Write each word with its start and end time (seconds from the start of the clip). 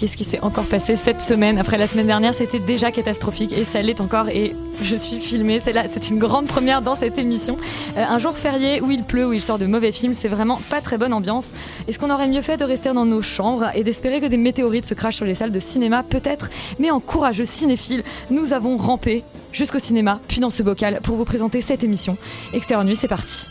Qu'est-ce 0.00 0.16
qui 0.16 0.24
s'est 0.24 0.40
encore 0.40 0.64
passé 0.64 0.96
cette 0.96 1.20
semaine 1.20 1.58
Après 1.58 1.76
la 1.76 1.86
semaine 1.86 2.06
dernière, 2.06 2.32
c'était 2.32 2.58
déjà 2.58 2.90
catastrophique 2.90 3.52
et 3.52 3.64
ça 3.64 3.82
l'est 3.82 4.00
encore. 4.00 4.30
Et 4.30 4.54
je 4.82 4.96
suis 4.96 5.20
filmée. 5.20 5.60
C'est 5.62 5.74
là, 5.74 5.84
c'est 5.92 6.08
une 6.08 6.18
grande 6.18 6.46
première 6.46 6.80
dans 6.80 6.94
cette 6.94 7.18
émission. 7.18 7.58
Euh, 7.98 8.04
un 8.08 8.18
jour 8.18 8.34
férié 8.34 8.80
où 8.80 8.90
il 8.90 9.02
pleut, 9.02 9.26
où 9.26 9.34
il 9.34 9.42
sort 9.42 9.58
de 9.58 9.66
mauvais 9.66 9.92
films, 9.92 10.14
c'est 10.14 10.28
vraiment 10.28 10.58
pas 10.70 10.80
très 10.80 10.96
bonne 10.96 11.12
ambiance. 11.12 11.52
Est-ce 11.86 11.98
qu'on 11.98 12.08
aurait 12.08 12.28
mieux 12.28 12.40
fait 12.40 12.56
de 12.56 12.64
rester 12.64 12.94
dans 12.94 13.04
nos 13.04 13.20
chambres 13.20 13.66
et 13.74 13.84
d'espérer 13.84 14.22
que 14.22 14.26
des 14.26 14.38
météorites 14.38 14.86
se 14.86 14.94
crachent 14.94 15.16
sur 15.16 15.26
les 15.26 15.34
salles 15.34 15.52
de 15.52 15.60
cinéma 15.60 16.02
Peut-être. 16.02 16.48
Mais 16.78 16.90
en 16.90 17.00
courageux 17.00 17.44
cinéphile, 17.44 18.02
nous 18.30 18.54
avons 18.54 18.78
rampé 18.78 19.22
jusqu'au 19.52 19.80
cinéma, 19.80 20.18
puis 20.28 20.40
dans 20.40 20.48
ce 20.48 20.62
bocal 20.62 21.00
pour 21.02 21.16
vous 21.16 21.26
présenter 21.26 21.60
cette 21.60 21.84
émission. 21.84 22.16
Extérieur 22.54 22.86
Nuit, 22.86 22.96
c'est 22.96 23.06
parti. 23.06 23.48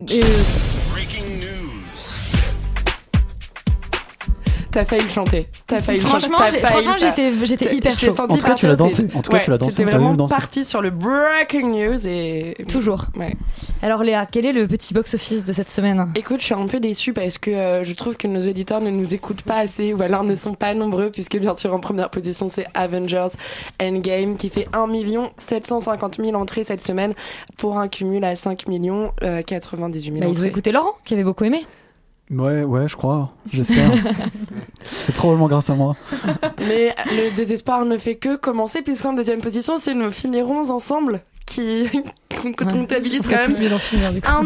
Euh, 0.00 0.22
T'as 4.78 4.84
failli 4.84 5.02
le 5.02 5.08
chanter. 5.08 5.48
T'as 5.66 5.80
failli 5.80 5.98
le 5.98 6.06
chanter. 6.06 6.28
franchement, 6.60 6.94
j'étais, 6.98 7.32
j'étais 7.44 7.74
hyper 7.74 7.98
chaud. 7.98 8.14
En 8.16 8.36
tout 8.36 8.46
cas, 8.46 8.54
tu 8.54 8.66
l'as 8.68 8.76
dansé. 8.76 9.06
En 9.12 9.22
tout 9.22 9.30
cas, 9.32 9.40
tu 9.40 9.50
l'as 9.50 9.58
dansé, 9.58 9.84
T'étais 9.84 9.90
vraiment 9.96 10.26
parti 10.28 10.64
sur 10.64 10.80
le 10.82 10.90
breaking 10.90 11.70
news 11.72 12.06
et 12.06 12.56
Toujours. 12.68 13.06
Ouais. 13.16 13.34
Alors 13.82 14.04
Léa, 14.04 14.26
quel 14.30 14.46
est 14.46 14.52
le 14.52 14.68
petit 14.68 14.94
box-office 14.94 15.42
de 15.42 15.52
cette 15.52 15.70
semaine? 15.70 16.06
Écoute, 16.14 16.40
je 16.40 16.44
suis 16.44 16.54
un 16.54 16.66
peu 16.66 16.78
déçue 16.78 17.12
parce 17.12 17.38
que 17.38 17.50
euh, 17.50 17.82
je 17.82 17.92
trouve 17.94 18.16
que 18.16 18.28
nos 18.28 18.40
auditeurs 18.40 18.80
ne 18.80 18.90
nous 18.90 19.14
écoutent 19.14 19.42
pas 19.42 19.56
assez 19.56 19.92
ou 19.94 20.00
alors 20.02 20.22
ne 20.22 20.36
sont 20.36 20.54
pas 20.54 20.74
nombreux 20.74 21.10
puisque 21.10 21.36
bien 21.38 21.54
sûr 21.56 21.74
en 21.74 21.80
première 21.80 22.10
position 22.10 22.48
c'est 22.48 22.66
Avengers 22.74 23.28
Endgame 23.82 24.36
qui 24.36 24.48
fait 24.48 24.68
1 24.72 24.86
750 25.36 26.16
000 26.22 26.34
entrées 26.36 26.64
cette 26.64 26.84
semaine 26.84 27.14
pour 27.56 27.78
un 27.78 27.88
cumul 27.88 28.24
à 28.24 28.36
5 28.36 28.64
euh, 29.22 29.42
98 29.42 30.02
000 30.12 30.20
Bah, 30.20 30.26
Ils 30.26 30.28
ont 30.28 30.30
entrées. 30.32 30.46
écouté 30.48 30.72
Laurent, 30.72 30.94
qui 31.04 31.14
avait 31.14 31.24
beaucoup 31.24 31.44
aimé. 31.44 31.64
Ouais, 32.30 32.62
ouais, 32.62 32.88
je 32.88 32.96
crois. 32.96 33.32
J'espère. 33.50 33.90
c'est 34.84 35.14
probablement 35.14 35.48
grâce 35.48 35.70
à 35.70 35.74
moi. 35.74 35.96
Mais 36.66 36.94
le 37.06 37.34
désespoir 37.34 37.84
ne 37.84 37.96
fait 37.96 38.16
que 38.16 38.36
commencer 38.36 38.82
puisqu'en 38.82 39.14
deuxième 39.14 39.40
position 39.40 39.78
c'est 39.78 39.94
nous 39.94 40.10
finirons 40.10 40.70
ensemble 40.70 41.22
qui 41.48 41.88
comptabilise 42.68 43.22
quand 43.22 43.30
même 43.30 43.50
finir 43.78 44.12
du 44.12 44.20
coup. 44.20 44.28
1 44.30 44.42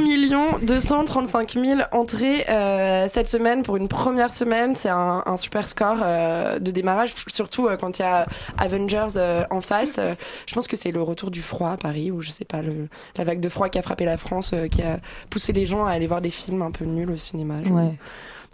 235 0.62 1.52
000 1.52 1.80
entrées 1.92 2.44
euh, 2.48 3.06
cette 3.12 3.28
semaine 3.28 3.62
pour 3.62 3.76
une 3.76 3.88
première 3.88 4.32
semaine. 4.32 4.74
C'est 4.76 4.88
un, 4.88 5.22
un 5.26 5.36
super 5.36 5.68
score 5.68 5.98
euh, 6.02 6.58
de 6.58 6.70
démarrage, 6.70 7.12
surtout 7.28 7.66
euh, 7.66 7.76
quand 7.76 7.98
il 7.98 8.02
y 8.02 8.04
a 8.04 8.26
Avengers 8.58 9.08
euh, 9.16 9.42
en 9.50 9.60
face. 9.60 9.96
Euh, 9.98 10.14
je 10.46 10.54
pense 10.54 10.68
que 10.68 10.76
c'est 10.76 10.92
le 10.92 11.02
retour 11.02 11.30
du 11.30 11.42
froid 11.42 11.70
à 11.72 11.76
Paris, 11.76 12.10
ou 12.10 12.22
je 12.22 12.30
sais 12.30 12.44
pas, 12.44 12.62
le, 12.62 12.88
la 13.16 13.24
vague 13.24 13.40
de 13.40 13.48
froid 13.48 13.68
qui 13.68 13.78
a 13.78 13.82
frappé 13.82 14.04
la 14.04 14.16
France, 14.16 14.52
euh, 14.54 14.68
qui 14.68 14.82
a 14.82 14.98
poussé 15.30 15.52
les 15.52 15.66
gens 15.66 15.84
à 15.84 15.90
aller 15.92 16.06
voir 16.06 16.20
des 16.20 16.30
films 16.30 16.62
un 16.62 16.70
peu 16.70 16.84
nuls 16.84 17.10
au 17.10 17.16
cinéma. 17.16 17.54
je- 17.64 17.70
Ouais. 17.72 17.92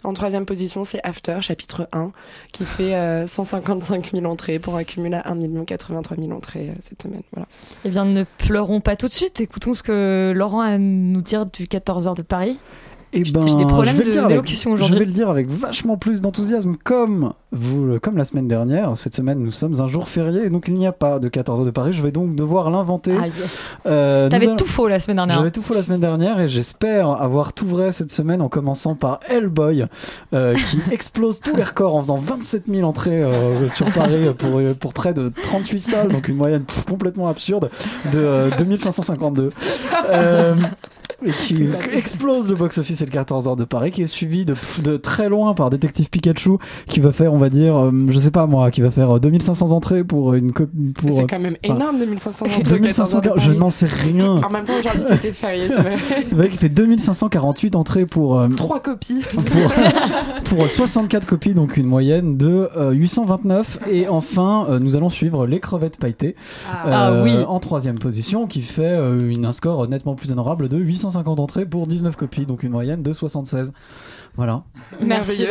En 0.03 0.13
troisième 0.13 0.45
position, 0.45 0.85
c'est 0.85 1.01
After, 1.03 1.37
chapitre 1.41 1.89
1, 1.91 2.11
qui 2.53 2.63
fait 2.65 2.95
euh, 2.95 3.27
155 3.27 4.11
000 4.13 4.25
entrées 4.25 4.57
pour 4.57 4.75
un 4.75 4.83
cumul 4.83 5.13
à 5.13 5.29
1 5.29 5.65
83 5.65 6.17
000 6.17 6.31
entrées 6.31 6.69
euh, 6.69 6.73
cette 6.87 7.01
semaine. 7.01 7.23
Voilà. 7.33 7.47
Eh 7.83 7.89
bien, 7.89 8.05
ne 8.05 8.23
pleurons 8.37 8.79
pas 8.79 8.95
tout 8.95 9.07
de 9.07 9.11
suite. 9.11 9.41
Écoutons 9.41 9.73
ce 9.73 9.83
que 9.83 10.31
Laurent 10.33 10.61
a 10.61 10.69
à 10.69 10.77
nous 10.77 11.21
dire 11.21 11.45
du 11.45 11.65
14h 11.65 12.15
de 12.15 12.21
Paris. 12.21 12.59
Et 13.11 13.25
J'ai 13.25 13.31
des 13.33 13.65
problèmes 13.65 13.95
je 13.95 13.97
vais 13.97 14.03
le 14.03 14.09
de- 14.09 14.11
dire 14.11 14.19
avec- 14.25 14.29
d'élocution 14.29 14.71
aujourd'hui. 14.71 14.93
Je 14.95 14.99
vais 14.99 15.05
le 15.05 15.11
dire 15.11 15.29
avec 15.29 15.47
vachement 15.49 15.97
plus 15.97 16.21
d'enthousiasme, 16.21 16.75
comme 16.83 17.33
vous, 17.51 17.97
comme 17.99 18.17
la 18.17 18.23
semaine 18.23 18.47
dernière. 18.47 18.95
Cette 18.97 19.15
semaine, 19.15 19.39
nous 19.39 19.49
sommes 19.51 19.81
un 19.81 19.87
jour 19.87 20.07
férié, 20.07 20.51
donc 20.51 20.65
il 20.67 20.75
n'y 20.75 20.85
a 20.85 20.91
pas 20.91 21.17
de 21.17 21.27
14 21.27 21.59
heures 21.61 21.65
de 21.65 21.71
Paris. 21.71 21.91
Je 21.91 22.03
vais 22.03 22.11
donc 22.11 22.35
devoir 22.35 22.69
l'inventer. 22.69 23.15
Euh, 23.87 24.29
T'avais 24.29 24.45
allons- 24.45 24.55
tout 24.57 24.67
faux 24.67 24.87
la 24.87 24.99
semaine 24.99 25.17
dernière. 25.17 25.37
J'avais 25.37 25.49
tout 25.49 25.63
faux 25.63 25.73
la 25.73 25.81
semaine 25.81 25.99
dernière 26.01 26.39
et 26.39 26.47
j'espère 26.47 27.09
avoir 27.09 27.53
tout 27.53 27.65
vrai 27.65 27.91
cette 27.91 28.11
semaine 28.11 28.43
en 28.43 28.47
commençant 28.49 28.93
par 28.93 29.19
Hellboy 29.27 29.85
euh, 30.35 30.53
qui 30.53 30.79
explose 30.91 31.39
tous 31.39 31.55
les 31.55 31.63
records 31.63 31.95
en 31.95 32.01
faisant 32.03 32.17
27 32.17 32.65
000 32.69 32.87
entrées 32.87 33.23
euh, 33.23 33.67
sur 33.69 33.87
Paris 33.91 34.27
pour, 34.37 34.61
pour 34.79 34.93
près 34.93 35.15
de 35.15 35.29
38 35.29 35.79
salles, 35.81 36.07
donc 36.09 36.27
une 36.27 36.35
moyenne 36.37 36.63
complètement 36.87 37.27
absurde 37.27 37.71
de 38.13 38.19
euh, 38.19 38.49
2552. 38.55 39.51
Euh, 41.23 41.29
et 41.29 41.31
qui 41.31 41.67
explose 41.93 42.49
le 42.49 42.55
box-office 42.55 43.01
et 43.01 43.05
le 43.05 43.11
14 43.11 43.47
heures 43.47 43.55
de 43.55 43.65
Paris, 43.65 43.91
qui 43.91 44.01
est 44.01 44.07
suivi 44.07 44.45
de, 44.45 44.97
très 44.97 45.29
loin 45.29 45.53
par 45.53 45.69
Détective 45.69 46.09
Pikachu, 46.09 46.57
qui 46.87 46.99
va 46.99 47.11
faire, 47.11 47.33
on 47.33 47.37
va 47.37 47.49
dire, 47.49 47.77
euh, 47.77 47.91
je 48.09 48.19
sais 48.19 48.31
pas 48.31 48.45
moi, 48.45 48.71
qui 48.71 48.81
va 48.81 48.91
faire 48.91 49.17
euh, 49.17 49.19
2500 49.19 49.71
entrées 49.71 50.03
pour 50.03 50.33
une 50.33 50.53
pour 50.53 50.67
C'est 51.11 51.23
euh, 51.23 51.25
quand 51.29 51.39
même 51.39 51.57
énorme, 51.63 51.99
2500 51.99 52.45
entrées. 52.45 52.63
2500 52.63 53.21
14 53.21 53.27
heures 53.27 53.35
de 53.35 53.39
je 53.41 53.51
n'en 53.51 53.69
sais 53.69 53.85
rien. 53.85 54.41
En 54.41 54.49
même 54.49 54.63
temps, 54.63 54.77
aujourd'hui, 54.79 55.03
c'était 55.07 55.31
férié, 55.31 55.67
c'est 55.67 55.81
vrai. 55.81 55.95
C'est 56.27 56.35
vrai 56.35 56.49
qu'il 56.49 56.59
fait 56.59 56.69
2548 56.69 57.75
entrées 57.75 58.05
pour, 58.05 58.39
euh, 58.39 58.47
Trois 58.49 58.79
copies. 58.79 59.21
pour, 60.43 60.57
pour 60.57 60.69
64 60.69 61.25
copies, 61.25 61.53
donc 61.53 61.77
une 61.77 61.85
moyenne 61.85 62.37
de 62.37 62.69
euh, 62.75 62.91
829. 62.91 63.79
Et 63.91 64.07
enfin, 64.07 64.65
euh, 64.69 64.79
nous 64.79 64.95
allons 64.95 65.09
suivre 65.09 65.45
les 65.45 65.59
crevettes 65.59 65.97
pailletées 65.97 66.35
Ah 66.69 67.09
euh, 67.09 67.23
oui. 67.23 67.45
en 67.47 67.59
troisième 67.59 67.97
position, 67.97 68.47
qui 68.47 68.61
fait 68.61 68.83
euh, 68.83 69.29
une, 69.29 69.45
un 69.45 69.51
score 69.51 69.87
nettement 69.87 70.15
plus 70.15 70.31
honorable 70.31 70.69
de 70.69 70.77
850 71.09 71.39
entrées 71.39 71.65
pour 71.65 71.87
19 71.87 72.15
copies, 72.15 72.45
donc 72.45 72.63
une 72.63 72.71
moyenne 72.71 73.01
de 73.01 73.11
76. 73.11 73.73
Voilà. 74.35 74.63
Merci 75.01 75.45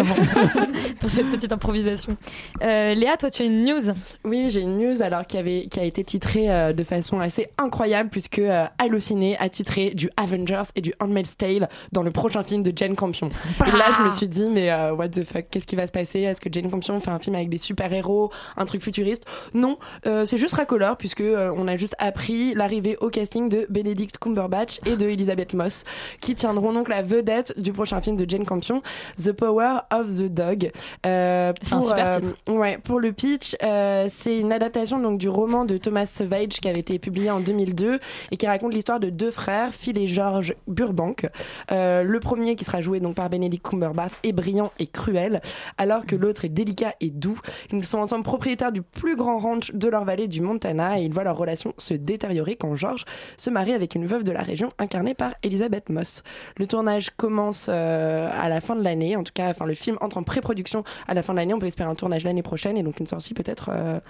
pour 1.00 1.10
cette 1.10 1.30
petite 1.30 1.52
improvisation. 1.52 2.16
Euh, 2.62 2.94
Léa, 2.94 3.16
toi 3.16 3.30
tu 3.30 3.42
as 3.42 3.46
une 3.46 3.64
news. 3.64 3.92
Oui, 4.24 4.48
j'ai 4.50 4.60
une 4.60 4.78
news 4.78 5.02
alors 5.02 5.26
qui, 5.26 5.36
avait, 5.36 5.66
qui 5.70 5.80
a 5.80 5.84
été 5.84 6.04
titrée 6.04 6.50
euh, 6.50 6.72
de 6.72 6.84
façon 6.84 7.20
assez 7.20 7.48
incroyable 7.58 8.10
puisque 8.10 8.38
euh, 8.38 8.66
Allociné 8.78 9.36
a 9.38 9.48
titré 9.48 9.90
du 9.90 10.10
Avengers 10.16 10.64
et 10.74 10.80
du 10.80 10.92
Handmaid's 11.00 11.36
Tale 11.36 11.68
dans 11.92 12.02
le 12.02 12.10
prochain 12.10 12.42
film 12.42 12.62
de 12.62 12.72
Jane 12.74 12.96
Campion. 12.96 13.30
Et 13.66 13.70
là, 13.70 13.86
je 13.96 14.02
me 14.02 14.10
suis 14.10 14.28
dit, 14.28 14.48
mais 14.48 14.70
euh, 14.70 14.94
what 14.94 15.08
the 15.08 15.24
fuck, 15.24 15.46
qu'est-ce 15.50 15.66
qui 15.66 15.76
va 15.76 15.86
se 15.86 15.92
passer? 15.92 16.20
Est-ce 16.20 16.40
que 16.40 16.48
Jane 16.52 16.70
Campion 16.70 16.98
fait 17.00 17.10
un 17.10 17.18
film 17.18 17.36
avec 17.36 17.48
des 17.48 17.58
super-héros, 17.58 18.30
un 18.56 18.66
truc 18.66 18.82
futuriste? 18.82 19.24
Non, 19.54 19.78
euh, 20.06 20.24
c'est 20.24 20.38
juste 20.38 20.54
racoleur 20.54 20.96
puisque 20.96 21.20
euh, 21.20 21.52
on 21.56 21.68
a 21.68 21.76
juste 21.76 21.94
appris 21.98 22.54
l'arrivée 22.54 22.96
au 23.00 23.10
casting 23.10 23.48
de 23.48 23.66
Benedict 23.68 24.18
Cumberbatch 24.18 24.80
et 24.86 24.96
de 24.96 25.06
Elizabeth 25.06 25.54
Moss 25.54 25.84
qui 26.20 26.34
tiendront 26.34 26.72
donc 26.72 26.88
la 26.88 27.02
vedette 27.02 27.58
du 27.58 27.72
prochain 27.72 28.00
film 28.00 28.16
de 28.16 28.28
Jane 28.28 28.44
Campion, 28.44 28.77
The 29.22 29.32
Power 29.32 29.80
of 29.92 30.18
the 30.18 30.32
Dog. 30.32 30.70
Euh, 31.06 31.52
C'est 31.62 31.74
un 31.74 31.80
super 31.80 32.14
euh, 32.14 32.20
titre. 32.20 32.34
Ouais, 32.48 32.78
pour 32.78 33.00
le 33.00 33.12
pitch, 33.12 33.56
euh, 33.62 34.08
c'est 34.10 34.38
une 34.38 34.52
adaptation 34.52 34.98
donc 34.98 35.18
du 35.18 35.28
roman 35.28 35.64
de 35.64 35.76
Thomas 35.76 36.06
Savage 36.06 36.60
qui 36.60 36.68
avait 36.68 36.80
été 36.80 36.98
publié 36.98 37.30
en 37.30 37.40
2002 37.40 38.00
et 38.30 38.36
qui 38.36 38.46
raconte 38.46 38.74
l'histoire 38.74 39.00
de 39.00 39.10
deux 39.10 39.30
frères, 39.30 39.74
Phil 39.74 39.98
et 39.98 40.06
George 40.06 40.54
Burbank. 40.66 41.26
Le 41.70 42.18
premier 42.18 42.56
qui 42.56 42.64
sera 42.64 42.80
joué 42.80 43.00
donc 43.00 43.14
par 43.14 43.30
Benedict 43.30 43.64
Cumberbatch 43.66 44.12
est 44.22 44.32
brillant 44.32 44.72
et 44.78 44.86
cruel, 44.86 45.40
alors 45.76 46.06
que 46.06 46.16
l'autre 46.16 46.44
est 46.44 46.48
délicat 46.48 46.94
et 47.00 47.10
doux. 47.10 47.38
Ils 47.72 47.84
sont 47.84 47.98
ensemble 47.98 48.24
propriétaires 48.24 48.72
du 48.72 48.82
plus 48.82 49.16
grand 49.16 49.38
ranch 49.38 49.72
de 49.72 49.88
leur 49.88 50.04
vallée 50.04 50.28
du 50.28 50.40
Montana 50.40 50.98
et 50.98 51.04
ils 51.04 51.12
voient 51.12 51.24
leur 51.24 51.36
relation 51.36 51.74
se 51.76 51.94
détériorer 51.94 52.56
quand 52.56 52.74
George 52.74 53.04
se 53.36 53.50
marie 53.50 53.72
avec 53.72 53.94
une 53.94 54.06
veuve 54.06 54.24
de 54.24 54.32
la 54.32 54.42
région 54.42 54.70
incarnée 54.78 55.14
par 55.14 55.34
Elizabeth 55.42 55.88
Moss. 55.88 56.22
Le 56.56 56.66
tournage 56.66 57.10
commence 57.10 57.66
euh, 57.68 58.30
à 58.32 58.48
la 58.48 58.57
fin 58.60 58.76
de 58.76 58.82
l'année, 58.82 59.16
en 59.16 59.22
tout 59.22 59.32
cas, 59.34 59.50
enfin 59.50 59.66
le 59.66 59.74
film 59.74 59.98
entre 60.00 60.18
en 60.18 60.22
pré-production 60.22 60.84
à 61.06 61.14
la 61.14 61.22
fin 61.22 61.32
de 61.32 61.38
l'année. 61.38 61.54
On 61.54 61.58
peut 61.58 61.66
espérer 61.66 61.90
un 61.90 61.94
tournage 61.94 62.24
l'année 62.24 62.42
prochaine 62.42 62.76
et 62.76 62.82
donc 62.82 63.00
une 63.00 63.06
sortie 63.06 63.34
peut-être 63.34 63.70
euh, 63.72 64.00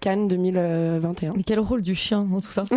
Cannes 0.00 0.28
2021. 0.28 1.34
Mais 1.36 1.42
quel 1.42 1.60
rôle 1.60 1.82
du 1.82 1.94
chien 1.94 2.22
dans 2.22 2.40
tout 2.40 2.52
ça 2.52 2.64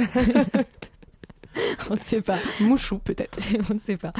On 1.89 1.95
ne 1.95 1.99
sait 1.99 2.21
pas. 2.21 2.37
Mouchou, 2.59 2.99
peut-être. 2.99 3.39
On 3.69 3.73
ne 3.73 3.79
sait 3.79 3.97
pas. 3.97 4.11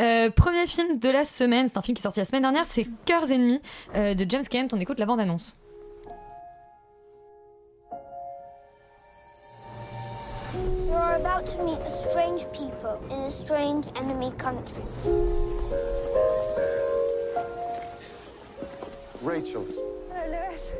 Euh, 0.00 0.30
premier 0.30 0.66
film 0.66 0.98
de 0.98 1.08
la 1.08 1.24
semaine, 1.24 1.68
c'est 1.68 1.78
un 1.78 1.82
film 1.82 1.96
qui 1.96 2.00
est 2.00 2.02
sorti 2.02 2.20
la 2.20 2.24
semaine 2.24 2.42
dernière, 2.42 2.64
c'est 2.66 2.86
Cœurs 3.06 3.30
ennemis 3.30 3.60
euh, 3.94 4.14
de 4.14 4.26
James 4.28 4.44
Kent. 4.48 4.74
On 4.74 4.80
écoute 4.80 4.98
la 4.98 5.06
bande-annonce. 5.06 5.56
Are 11.10 11.16
about 11.16 11.46
to 11.46 11.62
meet 11.64 11.78
a 11.80 11.90
strange 11.90 12.46
people 12.52 13.00
in 13.10 13.24
a 13.24 13.30
strange 13.30 13.88
enemy 13.96 14.32
country. 14.38 14.82
Rachel. 19.22 19.64
Hello, 20.12 20.30
Lewis. 20.30 20.72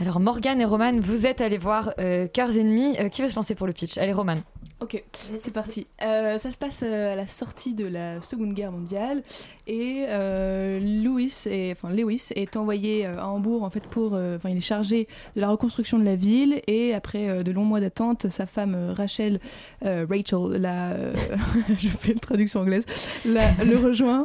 Alors 0.00 0.20
Morgane 0.20 0.60
et 0.60 0.64
Roman, 0.64 0.98
vous 1.00 1.26
êtes 1.26 1.42
allés 1.42 1.58
voir 1.58 1.92
euh, 1.98 2.26
Cœurs 2.28 2.56
ennemis. 2.56 2.96
Euh, 2.98 3.08
qui 3.10 3.20
veut 3.22 3.28
se 3.28 3.36
lancer 3.36 3.54
pour 3.54 3.66
le 3.66 3.74
pitch? 3.74 3.98
Allez 3.98 4.14
Roman. 4.14 4.38
Ok, 4.82 5.02
c'est 5.36 5.50
parti. 5.52 5.86
Euh, 6.02 6.38
ça 6.38 6.50
se 6.50 6.56
passe 6.56 6.80
euh, 6.82 7.12
à 7.12 7.16
la 7.16 7.26
sortie 7.26 7.74
de 7.74 7.84
la 7.86 8.22
Seconde 8.22 8.54
Guerre 8.54 8.72
mondiale 8.72 9.22
et 9.66 10.06
euh, 10.08 10.80
Louis 11.04 11.32
est, 11.46 11.72
enfin 11.72 11.90
Lewis 11.90 12.28
est 12.34 12.56
envoyé 12.56 13.04
à 13.04 13.28
Hambourg 13.28 13.62
en 13.62 13.68
fait 13.68 13.82
pour, 13.84 14.14
euh, 14.14 14.36
enfin 14.36 14.48
il 14.48 14.56
est 14.56 14.60
chargé 14.60 15.06
de 15.36 15.40
la 15.42 15.50
reconstruction 15.50 15.98
de 15.98 16.04
la 16.04 16.16
ville 16.16 16.62
et 16.66 16.94
après 16.94 17.44
de 17.44 17.52
longs 17.52 17.64
mois 17.66 17.80
d'attente, 17.80 18.28
sa 18.30 18.46
femme 18.46 18.74
Rachel, 18.96 19.38
Rachel, 19.82 20.58
la, 20.58 20.96
je 21.78 21.88
fais 21.88 22.12
une 22.12 22.18
traduction 22.20 22.60
anglaise, 22.60 22.86
la- 23.26 23.52
le 23.64 23.76
rejoint, 23.76 24.24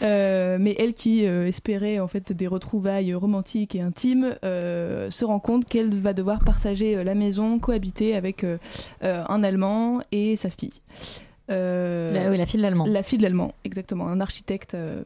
mais 0.00 0.76
elle 0.78 0.94
qui 0.94 1.24
espérait 1.24 1.98
en 1.98 2.06
fait 2.08 2.32
des 2.32 2.46
retrouvailles 2.46 3.12
romantiques 3.12 3.74
et 3.74 3.80
intimes 3.80 4.36
se 4.42 5.24
rend 5.24 5.40
compte 5.40 5.64
qu'elle 5.64 5.98
va 6.00 6.12
devoir 6.12 6.44
partager 6.44 7.02
la 7.02 7.14
maison, 7.16 7.58
cohabiter 7.58 8.14
avec 8.14 8.46
un 9.02 9.42
Allemand 9.42 9.95
et 10.12 10.36
sa 10.36 10.50
fille. 10.50 10.80
Euh, 11.50 12.12
La, 12.12 12.30
oui, 12.30 12.36
la 12.38 12.46
fille 12.46 12.58
de 12.58 12.62
l'allemand. 12.62 12.86
la 12.86 13.02
fille 13.02 13.18
de 13.18 13.22
l'allemand, 13.22 13.52
exactement, 13.64 14.08
un 14.08 14.20
architecte, 14.20 14.74
euh, 14.74 15.02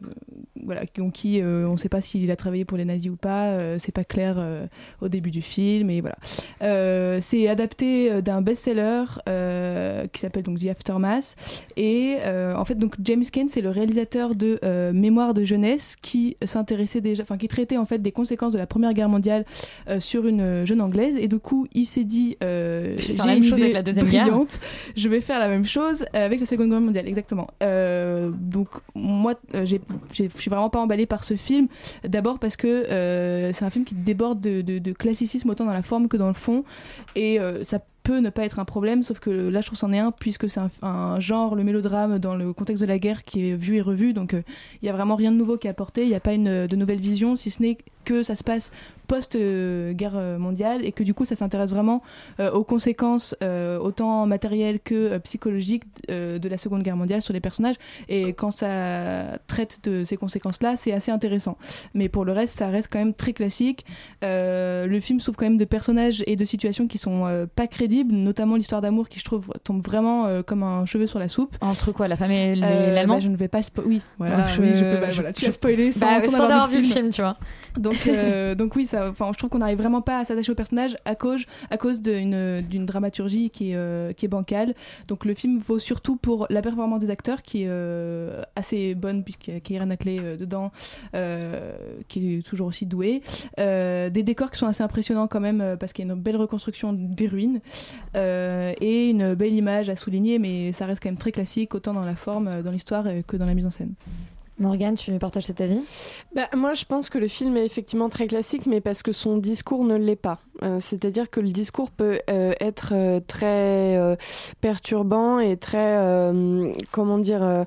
voilà, 0.64 0.86
qui, 0.86 1.40
euh, 1.40 1.66
on 1.68 1.72
ne 1.72 1.76
sait 1.76 1.88
pas 1.88 2.00
s'il 2.00 2.30
a 2.30 2.36
travaillé 2.36 2.64
pour 2.64 2.78
les 2.78 2.84
nazis 2.84 3.10
ou 3.10 3.16
pas, 3.16 3.48
euh, 3.48 3.76
c'est 3.78 3.92
pas 3.92 4.04
clair 4.04 4.36
euh, 4.38 4.66
au 5.00 5.08
début 5.08 5.30
du 5.30 5.42
film, 5.42 5.90
et 5.90 6.00
voilà. 6.00 6.16
Euh, 6.62 7.18
c'est 7.20 7.48
adapté 7.48 8.22
d'un 8.22 8.40
best-seller 8.42 9.04
euh, 9.28 10.06
qui 10.12 10.20
s'appelle 10.20 10.42
donc 10.42 10.58
The 10.60 10.66
Aftermath, 10.66 11.36
et 11.76 12.16
euh, 12.24 12.54
en 12.56 12.64
fait 12.64 12.74
donc 12.76 12.94
James 13.02 13.24
Kane 13.30 13.48
c'est 13.48 13.60
le 13.60 13.70
réalisateur 13.70 14.34
de 14.34 14.58
euh, 14.64 14.92
Mémoire 14.92 15.34
de 15.34 15.44
jeunesse 15.44 15.96
qui 16.00 16.36
s'intéressait 16.44 17.00
déjà, 17.00 17.22
enfin 17.22 17.36
qui 17.38 17.48
traitait 17.48 17.76
en 17.76 17.86
fait 17.86 17.98
des 18.00 18.12
conséquences 18.12 18.52
de 18.52 18.58
la 18.58 18.66
Première 18.66 18.92
Guerre 18.94 19.08
mondiale 19.08 19.44
euh, 19.88 20.00
sur 20.00 20.26
une 20.26 20.64
jeune 20.66 20.80
anglaise, 20.80 21.16
et 21.18 21.28
du 21.28 21.38
coup 21.38 21.66
il 21.72 21.84
s'est 21.86 22.04
dit, 22.04 22.36
euh, 22.42 22.94
Je 22.96 22.96
vais 22.96 23.02
j'ai 23.02 23.12
faire 23.14 23.26
la 23.26 23.34
une 23.34 23.40
même 23.40 23.48
chose 23.48 23.58
idée 23.58 23.62
avec 23.64 23.74
la 23.74 23.82
Deuxième 23.82 24.06
Guerre. 24.08 24.24
brillante, 24.26 24.60
je 24.96 25.08
vais 25.08 25.20
faire 25.20 25.38
la 25.38 25.48
même 25.48 25.66
chose 25.66 26.04
avec 26.12 26.29
la 26.38 26.46
Seconde 26.46 26.70
Guerre 26.70 26.80
mondiale, 26.80 27.08
exactement. 27.08 27.48
Euh, 27.62 28.30
donc 28.30 28.68
moi, 28.94 29.34
euh, 29.54 29.64
je 29.64 29.76
suis 30.12 30.50
vraiment 30.50 30.70
pas 30.70 30.80
emballée 30.80 31.06
par 31.06 31.24
ce 31.24 31.34
film. 31.34 31.68
D'abord 32.06 32.38
parce 32.38 32.56
que 32.56 32.66
euh, 32.68 33.52
c'est 33.52 33.64
un 33.64 33.70
film 33.70 33.84
qui 33.84 33.94
déborde 33.94 34.40
de, 34.40 34.92
classicisme 34.92 35.50
autant 35.50 35.64
dans 35.64 35.72
la 35.72 35.82
forme 35.82 36.08
que 36.08 36.16
dans 36.16 36.28
le 36.28 36.34
fond, 36.34 36.64
et 37.16 37.38
ça 37.62 37.80
peut 38.02 38.18
ne 38.18 38.30
pas 38.30 38.44
être 38.44 38.58
un 38.58 38.64
problème, 38.64 39.02
sauf 39.02 39.18
que 39.18 39.30
là 39.30 39.60
je 39.60 39.66
trouve 39.66 39.78
c'en 39.78 39.92
est 39.92 39.98
un 39.98 40.10
puisque 40.10 40.48
c'est 40.48 40.60
un, 40.82 41.20
genre, 41.20 41.54
le 41.54 41.64
mélodrame 41.64 42.18
dans 42.18 42.34
le 42.34 42.52
contexte 42.52 42.82
de 42.82 42.88
la 42.88 42.98
guerre 42.98 43.24
qui 43.24 43.50
est 43.50 43.54
vu 43.54 43.76
et 43.76 43.80
revu, 43.80 44.12
donc 44.12 44.34
il 44.34 44.86
y 44.86 44.88
a 44.88 44.92
vraiment 44.92 45.16
rien 45.16 45.32
de 45.32 45.36
nouveau 45.36 45.56
qui 45.56 45.68
est 45.68 45.70
apporté, 45.70 46.02
il 46.02 46.08
n'y 46.08 46.14
a 46.14 46.20
pas 46.20 46.36
de 46.36 46.76
nouvelle 46.76 47.00
vision, 47.00 47.36
si 47.36 47.50
ce 47.50 47.62
n'est 47.62 47.78
que 48.04 48.22
ça 48.22 48.36
se 48.36 48.44
passe 48.44 48.72
post-guerre 49.10 50.12
euh, 50.16 50.38
mondiale 50.38 50.84
et 50.84 50.92
que 50.92 51.02
du 51.02 51.14
coup 51.14 51.24
ça 51.24 51.34
s'intéresse 51.34 51.70
vraiment 51.70 52.02
euh, 52.38 52.50
aux 52.52 52.64
conséquences 52.64 53.34
euh, 53.42 53.78
autant 53.78 54.24
matérielles 54.26 54.78
que 54.80 55.18
psychologiques 55.18 55.84
de 56.08 56.48
la 56.48 56.58
Seconde 56.58 56.82
Guerre 56.82 56.96
mondiale 56.96 57.22
sur 57.22 57.32
les 57.34 57.40
personnages. 57.40 57.76
Et 58.08 58.32
quand 58.32 58.50
ça 58.50 59.38
traite 59.46 59.80
de 59.84 60.04
ces 60.04 60.16
conséquences-là 60.16 60.76
c'est 60.76 60.92
assez 60.92 61.10
intéressant. 61.10 61.56
Mais 61.94 62.08
pour 62.08 62.24
le 62.24 62.32
reste 62.32 62.56
ça 62.58 62.68
reste 62.68 62.88
quand 62.92 62.98
même 62.98 63.14
très 63.14 63.32
classique. 63.32 63.84
Le 64.22 64.98
film 65.00 65.20
souffre 65.20 65.38
quand 65.38 65.46
même 65.46 65.56
de 65.58 65.64
personnages 65.64 66.22
et 66.26 66.36
de 66.36 66.44
situations 66.44 66.86
qui 66.86 66.98
sont 66.98 67.46
pas 67.54 67.66
crédibles 67.66 68.12
notamment 68.14 68.56
l'histoire 68.56 68.80
d'amour 68.80 69.08
qui 69.08 69.18
je 69.18 69.24
trouve 69.24 69.48
tombe 69.64 69.82
vraiment 69.82 70.26
comme 70.46 70.62
un 70.62 70.86
cheveu 70.86 71.06
sur 71.06 71.18
la 71.18 71.28
soupe. 71.28 71.56
Entre 71.60 71.92
quoi, 71.92 72.08
la 72.08 72.16
femme 72.16 72.30
et 72.30 72.54
l'allemand 72.56 73.14
bah, 73.14 73.20
je 73.20 73.28
ne 73.28 73.36
vais 73.36 73.48
pas 73.48 73.60
oui 73.84 74.00
voilà, 74.18 74.46
je- 74.48 74.60
oui, 74.60 74.68
je 74.74 74.84
peux, 74.84 75.00
bah, 75.00 75.10
je- 75.10 75.14
voilà, 75.20 75.32
tu 75.32 75.44
je- 75.44 75.50
as 75.50 75.52
spoilé 75.52 75.92
sans, 75.92 76.06
Bah, 76.06 76.20
sans 76.20 76.30
sans 76.30 76.44
avoir 76.44 76.68
vu 76.68 76.78
le 76.78 76.84
film, 76.84 77.10
tu 77.10 77.20
vois. 77.22 77.36
donc, 77.78 78.08
donc 78.56 78.76
oui, 78.76 78.86
ça, 78.86 78.99
enfin, 79.08 79.30
je 79.32 79.38
trouve 79.38 79.50
qu'on 79.50 79.58
n'arrive 79.58 79.78
vraiment 79.78 80.02
pas 80.02 80.18
à 80.18 80.24
s'attacher 80.24 80.52
au 80.52 80.54
personnage 80.54 80.96
à 81.04 81.14
cause, 81.14 81.44
à 81.70 81.76
cause 81.76 82.02
d'une, 82.02 82.62
dramaturgie 82.84 83.50
qui 83.50 83.70
est, 83.72 83.76
euh, 83.76 84.12
qui 84.12 84.26
est 84.26 84.28
bancale. 84.28 84.74
Donc 85.08 85.24
le 85.24 85.34
film 85.34 85.58
vaut 85.58 85.78
surtout 85.78 86.16
pour 86.16 86.46
la 86.50 86.62
performance 86.62 87.00
des 87.00 87.10
acteurs 87.10 87.42
qui 87.42 87.62
est 87.62 87.68
euh, 87.68 88.42
assez 88.56 88.94
bonne 88.94 89.24
puisqu'il 89.24 89.54
y 89.54 89.56
a 89.56 89.60
Keira 89.60 89.86
Knightley 89.86 90.18
euh, 90.20 90.36
dedans, 90.36 90.72
euh, 91.14 91.72
qui 92.08 92.36
est 92.36 92.46
toujours 92.46 92.68
aussi 92.68 92.86
douée. 92.86 93.22
Euh, 93.58 94.10
des 94.10 94.22
décors 94.22 94.50
qui 94.50 94.58
sont 94.58 94.66
assez 94.66 94.82
impressionnants 94.82 95.28
quand 95.28 95.40
même 95.40 95.60
euh, 95.60 95.76
parce 95.76 95.92
qu'il 95.92 96.06
y 96.06 96.10
a 96.10 96.12
une 96.12 96.20
belle 96.20 96.36
reconstruction 96.36 96.92
des 96.92 97.26
ruines 97.26 97.60
euh, 98.16 98.72
et 98.80 99.10
une 99.10 99.34
belle 99.34 99.54
image 99.54 99.88
à 99.88 99.96
souligner, 99.96 100.38
mais 100.38 100.72
ça 100.72 100.86
reste 100.86 101.02
quand 101.02 101.08
même 101.08 101.18
très 101.18 101.32
classique 101.32 101.74
autant 101.74 101.94
dans 101.94 102.04
la 102.04 102.16
forme, 102.16 102.48
euh, 102.48 102.62
dans 102.62 102.70
l'histoire 102.70 103.04
euh, 103.06 103.22
que 103.26 103.36
dans 103.36 103.46
la 103.46 103.54
mise 103.54 103.66
en 103.66 103.70
scène. 103.70 103.94
Morgane, 104.60 104.94
tu 104.94 105.10
partages 105.18 105.44
cet 105.44 105.62
avis? 105.62 105.80
Bah, 106.34 106.48
moi, 106.54 106.74
je 106.74 106.84
pense 106.84 107.08
que 107.08 107.16
le 107.16 107.28
film 107.28 107.56
est 107.56 107.64
effectivement 107.64 108.10
très 108.10 108.26
classique, 108.26 108.66
mais 108.66 108.82
parce 108.82 109.02
que 109.02 109.12
son 109.12 109.38
discours 109.38 109.84
ne 109.84 109.96
l'est 109.96 110.16
pas. 110.16 110.38
Euh, 110.62 110.76
C'est-à-dire 110.80 111.30
que 111.30 111.40
le 111.40 111.48
discours 111.48 111.90
peut 111.90 112.20
euh, 112.28 112.52
être 112.60 112.92
euh, 112.94 113.20
très 113.26 113.98
perturbant 114.60 115.38
et 115.38 115.56
très, 115.56 115.96
comment 116.92 117.18
dire, 117.18 117.64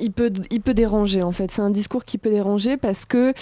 il 0.00 0.12
peut, 0.12 0.32
il 0.50 0.60
peut 0.60 0.74
déranger 0.74 1.22
en 1.22 1.32
fait. 1.32 1.50
C'est 1.50 1.62
un 1.62 1.70
discours 1.70 2.04
qui 2.04 2.18
peut 2.18 2.30
déranger 2.30 2.76
parce 2.76 3.04
que 3.04 3.32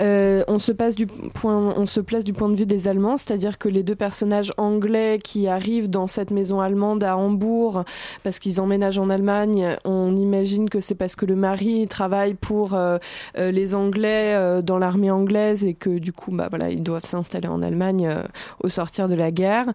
euh, 0.00 0.44
on 0.48 0.58
se 0.58 0.72
place 0.72 0.96
du 0.96 1.06
point 1.06 2.48
de 2.48 2.54
vue 2.54 2.66
des 2.66 2.88
Allemands, 2.88 3.16
c'est-à-dire 3.16 3.58
que 3.58 3.68
les 3.68 3.82
deux 3.82 3.94
personnages 3.94 4.52
anglais 4.56 5.18
qui 5.22 5.48
arrivent 5.48 5.90
dans 5.90 6.06
cette 6.06 6.30
maison 6.30 6.60
allemande 6.60 7.04
à 7.04 7.16
Hambourg 7.16 7.84
parce 8.22 8.38
qu'ils 8.38 8.60
emménagent 8.60 8.98
en 8.98 9.10
Allemagne, 9.10 9.76
on 9.84 10.16
imagine 10.16 10.68
que 10.68 10.80
c'est 10.80 10.94
parce 10.94 11.16
que 11.16 11.26
le 11.26 11.36
mari 11.36 11.86
travaille 11.88 12.34
pour 12.34 12.74
euh, 12.74 12.98
euh, 13.38 13.50
les 13.50 13.74
Anglais 13.74 14.62
dans 14.62 14.78
l'armée 14.78 15.10
anglaise 15.10 15.64
et 15.64 15.74
que 15.74 15.98
du 15.98 16.12
coup, 16.12 16.30
bah 16.32 16.48
voilà, 16.50 16.70
ils 16.70 16.82
doivent 16.82 17.04
s'installer 17.04 17.48
en 17.48 17.62
Allemagne 17.62 18.14
au 18.62 18.68
sortir 18.68 19.08
de 19.08 19.14
la 19.14 19.30
guerre 19.30 19.66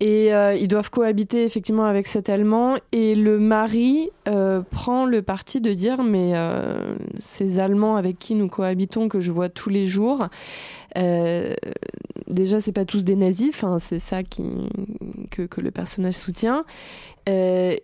et 0.00 0.30
ils 0.30 0.68
doivent 0.68 0.90
cohabiter 0.90 1.44
effectivement 1.44 1.84
avec 1.84 2.06
cet 2.06 2.28
Allemand 2.28 2.76
et 2.92 3.14
le 3.14 3.38
mari 3.38 4.10
prend 4.70 5.06
le 5.06 5.22
parti 5.22 5.57
de 5.60 5.72
dire 5.72 6.02
mais 6.02 6.32
euh, 6.34 6.94
ces 7.18 7.58
Allemands 7.58 7.96
avec 7.96 8.18
qui 8.18 8.34
nous 8.34 8.48
cohabitons 8.48 9.08
que 9.08 9.20
je 9.20 9.32
vois 9.32 9.48
tous 9.48 9.70
les 9.70 9.86
jours 9.86 10.28
euh, 10.96 11.54
déjà 12.28 12.60
c'est 12.60 12.72
pas 12.72 12.84
tous 12.84 13.04
des 13.04 13.16
nazis 13.16 13.50
enfin 13.50 13.78
c'est 13.78 13.98
ça 13.98 14.22
qui 14.22 14.44
que, 15.30 15.60
le 15.60 15.70
personnage 15.70 16.14
soutient 16.14 16.64
Euh, 17.28 17.76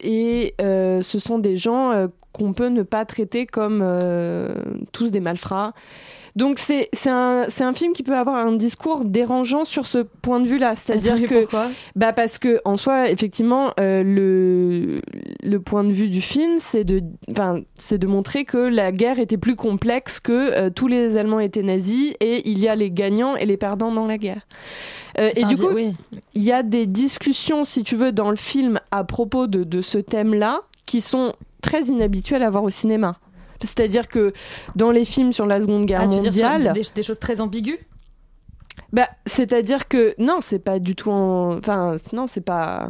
et 0.00 0.54
euh, 0.60 1.02
ce 1.02 1.18
sont 1.18 1.38
des 1.38 1.56
gens 1.56 1.92
euh, 1.92 2.08
qu'on 2.32 2.52
peut 2.52 2.68
ne 2.68 2.82
pas 2.82 3.04
traiter 3.04 3.46
comme 3.46 3.82
tous 4.92 5.12
des 5.12 5.20
malfrats. 5.20 5.72
Donc 6.36 6.58
c'est 6.58 6.88
un, 7.06 7.46
un 7.60 7.72
film 7.72 7.92
qui 7.92 8.02
peut 8.02 8.16
avoir 8.16 8.44
un 8.44 8.52
discours 8.52 9.04
dérangeant 9.04 9.64
sur 9.64 9.86
ce 9.86 9.98
point 9.98 10.40
de 10.40 10.46
vue-là. 10.46 10.74
C'est-à-dire 10.74 11.16
Et 11.16 11.26
que... 11.26 11.46
bah 11.94 12.12
parce 12.12 12.38
que 12.38 12.60
en 12.64 12.76
soi, 12.76 13.08
effectivement, 13.08 13.72
euh, 13.78 14.02
le, 14.02 15.00
le 15.42 15.60
point 15.60 15.84
de 15.84 15.92
vue 15.92 16.08
du 16.08 16.20
film, 16.20 16.56
c'est 16.58 16.82
de, 16.84 17.02
de 17.28 18.06
montrer 18.06 18.44
que 18.44 18.58
la 18.58 18.90
guerre 18.90 19.20
était 19.20 19.36
plus 19.36 19.54
complexe, 19.54 20.18
que 20.18 20.32
euh, 20.32 20.70
tous 20.70 20.88
les 20.88 21.16
Allemands 21.16 21.40
étaient 21.40 21.62
nazis 21.62 22.14
et 22.20 22.48
il 22.50 22.58
y 22.58 22.66
a 22.68 22.74
les 22.74 22.90
gagnants 22.90 23.36
et 23.36 23.46
les 23.46 23.56
perdants 23.56 23.92
dans 23.92 24.06
la 24.06 24.18
guerre. 24.18 24.46
Euh, 25.18 25.30
et 25.36 25.44
du 25.44 25.56
coup, 25.56 25.68
oui. 25.72 25.92
il 26.34 26.42
y 26.42 26.50
a 26.50 26.64
des 26.64 26.86
discussions, 26.86 27.64
si 27.64 27.84
tu 27.84 27.94
veux, 27.94 28.10
dans 28.10 28.30
le 28.30 28.36
film 28.36 28.80
à 28.90 29.04
propos 29.04 29.46
de, 29.46 29.62
de 29.62 29.82
ce 29.82 29.98
thème-là, 29.98 30.62
qui 30.86 31.00
sont 31.00 31.34
très 31.62 31.84
inhabituelles 31.84 32.42
à 32.42 32.50
voir 32.50 32.64
au 32.64 32.70
cinéma. 32.70 33.16
C'est-à-dire 33.66 34.08
que 34.08 34.32
dans 34.76 34.90
les 34.90 35.04
films 35.04 35.32
sur 35.32 35.46
la 35.46 35.60
Seconde 35.60 35.86
Guerre 35.86 36.02
Ah, 36.02 36.08
tu 36.08 36.16
veux 36.16 36.22
dire 36.22 36.32
sur 36.32 36.48
mondiale, 36.48 36.72
des, 36.72 36.82
des 36.94 37.02
choses 37.02 37.18
très 37.18 37.40
ambiguës? 37.40 37.78
Bah, 38.92 39.08
c'est-à-dire 39.26 39.88
que 39.88 40.14
non, 40.18 40.38
c'est 40.40 40.58
pas 40.58 40.78
du 40.78 40.94
tout 40.94 41.10
en. 41.10 41.58
Enfin, 41.58 41.96
non, 42.12 42.26
c'est 42.26 42.40
pas. 42.40 42.88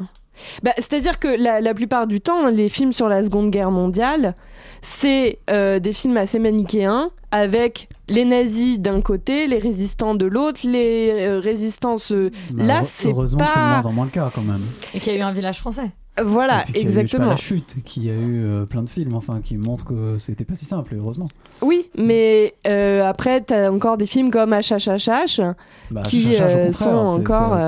Bah, 0.63 0.73
c'est-à-dire 0.77 1.19
que 1.19 1.29
la, 1.29 1.61
la 1.61 1.75
plupart 1.75 2.07
du 2.07 2.21
temps, 2.21 2.49
les 2.49 2.69
films 2.69 2.93
sur 2.93 3.09
la 3.09 3.23
Seconde 3.23 3.51
Guerre 3.51 3.71
mondiale, 3.71 4.35
c'est 4.81 5.39
euh, 5.51 5.79
des 5.79 5.93
films 5.93 6.17
assez 6.17 6.39
manichéens, 6.39 7.11
avec 7.31 7.89
les 8.09 8.25
nazis 8.25 8.79
d'un 8.79 9.01
côté, 9.01 9.47
les 9.47 9.59
résistants 9.59 10.15
de 10.15 10.27
l'autre, 10.27 10.61
les 10.65 11.11
euh, 11.13 11.41
résistances. 11.41 12.13
euh, 12.13 12.31
Bah, 12.51 12.65
là, 12.65 12.81
c'est 12.85 13.09
Heureusement 13.09 13.45
que 13.47 13.53
c'est 13.53 13.59
de 13.59 13.65
pas. 13.65 13.71
moins 13.81 13.87
en 13.87 13.93
moins 13.93 14.05
le 14.05 14.11
cas 14.11 14.31
quand 14.35 14.43
même. 14.43 14.63
Et 14.93 15.01
qu'il 15.01 15.13
y 15.13 15.17
a 15.17 15.19
eu 15.19 15.23
un 15.23 15.33
village 15.33 15.59
français. 15.59 15.91
Voilà, 16.25 16.63
Et 16.63 16.65
puis 16.67 16.73
qu'il 16.75 16.83
y 16.83 16.85
a 16.85 16.85
eu, 16.85 16.85
pas, 16.85 16.91
exactement. 17.01 17.27
la 17.27 17.35
chute, 17.37 17.77
qui 17.85 18.09
a 18.09 18.13
eu 18.13 18.45
euh, 18.45 18.67
plein 18.67 18.85
de 18.85 18.89
films, 18.89 19.15
enfin, 19.17 19.41
qui 19.43 19.57
montrent 19.57 19.85
que 19.85 20.17
c'était 20.17 20.45
pas 20.45 20.55
si 20.55 20.65
simple, 20.65 20.95
heureusement. 20.97 21.27
Oui, 21.61 21.91
mais 21.99 22.55
euh, 22.69 23.05
après, 23.05 23.41
t'as 23.41 23.69
encore 23.73 23.97
des 23.97 24.07
films 24.07 24.31
comme 24.31 24.53
HHHH 24.55 25.41
Bah, 25.91 26.03
qui 26.03 26.37
euh, 26.41 26.71
sont 26.71 26.89
encore. 26.91 27.59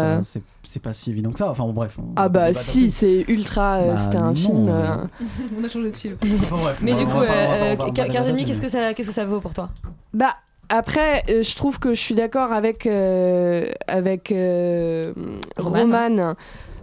C'est 0.69 0.83
pas 0.83 0.93
si 0.93 1.11
évident 1.11 1.31
que 1.31 1.39
ça. 1.39 1.49
Enfin, 1.51 1.65
bon, 1.65 1.73
bref. 1.73 1.97
Ah 2.17 2.29
bah 2.29 2.53
si, 2.53 2.91
c'est 2.91 3.25
ultra. 3.29 3.77
euh, 3.77 3.93
Bah 3.93 3.99
C'était 3.99 4.17
un 4.17 4.29
non, 4.31 4.35
film. 4.35 4.69
euh, 4.69 4.97
On 5.61 5.65
a 5.65 5.69
changé 5.69 5.91
de 5.91 5.95
film. 5.97 6.17
Enfin, 6.43 6.57
bref, 6.57 6.79
Mais 6.83 6.93
on 6.93 6.99
du 6.99 7.05
coup, 7.07 7.19
va 7.19 7.25
euh, 7.31 7.77
qu'est-ce 7.95 8.61
que 8.61 8.69
ça, 8.69 8.93
qu'est-ce 8.93 9.09
que 9.09 9.15
ça 9.15 9.25
vaut 9.25 9.41
pour 9.41 9.55
toi? 9.55 9.71
Bah 10.13 10.35
après, 10.69 11.23
je 11.29 11.55
trouve 11.57 11.79
que 11.79 11.95
je 11.95 12.01
suis 12.01 12.17
d'accord 12.17 12.53
avec 12.53 12.87
euh, 12.87 13.71
avec 13.87 14.33
euh, 14.33 15.13
Roman. 15.57 15.83
Roman 16.17 16.35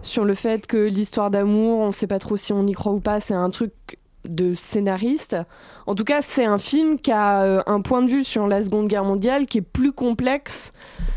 sur 0.02 0.24
le 0.24 0.34
fait 0.34 0.66
que 0.66 0.76
l'histoire 0.76 1.30
d'amour, 1.30 1.80
on 1.80 1.90
sait 1.92 2.06
pas 2.06 2.18
trop 2.18 2.36
si 2.36 2.52
on 2.52 2.66
y 2.66 2.72
croit 2.72 2.92
ou 2.92 3.00
pas, 3.00 3.20
c'est 3.20 3.34
un 3.34 3.50
truc 3.50 3.72
de 4.26 4.54
scénariste. 4.54 5.36
En 5.86 5.94
tout 5.94 6.04
cas, 6.04 6.20
c'est 6.22 6.44
un 6.44 6.58
film 6.58 6.98
qui 6.98 7.12
a 7.12 7.42
euh, 7.42 7.62
un 7.66 7.80
point 7.80 8.02
de 8.02 8.08
vue 8.08 8.24
sur 8.24 8.46
la 8.46 8.62
Seconde 8.62 8.88
Guerre 8.88 9.04
mondiale 9.04 9.46
qui 9.46 9.58
est 9.58 9.62
plus 9.62 9.92
complexe 9.92 10.72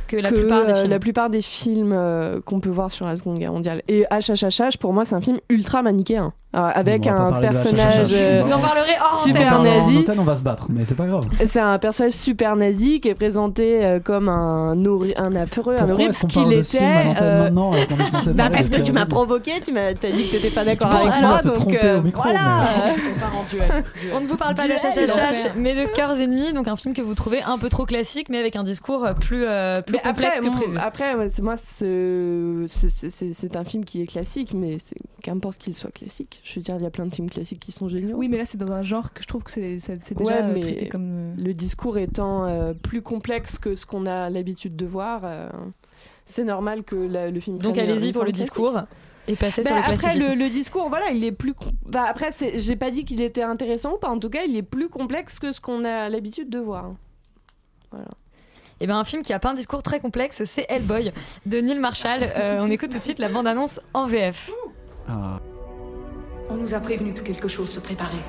Que 0.08 0.18
la 0.18 0.30
plupart 0.32 0.66
des 0.66 0.72
euh, 0.72 0.76
films. 0.76 0.90
la 0.90 1.00
plupart 1.00 1.30
des 1.30 1.42
films 1.42 1.94
euh, 1.94 2.42
qu'on 2.46 2.60
peut 2.60 2.70
voir 2.70 2.92
sur 2.92 3.06
la 3.06 3.16
Seconde 3.18 3.40
Guerre 3.40 3.54
mondiale. 3.54 3.82
Et 3.88 4.06
HHHH, 4.12 4.78
pour 4.80 4.92
moi, 4.94 5.06
c'est 5.06 5.16
un 5.16 5.22
film 5.22 5.40
ultra 5.50 5.82
manichéen, 5.84 6.34
euh, 6.56 6.60
avec 6.74 7.06
On 7.08 7.12
un 7.12 7.40
personnage 7.40 8.08
euh, 8.12 8.42
Vous 8.44 8.52
en 8.54 8.60
parlerez 8.60 8.94
hors 9.02 9.22
super 9.22 9.62
nazi. 9.62 10.04
on 10.18 10.24
va 10.24 10.36
se 10.36 10.42
battre, 10.42 10.68
mais 10.70 10.84
c'est 10.86 10.96
pas 10.96 11.06
grave. 11.06 11.26
C'est 11.46 11.60
un 11.60 11.78
personnage 11.80 12.14
super 12.14 12.56
nazi 12.56 13.00
qui 13.00 13.10
est 13.10 13.16
présenté 13.16 13.86
euh, 13.86 14.00
comme 14.00 14.28
un, 14.30 14.72
un 15.18 15.36
affreux, 15.36 15.76
un 15.80 15.90
horrible, 15.90 16.14
ce 16.14 16.26
qu'il 16.26 16.52
était. 16.54 16.80
euh, 17.22 17.44
maintenant 17.44 17.72
bah 17.72 17.78
parler 18.38 18.50
parce 18.56 18.70
que 18.70 18.82
tu 18.82 18.92
m'as 18.92 19.06
provoqué, 19.06 19.52
tu 19.64 19.72
m'as 19.72 19.94
t'as 19.94 20.12
dit 20.12 20.28
que 20.28 20.32
t'étais 20.38 20.50
pas 20.52 20.66
d'accord 20.66 20.94
avec 20.94 21.22
moi, 21.22 21.40
donc 21.42 21.58
au 21.58 22.02
micro, 22.02 22.24
voilà. 22.24 22.64
mais- 23.54 24.12
On 24.14 24.22
ne 24.22 24.28
vous 24.28 24.38
parle 24.38 24.56
pas 24.58 24.68
l'enfer. 25.08 25.54
mais 25.58 25.74
de 25.74 25.86
Cœurs 25.94 26.20
ennemis, 26.20 26.54
donc 26.54 26.68
un 26.68 26.76
film 26.76 26.94
que 26.94 27.02
vous 27.02 27.14
trouvez 27.16 27.42
un 27.44 27.58
peu 27.58 27.70
trop 27.70 27.86
classique, 27.86 28.30
mais 28.30 28.38
avec 28.40 28.56
un 28.56 28.64
discours 28.64 29.08
plus, 29.20 29.46
euh, 29.46 29.82
plus 29.82 29.98
complexe 29.98 30.08
après, 30.10 30.32
que 30.50 30.56
prévu. 30.56 30.72
mon- 30.74 30.80
après, 30.80 31.16
moi, 31.42 31.56
ce- 31.58 32.66
c'est- 32.68 33.56
un 33.56 33.64
film 33.64 33.86
qui 33.86 34.02
est 34.02 34.06
classique, 34.06 34.54
mais 34.54 34.78
c'est 34.80 34.98
qu'importe 35.24 35.58
qu'il 35.58 35.76
soit 35.76 35.92
classique. 35.92 36.42
Je 36.44 36.56
veux 36.60 36.64
dire, 36.64 36.76
il 36.78 36.84
y 36.84 36.86
a 36.86 36.90
plein 36.90 37.06
de 37.06 37.14
films 37.14 37.30
classiques 37.30 37.60
qui 37.60 37.72
sont 37.72 37.88
géniaux. 37.88 38.18
Oui, 38.18 38.28
mais 38.28 38.38
là, 38.38 38.46
c'est 38.46 38.58
dans 38.58 38.72
un 38.72 38.82
genre 38.84 39.14
que 39.14 39.22
je 39.22 39.28
trouve 39.28 39.44
que 39.44 39.52
c'est 39.52 39.78
déjà 39.78 40.24
Ouais, 40.24 40.34
euh, 40.44 40.52
mais 40.54 40.60
traité 40.60 40.88
comme. 40.90 41.10
euh, 41.10 41.34
le 41.38 41.54
discours 41.54 41.98
étant 41.98 42.46
euh, 42.46 42.74
plus 42.74 43.02
complexe 43.02 43.58
que 43.60 43.76
ce 43.76 43.86
qu'on 43.86 44.06
a 44.06 44.30
l'habitude 44.30 44.76
de 44.76 44.86
voir, 44.86 45.22
euh, 45.24 45.50
c'est 46.26 46.44
normal 46.44 46.84
que 46.84 46.96
la- 46.96 47.32
le 47.32 47.40
film. 47.40 47.58
Donc 47.60 47.78
allez-y 47.78 48.12
pour 48.14 48.24
le 48.26 48.32
discours. 48.32 48.82
Et 49.28 49.36
passez 49.36 49.62
Bah, 49.64 49.68
sur 49.70 49.76
le 49.76 49.94
après 49.94 50.16
le, 50.16 50.36
le 50.36 50.50
discours 50.50 50.90
voilà 50.90 51.10
il 51.12 51.24
est 51.24 51.32
plus 51.32 51.54
bah, 51.86 52.06
après 52.08 52.30
j'ai 52.56 52.76
pas 52.76 52.92
dit 52.92 53.04
qu'il 53.06 53.22
était 53.22 53.44
intéressant 53.44 53.94
ou 53.94 53.98
pas 53.98 54.10
en 54.10 54.20
tout 54.20 54.30
cas 54.30 54.44
il 54.48 54.56
est 54.56 54.62
plus 54.64 54.90
complexe 54.90 55.40
que 55.40 55.52
ce 55.52 55.60
qu'on 55.62 55.84
a 55.86 56.10
l'habitude 56.10 56.50
de 56.50 56.60
voir 56.60 56.94
voilà 57.92 58.08
Et 58.80 58.88
ben 58.88 58.98
un 58.98 59.04
film 59.04 59.24
qui 59.24 59.34
a 59.34 59.40
pas 59.40 59.50
un 59.50 59.54
discours 59.56 59.82
très 59.82 60.00
complexe, 60.00 60.44
c'est 60.46 60.66
Hellboy 60.70 61.12
de 61.46 61.58
Neil 61.62 61.80
Marshall. 61.80 62.22
Euh, 62.24 62.60
on 62.62 62.70
écoute 62.70 62.92
tout 62.92 63.00
de 63.00 63.04
suite 63.04 63.18
la 63.20 63.30
bande-annonce 63.30 63.80
en 63.94 64.06
VF. 64.06 64.52
Ah, 65.10 65.40
On 66.52 66.56
nous 66.58 66.74
a 66.76 66.80
prévenu 66.80 67.14
que 67.14 67.22
quelque 67.22 67.48
chose 67.48 67.70
se 67.72 67.80
préparait. 67.80 68.26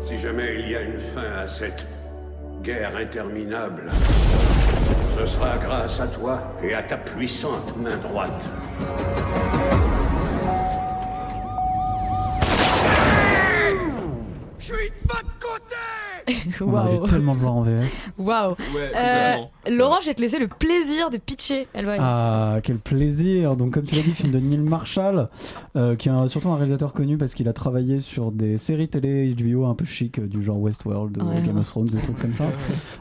Si 0.00 0.16
jamais 0.18 0.60
il 0.60 0.70
y 0.70 0.76
a 0.76 0.82
une 0.82 0.98
fin 0.98 1.32
à 1.42 1.46
cette 1.46 1.86
guerre 2.62 2.94
interminable, 2.96 3.90
ce 5.18 5.26
sera 5.26 5.56
grâce 5.58 6.00
à 6.00 6.06
toi 6.06 6.40
et 6.62 6.74
à 6.74 6.82
ta 6.82 6.96
puissante 6.96 7.76
main 7.76 7.96
droite. 7.96 8.48
Je 14.58 14.64
suis 14.64 14.90
de 14.90 15.08
votre 15.08 15.38
côté 15.38 15.76
on 16.60 16.72
aurait 16.72 16.98
dû 16.98 17.06
tellement 17.08 17.34
le 17.34 17.40
voir 17.40 17.54
en 17.56 17.62
VF. 17.62 18.10
Waouh. 18.18 18.50
Ouais, 18.74 18.92
Euh, 18.96 19.36
Laurent, 19.70 19.98
je 20.00 20.06
vais 20.06 20.14
te 20.14 20.20
laisser 20.20 20.38
le 20.38 20.48
plaisir 20.48 21.10
de 21.10 21.16
pitcher 21.18 21.66
Hellboy. 21.74 21.96
Ah, 22.00 22.58
quel 22.62 22.78
plaisir! 22.78 23.56
Donc, 23.56 23.72
comme 23.74 23.84
tu 23.84 23.94
l'as 23.94 24.02
dit, 24.02 24.12
film 24.12 24.32
de 24.32 24.38
Neil 24.38 24.58
Marshall, 24.60 25.28
euh, 25.76 25.94
qui 25.96 26.08
est 26.08 26.28
surtout 26.28 26.48
un 26.50 26.56
réalisateur 26.56 26.92
connu 26.92 27.16
parce 27.16 27.34
qu'il 27.34 27.48
a 27.48 27.52
travaillé 27.52 28.00
sur 28.00 28.32
des 28.32 28.58
séries 28.58 28.88
télé 28.88 29.34
HBO 29.34 29.66
un 29.66 29.74
peu 29.74 29.84
chic, 29.84 30.18
euh, 30.18 30.26
du 30.26 30.42
genre 30.42 30.58
Westworld, 30.60 31.16
Ouais, 31.22 31.42
Game 31.42 31.54
ouais. 31.54 31.60
of 31.60 31.66
Thrones, 31.68 31.86
des 31.86 31.98
trucs 31.98 32.18
comme 32.18 32.34
ça. 32.34 32.44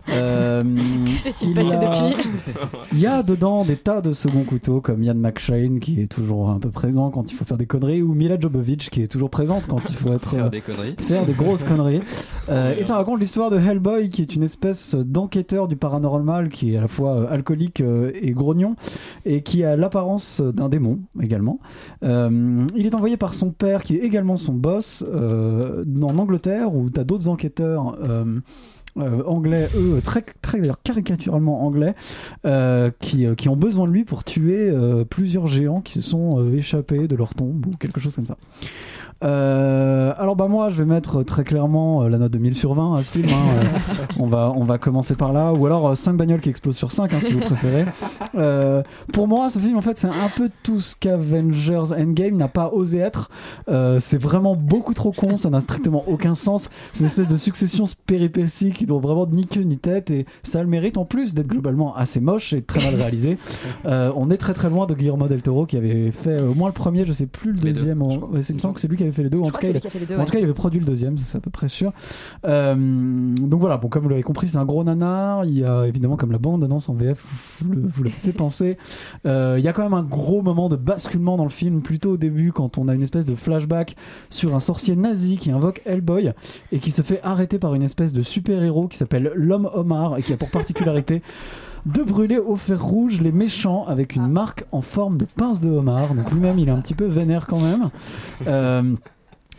Euh, 0.09 0.63
Qu'est-ce 1.05 1.05
qui 1.11 1.17
s'est-il 1.19 1.49
il 1.49 1.55
passé 1.55 1.69
y 1.69 1.73
a- 1.73 1.77
depuis? 1.79 2.29
Il 2.93 2.99
y 2.99 3.07
a 3.07 3.23
dedans 3.23 3.63
des 3.63 3.75
tas 3.77 4.01
de 4.01 4.11
seconds 4.11 4.43
couteaux 4.43 4.81
comme 4.81 5.03
Ian 5.03 5.15
McShane 5.15 5.79
qui 5.79 6.01
est 6.01 6.07
toujours 6.11 6.49
un 6.49 6.59
peu 6.59 6.69
présent 6.69 7.09
quand 7.09 7.31
il 7.31 7.35
faut 7.35 7.45
faire 7.45 7.57
des 7.57 7.65
conneries 7.65 8.01
ou 8.01 8.13
Mila 8.13 8.39
Jovovich 8.39 8.89
qui 8.89 9.01
est 9.01 9.07
toujours 9.07 9.29
présente 9.29 9.67
quand 9.67 9.89
il 9.89 9.95
faut 9.95 10.11
être 10.13 10.29
Faire 10.29 10.49
des 10.49 10.61
conneries. 10.61 10.95
faire 10.97 11.25
des 11.25 11.33
grosses 11.33 11.63
conneries. 11.63 12.01
Euh, 12.49 12.75
et 12.77 12.83
ça 12.83 12.97
raconte 12.97 13.11
l'histoire 13.15 13.50
de 13.50 13.58
Hellboy 13.58 14.10
qui 14.10 14.22
est 14.22 14.36
une 14.36 14.44
espèce 14.44 14.96
d'enquêteur 14.96 15.68
du 15.68 15.75
paranormal 15.75 16.50
qui 16.50 16.74
est 16.74 16.77
à 16.77 16.82
la 16.82 16.88
fois 16.88 17.15
euh, 17.15 17.27
alcoolique 17.30 17.82
euh, 17.82 18.12
et 18.13 18.32
grognon 18.32 18.75
et 19.25 19.41
qui 19.41 19.63
a 19.63 19.75
l'apparence 19.75 20.41
d'un 20.41 20.70
démon 20.70 21.00
également. 21.22 21.60
Euh, 22.03 22.65
il 22.75 22.86
est 22.86 22.96
envoyé 22.96 23.18
par 23.18 23.34
son 23.34 23.51
père 23.51 23.84
qui 23.84 23.96
est 23.96 24.00
également 24.00 24.38
son 24.38 24.53
boss 24.53 25.06
euh, 25.08 25.84
en 26.01 26.18
Angleterre 26.18 26.74
où 26.74 26.89
tu 26.89 27.00
as 27.00 27.03
d'autres 27.03 27.30
enquêteurs. 27.30 27.98
anglais, 28.98 29.70
eux, 29.77 30.01
très, 30.03 30.22
très 30.41 30.60
caricaturalement 30.84 31.65
anglais, 31.65 31.96
qui, 33.00 33.25
qui 33.38 33.48
ont 33.48 33.56
besoin 33.56 33.88
de 33.88 33.94
lui 33.94 34.03
pour 34.03 34.25
tuer 34.25 34.70
plusieurs 35.10 35.48
géants 35.48 35.80
qui 35.80 35.94
se 35.94 36.01
sont 36.01 36.53
échappés 36.53 37.08
de 37.08 37.15
leur 37.15 37.34
tombe 37.34 37.65
ou 37.68 37.77
quelque 37.77 38.01
chose 38.01 38.15
comme 38.15 38.25
ça. 38.25 38.38
Euh, 39.23 40.13
alors 40.17 40.35
bah 40.35 40.47
moi 40.47 40.69
je 40.69 40.75
vais 40.81 40.85
mettre 40.85 41.23
très 41.23 41.43
clairement 41.43 42.03
euh, 42.03 42.09
la 42.09 42.17
note 42.17 42.31
de 42.31 42.37
1000 42.39 42.55
sur 42.55 42.73
20 42.73 42.95
à 42.95 43.03
ce 43.03 43.11
film. 43.11 43.27
hein. 43.29 43.55
Euh, 43.63 44.03
on, 44.19 44.27
va, 44.27 44.51
on 44.55 44.63
va 44.63 44.77
commencer 44.77 45.15
par 45.15 45.31
là. 45.33 45.53
Ou 45.53 45.65
alors 45.65 45.95
5 45.95 46.13
bagnoles 46.13 46.39
qui 46.41 46.49
explosent 46.49 46.75
sur 46.77 46.91
5 46.91 47.13
hein, 47.13 47.17
si 47.21 47.33
vous 47.33 47.39
préférez. 47.41 47.85
Euh, 48.35 48.81
pour 49.13 49.27
moi 49.27 49.49
ce 49.49 49.59
film 49.59 49.77
en 49.77 49.81
fait 49.81 49.97
c'est 49.97 50.07
un 50.07 50.29
peu 50.35 50.49
tout 50.63 50.79
ce 50.79 50.95
qu'Avengers 50.95 51.91
Endgame 51.97 52.35
n'a 52.37 52.47
pas 52.47 52.69
osé 52.73 52.97
être. 52.99 53.29
Euh, 53.69 53.99
c'est 53.99 54.17
vraiment 54.19 54.55
beaucoup 54.55 54.93
trop 54.93 55.11
con, 55.11 55.35
ça 55.35 55.49
n'a 55.49 55.61
strictement 55.61 56.03
aucun 56.07 56.33
sens. 56.33 56.69
C'est 56.93 57.01
une 57.01 57.05
espèce 57.07 57.29
de 57.29 57.35
succession 57.35 57.85
péripéties 58.05 58.71
qui 58.71 58.85
n'ont 58.85 58.99
vraiment 58.99 59.27
ni 59.27 59.45
queue 59.45 59.61
ni 59.61 59.77
tête 59.77 60.11
et 60.11 60.25
ça 60.43 60.59
a 60.59 60.63
le 60.63 60.67
mérite 60.69 60.97
en 60.97 61.05
plus 61.05 61.33
d'être 61.33 61.47
globalement 61.47 61.95
assez 61.95 62.19
moche 62.21 62.53
et 62.53 62.61
très 62.61 62.83
mal 62.83 62.95
réalisé. 62.95 63.37
Euh, 63.85 64.11
on 64.15 64.29
est 64.29 64.37
très 64.37 64.53
très 64.53 64.69
loin 64.69 64.85
de 64.87 64.93
Guillermo 64.93 65.27
del 65.27 65.41
Toro 65.43 65.65
qui 65.65 65.77
avait 65.77 66.11
fait 66.11 66.31
euh, 66.31 66.49
au 66.49 66.53
moins 66.53 66.69
le 66.69 66.73
premier, 66.73 67.05
je 67.05 67.13
sais 67.13 67.25
plus 67.27 67.51
le 67.51 67.57
deux, 67.59 67.71
deuxième. 67.71 68.01
en- 68.01 68.07
ouais, 68.17 68.41
c'est- 68.41 68.53
il 68.53 68.55
me 68.55 68.59
semble 68.59 68.73
que 68.75 68.79
c'est 68.81 68.87
lui 68.87 68.97
qui 68.97 69.03
avait 69.03 69.11
fait 69.12 69.24
les 69.24 69.30
deux. 69.30 69.39
En 69.39 69.51
tout 69.51 69.60
cas, 69.60 69.68
il, 69.70 69.74
deux, 70.06 70.15
en 70.15 70.20
ouais. 70.20 70.25
tout 70.25 70.32
cas, 70.32 70.39
avait 70.39 70.53
produit 70.53 70.80
le 70.80 70.86
deuxième, 70.86 71.18
c'est 71.18 71.38
à 71.38 71.41
peu 71.41 71.50
près 71.50 71.68
sûr. 71.68 71.91
Euh, 72.46 72.75
donc 72.75 73.60
voilà, 73.60 73.77
bon, 73.77 73.88
comme 73.88 74.03
vous 74.03 74.10
l'avez 74.10 74.24
compris, 74.24 74.48
c'est 74.48 74.58
un 74.58 74.65
gros 74.65 74.84
nanar. 74.84 75.46
Il 75.46 75.60
y 75.60 75.63
a 75.65 75.86
évidemment, 75.86 76.18
comme 76.18 76.32
la 76.32 76.38
bande 76.38 76.63
annonce 76.63 76.89
en 76.89 76.94
VF, 76.94 77.24
vous, 77.62 77.72
le- 77.74 77.82
vous 77.88 78.03
l'avez 78.03 78.15
fait 78.15 78.34
penser. 78.34 78.77
Euh, 79.25 79.56
il 79.58 79.63
y 79.63 79.68
a 79.68 79.74
quand 79.74 79.84
même 79.84 79.94
un 79.94 80.03
gros 80.03 80.41
moment 80.41 80.70
de 80.70 80.75
basculement 80.75 81.38
dans 81.38 81.44
le 81.44 81.50
film, 81.50 81.82
plutôt 81.82 82.12
au 82.12 82.18
début, 82.18 82.51
quand 82.51 82.77
on 82.77 82.88
a 82.88 82.94
une 82.96 83.01
espèce 83.01 83.25
de 83.25 83.36
flashback 83.36 83.96
sur 84.30 84.56
un 84.56 84.60
sorcier 84.60 84.96
nazi 84.96 85.38
qui 85.38 85.51
invoque 85.51 85.82
Hellboy 85.86 86.32
et 86.72 86.80
qui 86.80 86.91
se 86.91 87.01
fait 87.01 87.20
arrêter 87.24 87.60
par 87.60 87.75
une 87.75 87.84
espèce 87.84 88.13
de 88.13 88.22
super-héros 88.22 88.88
qui 88.88 88.98
s'appelle 88.98 89.32
l'homme 89.36 89.70
homard 89.74 90.18
et 90.18 90.22
qui 90.24 90.34
a 90.34 90.38
pour 90.38 90.50
particularité 90.50 91.22
de 91.85 92.03
brûler 92.03 92.38
au 92.38 92.55
fer 92.55 92.83
rouge 92.83 93.21
les 93.21 93.31
méchants 93.31 93.85
avec 93.88 94.15
une 94.15 94.27
marque 94.27 94.65
en 94.71 94.81
forme 94.81 95.17
de 95.17 95.25
pince 95.25 95.61
de 95.61 95.69
homard. 95.69 96.13
Donc 96.13 96.31
lui-même, 96.31 96.59
il 96.59 96.69
est 96.69 96.71
un 96.71 96.79
petit 96.79 96.93
peu 96.93 97.05
vénère 97.05 97.47
quand 97.47 97.59
même. 97.59 97.89
Euh, 98.47 98.95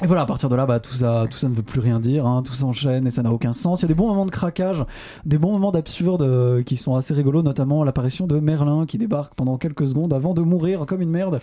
et 0.02 0.06
voilà, 0.08 0.22
à 0.22 0.26
partir 0.26 0.48
de 0.48 0.56
là, 0.56 0.66
bah, 0.66 0.80
tout, 0.80 0.94
ça, 0.94 1.26
tout 1.30 1.38
ça 1.38 1.48
ne 1.48 1.54
veut 1.54 1.62
plus 1.62 1.78
rien 1.78 2.00
dire, 2.00 2.26
hein, 2.26 2.42
tout 2.44 2.54
s'enchaîne 2.54 3.06
et 3.06 3.12
ça 3.12 3.22
n'a 3.22 3.30
aucun 3.30 3.52
sens. 3.52 3.80
Il 3.80 3.82
y 3.82 3.84
a 3.84 3.88
des 3.88 3.94
bons 3.94 4.08
moments 4.08 4.26
de 4.26 4.32
craquage, 4.32 4.84
des 5.26 5.38
bons 5.38 5.52
moments 5.52 5.70
d'absurde 5.70 6.22
euh, 6.22 6.64
qui 6.64 6.76
sont 6.76 6.96
assez 6.96 7.14
rigolos, 7.14 7.42
notamment 7.42 7.84
l'apparition 7.84 8.26
de 8.26 8.40
Merlin 8.40 8.84
qui 8.84 8.98
débarque 8.98 9.34
pendant 9.34 9.58
quelques 9.58 9.86
secondes 9.86 10.12
avant 10.12 10.34
de 10.34 10.42
mourir 10.42 10.86
comme 10.86 11.02
une 11.02 11.10
merde 11.10 11.38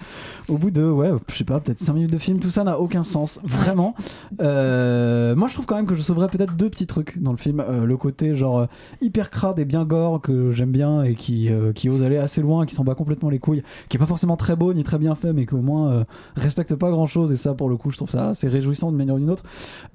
au 0.49 0.57
bout 0.57 0.71
de, 0.71 0.83
ouais, 0.83 1.09
je 1.31 1.35
sais 1.37 1.45
pas, 1.45 1.61
peut-être 1.61 1.79
5 1.79 1.93
minutes 1.93 2.11
de 2.11 2.17
film. 2.17 2.39
Tout 2.39 2.49
ça 2.49 2.65
n'a 2.65 2.79
aucun 2.79 3.03
sens, 3.03 3.39
vraiment. 3.43 3.95
Euh, 4.41 5.37
moi, 5.37 5.47
je 5.47 5.53
trouve 5.53 5.65
quand 5.65 5.77
même 5.77 5.87
que 5.87 5.95
je 5.95 6.01
sauverais 6.01 6.27
peut-être 6.27 6.57
deux 6.57 6.69
petits 6.69 6.87
trucs 6.87 7.17
dans 7.21 7.31
le 7.31 7.37
film. 7.37 7.61
Euh, 7.61 7.85
le 7.85 7.95
côté 7.95 8.35
genre 8.35 8.67
hyper 8.99 9.29
crade 9.29 9.59
et 9.59 9.65
bien 9.65 9.85
gore 9.85 10.19
que 10.19 10.51
j'aime 10.51 10.71
bien 10.71 11.03
et 11.03 11.15
qui, 11.15 11.49
qui 11.75 11.87
ose 11.87 12.03
aller 12.03 12.17
assez 12.17 12.41
loin, 12.41 12.65
qui 12.65 12.75
s'en 12.75 12.83
bat 12.83 12.93
complètement 12.93 13.29
les 13.29 13.39
couilles, 13.39 13.63
qui 13.87 13.95
est 13.95 13.99
pas 13.99 14.05
forcément 14.05 14.35
très 14.35 14.57
beau 14.57 14.73
ni 14.73 14.83
très 14.83 14.97
bien 14.97 15.15
fait, 15.15 15.31
mais 15.31 15.45
qui 15.45 15.53
au 15.53 15.61
moins 15.61 16.03
respecte 16.35 16.75
pas 16.75 16.91
grand 16.91 17.05
chose. 17.05 17.31
Et 17.31 17.37
ça, 17.37 17.53
pour 17.53 17.69
le 17.69 17.77
coup, 17.77 17.89
je 17.91 17.95
trouve 17.95 18.09
ça 18.09 18.29
assez 18.29 18.48
réjouissant 18.49 18.89
d'une 18.89 18.97
manière 18.97 19.15
ou 19.15 19.19
d'une 19.19 19.29
autre. 19.29 19.43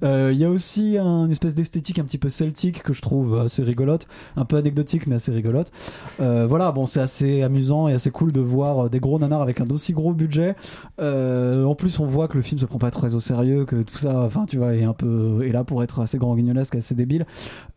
Euh, 0.03 0.31
Il 0.33 0.39
y 0.39 0.45
a 0.45 0.49
aussi 0.49 0.97
un- 0.97 1.25
une 1.25 1.31
espèce 1.31 1.55
d'esthétique 1.55 1.99
un 1.99 2.03
petit 2.03 2.17
peu 2.17 2.29
celtique 2.29 2.83
que 2.83 2.93
je 2.93 3.01
trouve 3.01 3.39
assez 3.39 3.63
rigolote, 3.63 4.07
un 4.35 4.45
peu 4.45 4.57
anecdotique 4.57 5.07
mais 5.07 5.15
assez 5.15 5.31
rigolote. 5.31 5.71
Euh, 6.19 6.45
voilà, 6.47 6.71
bon, 6.71 6.85
c'est 6.85 6.99
assez 6.99 7.41
amusant 7.43 7.87
et 7.87 7.93
assez 7.93 8.11
cool 8.11 8.31
de 8.31 8.41
voir 8.41 8.89
des 8.89 8.99
gros 8.99 9.19
nanars 9.19 9.41
avec 9.41 9.61
un 9.61 9.69
aussi 9.69 9.93
gros 9.93 10.13
budget. 10.13 10.55
Euh, 10.99 11.63
en 11.65 11.75
plus, 11.75 11.99
on 11.99 12.05
voit 12.05 12.27
que 12.27 12.37
le 12.37 12.43
film 12.43 12.59
se 12.59 12.65
prend 12.65 12.79
pas 12.79 12.91
très 12.91 13.15
au 13.15 13.19
sérieux, 13.19 13.65
que 13.65 13.81
tout 13.83 13.97
ça, 13.97 14.21
enfin, 14.25 14.45
tu 14.47 14.57
vois, 14.57 14.75
est 14.75 14.83
un 14.83 14.93
peu 14.93 15.43
est 15.45 15.51
là 15.51 15.63
pour 15.63 15.83
être 15.83 16.01
assez 16.01 16.17
grand 16.17 16.35
guignolesque, 16.35 16.75
assez 16.75 16.95
débile. 16.95 17.25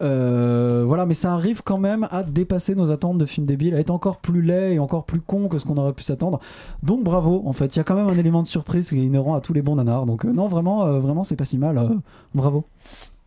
Voilà, 0.01 1.07
mais 1.07 1.15
ça 1.15 1.33
arrive 1.33 1.63
quand 1.63 1.79
même 1.79 2.07
à 2.11 2.23
dépasser 2.23 2.75
nos 2.75 2.91
attentes 2.91 3.19
de 3.19 3.25
films 3.27 3.47
débiles, 3.47 3.75
à 3.75 3.79
être 3.79 3.91
encore 3.91 4.19
plus 4.19 4.43
laid 4.43 4.75
et 4.75 4.79
encore 4.79 5.05
plus 5.05 5.21
con 5.21 5.49
que 5.49 5.59
ce 5.59 5.65
qu'on 5.65 5.77
aurait 5.77 5.93
pu 5.93 6.03
s'attendre. 6.03 6.41
Donc 6.83 7.03
bravo, 7.03 7.43
en 7.47 7.53
fait, 7.53 7.75
il 7.75 7.79
y 7.79 7.81
a 7.81 7.85
quand 7.85 7.95
même 7.95 8.09
un 8.09 8.19
élément 8.19 8.43
de 8.43 8.47
surprise 8.47 8.89
qui 8.89 8.97
est 8.99 9.05
inhérent 9.05 9.35
à 9.35 9.41
tous 9.41 9.53
les 9.53 9.63
bons 9.63 9.77
nanars. 9.77 10.07
Donc 10.07 10.25
non, 10.25 10.49
vraiment, 10.49 10.68
euh, 10.77 10.99
vraiment, 10.99 11.25
c'est 11.25 11.37
pas 11.37 11.45
si 11.45 11.59
mal. 11.59 11.79
euh, 11.79 11.95
bravo. 12.35 12.65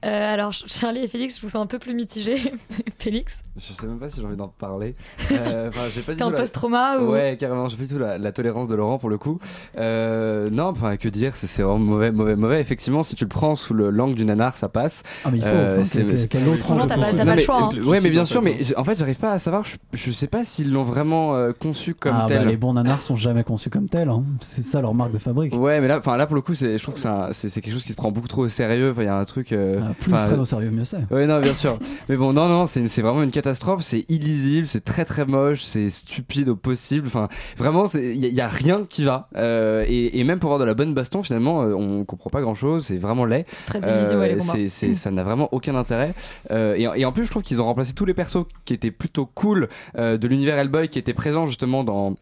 Euh, 0.04 0.34
alors, 0.34 0.52
Charlie 0.54 1.02
et 1.04 1.08
Félix, 1.08 1.38
je 1.38 1.42
vous 1.42 1.50
sens 1.50 1.64
un 1.64 1.68
peu 1.68 1.78
plus 1.80 1.94
mitigés. 1.94 2.38
Félix 2.98 3.42
Je 3.58 3.72
sais 3.74 3.86
même 3.86 4.00
pas 4.00 4.10
si 4.10 4.20
j'ai 4.20 4.26
envie 4.26 4.36
d'en 4.36 4.48
parler. 4.48 4.96
Euh, 5.32 5.70
Enfin, 5.70 5.82
j'ai 5.94 6.02
pas 6.02 6.14
T'es 6.16 6.24
en 6.24 6.30
la- 6.30 6.38
post-trauma 6.38 6.98
ou- 7.00 7.12
Ouais, 7.12 7.38
carrément. 7.40 7.68
J'ai 7.68 7.78
pas 7.78 7.84
du 7.84 7.90
tout 7.94 8.00
la, 8.00 8.18
la 8.18 8.32
tolérance 8.32 8.68
de 8.68 8.76
Laurent 8.76 8.98
pour 8.98 9.10
le 9.10 9.18
coup. 9.18 9.40
Euh, 9.78 10.50
non, 10.50 10.66
enfin, 10.66 10.98
que 10.98 11.08
dire 11.10 11.36
C'est 11.36 11.62
vraiment 11.62 11.80
mauvais, 11.80 12.12
mauvais, 12.12 12.36
mauvais. 12.36 12.60
Effectivement, 12.62 13.04
si 13.04 13.16
tu 13.16 13.24
le 13.24 13.30
prends 13.30 13.56
sous 13.56 13.74
le 13.74 13.90
l'angle 13.90 14.16
du 14.16 14.26
nanar, 14.26 14.58
ça 14.58 14.70
passe. 14.70 15.04
Ah, 15.24 15.30
mais 15.32 15.38
il 15.38 15.44
faut, 15.44 15.48
Euh, 15.50 15.84
c'est- 15.86 16.28
quel- 16.28 16.48
autre 16.50 16.72
angle 16.72 16.88
t'as 16.88 16.98
pas- 16.98 17.26
pas 17.26 17.36
le 17.36 17.42
choix, 17.42 17.70
hein. 17.72 17.82
Ouais, 17.86 18.00
mais 18.02 18.10
bien 18.10 18.24
en 18.24 18.26
sûr, 18.26 18.42
mais 18.42 18.58
en 18.76 18.84
fait, 18.84 18.98
j'arrive 18.98 19.18
pas 19.20 19.32
à 19.32 19.40
savoir. 19.40 19.64
Je, 19.66 19.76
je 19.94 20.12
sais 20.12 20.28
pas 20.28 20.44
s'ils 20.44 20.72
l'ont 20.72 20.84
vraiment 20.84 21.36
euh, 21.36 21.52
conçu 21.58 21.94
comme 21.94 22.16
ah, 22.16 22.26
tel. 22.28 22.40
bah, 22.40 22.46
les 22.46 22.58
bons 22.58 22.74
nanars 22.74 23.02
sont 23.02 23.16
jamais 23.16 23.44
conçus 23.44 23.70
comme 23.70 23.88
tels. 23.88 24.10
hein. 24.10 24.24
C'est 24.42 24.64
ça 24.64 24.82
leur 24.82 24.94
marque 24.94 25.12
de 25.14 25.18
fabrique. 25.20 25.54
Ouais, 25.56 25.80
mais 25.82 25.88
là, 25.88 26.00
enfin 26.00 26.18
là 26.18 26.26
pour 26.28 26.36
le 26.36 26.42
coup, 26.42 26.54
c'est, 26.54 26.78
je 26.78 26.84
trouve 26.84 26.96
que 26.96 27.02
c'est, 27.32 27.50
quelque 27.62 27.72
chose 27.74 27.84
qui 27.84 27.92
se 27.92 27.98
prend 27.98 28.12
beaucoup 28.12 28.28
trop 28.28 28.44
au 28.44 28.50
sérieux. 28.50 28.92
Enfin, 28.92 29.02
il 29.04 29.06
y 29.06 29.08
a 29.10 29.16
un 29.18 29.26
truc. 29.26 29.52
euh, 29.52 29.80
Ah, 29.82 29.91
plus 29.94 30.12
ils 30.12 30.14
enfin, 30.16 30.24
se 30.24 30.28
prennent 30.30 30.40
au 30.42 30.46
sérieux, 30.46 30.72
mieux 30.72 30.84
c'est. 30.84 30.98
Ouais, 31.12 31.28
non, 31.28 31.40
bien 31.40 31.54
sûr. 31.54 31.78
mais 32.10 32.16
bon, 32.16 32.34
non, 32.34 32.48
non, 32.48 32.68
c'est, 32.68 32.88
c'est 32.88 33.02
vraiment 33.02 33.24
une 33.24 33.32
catastrophe. 33.32 33.82
C'est 33.84 34.06
illisible, 34.10 34.68
c'est 34.68 34.84
très 34.84 35.06
très 35.06 35.26
moche, 35.26 35.64
c'est 35.64 35.90
stupide 35.90 36.50
au 36.50 36.56
possible. 36.56 37.08
Enfin, 37.08 37.28
vraiment, 37.58 37.86
il 37.94 38.18
y, 38.18 38.42
a- 38.42 38.48
rien 38.48 38.86
qui 38.90 39.04
va. 39.04 39.30
Euh, 39.36 39.86
et, 39.88 40.20
et 40.20 40.24
même 40.24 40.40
pour 40.40 40.50
avoir 40.50 40.60
de 40.60 40.66
la 40.66 40.74
bonne 40.74 40.94
baston, 40.94 41.24
finalement, 41.24 41.64
euh, 41.64 41.74
on 41.74 42.04
comprend 42.06 42.30
pas 42.30 42.42
grand 42.42 42.56
chose. 42.56 42.86
C'est 42.86 42.98
vraiment 42.98 43.26
laid. 43.26 43.46
C'est 43.52 43.66
très 43.66 43.80
illisible, 43.80 44.20
ouais, 44.20 44.30
les 44.34 44.38
combats. 44.38 44.54
c'est, 44.54 44.70
c'est- 44.70 44.96
ça 44.96 45.12
n'a 45.12 45.24
vraiment 45.24 45.50
aucun 45.52 45.76
intérêt. 45.76 46.14
Euh, 46.52 46.76
et, 46.76 47.02
et 47.02 47.06
en 47.06 47.12
plus, 47.12 47.26
je 47.26 47.30
trouve 47.32 47.44
qu'ils 47.44 47.62
ont 47.62 47.66
remplacé 47.66 47.94
tous 47.94 48.06
les 48.06 48.14
persos 48.14 48.46
qui 48.66 48.74
étaient 48.74 48.92
plutôt 48.92 49.26
cool 49.26 49.70
euh, 49.98 50.18
de 50.18 50.28
l'univers 50.28 50.58
Hellboy, 50.58 50.88
qui 50.90 51.00
étaient 51.00 51.14
présents 51.14 51.46
justement 51.46 51.84
dans. 51.84 52.16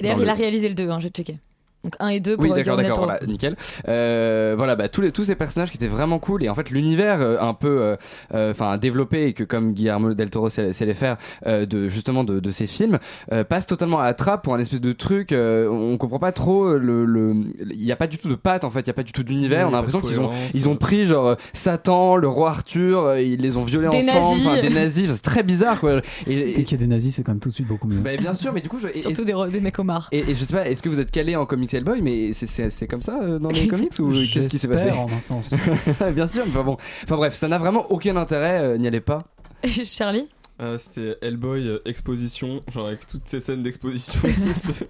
D'ailleurs, 0.00 0.20
il 0.20 0.28
a 0.28 0.34
réalisé 0.34 0.68
le 0.68 0.74
2, 0.74 0.90
hein, 0.90 1.00
j'ai 1.00 1.08
checké. 1.08 1.38
Donc 1.86 1.94
1 2.00 2.08
et 2.08 2.20
2 2.20 2.34
pour 2.36 2.42
oui, 2.44 2.50
d'accord, 2.52 2.76
d'accord, 2.76 3.04
voilà, 3.04 3.20
nickel. 3.26 3.56
Euh, 3.88 4.54
voilà, 4.56 4.74
bah, 4.74 4.88
tous, 4.88 5.00
les, 5.02 5.12
tous 5.12 5.22
ces 5.22 5.36
personnages 5.36 5.70
qui 5.70 5.76
étaient 5.76 5.86
vraiment 5.86 6.18
cool 6.18 6.42
et 6.42 6.48
en 6.48 6.54
fait 6.56 6.70
l'univers 6.70 7.20
euh, 7.20 7.36
un 7.40 7.54
peu, 7.54 7.68
euh, 7.80 7.96
euh, 8.34 8.50
enfin 8.50 8.76
développé 8.76 9.26
et 9.28 9.32
que 9.34 9.44
comme 9.44 9.72
Guillermo 9.72 10.14
del 10.14 10.30
Toro 10.30 10.48
sait, 10.48 10.72
sait 10.72 10.84
les 10.84 10.94
faire, 10.94 11.16
euh, 11.46 11.64
de 11.64 11.88
justement 11.88 12.24
de, 12.24 12.40
de 12.40 12.50
ces 12.50 12.66
films, 12.66 12.98
euh, 13.32 13.44
passe 13.44 13.66
totalement 13.66 14.00
à 14.00 14.04
la 14.04 14.14
trappe 14.14 14.42
pour 14.42 14.54
un 14.54 14.58
espèce 14.58 14.80
de 14.80 14.90
truc. 14.92 15.30
euh, 15.30 15.68
on 15.68 15.96
comprend 15.96 16.18
pas 16.18 16.32
trop 16.32 16.74
le, 16.76 17.04
le, 17.04 17.34
il 17.70 17.84
y 17.84 17.92
a 17.92 17.96
pas 17.96 18.08
du 18.08 18.18
tout 18.18 18.28
de 18.28 18.34
patte 18.34 18.64
en 18.64 18.70
fait, 18.70 18.80
il 18.80 18.86
y 18.88 18.90
a 18.90 18.94
pas 18.94 19.04
du 19.04 19.12
tout 19.12 19.22
d'univers. 19.22 19.66
Oui, 19.68 19.72
on 19.72 19.74
a 19.76 19.80
l'impression 19.82 20.00
qu'ils 20.00 20.18
ont, 20.20 20.30
ils 20.54 20.68
ont 20.68 20.76
pris 20.76 21.06
genre 21.06 21.36
Satan, 21.52 22.16
le 22.16 22.26
roi 22.28 22.48
Arthur, 22.50 23.16
ils 23.18 23.40
les 23.40 23.56
ont 23.56 23.64
violés 23.64 23.88
Des 23.90 23.98
ensemble, 24.08 24.28
nazis. 24.30 24.46
enfin, 24.48 24.60
des 24.60 24.70
nazis, 24.70 25.10
c'est 25.12 25.22
très 25.22 25.42
bizarre 25.44 25.78
quoi. 25.80 26.00
Et, 26.26 26.54
Dès 26.54 26.64
qu'il 26.64 26.72
y 26.78 26.82
a 26.82 26.84
des 26.84 26.92
nazis, 26.92 27.14
c'est 27.14 27.22
quand 27.22 27.32
même 27.32 27.40
tout 27.40 27.50
de 27.50 27.54
suite 27.54 27.66
beaucoup 27.68 27.86
mieux. 27.86 27.98
bah, 28.00 28.16
bien 28.16 28.34
sûr, 28.34 28.52
mais 28.52 28.60
du 28.60 28.68
coup, 28.68 28.78
je, 28.80 28.88
et- 28.88 28.94
Surtout 28.94 29.24
des, 29.24 29.34
des 29.52 29.60
mecs 29.60 29.78
homards. 29.78 30.08
et, 30.10 30.18
et 30.30 30.34
je 30.34 30.44
sais 30.44 30.54
pas, 30.54 30.68
est-ce 30.68 30.82
que 30.82 30.88
vous 30.88 30.98
êtes 31.00 31.10
calé 31.10 31.36
en 31.36 31.46
comics 31.46 31.72
Hellboy, 31.76 32.02
mais 32.02 32.32
c'est- 32.32 32.46
c'est 32.46 32.70
c'est 32.70 32.86
comme 32.86 33.02
ça 33.02 33.18
euh, 33.22 33.38
dans 33.38 33.50
les 33.50 33.66
comics 33.68 33.92
ou 33.98 34.12
qu'est-ce 34.12 34.48
qui 34.48 34.58
s'est 34.58 34.68
passé? 34.68 34.90
En 34.90 35.08
un 35.10 35.20
sens. 35.20 35.54
Bien 36.14 36.26
sûr, 36.26 36.44
mais 36.46 36.50
enfin 36.52 36.64
bon. 36.64 36.76
Enfin 37.04 37.16
bref, 37.16 37.34
ça 37.34 37.48
n'a 37.48 37.58
vraiment 37.58 37.90
aucun 37.90 38.16
intérêt, 38.16 38.60
euh, 38.62 38.78
n'y 38.78 38.86
allez 38.86 39.00
pas. 39.00 39.24
Charlie? 39.64 40.26
Euh, 40.60 40.78
C'était 40.78 41.18
Hellboy 41.20 41.68
euh, 41.68 41.78
exposition, 41.84 42.60
genre 42.72 42.86
avec 42.86 43.06
toutes 43.06 43.26
ces 43.28 43.40
scènes 43.40 43.62
d'exposition 43.62 44.18
qui, 44.22 44.54
se... 44.58 44.84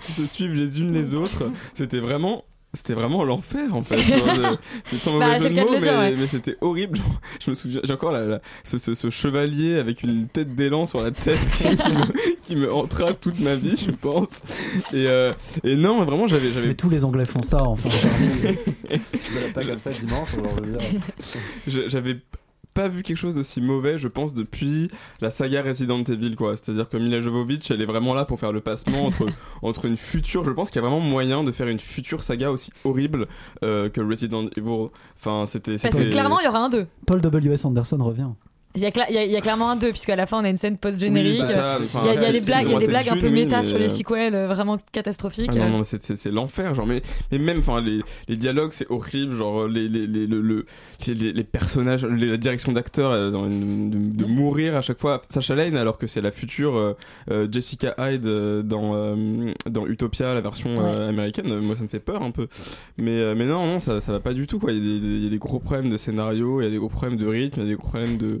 qui 0.00 0.12
se 0.12 0.26
suivent 0.26 0.52
les 0.54 0.78
unes 0.80 0.92
les 0.92 1.14
autres. 1.14 1.44
C'était 1.74 2.00
vraiment. 2.00 2.44
C'était 2.74 2.94
vraiment 2.94 3.22
l'enfer 3.22 3.74
en 3.74 3.82
fait. 3.82 3.98
C'est 4.86 4.98
sans 4.98 5.18
Bah, 5.18 5.34
mauvais 5.38 5.40
jeu 5.48 5.54
de 5.54 5.60
mots, 5.60 5.68
mais, 5.72 5.80
dire, 5.80 5.92
ouais. 5.98 6.14
mais 6.16 6.26
c'était 6.26 6.56
horrible. 6.62 6.96
Genre, 6.96 7.20
je 7.44 7.50
me 7.50 7.54
souviens, 7.54 7.80
j'ai 7.84 7.92
encore 7.92 8.12
la, 8.12 8.24
la- 8.24 8.40
ce, 8.64 8.78
ce- 8.78 8.94
ce 8.94 9.10
chevalier 9.10 9.78
avec 9.78 10.02
une 10.02 10.26
tête 10.26 10.54
d'élan 10.54 10.86
sur 10.86 11.02
la 11.02 11.10
tête 11.10 11.38
qui 11.58 11.68
me, 11.68 12.36
qui 12.42 12.56
me 12.56 12.72
hantera 12.72 13.12
toute 13.12 13.38
ma 13.40 13.56
vie, 13.56 13.76
je 13.76 13.90
pense. 13.90 14.28
Et, 14.94 15.06
euh, 15.06 15.34
et 15.64 15.76
non, 15.76 15.98
mais 16.00 16.06
vraiment, 16.06 16.26
j'avais, 16.28 16.50
j'avais 16.50 16.68
Mais 16.68 16.74
tous 16.74 16.88
les 16.88 17.04
Anglais 17.04 17.26
font 17.26 17.42
ça, 17.42 17.62
enfin. 17.64 17.90
Tu 18.90 18.96
me 18.98 19.52
pas 19.52 19.64
comme 19.64 19.78
ça 19.80 19.90
dimanche, 19.90 20.30
J'avais 21.66 22.16
pas 22.74 22.88
vu 22.88 23.02
quelque 23.02 23.16
chose 23.16 23.34
d'aussi 23.34 23.60
mauvais, 23.60 23.98
je 23.98 24.08
pense, 24.08 24.34
depuis 24.34 24.90
la 25.20 25.30
saga 25.30 25.62
Resident 25.62 26.02
Evil, 26.04 26.34
quoi. 26.36 26.56
C'est-à-dire 26.56 26.88
que 26.88 26.96
Mila 26.96 27.20
Jovovich, 27.20 27.70
elle 27.70 27.82
est 27.82 27.86
vraiment 27.86 28.14
là 28.14 28.24
pour 28.24 28.40
faire 28.40 28.52
le 28.52 28.60
passement 28.60 29.04
entre, 29.06 29.26
entre 29.62 29.84
une 29.84 29.96
future. 29.96 30.44
Je 30.44 30.50
pense 30.50 30.70
qu'il 30.70 30.80
y 30.80 30.84
a 30.84 30.88
vraiment 30.88 31.00
moyen 31.00 31.44
de 31.44 31.52
faire 31.52 31.68
une 31.68 31.78
future 31.78 32.22
saga 32.22 32.50
aussi 32.50 32.72
horrible 32.84 33.26
euh, 33.62 33.88
que 33.88 34.00
Resident 34.00 34.46
Evil. 34.56 34.88
Enfin, 35.18 35.46
c'était. 35.46 35.76
Parce 35.76 35.98
que 35.98 36.10
clairement, 36.10 36.40
il 36.40 36.44
y 36.44 36.48
aura 36.48 36.60
un 36.60 36.68
2. 36.68 36.86
Paul 37.06 37.20
W.S. 37.20 37.64
Anderson 37.64 37.98
revient. 38.02 38.30
Il 38.74 38.80
y, 38.80 38.86
a 38.86 38.90
cla- 38.90 39.04
il 39.10 39.14
y 39.14 39.18
a- 39.18 39.24
il 39.26 39.30
y 39.30 39.36
a 39.36 39.40
clairement 39.42 39.68
un 39.70 39.76
2, 39.76 39.90
puisqu'à 39.90 40.16
la 40.16 40.26
fin, 40.26 40.40
on 40.40 40.44
a 40.44 40.48
une 40.48 40.56
scène 40.56 40.78
post-générique. 40.78 41.42
Oui, 41.42 41.46
bah, 41.54 41.78
ça, 41.86 42.00
il 42.02 42.06
y 42.06 42.08
a, 42.08 42.14
il 42.14 42.16
y 42.16 42.18
a 42.18 42.26
c'est- 42.26 42.32
des 42.32 42.40
blagues, 42.40 42.46
il 42.46 42.48
y 42.48 42.54
a 42.54 42.62
vraiment 42.62 42.78
des 42.78 42.80
cette 42.86 42.90
blagues 42.90 43.08
un 43.10 43.16
peu 43.20 43.26
oui, 43.26 43.32
méta 43.32 43.62
sur 43.62 43.76
les 43.78 43.84
euh, 43.84 43.88
sequels, 43.90 44.34
euh, 44.34 44.46
vraiment 44.48 44.78
catastrophiques. 44.92 45.50
Ah 45.52 45.68
non, 45.68 45.78
non, 45.78 45.84
c'est- 45.84 46.00
c'est 46.02 46.16
c'est 46.16 46.30
l'enfer, 46.30 46.74
genre, 46.74 46.86
mais, 46.86 47.02
mais 47.30 47.38
même, 47.38 47.58
enfin, 47.58 47.82
les, 47.82 48.00
les 48.28 48.36
dialogues, 48.36 48.70
c'est 48.72 48.90
horrible, 48.90 49.34
genre, 49.36 49.66
les, 49.68 49.88
les, 49.88 50.06
les, 50.06 50.26
le, 50.26 50.40
le- 50.40 50.64
les, 51.06 51.44
personnages, 51.44 52.06
les- 52.06 52.28
la 52.30 52.36
direction 52.38 52.72
d'acteur, 52.72 53.10
euh, 53.10 53.30
de, 53.30 54.16
de 54.16 54.24
mourir 54.24 54.74
à 54.76 54.80
chaque 54.80 54.98
fois. 54.98 55.20
Sacha 55.28 55.54
Lane, 55.54 55.76
alors 55.76 55.98
que 55.98 56.06
c'est 56.06 56.22
la 56.22 56.30
future 56.30 56.76
euh, 57.30 57.48
Jessica 57.52 57.94
Hyde 57.98 58.22
dans, 58.24 59.14
dans 59.68 59.86
Utopia, 59.86 60.32
la 60.34 60.40
version 60.40 60.82
américaine, 60.84 61.58
moi, 61.60 61.76
ça 61.76 61.82
me 61.82 61.88
fait 61.88 62.00
peur 62.00 62.22
un 62.22 62.30
peu. 62.30 62.48
Mais, 62.96 63.34
mais 63.34 63.44
non, 63.46 63.66
non, 63.66 63.78
ça, 63.80 64.00
ça 64.00 64.12
va 64.12 64.20
pas 64.20 64.32
du 64.32 64.46
tout, 64.46 64.58
quoi. 64.58 64.72
Il 64.72 64.78
y, 64.78 64.96
a 64.96 64.98
des, 64.98 65.04
il 65.06 65.24
y 65.24 65.26
a 65.26 65.30
des 65.30 65.38
gros 65.38 65.58
problèmes 65.58 65.90
de 65.90 65.98
scénario, 65.98 66.60
il 66.60 66.64
y 66.64 66.66
a 66.66 66.70
des 66.70 66.78
gros 66.78 66.88
problèmes 66.88 67.18
de 67.18 67.26
rythme, 67.26 67.60
il 67.60 67.64
y 67.64 67.66
a 67.66 67.68
des 67.70 67.76
gros 67.76 67.88
problèmes 67.88 68.16
de. 68.16 68.40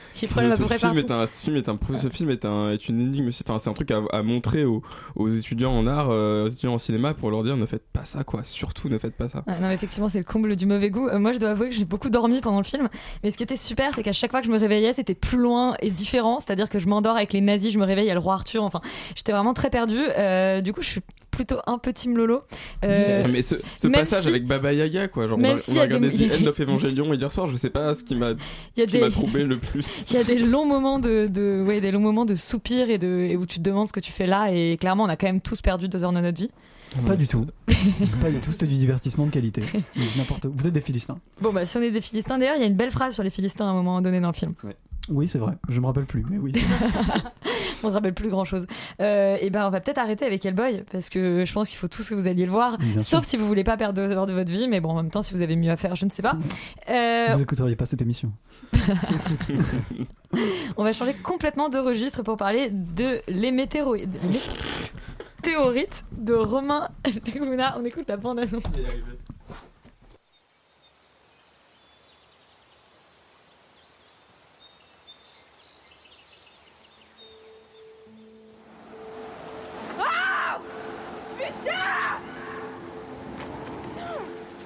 Des 0.19 0.27
à 0.51 0.55
ce, 0.55 0.61
peu 0.61 0.65
près 0.65 0.77
film 0.79 0.93
est 0.97 1.11
un, 1.11 1.25
ce 1.25 1.41
film 1.43 1.55
est 1.55 1.69
un, 1.69 1.77
ce 1.97 2.09
film 2.09 2.29
est 2.29 2.45
un, 2.45 2.71
est 2.71 2.89
une 2.89 2.99
énigme. 3.01 3.29
Enfin, 3.29 3.59
c'est 3.59 3.69
un 3.69 3.73
truc 3.73 3.91
à, 3.91 4.01
à 4.11 4.21
montrer 4.23 4.65
aux, 4.65 4.81
aux 5.15 5.29
étudiants 5.31 5.71
en 5.73 5.87
art, 5.87 6.09
euh, 6.09 6.45
aux 6.45 6.49
étudiants 6.49 6.73
en 6.73 6.77
cinéma, 6.77 7.13
pour 7.13 7.31
leur 7.31 7.43
dire 7.43 7.57
ne 7.57 7.65
faites 7.65 7.85
pas 7.93 8.05
ça, 8.05 8.23
quoi. 8.23 8.43
Surtout, 8.43 8.89
ne 8.89 8.97
faites 8.97 9.15
pas 9.15 9.29
ça. 9.29 9.43
Non, 9.47 9.67
mais 9.67 9.73
effectivement, 9.73 10.09
c'est 10.09 10.17
le 10.19 10.23
comble 10.23 10.55
du 10.55 10.65
mauvais 10.65 10.89
goût. 10.89 11.07
Euh, 11.07 11.19
moi, 11.19 11.33
je 11.33 11.39
dois 11.39 11.49
avouer 11.51 11.69
que 11.69 11.75
j'ai 11.75 11.85
beaucoup 11.85 12.09
dormi 12.09 12.41
pendant 12.41 12.59
le 12.59 12.63
film. 12.65 12.89
Mais 13.23 13.31
ce 13.31 13.37
qui 13.37 13.43
était 13.43 13.57
super, 13.57 13.93
c'est 13.95 14.03
qu'à 14.03 14.11
chaque 14.13 14.31
fois 14.31 14.41
que 14.41 14.47
je 14.47 14.51
me 14.51 14.57
réveillais, 14.59 14.93
c'était 14.93 15.15
plus 15.15 15.37
loin 15.37 15.75
et 15.81 15.89
différent. 15.89 16.39
C'est-à-dire 16.39 16.69
que 16.69 16.79
je 16.79 16.87
m'endors 16.87 17.15
avec 17.15 17.33
les 17.33 17.41
nazis, 17.41 17.71
je 17.73 17.79
me 17.79 17.85
réveille, 17.85 18.05
il 18.05 18.09
y 18.09 18.11
a 18.11 18.15
le 18.15 18.19
roi 18.19 18.33
Arthur. 18.33 18.63
Enfin, 18.63 18.81
j'étais 19.15 19.31
vraiment 19.31 19.53
très 19.53 19.69
perdue. 19.69 20.03
Euh, 20.17 20.61
du 20.61 20.73
coup, 20.73 20.81
je 20.81 20.87
suis 20.89 21.01
plutôt 21.31 21.57
un 21.65 21.77
peu 21.77 21.93
team 21.93 22.17
Lolo. 22.17 22.41
Euh, 22.83 23.23
mais 23.31 23.41
ce, 23.41 23.55
passage 23.87 24.23
si- 24.23 24.29
avec 24.29 24.45
Baba 24.45 24.73
Yaga, 24.73 25.07
quoi. 25.07 25.27
Genre, 25.29 25.37
on 25.39 25.43
a, 25.43 25.57
s'il 25.57 25.77
on 25.77 25.81
a 25.81 25.87
des- 25.87 25.95
regardé 25.95 26.07
a 26.07 26.11
The 26.11 26.17
des- 26.39 26.43
End 26.43 26.47
of 26.49 26.59
Evangelion 26.59 27.13
hier 27.13 27.31
soir, 27.31 27.47
je 27.47 27.55
sais 27.55 27.69
pas 27.69 27.95
ce 27.95 28.03
qui 28.03 28.15
m'a, 28.15 28.33
des- 28.75 29.09
troublé 29.11 29.43
le 29.43 29.57
plus. 29.57 30.00
Il 30.09 30.15
y 30.15 30.17
a 30.17 30.23
des 30.23 30.39
longs 30.39 30.65
moments 30.65 30.99
de, 30.99 31.27
de 31.27 31.63
ouais, 31.65 31.81
des 31.81 31.91
longs 31.91 31.99
moments 31.99 32.25
de 32.25 32.35
soupir 32.35 32.89
et 32.89 32.97
de 32.97 33.07
et 33.07 33.37
où 33.37 33.45
tu 33.45 33.57
te 33.57 33.63
demandes 33.63 33.87
ce 33.87 33.93
que 33.93 33.99
tu 33.99 34.11
fais 34.11 34.27
là. 34.27 34.51
Et 34.51 34.77
clairement, 34.77 35.03
on 35.03 35.09
a 35.09 35.15
quand 35.15 35.27
même 35.27 35.41
tous 35.41 35.61
perdu 35.61 35.87
deux 35.87 36.03
heures 36.03 36.13
de 36.13 36.19
notre 36.19 36.37
vie. 36.37 36.49
Pas 37.05 37.15
du 37.15 37.27
tout. 37.27 37.47
pas 38.21 38.29
du 38.29 38.39
tout, 38.39 38.51
c'était 38.51 38.67
du 38.67 38.75
divertissement 38.75 39.25
de 39.25 39.31
qualité. 39.31 39.63
N'importe 40.17 40.45
où. 40.45 40.53
Vous 40.55 40.67
êtes 40.67 40.73
des 40.73 40.81
Philistins. 40.81 41.17
Bon, 41.39 41.53
bah, 41.53 41.65
si 41.65 41.77
on 41.77 41.81
est 41.81 41.91
des 41.91 42.01
Philistins, 42.01 42.37
d'ailleurs, 42.37 42.55
il 42.57 42.61
y 42.61 42.63
a 42.63 42.67
une 42.67 42.75
belle 42.75 42.91
phrase 42.91 43.13
sur 43.13 43.23
les 43.23 43.29
Philistins 43.29 43.65
à 43.65 43.69
un 43.69 43.73
moment 43.73 44.01
donné 44.01 44.19
dans 44.19 44.27
le 44.27 44.33
film. 44.33 44.53
Oui, 45.09 45.27
c'est 45.27 45.39
vrai. 45.39 45.53
Je 45.67 45.79
me 45.79 45.85
rappelle 45.87 46.05
plus, 46.05 46.23
mais 46.29 46.37
oui. 46.37 46.51
on 47.83 47.89
se 47.89 47.93
rappelle 47.93 48.13
plus 48.13 48.29
grand 48.29 48.45
chose. 48.45 48.65
et 48.99 49.49
ben, 49.51 49.65
on 49.67 49.69
va 49.69 49.81
peut-être 49.81 49.97
arrêter 49.97 50.25
avec 50.25 50.45
Hellboy 50.45 50.83
parce 50.91 51.09
que 51.09 51.43
je 51.45 51.53
pense 51.53 51.69
qu'il 51.69 51.77
faut 51.79 51.87
tous 51.87 52.07
que 52.09 52.13
vous 52.15 52.27
alliez 52.27 52.45
le 52.45 52.51
voir, 52.51 52.77
Bien 52.77 52.99
sauf 52.99 53.21
sûr. 53.23 53.25
si 53.25 53.37
vous 53.37 53.47
voulez 53.47 53.63
pas 53.63 53.77
perdre 53.77 53.95
deux 53.95 54.11
heures 54.11 54.27
de 54.27 54.33
votre 54.33 54.51
vie. 54.51 54.67
Mais 54.67 54.79
bon, 54.79 54.89
en 54.91 54.95
même 54.95 55.09
temps, 55.11 55.23
si 55.23 55.33
vous 55.33 55.41
avez 55.41 55.55
mieux 55.55 55.71
à 55.71 55.77
faire, 55.77 55.95
je 55.95 56.05
ne 56.05 56.11
sais 56.11 56.21
pas. 56.21 56.37
Euh, 56.89 57.27
Vous 57.33 57.41
écouteriez 57.41 57.75
pas 57.75 57.85
cette 57.85 58.01
émission. 58.01 58.31
on 60.77 60.83
va 60.83 60.93
changer 60.93 61.13
complètement 61.13 61.69
de 61.69 61.77
registre 61.77 62.23
pour 62.23 62.37
parler 62.37 62.69
de 62.71 63.21
les 63.27 63.51
météoroïdes. 63.51 64.17
Les 64.23 64.39
météorites 65.43 66.03
de 66.17 66.33
Romain 66.33 66.89
Laguna. 67.05 67.75
On 67.79 67.85
écoute 67.85 68.05
la 68.07 68.17
bande 68.17 68.39
annonce. 68.39 68.63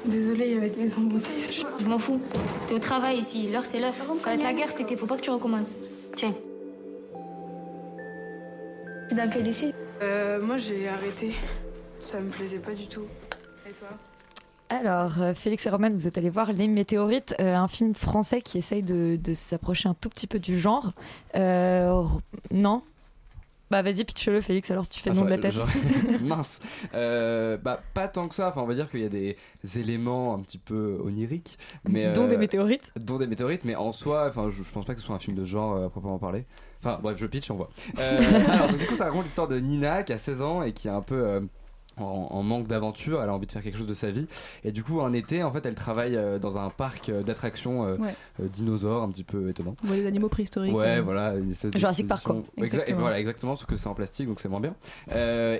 Désolée 0.08 0.56
avec 0.56 0.78
les 0.78 0.96
embouteillages. 0.96 1.65
Je 1.80 1.86
m'en 1.86 1.98
fous. 1.98 2.20
T'es 2.68 2.76
au 2.76 2.80
travail 2.80 3.20
ici. 3.20 3.50
L'heure, 3.52 3.65
c'est 3.65 3.80
l'heure. 3.80 3.94
Ça 3.94 4.30
va 4.30 4.34
être 4.36 4.44
la 4.44 4.54
guerre 4.54 4.72
cet 4.72 4.82
été. 4.82 4.98
Faut 4.98 5.08
pas 5.08 5.18
que 5.18 5.22
tu 5.22 5.32
recommences. 5.32 5.76
Tiens. 6.15 6.34
T'es 9.10 9.15
dans 9.15 9.30
quel 9.30 9.44
lycée? 9.44 9.74
Euh, 10.02 10.41
moi 10.41 10.58
j'ai 10.58 10.88
arrêté. 10.88 11.34
Ça 12.00 12.20
me 12.20 12.30
plaisait 12.30 12.60
pas 12.60 12.74
du 12.74 12.88
tout. 12.88 13.06
Et 13.68 13.72
toi? 13.72 13.89
Alors, 14.70 15.22
euh, 15.22 15.34
Félix 15.36 15.65
et 15.68 15.70
Roman, 15.70 15.91
vous 15.91 16.08
êtes 16.08 16.18
allés 16.18 16.32
voir 16.32 16.52
Les 16.52 16.68
Météorites, 16.68 17.36
euh, 17.39 17.56
un 17.56 17.68
film 17.68 17.94
français 17.94 18.41
qui 18.41 18.58
essaye 18.58 18.82
de, 18.82 19.15
de 19.15 19.34
s'approcher 19.36 19.88
un 19.89 19.94
tout 19.94 20.10
petit 20.10 20.26
peu 20.26 20.39
du 20.39 20.60
genre. 20.60 20.94
Euh, 21.36 22.04
non? 22.52 22.82
Bah 23.71 23.82
vas-y, 23.82 24.04
pitch-le 24.04 24.41
Félix, 24.41 24.69
alors 24.69 24.86
si 24.86 24.91
tu 24.91 24.99
fais 24.99 25.10
le 25.10 25.15
nom 25.15 25.25
de 25.25 25.30
la 25.30 25.38
tête. 25.39 25.54
Genre- 25.54 25.67
mince. 26.21 26.60
Euh, 26.93 27.58
bah, 27.58 27.82
pas 27.93 28.08
tant 28.08 28.28
que 28.28 28.36
ça. 28.36 28.49
Enfin, 28.49 28.62
on 28.62 28.67
va 28.67 28.75
dire 28.75 28.89
qu'il 28.89 29.01
y 29.01 29.06
a 29.06 29.10
des 29.10 29.38
éléments 29.75 30.36
un 30.36 30.39
petit 30.39 30.60
peu 30.60 30.99
oniriques. 31.04 31.58
Mais, 31.89 32.12
Dont 32.13 32.25
euh, 32.25 32.28
des 32.28 32.38
météorites. 32.38 32.91
Dont 32.95 33.17
des 33.17 33.28
météorites, 33.28 33.65
mais 33.65 33.75
en 33.75 33.91
soi, 33.91 34.25
enfin, 34.28 34.49
je, 34.51 34.62
je 34.63 34.71
pense 34.71 34.86
pas 34.86 34.93
que 34.93 34.99
ce 35.01 35.06
soit 35.08 35.15
un 35.15 35.19
film 35.19 35.36
de 35.36 35.45
genre 35.45 35.75
euh, 35.75 35.88
à 35.88 35.89
proprement 35.89 36.19
parler. 36.19 36.45
Enfin, 36.80 36.99
bref, 37.01 37.17
je 37.17 37.25
pitch, 37.25 37.49
on 37.49 37.56
voit. 37.56 37.69
Alors, 37.97 38.67
donc, 38.69 38.78
du 38.78 38.86
coup, 38.86 38.95
ça 38.95 39.06
raconte 39.06 39.23
l'histoire 39.23 39.47
de 39.47 39.58
Nina 39.60 40.04
qui 40.04 40.13
a 40.13 40.19
16 40.19 40.41
ans 40.43 40.62
et 40.62 40.71
qui 40.71 40.88
est 40.88 40.91
un 40.91 41.01
peu. 41.01 41.47
En, 41.97 42.03
en 42.31 42.43
manque 42.43 42.67
d'aventure, 42.67 43.21
elle 43.23 43.29
a 43.29 43.34
envie 43.34 43.47
de 43.47 43.51
faire 43.51 43.62
quelque 43.62 43.77
chose 43.77 43.88
de 43.88 43.93
sa 43.93 44.10
vie. 44.10 44.27
Et 44.63 44.71
du 44.71 44.84
coup, 44.84 45.01
un 45.01 45.13
été, 45.13 45.43
en 45.43 45.51
fait, 45.51 45.65
elle 45.65 45.75
travaille 45.75 46.15
euh, 46.15 46.39
dans 46.39 46.58
un 46.58 46.69
parc 46.69 47.10
euh, 47.10 47.23
d'attractions 47.23 47.86
euh, 47.86 47.93
Ouais. 47.99 48.15
dinosaures, 48.49 49.03
un 49.03 49.10
petit 49.10 49.23
peu 49.23 49.49
étonnant. 49.49 49.75
On 49.84 49.88
voit 49.88 49.95
les 49.95 50.05
animaux 50.05 50.29
préhistoriques. 50.29 50.75
Ouais, 50.75 50.99
voilà. 51.01 51.36
Jurassic 51.75 52.08
Park, 52.08 52.27
Exactement. 52.58 52.99
voilà, 52.99 53.19
exactement, 53.19 53.55
sauf 53.55 53.67
que 53.67 53.77
c'est 53.77 53.88
en 53.88 53.93
plastique, 53.95 54.27
donc 54.27 54.39
c'est 54.39 54.49
moins 54.49 54.60
bien. 54.62 54.75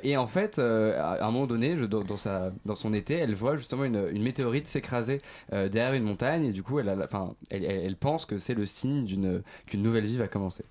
Et 0.04 0.18
en 0.18 0.28
fait, 0.28 0.60
à 0.60 1.26
un 1.26 1.32
moment 1.32 1.48
donné, 1.48 1.78
je, 1.78 1.86
dans, 1.86 2.02
dans 2.04 2.18
sa, 2.18 2.52
dans 2.66 2.76
son 2.76 2.94
été, 2.94 3.14
elle 3.16 3.34
voit 3.36 3.56
justement 3.56 3.86
une, 3.86 4.08
une 4.12 4.24
météorite 4.24 4.68
s'écraser 4.68 5.20
derrière 5.52 5.94
une 5.94 6.04
montagne, 6.04 6.46
et 6.46 6.52
du 6.52 6.64
coup, 6.64 6.80
elle, 6.80 6.90
a 6.90 6.96
enfin, 7.04 7.34
elle, 7.50 7.64
elle, 7.64 7.86
elle 7.86 7.96
pense 7.96 8.26
que 8.26 8.40
c'est 8.40 8.54
le 8.54 8.66
signe 8.66 9.06
d'une 9.06 9.42
qu'une 9.68 9.82
nouvelle 9.82 10.06
vie 10.06 10.18
va 10.18 10.28
commencer. 10.28 10.66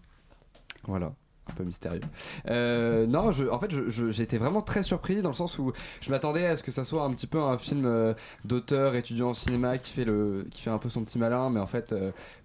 Voilà. 0.87 1.13
Un 1.51 1.53
peu 1.55 1.65
mystérieux. 1.65 2.01
Euh, 2.49 3.07
non, 3.07 3.31
je, 3.31 3.45
en 3.45 3.59
fait, 3.59 3.71
j'étais 4.11 4.39
vraiment 4.39 4.63
très 4.63 4.83
surpris 4.83 5.21
dans 5.21 5.29
le 5.29 5.35
sens 5.35 5.59
où 5.59 5.73
je 6.01 6.11
m'attendais 6.11 6.47
à 6.47 6.57
ce 6.57 6.63
que 6.63 6.71
ça 6.71 6.85
soit 6.85 7.03
un 7.03 7.11
petit 7.11 7.27
peu 7.27 7.39
un 7.39 7.59
film 7.59 7.85
euh, 7.85 8.15
d'auteur 8.45 8.95
étudiant 8.95 9.29
en 9.29 9.35
cinéma 9.35 9.77
qui 9.77 9.93
fait 9.93 10.05
le, 10.05 10.47
qui 10.51 10.63
fait 10.63 10.71
un 10.71 10.79
peu 10.79 10.89
son 10.89 11.05
petit 11.05 11.19
malin, 11.19 11.51
mais 11.51 11.61
en 11.61 11.67
fait, 11.67 11.95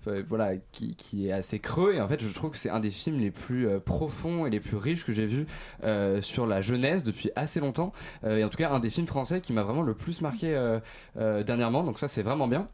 euh, 0.10 0.24
voilà, 0.28 0.56
qui, 0.72 0.96
qui 0.96 1.28
est 1.28 1.32
assez 1.32 1.60
creux. 1.60 1.94
Et 1.96 2.02
en 2.02 2.08
fait, 2.08 2.22
je 2.22 2.34
trouve 2.34 2.52
que 2.52 2.58
c'est 2.58 2.70
un 2.70 2.80
des 2.80 2.90
films 2.90 3.20
les 3.20 3.32
plus 3.32 3.68
euh, 3.68 3.80
profonds 3.80 4.46
et 4.46 4.50
les 4.50 4.60
plus 4.60 4.78
riches 4.78 5.06
que 5.06 5.12
j'ai 5.12 5.26
vu 5.26 5.46
euh, 5.84 6.22
sur 6.22 6.46
la 6.46 6.62
jeunesse 6.62 7.04
depuis 7.04 7.32
assez 7.36 7.60
longtemps. 7.60 7.92
Et 8.26 8.44
en 8.44 8.50
tout 8.50 8.58
cas, 8.58 8.70
un 8.72 8.80
des 8.80 8.90
films 8.90 9.08
français 9.08 9.42
qui 9.42 9.54
m'a 9.54 9.64
vraiment 9.64 9.82
le 9.82 9.94
plus 9.94 10.22
marqué 10.22 10.80
dernièrement. 11.16 11.84
Donc 11.84 12.00
ça, 12.00 12.08
c'est 12.08 12.22
vraiment 12.22 12.48
bien. 12.48 12.68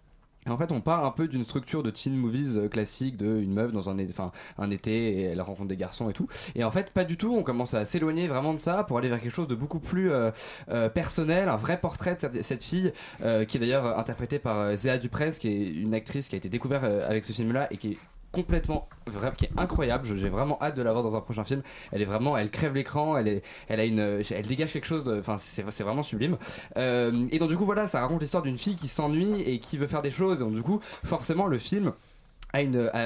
En 0.47 0.57
fait, 0.57 0.71
on 0.71 0.79
part 0.79 1.03
un 1.05 1.11
peu 1.11 1.27
d'une 1.27 1.43
structure 1.43 1.81
de 1.81 1.89
teen 1.89 2.15
movies 2.15 2.55
euh, 2.55 2.67
classique 2.67 3.17
de 3.17 3.37
une 3.39 3.53
meuf 3.53 3.71
dans 3.71 3.89
un, 3.89 3.97
enfin, 4.09 4.31
un 4.59 4.69
été 4.69 4.91
et 4.91 5.21
elle 5.23 5.41
rencontre 5.41 5.69
des 5.69 5.77
garçons 5.77 6.07
et 6.07 6.13
tout. 6.13 6.27
Et 6.53 6.63
en 6.63 6.69
fait, 6.69 6.91
pas 6.91 7.03
du 7.03 7.17
tout. 7.17 7.35
On 7.35 7.41
commence 7.41 7.73
à 7.73 7.85
s'éloigner 7.85 8.27
vraiment 8.27 8.53
de 8.53 8.59
ça 8.59 8.83
pour 8.83 8.99
aller 8.99 9.09
vers 9.09 9.19
quelque 9.19 9.33
chose 9.33 9.47
de 9.47 9.55
beaucoup 9.55 9.79
plus 9.79 10.11
euh, 10.11 10.29
euh, 10.69 10.87
personnel, 10.87 11.49
un 11.49 11.55
vrai 11.55 11.79
portrait 11.79 12.15
de 12.15 12.41
cette, 12.41 12.63
fille 12.63 12.93
qui 13.19 13.57
est 13.57 13.59
d'ailleurs 13.59 13.97
interprétée 13.97 14.39
par 14.39 14.75
Zéa 14.75 14.97
Duprez, 14.97 15.31
qui 15.31 15.47
est 15.47 15.71
une 15.71 15.93
actrice 15.93 16.29
qui 16.29 16.35
a 16.35 16.37
été 16.37 16.49
découverte 16.49 16.83
avec 16.83 17.25
ce 17.25 17.33
film-là 17.33 17.67
et 17.71 17.77
qui 17.77 17.93
est 17.93 17.97
complètement 18.35 18.85
vrai 19.07 19.31
qui 19.37 19.45
est 19.45 19.51
incroyable. 19.57 20.05
J'ai 20.17 20.29
vraiment 20.29 20.57
hâte 20.61 20.75
de 20.75 20.81
la 20.81 20.91
voir 20.91 21.03
dans 21.03 21.15
un 21.15 21.21
prochain 21.21 21.45
film. 21.45 21.61
Elle 21.91 22.01
est 22.01 22.05
vraiment 22.05 22.37
elle 22.37 22.51
crève 22.51 22.73
l'écran 22.73 23.17
elle 23.17 23.27
est 23.29 23.43
elle 23.69 23.79
a 23.79 23.85
une 23.85 24.21
elle 24.29 24.47
dégage 24.47 24.73
quelque 24.73 24.87
chose 24.87 25.09
enfin 25.19 25.37
c'est 25.37 25.63
c'est 25.71 25.83
vraiment 25.83 26.03
sublime. 26.03 26.37
Euh, 26.77 27.27
et 27.31 27.39
donc 27.39 27.49
du 27.49 27.57
coup 27.57 27.65
voilà 27.65 27.87
ça 27.87 28.01
raconte 28.01 28.21
l'histoire 28.21 28.43
d'une 28.43 28.57
fille 28.57 28.75
qui 28.75 28.89
s'ennuie 28.89 29.41
et 29.41 29.59
qui 29.59 29.77
veut 29.77 29.87
faire 29.87 30.01
des 30.01 30.11
choses. 30.11 30.41
Et 30.41 30.43
donc 30.43 30.53
du 30.53 30.63
coup 30.63 30.81
forcément 31.03 31.47
le 31.47 31.57
film 31.57 31.93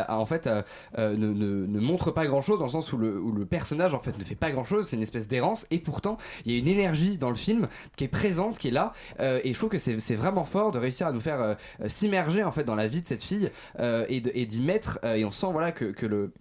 en 0.10 0.26
fait, 0.26 0.48
euh, 0.48 0.62
euh, 0.98 1.16
ne, 1.18 1.80
montre 1.80 2.12
pas 2.12 2.26
grand 2.26 2.42
chose 2.42 2.60
dans 2.60 2.66
le 2.66 2.72
sens 2.72 2.92
où 2.94 2.98
le, 2.98 3.46
personnage 3.46 3.94
en 3.94 4.00
fait 4.00 4.18
ne 4.18 4.24
fait 4.24 4.36
pas 4.36 4.52
grand 4.52 4.66
chose, 4.66 4.88
c'est 4.88 4.96
une 4.96 5.02
espèce 5.02 5.28
d'errance 5.28 5.66
et 5.72 5.80
pourtant 5.80 6.18
il 6.46 6.52
y 6.52 6.56
a 6.56 6.60
une 6.60 6.68
énergie 6.68 7.18
dans 7.18 7.30
le 7.30 7.36
film 7.36 7.68
qui 7.98 8.04
est 8.04 8.10
présente, 8.10 8.60
qui 8.60 8.68
est 8.68 8.72
là 8.72 8.94
euh, 9.20 9.40
et 9.44 9.54
je 9.54 9.58
trouve 9.58 9.70
que 9.70 9.78
c'est 9.78 10.16
vraiment 10.16 10.44
fort 10.44 10.72
de 10.72 10.78
réussir 10.78 11.08
à 11.08 11.12
nous 11.12 11.20
faire 11.20 11.58
s'immerger 11.88 12.44
en 12.44 12.52
fait 12.52 12.64
dans 12.64 12.76
la 12.76 12.88
vie 12.88 13.02
de 13.02 13.08
cette 13.08 13.24
fille 13.24 13.50
et 13.80 14.46
d'y 14.46 14.62
mettre 14.62 15.00
et 15.04 15.26
on 15.26 15.32
sent 15.32 15.48
voilà 15.52 15.72
que 15.72 16.06
le 16.06 16.32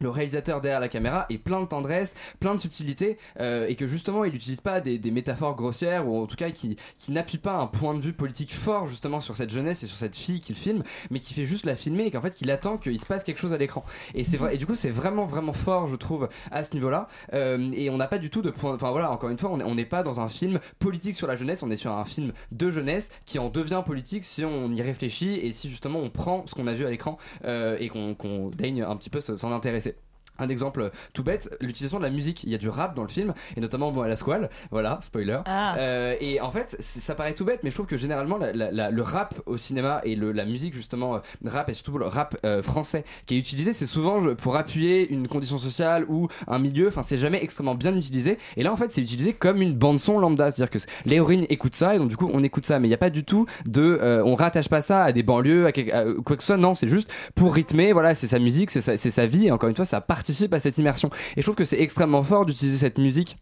le 0.00 0.08
réalisateur 0.10 0.60
derrière 0.60 0.80
la 0.80 0.88
caméra 0.88 1.26
est 1.30 1.38
plein 1.38 1.60
de 1.60 1.66
tendresse, 1.66 2.14
plein 2.40 2.54
de 2.54 2.60
subtilité, 2.60 3.18
euh, 3.40 3.66
et 3.68 3.76
que 3.76 3.86
justement 3.86 4.24
il 4.24 4.32
n'utilise 4.32 4.60
pas 4.60 4.80
des, 4.80 4.98
des 4.98 5.10
métaphores 5.10 5.54
grossières 5.56 6.08
ou 6.08 6.22
en 6.22 6.26
tout 6.26 6.36
cas 6.36 6.50
qui, 6.50 6.76
qui 6.96 7.12
n'appuie 7.12 7.38
pas 7.38 7.52
un 7.54 7.66
point 7.66 7.94
de 7.94 8.00
vue 8.00 8.12
politique 8.12 8.52
fort 8.54 8.86
justement 8.86 9.20
sur 9.20 9.36
cette 9.36 9.50
jeunesse 9.50 9.82
et 9.82 9.86
sur 9.86 9.96
cette 9.96 10.16
fille 10.16 10.40
qu'il 10.40 10.56
filme, 10.56 10.82
mais 11.10 11.20
qui 11.20 11.32
fait 11.34 11.46
juste 11.46 11.64
la 11.66 11.76
filmer 11.76 12.04
et 12.06 12.10
qu'en 12.10 12.20
fait 12.20 12.34
qu'il 12.34 12.50
attend 12.50 12.76
qu'il 12.76 12.98
se 13.00 13.06
passe 13.06 13.24
quelque 13.24 13.38
chose 13.40 13.52
à 13.52 13.56
l'écran. 13.58 13.84
Et 14.14 14.24
c'est 14.24 14.36
vrai, 14.36 14.54
et 14.54 14.58
du 14.58 14.66
coup 14.66 14.74
c'est 14.74 14.90
vraiment 14.90 15.24
vraiment 15.26 15.52
fort 15.52 15.88
je 15.88 15.96
trouve 15.96 16.28
à 16.50 16.62
ce 16.62 16.72
niveau-là. 16.74 17.08
Euh, 17.32 17.70
et 17.74 17.90
on 17.90 17.96
n'a 17.96 18.06
pas 18.08 18.18
du 18.18 18.30
tout 18.30 18.42
de 18.42 18.50
point, 18.50 18.74
enfin 18.74 18.90
voilà 18.90 19.10
encore 19.10 19.30
une 19.30 19.38
fois 19.38 19.50
on 19.52 19.60
est- 19.60 19.64
on 19.64 19.74
n'est 19.74 19.84
pas 19.84 20.02
dans 20.02 20.20
un 20.20 20.28
film 20.28 20.60
politique 20.78 21.14
sur 21.16 21.26
la 21.26 21.36
jeunesse, 21.36 21.62
on 21.62 21.70
est 21.70 21.76
sur 21.76 21.92
un 21.92 22.04
film 22.04 22.32
de 22.52 22.70
jeunesse 22.70 23.10
qui 23.26 23.38
en 23.38 23.48
devient 23.48 23.82
politique 23.84 24.24
si 24.24 24.44
on 24.44 24.70
y 24.72 24.82
réfléchit 24.82 25.34
et 25.36 25.52
si 25.52 25.68
justement 25.70 26.00
on 26.00 26.10
prend 26.10 26.44
ce 26.46 26.54
qu'on 26.54 26.66
a 26.66 26.72
vu 26.74 26.84
à 26.86 26.90
l'écran 26.90 27.16
euh, 27.44 27.76
et 27.80 27.88
qu'on 27.88 28.14
qu'on 28.14 28.50
daigne 28.50 28.82
un 28.82 28.96
petit 28.96 29.10
peu 29.10 29.20
se- 29.20 29.36
s'en 29.36 29.52
intéresser. 29.52 29.93
Un 30.38 30.48
exemple 30.48 30.90
tout 31.12 31.22
bête, 31.22 31.48
l'utilisation 31.60 31.98
de 31.98 32.04
la 32.04 32.10
musique. 32.10 32.42
Il 32.44 32.50
y 32.50 32.54
a 32.54 32.58
du 32.58 32.68
rap 32.68 32.94
dans 32.96 33.02
le 33.02 33.08
film, 33.08 33.34
et 33.56 33.60
notamment 33.60 33.92
bon, 33.92 34.02
à 34.02 34.08
la 34.08 34.16
squale, 34.16 34.50
voilà, 34.70 34.98
spoiler. 35.02 35.38
Ah. 35.46 35.76
Euh, 35.78 36.16
et 36.20 36.40
en 36.40 36.50
fait, 36.50 36.76
ça 36.80 37.14
paraît 37.14 37.34
tout 37.34 37.44
bête, 37.44 37.60
mais 37.62 37.70
je 37.70 37.74
trouve 37.76 37.86
que 37.86 37.96
généralement, 37.96 38.36
la- 38.38 38.52
la- 38.52 38.70
la- 38.72 38.90
le 38.90 39.02
rap 39.02 39.34
au 39.46 39.56
cinéma 39.56 40.00
et 40.04 40.16
le- 40.16 40.32
la 40.32 40.44
musique, 40.44 40.74
justement, 40.74 41.16
euh, 41.16 41.18
rap, 41.44 41.68
et 41.68 41.74
surtout 41.74 41.98
le 41.98 42.06
rap 42.06 42.36
euh, 42.44 42.62
français, 42.62 43.04
qui 43.26 43.36
est 43.36 43.38
utilisé, 43.38 43.72
c'est 43.72 43.86
souvent 43.86 44.34
pour 44.34 44.56
appuyer 44.56 45.08
une 45.08 45.28
condition 45.28 45.58
sociale 45.58 46.04
ou 46.08 46.28
un 46.48 46.58
milieu, 46.58 46.88
enfin, 46.88 47.02
c'est 47.02 47.16
jamais 47.18 47.42
extrêmement 47.42 47.74
bien 47.74 47.94
utilisé. 47.96 48.38
Et 48.56 48.62
là, 48.62 48.72
en 48.72 48.76
fait, 48.76 48.90
c'est 48.92 49.00
utilisé 49.02 49.32
comme 49.34 49.62
une 49.62 49.74
bande-son 49.74 50.18
lambda, 50.18 50.50
c'est-à-dire 50.50 50.70
que 50.70 50.84
Léorine 51.08 51.46
écoute 51.48 51.74
ça, 51.74 51.94
et 51.94 51.98
donc 51.98 52.08
du 52.08 52.16
coup, 52.16 52.30
on 52.32 52.42
écoute 52.42 52.64
ça, 52.64 52.78
mais 52.78 52.86
il 52.88 52.90
n'y 52.90 52.94
a 52.94 52.98
pas 52.98 53.10
du 53.10 53.24
tout 53.24 53.46
de. 53.66 53.82
euh, 54.02 54.22
on 54.24 54.34
rattache 54.34 54.68
pas 54.68 54.80
ça 54.80 55.02
à 55.04 55.12
des 55.12 55.22
banlieues, 55.22 55.66
à, 55.66 55.72
quelque- 55.72 55.92
à 55.92 56.04
quoi 56.24 56.36
que 56.36 56.42
ce 56.42 56.48
soit, 56.48 56.56
non, 56.56 56.74
c'est 56.74 56.88
juste 56.88 57.12
pour 57.34 57.54
rythmer, 57.54 57.92
voilà, 57.92 58.14
c'est 58.14 58.26
sa 58.26 58.38
musique, 58.38 58.70
c'est 58.70 58.80
sa, 58.80 58.96
sa 58.96 59.26
vie, 59.26 59.46
et 59.46 59.50
encore 59.50 59.68
une 59.68 59.76
fois, 59.76 59.84
ça 59.84 60.00
participe 60.24 60.54
à 60.54 60.58
cette 60.58 60.78
immersion. 60.78 61.10
Et 61.36 61.42
je 61.42 61.42
trouve 61.42 61.54
que 61.54 61.66
c'est 61.66 61.78
extrêmement 61.78 62.22
fort 62.22 62.46
d'utiliser 62.46 62.78
cette 62.78 62.96
musique 62.96 63.36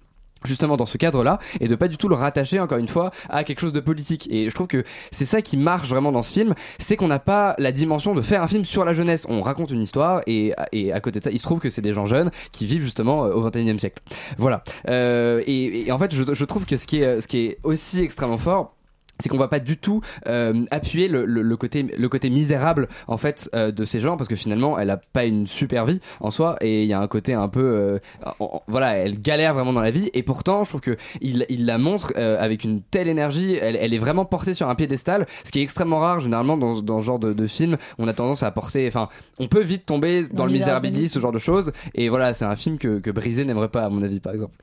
justement 0.44 0.76
dans 0.76 0.86
ce 0.86 0.98
cadre-là 0.98 1.38
et 1.60 1.68
de 1.68 1.76
pas 1.76 1.86
du 1.86 1.96
tout 1.96 2.08
le 2.08 2.16
rattacher 2.16 2.58
encore 2.58 2.78
une 2.78 2.88
fois 2.88 3.12
à 3.28 3.44
quelque 3.44 3.60
chose 3.60 3.72
de 3.72 3.78
politique. 3.78 4.26
Et 4.32 4.50
je 4.50 4.54
trouve 4.56 4.66
que 4.66 4.82
c'est 5.12 5.24
ça 5.24 5.40
qui 5.42 5.56
marche 5.56 5.88
vraiment 5.88 6.10
dans 6.10 6.24
ce 6.24 6.32
film 6.32 6.54
c'est 6.80 6.96
qu'on 6.96 7.06
n'a 7.06 7.20
pas 7.20 7.54
la 7.58 7.70
dimension 7.70 8.14
de 8.14 8.20
faire 8.20 8.42
un 8.42 8.48
film 8.48 8.64
sur 8.64 8.84
la 8.84 8.94
jeunesse. 8.94 9.24
On 9.28 9.42
raconte 9.42 9.70
une 9.70 9.80
histoire 9.80 10.22
et, 10.26 10.52
et 10.72 10.92
à 10.92 10.98
côté 10.98 11.20
de 11.20 11.24
ça 11.24 11.30
il 11.30 11.38
se 11.38 11.44
trouve 11.44 11.60
que 11.60 11.70
c'est 11.70 11.82
des 11.82 11.92
gens 11.92 12.06
jeunes 12.06 12.32
qui 12.50 12.66
vivent 12.66 12.82
justement 12.82 13.26
euh, 13.26 13.34
au 13.34 13.48
21e 13.48 13.78
siècle. 13.78 14.02
Voilà. 14.36 14.64
Euh, 14.88 15.40
et, 15.46 15.86
et 15.86 15.92
en 15.92 15.98
fait 15.98 16.12
je, 16.12 16.34
je 16.34 16.44
trouve 16.44 16.66
que 16.66 16.76
ce 16.76 16.88
qui 16.88 17.02
est, 17.02 17.20
ce 17.20 17.28
qui 17.28 17.46
est 17.46 17.58
aussi 17.62 18.00
extrêmement 18.00 18.38
fort 18.38 18.74
c'est 19.22 19.28
qu'on 19.28 19.38
va 19.38 19.48
pas 19.48 19.60
du 19.60 19.76
tout 19.78 20.00
euh, 20.26 20.64
appuyer 20.70 21.08
le, 21.08 21.24
le- 21.24 21.42
le 21.42 21.56
côté 21.56 21.82
le 21.82 22.08
côté 22.08 22.28
misérable 22.30 22.88
en 23.08 23.16
fait 23.16 23.48
euh, 23.54 23.70
de 23.72 23.84
ces 23.84 24.00
gens 24.00 24.16
parce 24.16 24.28
que 24.28 24.36
finalement 24.36 24.78
elle 24.78 24.90
a 24.90 24.96
pas 24.98 25.24
une 25.24 25.46
super 25.46 25.84
vie 25.86 26.00
en 26.20 26.30
soi 26.30 26.56
et 26.60 26.82
il 26.82 26.88
y 26.88 26.92
a 26.92 27.00
un 27.00 27.06
côté 27.06 27.32
un 27.34 27.48
peu 27.48 27.60
euh, 27.62 27.98
en- 28.40 28.62
voilà 28.66 28.96
elle 28.96 29.20
galère 29.20 29.54
vraiment 29.54 29.72
dans 29.72 29.80
la 29.80 29.90
vie 29.90 30.10
et 30.12 30.22
pourtant 30.22 30.64
je 30.64 30.68
trouve 30.70 30.80
que 30.80 30.96
il, 31.20 31.46
il 31.48 31.64
la 31.66 31.78
montre 31.78 32.12
euh, 32.16 32.36
avec 32.38 32.64
une 32.64 32.82
telle 32.82 33.08
énergie 33.08 33.54
elle, 33.60 33.76
elle 33.76 33.94
est 33.94 33.98
vraiment 33.98 34.24
portée 34.24 34.54
sur 34.54 34.68
un 34.68 34.74
piédestal 34.74 35.26
ce 35.44 35.50
qui 35.52 35.60
est 35.60 35.62
extrêmement 35.62 36.00
rare 36.00 36.20
généralement 36.20 36.56
dans, 36.56 36.80
dans 36.80 37.00
ce 37.00 37.04
genre 37.06 37.18
de, 37.18 37.32
de 37.32 37.46
film 37.46 37.76
on 37.98 38.08
a 38.08 38.12
tendance 38.12 38.42
à 38.42 38.50
porter 38.50 38.86
enfin 38.88 39.08
on 39.38 39.46
peut 39.48 39.62
vite 39.62 39.86
tomber 39.86 40.22
dans, 40.22 40.28
Dans 40.38 40.46
le 40.46 40.52
misérabilisme 40.52 40.72
misérabilisme. 40.72 41.14
ce 41.14 41.20
genre 41.20 41.32
de 41.32 41.38
choses 41.38 41.72
et 41.94 42.08
voilà 42.08 42.34
c'est 42.34 42.44
un 42.44 42.56
film 42.56 42.78
que, 42.78 42.98
que 42.98 43.10
Brisé 43.10 43.44
n'aimerait 43.44 43.68
pas 43.68 43.84
à 43.84 43.88
mon 43.88 44.02
avis 44.02 44.20
par 44.20 44.32
exemple. 44.34 44.54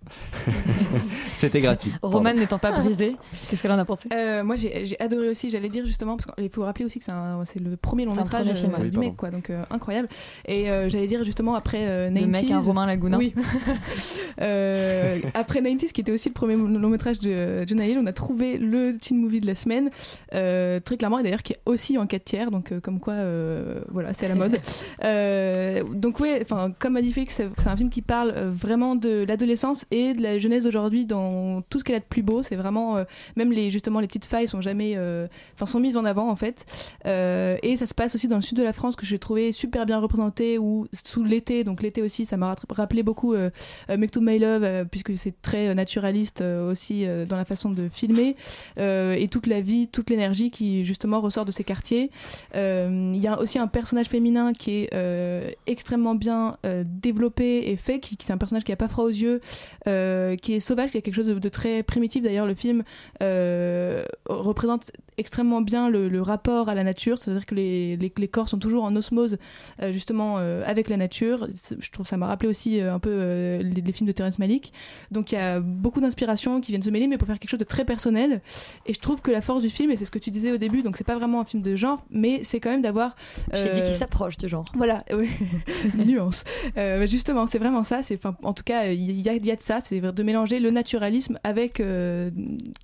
C'était 1.34 1.62
gratuit. 1.62 1.92
Roman 2.02 2.34
n'étant 2.34 2.58
pas 2.60 2.72
brisé, 2.72 3.16
qu'est-ce 3.32 3.62
qu'elle 3.62 3.72
en 3.72 3.80
a 3.80 3.86
pensé? 3.86 4.10
Euh, 4.14 4.44
moi 4.50 4.56
j'ai 4.56 5.00
adoré 5.00 5.30
aussi, 5.30 5.52
j'allais 5.52 5.70
dire 5.70 5.86
justement, 5.86 6.18
parce 6.18 6.26
qu'il 6.36 6.50
faut 6.50 6.64
rappeler 6.64 6.84
aussi 6.84 6.98
que 6.98 7.06
c'est 7.06 7.60
le 7.60 7.78
premier 7.78 8.06
long 8.06 8.16
métrage 8.16 8.48
euh. 8.48 8.52
Oui, 8.52 8.62
du 8.64 8.70
pardon. 8.72 9.00
mec, 9.00 9.16
quoi, 9.16 9.30
donc 9.30 9.52
euh, 9.52 9.64
incroyable. 9.70 10.10
Et 10.48 10.72
euh, 10.72 10.90
j'allais 10.90 11.06
dire 11.06 11.24
justement 11.24 11.54
après 11.54 11.86
euh, 11.88 12.10
90s. 12.10 12.22
Le 12.22 12.28
mec, 12.28 12.50
un 12.50 12.60
Romain 12.60 12.88
Laguna. 12.88 13.20
Oui. 13.20 13.36
Après 14.40 15.62
90s, 15.62 15.92
qui 15.92 16.02
était 16.02 16.12
aussi 16.12 16.30
le 16.30 16.34
premier 16.34 16.56
long 16.56 16.90
métrage 16.90 17.20
de 17.20 17.64
John 17.68 17.80
Hill, 17.80 18.00
on 18.02 18.08
a 18.08 18.14
trouvé 18.14 18.58
le 18.58 18.98
teen 18.98 19.18
movie 19.20 19.40
de 19.40 19.46
la 19.46 19.54
semaine, 19.54 19.92
très 20.32 20.98
clairement, 20.98 21.20
et 21.20 21.24
d'ailleurs 21.24 21.44
qui 21.44 21.54
est 21.54 21.60
aussi 21.68 22.00
en 22.00 22.08
4 22.08 22.24
tiers, 22.24 22.52
donc 22.52 22.74
comme 22.80 23.00
quoi, 23.00 23.16
voilà, 23.90 24.14
c'est 24.14 24.26
à 24.26 24.30
la 24.30 24.36
mode. 24.36 24.60
Donc 26.00 26.20
ouais, 26.20 26.40
enfin 26.42 26.74
comme 26.80 26.96
a 26.96 27.02
dit 27.02 27.14
Félix, 27.14 27.36
c'est 27.36 27.68
un 27.68 27.78
film 27.78 27.90
qui 27.90 28.02
parle 28.02 28.32
vraiment 28.32 28.96
de 28.96 29.26
l'adolescence 29.28 29.86
et 29.92 30.14
de 30.14 30.24
la 30.24 30.40
jeunesse 30.40 30.64
d'aujourd'hui 30.64 31.06
dans 31.06 31.62
tout 31.62 31.80
ce 31.80 31.84
qu'elle 31.84 31.98
a 31.98 32.00
de 32.00 32.06
plus 32.06 32.24
beau. 32.24 32.42
C'est 32.42 32.56
vraiment 32.56 33.04
même 33.36 33.52
les 33.52 33.70
justement 33.70 34.00
les 34.00 34.08
petites 34.08 34.26
failles 34.30 34.48
sont 34.48 34.62
jamais, 34.62 34.94
euh, 34.96 35.28
enfin 35.56 35.66
sont 35.66 35.80
mises 35.80 35.98
en 35.98 36.06
avant 36.06 36.30
en 36.30 36.36
fait. 36.36 36.66
Euh, 37.06 37.58
et 37.64 37.76
ça 37.78 37.88
se 37.88 37.94
passe 37.94 38.16
aussi 38.16 38.28
dans 38.28 38.38
le 38.38 38.42
sud 38.42 38.58
de 38.58 38.64
la 38.64 38.74
France 38.74 38.96
que 38.96 39.06
j'ai 39.06 39.20
trouvé 39.20 39.52
super 39.52 39.86
bien 39.86 40.00
représenté 40.00 40.58
ou 40.58 40.88
sous 41.06 41.24
l'été. 41.24 41.64
Donc 41.64 41.82
l'été 41.82 42.02
aussi, 42.02 42.26
ça 42.26 42.38
m'a 42.38 42.56
rappelé 42.70 43.04
beaucoup 43.04 43.34
euh, 43.34 43.50
Make 43.90 44.12
to 44.12 44.22
My 44.22 44.40
Love 44.40 44.86
puisque 44.90 45.18
c'est 45.18 45.42
très 45.42 45.74
naturaliste 45.76 46.42
aussi 46.42 47.06
dans 47.28 47.36
la 47.36 47.46
façon 47.46 47.72
de 47.72 47.90
filmer 47.90 48.36
et 48.78 49.28
toute 49.30 49.48
la 49.48 49.62
vie, 49.62 49.88
toute 49.88 50.10
l'énergie 50.10 50.52
qui 50.52 50.86
justement 50.86 51.20
ressort 51.20 51.46
de 51.46 51.52
ces 51.52 51.64
quartiers. 51.64 52.12
Il 52.54 53.18
y 53.18 53.28
a 53.28 53.40
aussi 53.40 53.58
un 53.60 53.68
personnage 53.68 54.08
féminin 54.08 54.54
qui 54.54 54.72
est 54.72 55.58
extrêmement 55.66 56.16
bien 56.16 56.58
développé 56.86 57.70
et 57.70 57.76
fait, 57.76 58.00
qui, 58.00 58.18
c'est 58.20 58.34
un 58.34 58.38
personnage 58.38 58.64
qui 58.64 58.72
a 58.72 58.76
pas 58.76 58.88
froid 58.88 59.06
aux 59.06 59.10
yeux, 59.10 59.42
qui 59.86 60.54
est 60.54 60.60
sauvage, 60.60 60.92
qui 60.92 60.98
a 60.98 61.02
quelque 61.02 61.16
chose 61.16 61.28
de, 61.28 61.50
très 61.50 61.84
primitif. 61.84 62.24
D'ailleurs, 62.24 62.48
le 62.48 62.56
film 62.56 62.84
représente 64.30 64.92
extrêmement 65.20 65.62
bien 65.62 65.90
le, 65.90 66.08
le 66.10 66.22
rapport 66.22 66.70
à 66.70 66.76
la 66.76 66.84
nature, 66.84 67.18
c'est-à-dire 67.18 67.46
que 67.46 67.56
les, 67.56 67.98
les, 67.98 68.12
les 68.18 68.28
corps 68.28 68.50
sont 68.50 68.58
toujours 68.60 68.84
en 68.84 68.96
osmose 68.96 69.38
euh, 69.82 69.92
justement 69.92 70.38
euh, 70.40 70.64
avec 70.66 70.90
la 70.90 70.98
nature. 70.98 71.48
Je 71.80 71.90
trouve 71.92 72.06
ça 72.08 72.18
m'a 72.18 72.28
rappelé 72.28 72.50
aussi 72.50 72.80
euh, 72.80 72.94
un 72.94 73.00
peu 73.00 73.58
les, 73.62 73.82
les 73.82 73.92
films 73.92 74.08
de 74.08 74.12
Terrence 74.14 74.40
Malick. 74.40 74.74
Donc 75.12 75.32
il 75.32 75.36
y 75.36 75.38
a 75.38 75.60
beaucoup 75.60 76.00
d'inspirations 76.02 76.62
qui 76.62 76.72
viennent 76.72 76.82
se 76.82 76.90
mêler, 76.90 77.08
mais 77.08 77.18
pour 77.18 77.28
faire 77.28 77.38
quelque 77.40 77.50
chose 77.52 77.60
de 77.60 77.66
très 77.66 77.86
personnel. 77.86 78.42
Et 78.86 78.94
je 78.94 79.00
trouve 79.00 79.22
que 79.22 79.32
la 79.32 79.42
force 79.42 79.62
du 79.62 79.70
film, 79.70 79.92
et 79.92 79.98
c'est 79.98 80.06
ce 80.06 80.12
que 80.12 80.20
tu 80.20 80.32
disais 80.32 80.52
au 80.52 80.58
début, 80.58 80.82
donc 80.82 80.98
c'est 80.98 81.04
pas 81.04 81.16
vraiment 81.18 81.42
un 81.42 81.46
film 81.46 81.62
de 81.62 81.76
genre, 81.76 82.04
mais 82.10 82.42
c'est 82.44 82.60
quand 82.60 82.70
même 82.70 82.82
d'avoir. 82.82 83.16
J'ai 83.54 83.72
dit 83.74 83.82
qu'il 83.84 83.92
s'approche 83.94 84.38
du 84.38 84.48
genre. 84.48 84.66
voilà, 84.76 85.04
oui. 85.14 85.30
nuance. 85.96 86.44
Justement, 87.06 87.46
c'est 87.48 87.60
vraiment 87.60 87.84
ça. 87.84 88.02
C'est, 88.04 88.20
en 88.26 88.54
tout 88.54 88.64
cas, 88.64 88.86
il 88.92 89.20
y, 89.22 89.30
a- 89.30 89.34
y 89.36 89.52
a 89.52 89.56
de 89.56 89.62
ça, 89.62 89.80
c'est 89.82 90.00
de 90.00 90.24
mélanger 90.24 90.60
le 90.60 90.72
naturalisme 90.72 91.38
avec 91.44 91.74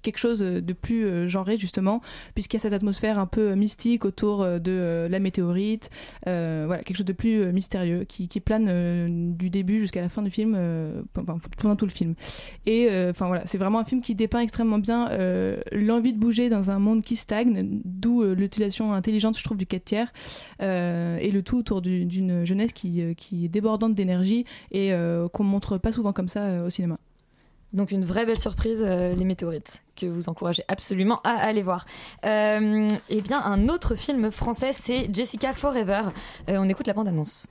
quelque 0.01 0.17
chose 0.17 0.39
de 0.39 0.73
plus 0.73 1.27
genré 1.29 1.57
justement, 1.57 2.01
puisqu'il 2.33 2.57
y 2.57 2.59
a 2.59 2.61
cette 2.61 2.73
atmosphère 2.73 3.19
un 3.19 3.27
peu 3.27 3.53
mystique 3.55 4.05
autour 4.05 4.41
euh, 4.41 4.59
de 4.59 4.71
euh, 4.71 5.09
la 5.09 5.19
météorite. 5.19 5.89
Euh, 6.27 6.63
voilà, 6.65 6.83
quelque 6.83 6.97
chose 6.97 7.05
de 7.05 7.13
plus 7.13 7.41
euh, 7.41 7.51
mystérieux 7.51 8.03
qui, 8.05 8.27
plane 8.39 8.67
euh, 8.69 9.07
du 9.33 9.49
début 9.49 9.79
jusqu'à 9.79 10.01
la 10.01 10.09
fin 10.09 10.21
du 10.21 10.31
film, 10.31 10.53
euh, 10.57 11.01
pendant 11.57 11.75
tout 11.75 11.85
le 11.85 11.91
film. 11.91 12.15
Et 12.65 12.87
euh, 12.89 13.11
enfin 13.11 13.27
voilà, 13.27 13.43
c'est 13.45 13.57
vraiment 13.57 13.79
un 13.79 13.85
film 13.85 14.01
qui 14.01 14.15
dépeint 14.15 14.39
extrêmement 14.41 14.77
bien 14.79 15.09
euh, 15.11 15.59
l'envie 15.71 16.13
de 16.13 16.19
bouger 16.19 16.49
dans 16.49 16.69
un 16.69 16.79
monde 16.79 17.03
qui 17.03 17.15
stagne, 17.15 17.79
d'où 17.85 18.21
euh, 18.23 18.33
l'utilisation 18.35 18.93
intelligente, 18.93 19.37
je 19.37 19.43
trouve, 19.43 19.57
du 19.57 19.65
4 19.65 19.83
tiers, 19.85 20.13
euh, 20.61 21.17
et 21.17 21.31
le 21.31 21.41
tout 21.43 21.57
autour 21.57 21.81
du- 21.81 22.05
d'une 22.05 22.45
jeunesse 22.45 22.71
qui, 22.73 23.01
euh, 23.01 23.13
qui 23.13 23.45
est 23.45 23.49
débordante 23.49 23.95
d'énergie 23.95 24.45
et 24.71 24.93
euh, 24.93 25.27
qu'on 25.29 25.43
montre 25.43 25.77
pas 25.77 25.91
souvent 25.91 26.13
comme 26.13 26.29
ça 26.29 26.43
euh, 26.45 26.67
au 26.67 26.69
cinéma. 26.69 26.97
Donc 27.75 27.91
une 27.91 28.05
vraie 28.05 28.25
belle 28.25 28.39
surprise, 28.39 28.81
euh, 28.87 29.13
les 29.13 29.25
météorites, 29.25 29.83
que 29.97 30.05
vous 30.05 30.29
encouragez 30.29 30.63
absolument 30.69 31.19
à 31.25 31.31
aller 31.31 31.61
voir. 31.61 31.85
Euh, 32.25 32.87
et 33.09 33.21
bien 33.21 33.41
un 33.43 33.67
autre 33.67 33.95
film 33.95 34.31
français, 34.31 34.71
c'est 34.71 35.13
Jessica 35.13 35.53
Forever. 35.53 36.03
Euh, 36.49 36.57
on 36.57 36.69
écoute 36.69 36.87
la 36.87 36.93
bande-annonce. 36.93 37.47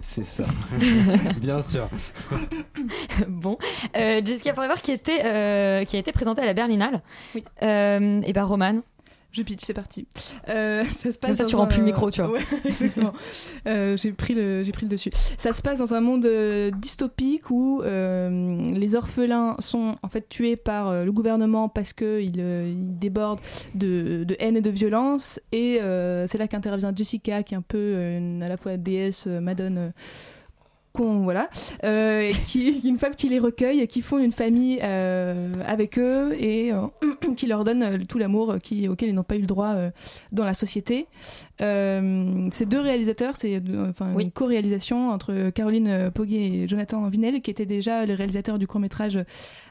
C'est 0.00 0.24
ça. 0.24 0.44
Bien 1.40 1.62
sûr. 1.62 1.88
bon, 3.28 3.58
Euh, 3.96 4.20
Jessica 4.24 4.54
Forever 4.54 4.74
qui 4.82 4.92
était 4.92 5.24
euh, 5.24 5.84
qui 5.84 5.96
a 5.96 5.98
été 5.98 6.12
présentée 6.12 6.42
à 6.42 6.46
la 6.46 6.54
Berlinale. 6.54 7.02
Euh, 7.62 8.20
et 8.24 8.32
ben 8.32 8.44
Roman. 8.44 8.80
Je 9.30 9.42
pitch, 9.42 9.60
c'est 9.62 9.74
parti. 9.74 10.06
Euh, 10.48 10.84
ça 10.88 11.12
se 11.12 11.18
passe 11.18 11.28
Comme 11.30 11.34
ça, 11.36 11.44
tu 11.44 11.54
rends 11.56 11.64
un- 11.64 11.66
plus 11.66 11.78
le 11.80 11.84
micro, 11.84 12.10
tu 12.10 12.22
vois. 12.22 12.30
Ouais, 12.32 12.40
exactement. 12.64 13.12
Euh, 13.66 13.96
j'ai 13.96 14.12
pris 14.12 14.34
le, 14.34 14.62
j'ai 14.62 14.72
pris 14.72 14.86
le 14.86 14.90
dessus. 14.90 15.10
Ça 15.36 15.52
se 15.52 15.60
passe 15.60 15.78
dans 15.78 15.92
un 15.92 16.00
monde 16.00 16.24
euh, 16.24 16.70
dystopique 16.70 17.50
où 17.50 17.82
euh, 17.82 18.62
les 18.74 18.94
orphelins 18.94 19.54
sont 19.58 19.96
en 20.02 20.08
fait 20.08 20.28
tués 20.28 20.56
par 20.56 21.04
le 21.04 21.12
gouvernement 21.12 21.68
parce 21.68 21.92
que 21.92 22.20
ils, 22.22 22.38
ils 22.38 22.98
débordent 22.98 23.40
de, 23.74 24.24
de 24.24 24.36
haine 24.38 24.56
et 24.56 24.62
de 24.62 24.70
violence. 24.70 25.38
Et 25.52 25.78
c'est 26.26 26.38
là 26.38 26.48
qu'intervient 26.48 26.92
Jessica, 26.94 27.42
qui 27.42 27.54
est 27.54 27.58
un 27.58 27.62
peu 27.62 27.94
une- 28.16 28.42
à 28.42 28.48
la 28.48 28.56
fois 28.56 28.76
déesse, 28.78 29.26
madone. 29.26 29.92
Qu'on- 30.92 31.20
voilà, 31.20 31.48
euh, 31.84 32.30
qui 32.46 32.80
une 32.88 32.98
femme 32.98 33.14
qui 33.14 33.28
les 33.28 33.38
recueille, 33.38 33.86
qui 33.88 34.00
font 34.02 34.18
une 34.18 34.32
famille 34.32 34.78
euh, 34.82 35.54
avec 35.66 35.98
eux 35.98 36.34
et 36.38 36.72
euh, 36.72 36.78
qui 37.36 37.46
leur 37.46 37.64
donne 37.64 38.04
tout 38.06 38.18
l'amour 38.18 38.56
qui, 38.62 38.88
auquel 38.88 39.10
ils 39.10 39.14
n'ont 39.14 39.22
pas 39.22 39.36
eu 39.36 39.40
le 39.40 39.46
droit 39.46 39.74
dans 40.32 40.44
la 40.44 40.54
société. 40.54 41.06
Ces 41.60 42.66
deux 42.66 42.80
réalisateurs, 42.80 43.34
c'est 43.36 43.60
enfin 43.88 44.16
une 44.18 44.30
co-réalisation 44.30 45.10
entre 45.10 45.50
Caroline 45.50 46.10
Poguet 46.14 46.36
et 46.62 46.68
Jonathan 46.68 47.08
Vinel, 47.08 47.40
qui 47.42 47.50
étaient 47.50 47.66
déjà 47.66 48.04
les 48.06 48.14
réalisateurs 48.14 48.58
du 48.58 48.66
court 48.66 48.80
métrage 48.80 49.18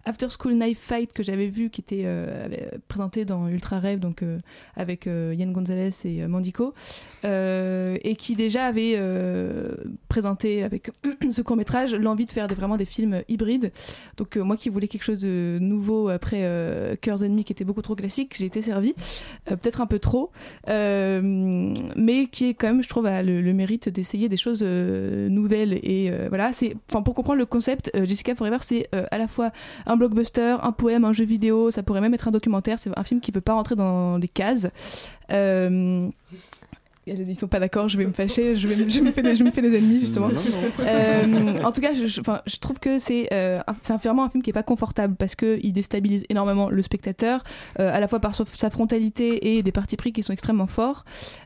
After 0.06 0.28
School 0.30 0.54
Knife 0.54 0.80
Fight 0.80 1.14
que 1.14 1.24
j'avais 1.24 1.48
vu, 1.48 1.70
qui 1.70 1.82
était 1.82 2.06
présenté 2.88 3.26
dans 3.26 3.48
Ultra 3.48 3.80
Rêve, 3.80 4.00
donc 4.00 4.24
avec 4.76 5.06
Yann 5.06 5.52
Gonzalez 5.54 5.92
et 6.06 6.28
Mandico, 6.28 6.74
et 7.24 8.16
qui 8.18 8.36
déjà 8.36 8.66
avait 8.66 9.00
présenté 10.10 10.64
avec 10.64 10.92
ce 11.32 11.42
court 11.42 11.56
métrage 11.56 11.94
l'envie 11.94 12.26
de 12.26 12.32
faire 12.32 12.48
vraiment 12.48 12.78
des 12.78 12.86
films 12.86 13.22
hybrides. 13.28 13.72
Donc 14.18 14.38
euh, 14.38 14.44
moi 14.44 14.58
qui 14.58 14.70
voulais 14.70 14.88
quelque 14.88 15.04
chose 15.04 15.20
de 15.20 15.58
nouveau 15.62 16.10
après 16.10 16.42
euh, 16.42 16.96
Cœurs 16.96 17.24
ennemis 17.24 17.44
qui 17.44 17.54
était 17.54 17.64
beaucoup 17.64 17.82
trop 17.82 17.96
classique, 17.96 18.36
j'ai 18.38 18.46
été 18.46 18.62
servi, 18.62 18.94
euh, 19.52 19.56
peut-être 19.56 19.82
un 19.82 19.86
peu 19.86 20.00
trop, 20.00 20.32
euh, 20.70 21.22
mais 21.96 22.28
qui 22.28 22.50
est 22.50 22.54
quand 22.54 22.68
même, 22.68 22.84
je 22.84 22.90
trouve, 22.90 23.08
le, 23.08 23.54
mérite 23.54 23.90
d'essayer 23.90 24.30
des 24.30 24.38
choses 24.38 24.62
euh, 24.64 25.30
nouvelles. 25.30 25.80
Et 25.84 26.10
euh, 26.12 26.28
voilà, 26.30 26.54
c'est, 26.54 26.76
enfin 26.90 27.02
pour 27.02 27.14
comprendre 27.14 27.40
le 27.40 27.46
concept, 27.46 27.92
euh, 27.96 28.06
Jessica 28.06 28.36
Forever, 28.36 28.58
c'est 28.62 28.88
euh, 28.94 29.06
à 29.12 29.18
la 29.18 29.28
fois 29.28 29.52
un 29.86 29.98
blockbuster, 29.98 30.58
un 30.62 30.72
poème, 30.72 31.06
un 31.06 31.14
jeu 31.14 31.26
vidéo, 31.26 31.72
ça 31.72 31.84
pourrait 31.84 32.02
même 32.02 32.14
être 32.14 32.28
un 32.28 32.32
documentaire. 32.32 32.80
C'est 32.80 32.98
un 32.98 33.04
film 33.04 33.22
qui 33.22 33.32
veut 33.32 33.42
pas 33.42 33.54
rentrer 33.54 33.76
dans 33.76 34.18
les 34.18 34.28
cases. 34.28 34.68
Euh, 35.32 36.10
ils 37.08 37.36
sont 37.36 37.48
pas 37.48 37.60
d'accord, 37.60 37.90
je 37.90 37.98
vais 37.98 38.06
me 38.06 38.12
fâcher, 38.14 38.56
je, 38.56 38.68
vais, 38.68 38.84
me- 38.84 38.90
je, 38.90 39.00
me 39.02 39.12
fais 39.12 39.22
des, 39.24 39.36
je 39.36 39.44
me 39.44 39.52
fais 39.52 39.62
des 39.62 39.76
ennemis 39.78 40.00
justement. 40.00 40.28
Non, 40.28 40.34
non. 40.36 40.86
Euh, 40.86 41.64
en 41.64 41.72
tout 41.72 41.82
cas, 41.82 41.94
je, 41.94 42.06
je- 42.06 42.22
enfin, 42.22 42.42
je 42.46 42.58
trouve 42.58 42.80
que 42.80 43.00
c'est 43.00 43.28
euh, 43.34 43.60
un- 43.68 43.76
c'est 43.82 43.94
un- 43.94 43.98
vraiment 43.98 44.24
un 44.24 44.30
film 44.30 44.44
qui 44.44 44.50
est 44.50 44.54
pas 44.54 44.64
confortable 44.64 45.16
parce 45.18 45.36
que 45.36 45.60
il 45.64 45.74
déstabilise 45.74 46.26
énormément 46.30 46.70
le 46.70 46.82
spectateur, 46.82 47.44
euh, 47.80 47.90
à 47.94 48.00
la 48.00 48.08
fois 48.08 48.20
par 48.20 48.36
sa- 48.36 48.46
sa 48.46 48.70
frontalité 48.70 49.56
et 49.56 49.64
des 49.64 49.72
partis 49.72 49.96
pris 49.98 50.12
qui 50.14 50.24
sont 50.24 50.34
extrêmement 50.34 50.68
forts. 50.68 51.06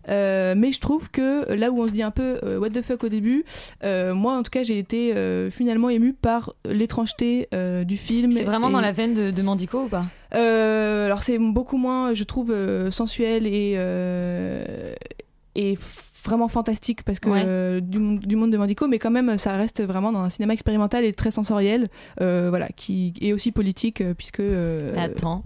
Euh, 0.10 0.54
mais 0.58 0.72
je 0.72 0.80
trouve 0.80 1.10
que 1.12 1.52
là 1.54 1.72
où 1.72 1.82
on 1.82 1.88
se 1.88 1.94
dit 1.94 2.04
un 2.04 2.12
peu 2.12 2.40
euh, 2.44 2.58
what 2.60 2.70
the 2.70 2.82
fuck 2.82 3.04
au 3.04 3.10
début, 3.10 3.46
euh, 3.84 4.14
moi 4.14 4.36
en 4.38 4.44
tout 4.44 4.52
cas 4.52 4.64
j'ai 4.64 4.78
été 4.80 5.16
euh, 5.16 5.50
finalement 5.52 5.90
ému 5.90 6.14
par 6.14 6.54
l'étrangeté 6.66 7.48
euh, 7.54 7.84
du 7.84 7.98
film. 7.98 8.32
C'est 8.32 8.44
vraiment 8.44 8.70
et- 8.70 8.74
dans 8.74 8.82
la 8.82 8.92
veine 8.92 9.14
de, 9.14 9.32
de 9.32 9.42
Mandico 9.42 9.84
ou 9.84 9.88
pas? 9.88 10.06
Euh, 10.34 11.06
alors 11.08 11.24
c'est 11.24 11.38
beaucoup 11.38 11.76
moins, 11.78 12.14
je 12.14 12.24
trouve, 12.24 12.52
euh, 12.52 12.90
sensuel 12.90 13.46
et 13.46 13.74
euh, 13.76 14.94
et 15.56 15.76
f- 15.76 16.11
vraiment 16.24 16.48
fantastique 16.48 17.04
parce 17.04 17.20
que 17.20 17.30
Ouais. 17.30 17.44
euh, 17.46 17.80
du, 17.80 18.00
mon- 18.00 18.16
du 18.16 18.36
monde 18.36 18.52
de 18.52 18.58
Mandico, 18.58 18.88
mais 18.88 19.00
quand 19.00 19.12
même 19.12 19.38
ça 19.38 19.56
reste 19.56 19.82
vraiment 19.84 20.12
dans 20.12 20.20
un 20.22 20.30
cinéma 20.30 20.54
expérimental 20.54 21.04
et 21.06 21.14
très 21.14 21.32
sensoriel, 21.32 21.88
euh, 22.22 22.48
voilà, 22.50 22.68
qui 22.76 23.14
est 23.22 23.34
aussi 23.34 23.52
politique 23.52 24.02
euh, 24.02 24.14
puisque 24.14 24.40
euh, 24.40 24.94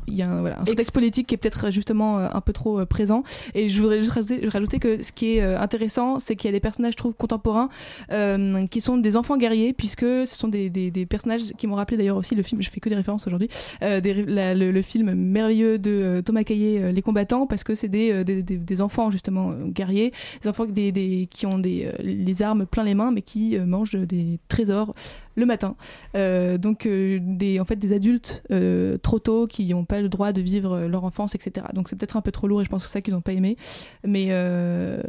il 0.08 0.16
y 0.16 0.22
a 0.22 0.30
un, 0.30 0.42
voilà, 0.42 0.60
un 0.62 0.66
sous-texte 0.66 0.92
politique 0.92 1.28
qui 1.28 1.36
est 1.36 1.38
peut-être 1.38 1.72
justement 1.72 2.20
euh, 2.20 2.28
un 2.34 2.42
peu 2.42 2.54
trop 2.54 2.80
euh, 2.80 2.86
présent. 2.86 3.24
Et 3.54 3.70
je 3.70 3.82
voudrais 3.82 4.00
juste 4.00 4.12
rajouter, 4.14 4.48
rajouter 4.48 4.80
que 4.80 5.04
ce 5.04 5.12
qui 5.12 5.36
est 5.38 5.42
euh, 5.42 5.60
intéressant, 5.60 6.20
c'est 6.20 6.36
qu'il 6.36 6.48
y 6.50 6.54
a 6.54 6.58
des 6.58 6.60
personnages, 6.60 6.94
je 6.94 6.98
trouve, 6.98 7.14
contemporains 7.14 7.70
euh, 8.12 8.66
qui 8.68 8.82
sont 8.82 8.98
des 8.98 9.18
enfants 9.18 9.38
guerriers, 9.38 9.74
puisque 9.74 10.02
ce 10.02 10.26
sont 10.26 10.48
des, 10.48 10.70
des, 10.70 10.92
des 10.92 11.06
personnages 11.06 11.42
qui 11.58 11.68
m'ont 11.68 11.76
rappelé 11.76 11.98
d'ailleurs 11.98 12.18
aussi 12.18 12.36
le 12.36 12.44
film, 12.44 12.62
je 12.62 12.70
fais 12.70 12.80
que 12.80 12.90
des 12.90 12.96
références 12.96 13.28
aujourd'hui, 13.28 13.50
euh, 13.84 14.00
le, 14.04 14.72
le 14.72 14.82
film 14.82 15.14
merveilleux 15.14 15.78
de 15.78 15.92
euh, 15.92 16.22
Thomas 16.22 16.44
Caillet, 16.44 16.80
euh, 16.82 16.92
Les 16.92 17.02
combattants, 17.02 17.48
parce 17.48 17.64
que 17.64 17.76
c'est 17.76 17.88
des, 17.88 18.12
euh, 18.12 18.24
des, 18.24 18.82
enfants 18.82 19.10
justement 19.12 19.52
euh, 19.52 19.66
guerriers, 19.68 20.12
des 20.44 20.50
enfants 20.50 20.65
des, 20.72 21.28
qui 21.32 21.46
ont 21.46 21.60
des, 21.60 21.86
euh, 21.86 21.92
les 22.00 22.42
armes 22.42 22.66
plein 22.66 22.84
les 22.84 22.96
mains, 22.96 23.12
mais 23.12 23.22
qui 23.22 23.58
euh, 23.58 23.66
mangent 23.66 23.96
des 23.96 24.40
trésors 24.48 24.94
le 25.36 25.46
matin. 25.46 25.76
Euh, 26.16 26.58
donc 26.58 26.86
euh, 26.86 27.20
des, 27.22 27.60
en 27.60 27.66
fait 27.66 27.76
des 27.76 27.94
adultes 27.94 28.44
euh, 28.52 28.98
trop 28.98 29.20
tôt 29.20 29.48
qui 29.48 29.66
n'ont 29.74 29.86
pas 29.86 30.02
le 30.02 30.10
droit 30.10 30.32
de 30.34 30.42
vivre 30.42 30.86
leur 30.88 31.04
enfance, 31.04 31.36
etc. 31.36 31.66
Donc 31.74 31.90
c'est 31.90 31.96
peut-être 31.96 32.18
un 32.18 32.22
peu 32.22 32.32
trop 32.32 32.48
lourd 32.48 32.62
et 32.62 32.66
je 32.66 32.70
pense 32.70 32.84
que 32.84 32.90
c'est 32.90 32.94
ça 32.94 33.02
qu'ils 33.02 33.14
n'ont 33.14 33.22
pas 33.22 33.34
aimé. 33.34 33.58
Mais, 34.04 34.28
euh, 34.30 35.02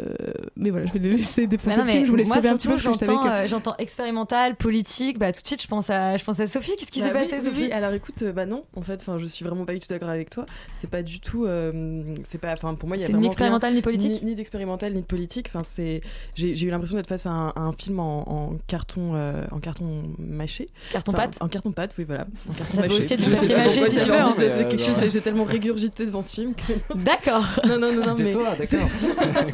mais 0.56 0.70
voilà, 0.70 0.86
je 0.86 0.92
vais 0.92 0.98
les 0.98 1.14
laisser 1.14 1.46
défoncer 1.46 1.76
Bah 1.76 1.82
non, 1.82 1.86
le 1.86 1.90
film. 1.92 2.04
Je 2.06 2.10
voulais 2.10 2.22
le 2.24 2.28
moi 2.28 2.36
sauver 2.36 2.48
un 2.48 2.56
petit 2.56 2.68
peu 2.68 2.78
surtout 2.78 2.98
parce 2.98 2.98
que 3.00 3.04
je 3.04 3.06
savais 3.06 3.18
j'entends 3.18 3.28
que... 3.28 3.44
euh, 3.44 3.48
j'entends 3.48 3.76
expérimental, 3.78 4.54
politique, 4.56 5.18
bah 5.18 5.32
tout 5.32 5.42
de 5.42 5.46
suite 5.46 5.62
je 5.62 5.68
pense 5.68 5.90
à 5.90 6.16
je 6.16 6.24
pense 6.24 6.40
à 6.40 6.46
Sophie. 6.46 6.72
Qu'est-ce 6.78 6.90
qui 6.90 7.00
Bah 7.00 7.08
s'est 7.08 7.14
oui, 7.14 7.20
passé 7.28 7.36
oui, 7.42 7.46
Sophie 7.46 7.62
oui. 7.66 7.72
Alors 7.72 7.92
écoute, 7.92 8.22
bah 8.34 8.46
non, 8.46 8.64
en 8.74 8.82
fait, 8.82 9.00
enfin, 9.00 9.18
je 9.18 9.26
suis 9.26 9.44
vraiment 9.44 9.64
pas 9.64 9.74
du 9.74 9.80
tout 9.80 9.88
d'accord 9.88 10.08
avec 10.08 10.30
toi. 10.30 10.46
C'est 10.78 10.90
pas 10.90 11.02
du 11.02 11.20
tout, 11.20 11.44
euh, 11.44 12.02
c'est 12.24 12.38
pas, 12.38 12.52
enfin, 12.52 12.74
pour 12.74 12.88
moi, 12.88 12.96
il 12.96 13.00
y 13.00 13.02
a 13.04 13.06
C'est 13.06 13.12
vraiment 13.12 13.22
ni 13.22 13.26
expérimental 13.28 13.70
rien- 13.70 13.76
ni 13.76 13.82
politique 13.82 14.22
ni, 14.22 14.30
ni 14.30 14.34
d'expérimental 14.34 14.92
ni 14.92 15.00
de 15.00 15.06
politique. 15.06 15.46
Enfin, 15.48 15.62
c'est, 15.64 16.00
j'ai 16.34 16.54
j'ai 16.56 16.66
eu 16.66 16.70
l'impression 16.70 16.96
d'être 16.96 17.08
face 17.08 17.26
à 17.26 17.30
un, 17.30 17.48
à 17.50 17.60
un 17.60 17.72
film 17.72 18.00
en, 18.00 18.28
en 18.28 18.56
carton, 18.66 19.14
euh, 19.14 19.44
en 19.50 19.58
carton 19.60 20.02
mâché. 20.18 20.68
Carton 20.92 21.12
Enfin, 21.12 21.22
pâte 21.22 21.38
En 21.40 21.48
carton 21.48 21.72
pâte, 21.72 21.94
oui, 21.98 22.04
voilà. 22.04 22.26
En 22.48 22.52
carton 22.52 22.74
Ça 22.76 22.82
peut 22.82 22.88
mâché. 22.88 23.02
aussi 23.02 23.14
être 23.14 23.24
du 23.24 23.30
papier 23.30 23.56
mâché, 23.56 23.86
si 23.86 23.98
tu 23.98 24.06
j'avais 24.06 24.10
veux, 24.12 24.24
hein. 24.24 24.34
Euh. 24.38 25.08
J'ai 25.10 25.20
tellement 25.20 25.44
régurgité 25.44 26.06
devant 26.06 26.22
ce 26.22 26.34
film 26.34 26.54
que. 26.54 26.72
D'accord. 26.96 27.44
Non, 27.66 27.78
non, 27.78 27.92
non, 27.92 28.04
non, 28.06 28.14
mais. 28.18 28.32
toi, 28.32 28.54
d'accord. 28.58 28.88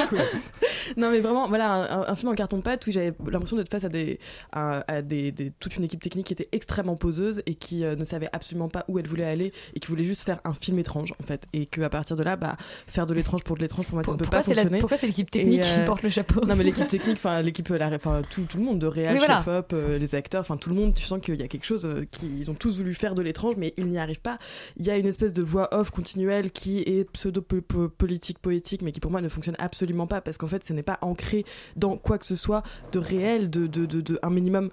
Cool. 0.08 0.18
non 0.96 1.10
mais 1.10 1.20
vraiment 1.20 1.48
voilà 1.48 1.72
un, 1.92 2.12
un 2.12 2.16
film 2.16 2.30
en 2.32 2.34
carton 2.34 2.60
pâte 2.60 2.86
où 2.86 2.90
j'avais 2.90 3.12
l'impression 3.30 3.56
d'être 3.56 3.70
face 3.70 3.84
à 3.84 3.88
des 3.88 4.18
à, 4.52 4.84
à 4.88 5.00
des, 5.02 5.32
des- 5.32 5.50
toute 5.58 5.76
une 5.76 5.84
équipe 5.84 6.02
technique 6.02 6.26
qui 6.26 6.32
était 6.32 6.48
extrêmement 6.52 6.96
poseuse 6.96 7.42
et 7.46 7.54
qui 7.54 7.84
euh, 7.84 7.96
ne 7.96 8.04
savait 8.04 8.28
absolument 8.32 8.68
pas 8.68 8.84
où 8.88 8.98
elle 8.98 9.06
voulait 9.06 9.24
aller 9.24 9.52
et 9.74 9.80
qui 9.80 9.88
voulait 9.88 10.04
juste 10.04 10.22
faire 10.22 10.40
un 10.44 10.52
film 10.52 10.78
étrange 10.78 11.14
en 11.20 11.24
fait 11.26 11.44
et 11.52 11.66
que 11.66 11.80
à 11.82 11.88
partir 11.88 12.16
de 12.16 12.22
là 12.22 12.36
bah 12.36 12.56
faire 12.86 13.06
de 13.06 13.14
l'étrange 13.14 13.42
pour 13.44 13.56
de 13.56 13.62
l'étrange 13.62 13.86
pour 13.86 13.94
moi 13.94 14.04
ça 14.04 14.12
ne 14.12 14.16
peut 14.16 14.24
pas 14.26 14.42
c'est 14.42 14.50
la- 14.54 14.62
fonctionner 14.62 14.80
pourquoi 14.80 14.98
c'est 14.98 15.06
l'équipe 15.06 15.30
technique 15.30 15.60
Et, 15.60 15.62
qui 15.62 15.72
euh, 15.80 15.84
porte 15.84 16.02
le 16.02 16.10
chapeau 16.10 16.44
non 16.44 16.56
mais 16.56 16.64
l'équipe 16.64 16.86
technique 16.88 17.16
enfin 17.16 17.40
l'équipe 17.42 17.70
euh, 17.70 17.78
la 17.78 17.88
enfin 17.88 18.22
tout, 18.28 18.42
tout 18.48 18.58
le 18.58 18.64
monde 18.64 18.78
de 18.78 18.86
réal 18.86 19.12
Oui, 19.14 19.18
voilà. 19.18 19.38
chef 19.38 19.48
op 19.48 19.72
euh, 19.72 19.98
les 19.98 20.14
acteurs 20.14 20.44
tout 20.56 20.70
le 20.70 20.76
monde 20.76 20.94
tu 20.94 21.02
sens 21.04 21.20
qu'il 21.20 21.34
y 21.40 21.42
a 21.42 21.48
quelque 21.48 21.64
chose 21.66 21.84
euh, 21.84 22.04
qui 22.10 22.26
ils 22.38 22.50
ont 22.50 22.54
tous 22.54 22.76
voulu 22.76 22.94
faire 22.94 23.14
de 23.14 23.22
l'étrange 23.22 23.54
mais 23.56 23.74
ils 23.76 23.86
n'y 23.86 23.98
arrivent 23.98 24.20
pas. 24.20 24.38
Il 24.76 24.86
y 24.86 24.90
a 24.90 24.96
une 24.96 25.06
espèce 25.06 25.32
de 25.32 25.42
voix 25.42 25.68
off 25.74 25.90
continuelle 25.90 26.50
qui 26.50 26.78
est 26.80 27.10
pseudo 27.12 27.42
po- 27.42 27.60
po- 27.60 27.88
politique 27.88 28.38
poétique 28.38 28.82
mais 28.82 28.92
qui 28.92 29.00
pour 29.00 29.10
moi 29.10 29.20
ne 29.20 29.28
fonctionne 29.28 29.56
absolument 29.58 30.06
pas 30.06 30.20
parce 30.20 30.38
qu'en 30.38 30.48
fait 30.48 30.64
ce 30.64 30.72
n'est 30.72 30.82
pas 30.82 30.98
ancré 31.02 31.44
dans 31.76 31.96
quoi 31.96 32.18
que 32.18 32.26
ce 32.26 32.36
soit 32.36 32.62
de 32.92 32.98
réel 32.98 33.50
de 33.50 34.18
un 34.22 34.30
minimum 34.30 34.70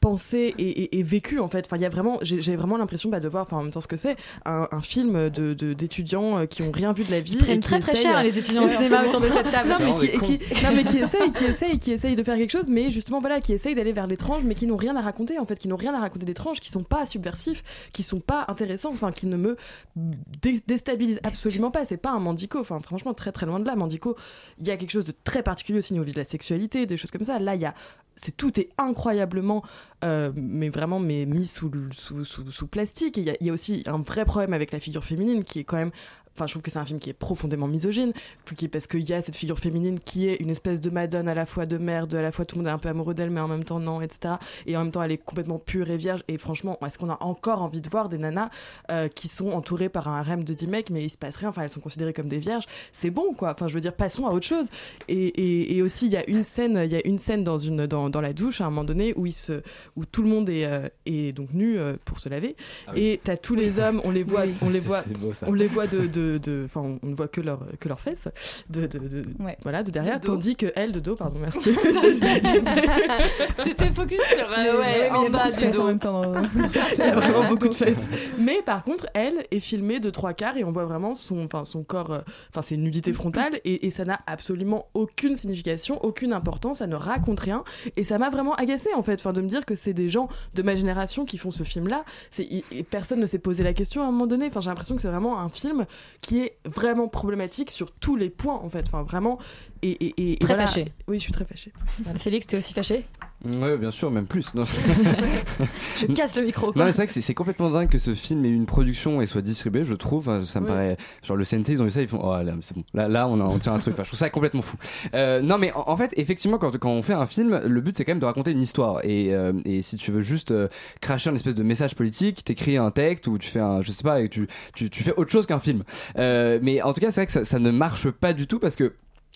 pensé 0.00 0.54
et, 0.58 0.62
et- 0.62 0.98
et 0.98 1.02
vécu 1.02 1.38
en 1.40 1.48
fait. 1.48 1.66
Enfin 1.66 1.76
il 1.76 1.82
y 1.82 1.84
a 1.84 1.88
vraiment 1.90 2.18
j'ai 2.22 2.56
vraiment 2.56 2.76
l'impression 2.78 3.10
bah, 3.10 3.20
de 3.20 3.28
voir 3.28 3.44
enfin 3.44 3.58
en 3.58 3.62
même 3.62 3.70
temps 3.72 3.80
ce 3.82 3.86
que 3.86 3.96
c'est 3.98 4.16
un, 4.46 4.66
un 4.72 4.80
film 4.80 5.28
de 5.28 5.52
d'étudiants 5.52 6.38
euh, 6.38 6.46
qui 6.46 6.62
ont 6.62 6.70
rien 6.72 6.92
vu 6.92 7.04
de 7.04 7.10
la 7.10 7.20
vie 7.20 7.36
prennent 7.36 7.58
et 7.58 7.60
qui 7.60 7.66
très, 7.68 7.80
très 7.80 7.92
essayent, 7.92 8.02
cher, 8.04 8.18
euh, 8.18 8.22
les 8.22 8.38
étudiants 8.38 8.64
au 8.64 8.68
cinéma 8.68 9.04
autour 9.06 9.20
de 9.20 9.28
cette 9.28 9.50
table. 9.50 9.68
non, 9.68 9.76
mais 9.80 9.94
qui, 9.94 10.06
vraiment 10.06 10.26
des 10.28 10.38
qui- 10.38 10.64
non 10.64 10.70
mais 10.74 10.84
qui 10.84 10.98
essayent 10.98 11.32
qui 11.32 11.44
essayent 11.44 11.78
qui 11.78 11.92
essayent 11.92 12.16
de 12.16 12.22
faire 12.22 12.36
quelque 12.36 12.50
chose 12.50 12.66
mais 12.68 12.90
justement 12.90 13.20
voilà 13.20 13.40
qui 13.40 13.52
essayent 13.52 13.74
d'aller 13.74 13.92
vers 13.92 14.06
l'étrange 14.06 14.42
mais 14.44 14.54
qui 14.54 14.66
n'ont 14.66 14.76
rien 14.76 14.96
à 14.96 15.00
raconter 15.02 15.38
en 15.38 15.44
fait 15.44 15.58
qui 15.58 15.68
n'ont 15.68 15.76
rien 15.76 15.94
à 15.94 16.00
raconter 16.00 16.24
d'étrange 16.24 16.60
qui 16.60 16.70
sont 16.70 16.82
pas 16.84 17.04
subversifs 17.04 17.62
qui 17.92 18.02
sont 18.02 18.20
pas 18.20 18.46
intéressants 18.48 18.90
enfin 18.92 19.12
qui 19.12 19.26
ne 19.26 19.36
me 19.36 19.56
dé- 19.96 20.60
déstabilisent 20.66 21.20
absolument 21.24 21.70
pas. 21.70 21.84
C'est 21.84 21.96
pas 21.98 22.10
un 22.10 22.20
Mandico 22.20 22.58
enfin 22.58 22.80
franchement 22.80 23.12
très 23.14 23.32
très 23.32 23.44
loin 23.46 23.60
de 23.60 23.66
là. 23.66 23.76
Mandico 23.76 24.16
il 24.58 24.66
y 24.66 24.70
a 24.70 24.76
quelque 24.76 24.90
chose 24.90 25.04
de 25.04 25.12
très 25.24 25.42
particulier 25.42 25.78
aussi 25.78 25.92
au 25.92 25.96
niveau 25.98 26.10
de 26.10 26.16
la 26.16 26.24
sexualité 26.24 26.86
des 26.86 26.96
choses 26.96 27.10
comme 27.10 27.24
ça. 27.24 27.38
Là 27.38 27.54
il 27.54 27.60
y 27.60 27.66
a 27.66 27.74
c'est 28.16 28.36
tout 28.36 28.58
est 28.60 28.68
incroyablement 28.76 29.62
euh, 30.04 30.32
mais 30.34 30.68
vraiment 30.68 30.98
mais 30.98 31.26
mis 31.26 31.46
sous, 31.46 31.70
sous, 31.92 32.24
sous, 32.24 32.50
sous 32.50 32.66
plastique. 32.66 33.16
Il 33.16 33.28
y 33.28 33.44
y 33.44 33.50
a 33.50 33.52
aussi 33.52 33.82
un 33.86 33.98
vrai 33.98 34.24
problème 34.24 34.52
avec 34.52 34.72
la 34.72 34.80
figure 34.80 35.04
féminine 35.04 35.44
qui 35.44 35.60
est 35.60 35.64
quand 35.64 35.76
même 35.76 35.92
Enfin, 36.40 36.46
je 36.46 36.52
trouve 36.54 36.62
que 36.62 36.70
c'est 36.70 36.78
un 36.78 36.86
film 36.86 36.98
qui 36.98 37.10
est 37.10 37.14
profondément 37.14 37.66
misogyne, 37.68 38.12
qui- 38.56 38.68
parce 38.68 38.86
qu'il 38.86 39.06
y 39.06 39.12
a 39.12 39.20
cette 39.20 39.36
figure 39.36 39.58
féminine 39.58 40.00
qui 40.00 40.26
est 40.26 40.36
une 40.36 40.48
espèce 40.48 40.80
de 40.80 40.88
madone 40.88 41.28
à 41.28 41.34
la 41.34 41.44
fois 41.44 41.66
de 41.66 41.76
mère, 41.76 42.06
de 42.06 42.16
à 42.16 42.22
la 42.22 42.32
fois 42.32 42.46
tout 42.46 42.56
le 42.56 42.62
monde 42.62 42.68
est 42.68 42.72
un 42.72 42.78
peu 42.78 42.88
amoureux 42.88 43.12
d'elle, 43.12 43.28
mais 43.28 43.40
en 43.40 43.48
même 43.48 43.64
temps 43.64 43.78
non, 43.78 44.00
etc. 44.00 44.34
Et 44.66 44.74
en 44.76 44.84
même 44.84 44.90
temps, 44.90 45.02
elle 45.02 45.12
est 45.12 45.18
complètement 45.18 45.58
pure 45.58 45.90
et 45.90 45.98
vierge. 45.98 46.22
Et 46.28 46.38
franchement, 46.38 46.78
est-ce 46.86 46.96
qu'on 46.98 47.10
a 47.10 47.18
encore 47.20 47.60
envie 47.60 47.82
de 47.82 47.90
voir 47.90 48.08
des 48.08 48.16
nanas 48.16 48.48
euh, 48.90 49.08
qui 49.08 49.28
sont 49.28 49.50
entourées 49.50 49.90
par 49.90 50.08
un 50.08 50.18
harem 50.18 50.44
de 50.44 50.54
10 50.54 50.66
mecs, 50.66 50.88
mais 50.88 51.04
il 51.04 51.10
se 51.10 51.18
passe 51.18 51.36
rien, 51.36 51.50
enfin, 51.50 51.62
elles 51.62 51.70
sont 51.70 51.80
considérées 51.80 52.14
comme 52.14 52.28
des 52.28 52.38
vierges 52.38 52.64
C'est 52.92 53.10
bon, 53.10 53.34
quoi. 53.34 53.50
Enfin, 53.52 53.68
je 53.68 53.74
veux 53.74 53.80
dire, 53.82 53.92
passons 53.92 54.26
à 54.26 54.30
autre 54.30 54.46
chose. 54.46 54.66
Et, 55.08 55.14
et, 55.26 55.76
et 55.76 55.82
aussi, 55.82 56.06
il 56.06 56.12
y 56.12 56.16
a 56.16 56.26
une 56.28 56.44
scène, 56.44 56.80
il 56.82 56.90
y 56.90 56.96
a 56.96 57.06
une 57.06 57.18
scène 57.18 57.44
dans, 57.44 57.58
une, 57.58 57.86
dans, 57.86 58.08
dans 58.08 58.20
la 58.22 58.32
douche 58.32 58.60
à 58.62 58.64
un 58.64 58.70
moment 58.70 58.84
donné 58.84 59.12
où, 59.16 59.26
il 59.26 59.32
se, 59.34 59.60
où 59.96 60.04
tout 60.06 60.22
le 60.22 60.28
monde 60.28 60.48
est, 60.48 60.64
euh, 60.64 60.88
est 61.04 61.32
donc 61.32 61.48
nu 61.52 61.76
euh, 61.78 61.96
pour 62.04 62.18
se 62.18 62.28
laver. 62.30 62.56
Ah 62.86 62.92
oui. 62.94 63.00
Et 63.02 63.20
t'as 63.22 63.36
tous 63.36 63.54
les 63.54 63.78
hommes, 63.78 64.00
on 64.04 64.10
les 64.10 64.22
voit, 64.22 64.44
Oui. 64.44 64.54
on 64.62 64.70
les 64.70 64.80
voit, 64.80 65.02
beau, 65.18 65.32
on 65.46 65.52
les 65.54 65.66
voit 65.66 65.86
de, 65.86 66.06
de, 66.06 66.29
de- 66.38 66.62
enfin, 66.66 66.98
on 67.02 67.06
ne 67.06 67.14
voit 67.14 67.28
que 67.28 67.40
leurs 67.40 67.60
que 67.78 67.88
leurs 67.88 68.00
fesses, 68.00 68.28
de, 68.68 68.86
de, 68.86 68.98
de- 68.98 69.22
voilà, 69.62 69.82
de 69.82 69.90
derrière, 69.90 70.20
De 70.20 70.26
tandis 70.26 70.56
que 70.56 70.72
elle 70.76 70.92
de 70.92 71.00
dos, 71.00 71.16
pardon, 71.16 71.38
merci. 71.40 71.70
T'étais 73.64 73.90
focus 73.92 74.20
sur 74.34 74.46
euh, 74.50 74.78
ouais, 74.80 75.10
mais 75.12 75.18
en 75.18 75.30
bas 75.30 75.50
du 75.50 75.58
fesses 75.58 75.76
dos. 75.76 75.82
en 75.82 75.86
même 75.86 75.98
temps 75.98 76.22
dans- 76.22 76.42
Il 76.98 76.98
y 76.98 77.02
a 77.02 77.14
vraiment 77.14 77.48
beaucoup 77.48 77.68
de 77.68 77.74
fesses. 77.74 78.06
Mais 78.38 78.60
par 78.64 78.82
contre, 78.84 79.06
elle 79.14 79.44
est 79.50 79.60
filmée 79.60 80.00
de 80.00 80.10
trois 80.10 80.32
quarts 80.32 80.56
et 80.56 80.64
on 80.64 80.72
voit 80.72 80.84
vraiment 80.84 81.14
son, 81.14 81.44
enfin, 81.44 81.64
son 81.64 81.82
corps, 81.82 82.12
euh, 82.12 82.20
enfin, 82.50 82.62
c'est 82.62 82.74
une 82.74 82.82
nudité 82.82 83.12
frontale 83.12 83.60
et, 83.64 83.86
et 83.86 83.90
ça 83.90 84.04
n'a 84.04 84.20
absolument 84.26 84.86
aucune 84.94 85.36
signification, 85.36 86.02
aucune 86.04 86.32
importance, 86.32 86.78
ça 86.78 86.86
ne 86.86 86.96
raconte 86.96 87.40
rien 87.40 87.64
et 87.96 88.04
ça 88.04 88.18
m'a 88.18 88.30
vraiment 88.30 88.54
agacé 88.54 88.88
en 88.94 89.02
fait, 89.02 89.14
enfin, 89.20 89.32
de 89.32 89.40
me 89.40 89.48
dire 89.48 89.64
que 89.64 89.74
c'est 89.74 89.92
des 89.94 90.08
gens 90.08 90.28
de 90.54 90.62
ma 90.62 90.74
génération 90.74 91.24
qui 91.24 91.38
font 91.38 91.50
ce 91.50 91.64
film-là. 91.64 92.04
C'est, 92.30 92.48
personne 92.90 93.20
ne 93.20 93.26
s'est 93.26 93.38
posé 93.38 93.62
la 93.62 93.72
question 93.72 94.02
à 94.02 94.04
un 94.06 94.10
moment 94.10 94.26
donné. 94.26 94.46
Enfin, 94.46 94.60
j'ai 94.60 94.70
l'impression 94.70 94.94
que 94.96 95.02
c'est 95.02 95.08
vraiment 95.08 95.38
un 95.40 95.48
film 95.48 95.86
qui 96.20 96.40
est 96.40 96.56
vraiment 96.64 97.08
problématique 97.08 97.70
sur 97.70 97.92
tous 97.92 98.16
les 98.16 98.30
points 98.30 98.54
en 98.62 98.68
fait. 98.68 98.86
Enfin, 98.88 99.02
vraiment. 99.02 99.38
Et, 99.82 99.90
et, 99.90 100.32
et- 100.32 100.36
Très 100.38 100.54
voilà. 100.54 100.66
fâché. 100.66 100.92
Oui, 101.08 101.16
je 101.18 101.22
suis 101.22 101.32
très 101.32 101.44
fâchée. 101.44 101.72
Félix, 102.18 102.46
t'es 102.46 102.56
aussi 102.58 102.74
fâché 102.74 103.06
Ouais, 103.44 103.78
bien 103.78 103.90
sûr, 103.90 104.10
même 104.10 104.26
plus. 104.26 104.54
Non. 104.54 104.64
Je 105.98 106.06
casse 106.12 106.36
le 106.36 106.44
micro. 106.44 106.66
Non, 106.68 106.72
quoi. 106.72 106.84
mais 106.84 106.92
c'est 106.92 106.96
vrai 106.98 107.06
que 107.06 107.12
c'est- 107.12 107.20
c'est 107.22 107.34
complètement 107.34 107.70
dingue 107.70 107.88
que 107.88 107.98
ce 107.98 108.14
film 108.14 108.44
ait 108.44 108.50
une 108.50 108.66
production 108.66 109.22
et 109.22 109.26
soit 109.26 109.40
distribué, 109.42 109.82
je 109.84 109.94
trouve. 109.94 110.28
Enfin, 110.28 110.44
Ça 110.44 110.60
me 110.60 110.66
Ouais. 110.66 110.70
paraît. 110.72 110.96
Genre, 111.22 111.36
le 111.36 111.44
CNC, 111.44 111.68
ils 111.72 111.82
ont 111.82 111.86
eu 111.86 111.90
ça, 111.90 112.02
ils 112.02 112.08
font. 112.08 112.20
Oh 112.22 112.32
là, 112.42 112.52
c'est 112.60 112.74
bon. 112.76 112.84
Là, 112.92 113.08
là 113.08 113.28
on, 113.28 113.40
a, 113.40 113.44
on 113.44 113.58
tient 113.58 113.72
un 113.72 113.78
truc. 113.78 113.94
Enfin, 113.94 114.02
je 114.04 114.08
trouve 114.10 114.18
ça 114.18 114.28
complètement 114.30 114.62
fou. 114.62 114.76
Euh, 115.14 115.40
non, 115.40 115.56
mais 115.58 115.72
en, 115.72 115.84
en 115.88 115.96
fait, 115.96 116.12
effectivement, 116.16 116.58
quand, 116.58 116.76
quand 116.78 116.90
on 116.90 117.02
fait 117.02 117.14
un 117.14 117.26
film, 117.26 117.60
le 117.64 117.80
but, 117.80 117.96
c'est 117.96 118.04
quand 118.04 118.12
même 118.12 118.18
de 118.20 118.26
raconter 118.26 118.50
une 118.50 118.60
histoire. 118.62 119.00
Et, 119.04 119.34
euh, 119.34 119.52
et 119.64 119.82
si 119.82 119.96
tu 119.96 120.10
veux 120.10 120.20
juste 120.22 120.50
euh, 120.50 120.68
cracher 121.00 121.30
un 121.30 121.34
espèce 121.34 121.54
de 121.54 121.62
message 121.62 121.94
politique, 121.94 122.44
t'écris 122.44 122.76
un 122.76 122.90
texte 122.90 123.26
ou 123.26 123.38
tu 123.38 123.48
fais 123.48 123.60
un. 123.60 123.80
Je 123.80 123.90
sais 123.90 124.02
pas, 124.02 124.20
et 124.20 124.28
tu, 124.28 124.48
tu, 124.74 124.90
tu 124.90 125.02
fais 125.02 125.14
autre 125.16 125.30
chose 125.30 125.46
qu'un 125.46 125.58
film. 125.58 125.82
Mais 126.16 126.82
en 126.82 126.92
tout 126.92 127.00
cas, 127.00 127.10
c'est 127.10 127.20
vrai 127.22 127.26
que 127.26 127.32
ça, 127.32 127.44
ça 127.44 127.58
ne 127.58 127.70
marche 127.70 128.10
pas 128.10 128.32
du 128.34 128.46
tout 128.46 128.58
parce 128.58 128.76
que. 128.76 128.92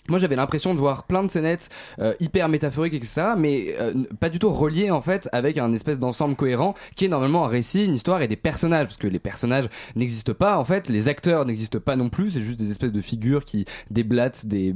Moi 0.07 0.19
j'avais 0.19 0.35
l'impression 0.35 0.73
de 0.73 0.79
voir 0.79 1.03
plein 1.03 1.23
de 1.23 1.31
scénettes 1.31 1.69
euh, 1.99 2.13
hyper 2.19 2.49
métaphoriques 2.49 2.93
etc 2.93 3.33
mais 3.37 3.75
euh, 3.79 3.93
pas 4.19 4.29
du 4.29 4.39
tout 4.39 4.49
reliées 4.49 4.91
en 4.91 5.01
fait 5.01 5.27
avec 5.31 5.57
un 5.57 5.73
espèce 5.73 5.99
d'ensemble 5.99 6.35
cohérent 6.35 6.75
qui 6.95 7.05
est 7.05 7.09
normalement 7.09 7.45
un 7.45 7.47
récit, 7.47 7.85
une 7.85 7.95
histoire 7.95 8.21
et 8.21 8.27
des 8.27 8.35
personnages 8.35 8.87
parce 8.87 8.97
que 8.97 9.07
les 9.07 9.19
personnages 9.19 9.69
n'existent 9.95 10.33
pas 10.33 10.57
en 10.57 10.63
fait, 10.63 10.89
les 10.89 11.07
acteurs 11.07 11.45
n'existent 11.45 11.79
pas 11.79 11.95
non 11.95 12.09
plus, 12.09 12.31
c'est 12.31 12.41
juste 12.41 12.59
des 12.59 12.71
espèces 12.71 12.91
de 12.91 13.01
figures 13.01 13.45
qui 13.45 13.65
déblatent 13.89 14.45
des 14.45 14.75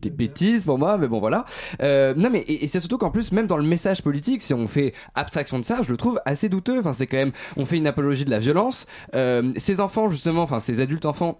des 0.00 0.10
bêtises 0.10 0.64
pour 0.64 0.78
moi, 0.78 0.98
mais 0.98 1.08
bon 1.08 1.20
voilà. 1.20 1.44
Euh, 1.82 2.14
non 2.16 2.30
mais 2.30 2.40
et, 2.40 2.64
et 2.64 2.66
c'est 2.66 2.80
surtout 2.80 2.98
qu'en 2.98 3.10
plus 3.10 3.32
même 3.32 3.46
dans 3.46 3.56
le 3.56 3.64
message 3.64 4.02
politique, 4.02 4.42
si 4.42 4.54
on 4.54 4.68
fait 4.68 4.92
abstraction 5.14 5.58
de 5.58 5.64
ça, 5.64 5.80
je 5.82 5.90
le 5.90 5.96
trouve 5.96 6.20
assez 6.24 6.48
douteux. 6.48 6.78
Enfin 6.78 6.92
c'est 6.92 7.06
quand 7.06 7.16
même, 7.16 7.32
on 7.56 7.64
fait 7.64 7.78
une 7.78 7.86
apologie 7.86 8.24
de 8.24 8.30
la 8.30 8.38
violence. 8.38 8.86
Euh, 9.14 9.52
ces 9.56 9.80
enfants 9.80 10.08
justement, 10.08 10.42
enfin 10.42 10.60
ces 10.60 10.80
adultes 10.80 11.06
enfants 11.06 11.36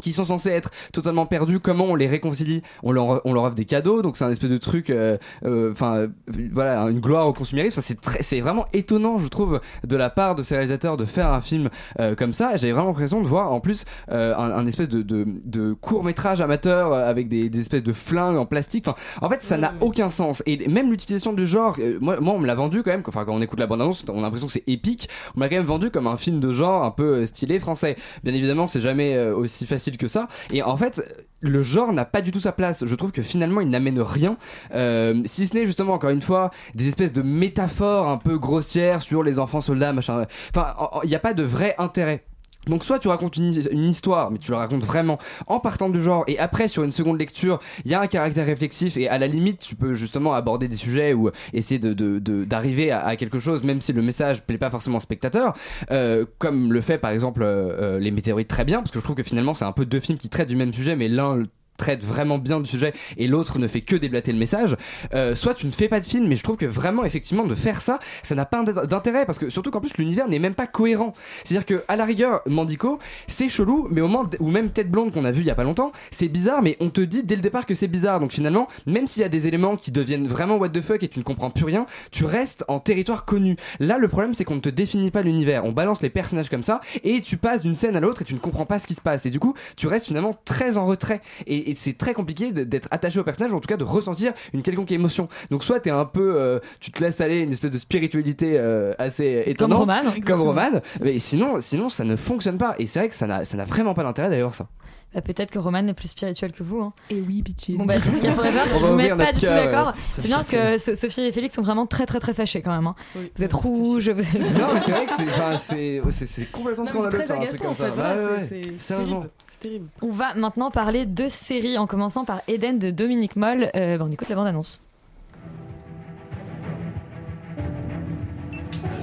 qui 0.00 0.12
sont 0.12 0.24
censés 0.24 0.50
être 0.50 0.70
totalement 0.92 1.26
perdus, 1.26 1.60
comment 1.60 1.84
on 1.86 1.94
les 1.94 2.06
réconcilie 2.06 2.62
on 2.82 2.92
leur, 2.92 3.24
on 3.26 3.32
leur 3.32 3.44
offre 3.44 3.54
des 3.54 3.64
cadeaux, 3.64 4.02
donc 4.02 4.16
c'est 4.16 4.24
un 4.24 4.30
espèce 4.30 4.50
de 4.50 4.56
truc, 4.56 4.90
euh, 4.90 5.16
euh, 5.44 5.72
enfin 5.72 5.96
euh, 5.96 6.08
voilà, 6.52 6.82
une 6.84 7.00
gloire 7.00 7.26
au 7.26 7.32
consumérisme. 7.32 7.80
C'est 7.84 8.00
très- 8.00 8.22
c'est 8.22 8.40
vraiment 8.40 8.64
étonnant, 8.72 9.18
je 9.18 9.28
trouve, 9.28 9.60
de 9.86 9.96
la 9.96 10.10
part 10.10 10.34
de 10.34 10.42
ces 10.42 10.54
réalisateurs 10.54 10.96
de 10.96 11.04
faire 11.04 11.32
un 11.32 11.40
film 11.40 11.68
euh, 11.98 12.14
comme 12.14 12.32
ça. 12.32 12.56
J'avais 12.56 12.72
vraiment 12.72 12.88
l'impression 12.88 13.20
de 13.20 13.26
voir 13.26 13.52
en 13.52 13.60
plus 13.60 13.84
un, 14.08 14.32
un 14.32 14.66
espèce 14.66 14.88
de, 14.88 15.02
de, 15.02 15.26
de 15.44 15.72
court 15.74 16.04
métrage 16.04 16.40
amateur 16.40 16.92
avec 16.92 17.28
des, 17.28 17.48
des 17.48 17.60
espèces 17.60 17.82
de 17.82 17.92
flingues 17.92 18.36
en 18.36 18.46
plastique. 18.46 18.86
Enfin, 18.86 18.96
en 19.20 19.28
fait, 19.28 19.42
ça 19.42 19.56
n'a 19.56 19.74
aucun 19.80 20.10
sens. 20.10 20.42
Et 20.46 20.68
même 20.68 20.90
l'utilisation 20.90 21.32
du 21.32 21.46
genre, 21.46 21.76
moi, 22.00 22.20
moi, 22.20 22.34
on 22.34 22.38
me 22.38 22.46
l'a 22.46 22.54
vendu 22.54 22.82
quand 22.82 22.90
même. 22.90 23.02
Enfin, 23.06 23.24
quand 23.24 23.34
on 23.34 23.42
écoute 23.42 23.58
la 23.58 23.66
bande 23.66 23.80
annonce, 23.82 24.04
on 24.08 24.18
a 24.18 24.22
l'impression 24.22 24.46
que 24.46 24.52
c'est 24.52 24.64
épique. 24.66 25.08
On 25.36 25.40
m'a 25.40 25.48
quand 25.48 25.56
même 25.56 25.64
vendu 25.64 25.90
comme 25.90 26.06
un 26.06 26.16
film 26.16 26.40
de 26.40 26.52
genre 26.52 26.84
un 26.84 26.90
peu 26.90 27.26
stylé 27.26 27.58
français. 27.58 27.96
Bien 28.24 28.34
évidemment, 28.34 28.66
c'est 28.66 28.80
jamais 28.80 29.18
aussi 29.18 29.66
facile 29.66 29.89
que 29.98 30.08
ça. 30.08 30.28
Et 30.52 30.62
en 30.62 30.76
fait, 30.76 31.02
le 31.40 31.62
genre 31.62 31.92
n'a 31.92 32.04
pas 32.04 32.20
du 32.22 32.32
tout 32.32 32.40
sa 32.40 32.52
place. 32.52 32.84
Je 32.86 32.94
trouve 32.94 33.12
que 33.12 33.22
finalement, 33.22 33.60
il 33.60 33.68
n'amène 33.70 34.00
rien, 34.00 34.36
euh, 34.74 35.22
si 35.24 35.46
ce 35.46 35.54
n'est 35.56 35.66
justement 35.66 35.94
encore 35.94 36.10
une 36.10 36.20
fois 36.20 36.50
des 36.74 36.88
espèces 36.88 37.12
de 37.12 37.22
métaphores 37.22 38.08
un 38.08 38.18
peu 38.18 38.38
grossières 38.38 39.02
sur 39.02 39.22
les 39.22 39.38
enfants 39.38 39.60
soldats, 39.60 39.92
machin. 39.92 40.26
Enfin, 40.54 40.74
en- 40.78 40.98
en- 40.98 41.02
il 41.02 41.08
n'y 41.08 41.14
a 41.14 41.20
pas 41.20 41.34
de 41.34 41.42
vrai 41.42 41.74
intérêt. 41.78 42.24
Donc 42.66 42.84
soit 42.84 42.98
tu 42.98 43.08
racontes 43.08 43.36
une, 43.38 43.52
histoire, 43.88 44.30
mais 44.30 44.38
tu 44.38 44.50
la 44.50 44.58
racontes 44.58 44.84
vraiment 44.84 45.18
en 45.46 45.60
partant 45.60 45.88
du 45.88 46.02
genre, 46.02 46.24
et 46.26 46.38
après 46.38 46.68
sur 46.68 46.84
une 46.84 46.92
seconde 46.92 47.18
lecture, 47.18 47.58
il 47.84 47.90
y 47.90 47.94
a 47.94 48.00
un 48.00 48.06
caractère 48.06 48.44
réflexif, 48.44 48.96
et 48.98 49.08
à 49.08 49.18
la 49.18 49.26
limite 49.26 49.60
tu 49.60 49.74
peux 49.76 49.94
justement 49.94 50.34
aborder 50.34 50.68
des 50.68 50.76
sujets 50.76 51.14
ou 51.14 51.30
essayer 51.54 51.78
de 51.78 51.94
de- 51.94 52.18
de- 52.18 52.44
d'arriver 52.44 52.90
à, 52.92 53.16
quelque 53.16 53.38
chose, 53.38 53.64
même 53.64 53.80
si 53.80 53.92
le 53.92 54.02
message 54.02 54.42
plaît 54.42 54.58
pas 54.58 54.70
forcément 54.70 54.98
au 54.98 55.00
spectateur, 55.00 55.54
euh, 55.90 56.26
comme 56.38 56.72
le 56.72 56.80
fait 56.82 56.98
par 56.98 57.10
exemple 57.12 57.42
euh, 57.42 57.96
euh, 57.96 57.98
les 57.98 58.10
météorites 58.10 58.48
très 58.48 58.64
bien, 58.64 58.78
parce 58.78 58.90
que 58.90 58.98
je 58.98 59.04
trouve 59.04 59.16
que 59.16 59.22
finalement 59.22 59.54
c'est 59.54 59.64
un 59.64 59.72
peu 59.72 59.86
deux 59.86 60.00
films 60.00 60.18
qui 60.18 60.28
traitent 60.28 60.48
du 60.48 60.56
même 60.56 60.72
sujet, 60.72 60.96
mais 60.96 61.08
l'un 61.08 61.44
traite 61.80 62.04
vraiment 62.04 62.36
bien 62.36 62.60
du 62.60 62.68
sujet 62.68 62.92
et 63.16 63.26
l'autre 63.26 63.58
ne 63.58 63.66
fait 63.66 63.80
que 63.80 63.96
déblater 63.96 64.32
le 64.32 64.38
message 64.38 64.76
euh, 65.14 65.34
soit 65.34 65.54
tu 65.54 65.66
ne 65.66 65.72
fais 65.72 65.88
pas 65.88 65.98
de 65.98 66.04
film 66.04 66.28
mais 66.28 66.36
je 66.36 66.42
trouve 66.42 66.56
que 66.56 66.66
vraiment 66.66 67.06
effectivement 67.06 67.46
de 67.46 67.54
faire 67.54 67.80
ça 67.80 67.98
ça 68.22 68.34
n'a 68.34 68.44
pas 68.44 68.62
d'intérêt 68.62 69.24
parce 69.24 69.38
que 69.38 69.48
surtout 69.48 69.70
qu'en 69.70 69.80
plus 69.80 69.96
l'univers 69.96 70.28
n'est 70.28 70.38
même 70.38 70.54
pas 70.54 70.66
cohérent. 70.66 71.14
C'est 71.44 71.54
à 71.54 71.58
dire 71.58 71.66
que 71.66 71.82
à 71.88 71.96
la 71.96 72.04
rigueur 72.04 72.42
Mandico 72.46 72.98
c'est 73.26 73.48
chelou 73.48 73.88
mais 73.90 74.02
au 74.02 74.08
moins 74.08 74.28
ou 74.40 74.50
même 74.50 74.70
Tête 74.70 74.90
Blonde 74.90 75.12
qu'on 75.12 75.24
a 75.24 75.30
vu 75.30 75.40
il 75.40 75.46
y 75.46 75.50
a 75.50 75.54
pas 75.54 75.64
longtemps 75.64 75.92
c'est 76.10 76.28
bizarre 76.28 76.60
mais 76.62 76.76
on 76.80 76.90
te 76.90 77.00
dit 77.00 77.22
dès 77.22 77.36
le 77.36 77.42
départ 77.42 77.64
que 77.64 77.74
c'est 77.74 77.88
bizarre. 77.88 78.20
Donc 78.20 78.32
finalement 78.32 78.68
même 78.86 79.06
s'il 79.06 79.22
y 79.22 79.24
a 79.24 79.30
des 79.30 79.46
éléments 79.46 79.76
qui 79.76 79.90
deviennent 79.90 80.26
vraiment 80.26 80.56
what 80.56 80.68
the 80.68 80.82
fuck 80.82 81.02
et 81.02 81.08
tu 81.08 81.18
ne 81.18 81.24
comprends 81.24 81.50
plus 81.50 81.64
rien 81.64 81.86
tu 82.10 82.26
restes 82.26 82.64
en 82.68 82.78
territoire 82.78 83.24
connu. 83.24 83.56
Là 83.78 83.96
le 83.96 84.08
problème 84.08 84.34
c'est 84.34 84.44
qu'on 84.44 84.56
ne 84.56 84.60
te 84.60 84.68
définit 84.68 85.10
pas 85.10 85.22
l'univers. 85.22 85.64
On 85.64 85.72
balance 85.72 86.02
les 86.02 86.10
personnages 86.10 86.50
comme 86.50 86.62
ça 86.62 86.80
et 87.04 87.22
tu 87.22 87.38
passes 87.38 87.62
d'une 87.62 87.74
scène 87.74 87.96
à 87.96 88.00
l'autre 88.00 88.22
et 88.22 88.24
tu 88.26 88.34
ne 88.34 88.40
comprends 88.40 88.66
pas 88.66 88.78
ce 88.78 88.86
qui 88.86 88.94
se 88.94 89.00
passe. 89.00 89.24
Et 89.24 89.30
du 89.30 89.38
coup 89.38 89.54
tu 89.76 89.86
restes 89.86 90.06
finalement 90.06 90.36
très 90.44 90.76
en 90.76 90.84
retrait. 90.84 91.22
Et, 91.46 91.69
et 91.70 91.74
c'est 91.74 91.96
très 91.96 92.14
compliqué 92.14 92.52
d'être 92.52 92.88
attaché 92.90 93.20
au 93.20 93.24
personnage 93.24 93.52
ou 93.52 93.56
en 93.56 93.60
tout 93.60 93.68
cas 93.68 93.76
de 93.76 93.84
ressentir 93.84 94.32
une 94.52 94.62
quelconque 94.62 94.90
émotion. 94.92 95.28
Donc 95.50 95.64
soit 95.64 95.80
t'es 95.80 95.90
un 95.90 96.04
peu 96.04 96.34
euh, 96.36 96.58
tu 96.80 96.90
te 96.90 97.02
laisses 97.02 97.20
aller 97.20 97.40
une 97.40 97.52
espèce 97.52 97.70
de 97.70 97.78
spiritualité 97.78 98.58
euh, 98.58 98.92
assez 98.98 99.44
étonnante 99.46 99.78
Roman, 99.80 100.02
comme. 100.26 100.40
Roman 100.40 100.80
mais 101.00 101.18
sinon 101.18 101.60
sinon 101.60 101.88
ça 101.88 102.04
ne 102.04 102.16
fonctionne 102.16 102.58
pas. 102.58 102.74
Et 102.78 102.86
c'est 102.86 102.98
vrai 102.98 103.08
que 103.08 103.14
ça 103.14 103.26
n'a 103.26 103.44
ça 103.44 103.56
n'a 103.56 103.64
vraiment 103.64 103.94
pas 103.94 104.02
d'intérêt 104.02 104.28
d'aller 104.28 104.42
voir 104.42 104.54
ça 104.54 104.68
Bah, 105.12 105.20
peut-être 105.22 105.50
que 105.50 105.58
Roman 105.58 105.84
est 105.88 105.92
plus 105.94 106.06
spirituel 106.08 106.52
que 106.52 106.62
vous. 106.62 106.80
Hein. 106.82 106.92
Et 107.10 107.20
oui, 107.20 107.42
bitches. 107.42 107.72
Bon, 107.76 107.84
bah, 107.84 107.94
a 107.94 108.00
Forever, 108.00 108.60
je 108.74 108.78
va 108.80 108.90
vous 108.90 108.94
mets 108.94 109.08
pas 109.08 109.32
du 109.32 109.40
tout 109.40 109.46
d'accord. 109.46 109.88
ouais. 109.88 109.92
C'est 110.16 110.26
bien 110.28 110.36
parce 110.36 110.48
que 110.48 110.78
So- 110.78 110.94
Sophie 110.94 111.22
et 111.22 111.32
Félix 111.32 111.54
sont 111.56 111.62
vraiment 111.62 111.84
très 111.86 112.06
très 112.06 112.20
très 112.20 112.32
fâchés 112.32 112.62
quand 112.62 112.72
même. 112.74 112.86
hein. 112.86 112.94
Vous 113.34 113.42
êtes 113.42 113.52
rouges. 113.52 114.08
vous 114.08 114.20
êtes- 114.20 114.58
Non, 114.58 114.68
mais 114.72 114.80
c'est 114.80 114.92
vrai 114.92 115.06
que 115.06 115.12
c'est- 115.16 115.24
enfin, 115.28 115.56
c'est 115.56 116.00
c'est- 116.10 116.26
c'est 116.26 116.44
complètement 116.52 116.84
Non, 116.84 116.90
mais 116.94 117.00
c'est 117.00 117.08
scandaleux 117.08 117.18
de 117.18 117.24
très 117.24 117.34
agaçant, 117.36 117.70
en 117.70 117.74
fait, 117.74 117.90
ouais, 117.90 118.44
c'est- 118.48 118.62
c'est- 118.62 118.72
c'est 118.78 118.94
terrible. 118.94 119.30
C'est 119.48 119.60
terrible. 119.60 119.86
On 120.02 120.12
va 120.12 120.34
maintenant 120.34 120.70
parler 120.70 121.06
de 121.06 121.28
séries 121.28 121.76
en 121.76 121.88
commençant 121.88 122.24
par 122.24 122.40
Eden 122.46 122.78
de 122.78 122.90
Dominique 122.92 123.34
Moll. 123.34 123.68
Euh, 123.74 123.98
bah, 123.98 124.04
on 124.08 124.12
écoute 124.12 124.28
la 124.28 124.36
bande-annonce. 124.36 124.80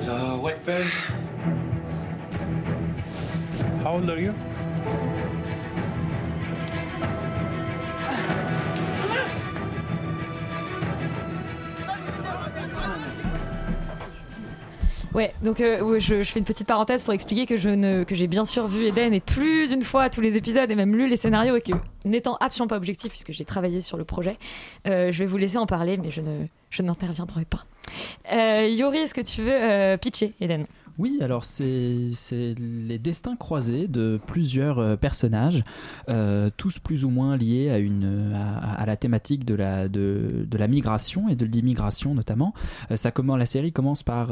Hello. 0.06 0.48
How 3.84 3.96
old 3.98 4.10
are 4.10 4.18
you? 4.20 4.34
Ouais, 15.18 15.34
donc 15.42 15.62
euh, 15.62 16.00
je, 16.00 16.24
fais 16.24 16.38
une 16.38 16.46
petite 16.46 16.68
parenthèse 16.68 17.02
pour 17.02 17.12
expliquer 17.12 17.48
que 17.48 17.58
je 17.58 17.70
ne 17.70 18.04
que 18.04 18.14
j'ai 18.14 18.28
bien 18.28 18.46
sûr 18.46 18.68
vu 18.68 18.86
Eden 18.86 19.16
et 19.16 19.20
plus 19.20 19.68
d'une 19.68 19.82
fois 19.82 20.12
tous 20.12 20.22
les 20.22 20.38
épisodes 20.38 20.70
et 20.70 20.76
même 20.76 20.96
lu 20.96 21.10
les 21.10 21.18
scénarios 21.18 21.56
et 21.56 21.62
que 21.62 21.72
n'étant 22.06 22.38
absolument 22.40 22.68
pas 22.68 22.78
objectif 22.78 23.10
puisque 23.10 23.32
j'ai 23.32 23.44
travaillé 23.44 23.82
sur 23.82 23.98
le 23.98 24.04
projet, 24.04 24.38
euh, 24.86 25.12
je 25.12 25.18
vais 25.18 25.26
vous 25.26 25.38
laisser 25.38 25.58
en 25.58 25.66
parler 25.66 25.98
mais 25.98 26.12
je 26.12 26.22
ne 26.22 26.46
je 26.70 26.84
n'interviendrai 26.84 27.46
pas. 27.46 27.66
Euh, 28.32 28.68
Yori, 28.68 29.00
est-ce 29.00 29.16
que 29.16 29.22
tu 29.22 29.42
veux 29.42 29.98
pitcher 29.98 30.36
Eden? 30.40 30.68
Oui, 31.00 31.20
alors 31.22 31.46
c'est 31.46 32.10
les 32.58 32.98
destins 33.00 33.36
croisés 33.36 33.88
de 33.88 34.20
plusieurs 34.26 34.98
personnages, 34.98 35.64
tous 36.58 36.80
plus 36.80 37.06
ou 37.06 37.10
moins 37.10 37.38
liés 37.38 37.70
à, 37.70 37.78
une, 37.78 38.34
à, 38.34 38.84
la 38.86 38.98
thématique 38.98 39.46
de 39.46 39.54
la, 39.54 39.88
de, 39.88 40.46
de 40.50 40.58
la 40.58 40.68
migration 40.68 41.30
et 41.30 41.36
de 41.36 41.46
l'immigration 41.46 42.16
notamment. 42.16 42.54
Ça 42.96 43.12
commence, 43.12 43.38
la 43.38 43.46
série 43.46 43.72
commence 43.72 44.02
par 44.02 44.32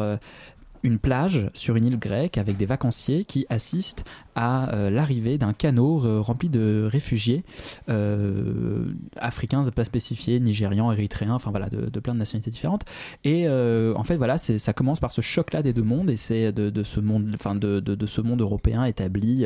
une 0.86 1.00
plage 1.00 1.50
sur 1.56 1.76
une 1.76 1.86
île 1.86 1.98
grecque 1.98 2.38
avec 2.38 2.58
des 2.58 2.68
vacanciers 2.68 3.26
qui 3.26 3.48
assistent 3.50 4.06
à 4.36 4.74
euh, 4.74 4.90
l'arrivée 4.90 5.38
d'un 5.38 5.54
canot 5.54 6.06
euh, 6.06 6.20
rempli 6.20 6.50
de 6.50 6.88
réfugiés 6.92 7.44
euh, 7.90 8.86
africains, 9.16 9.64
pas 9.72 9.86
spécifiés, 9.86 10.40
nigérians, 10.40 10.92
érythréens, 10.92 11.34
enfin 11.34 11.52
voilà, 11.52 11.70
de, 11.70 11.90
de 11.90 12.00
plein 12.00 12.14
de 12.14 12.20
nationalités 12.20 12.52
différentes. 12.52 12.84
Et 13.24 13.48
en 13.48 14.04
fait, 14.04 14.18
voilà, 14.18 14.38
ça 14.38 14.74
commence 14.74 15.00
par 15.00 15.12
ce 15.12 15.22
choc-là 15.22 15.64
des 15.64 15.74
deux 15.74 15.84
mondes 15.84 16.10
et 16.10 16.18
c'est 16.18 16.52
de, 16.52 16.70
de 16.70 16.84
ce 16.84 17.00
monde, 17.00 17.32
enfin 17.34 17.56
de, 17.56 17.80
de, 17.80 17.96
de 17.96 18.06
ce 18.06 18.22
monde 18.22 18.42
européen 18.42 18.84
établi, 18.86 19.46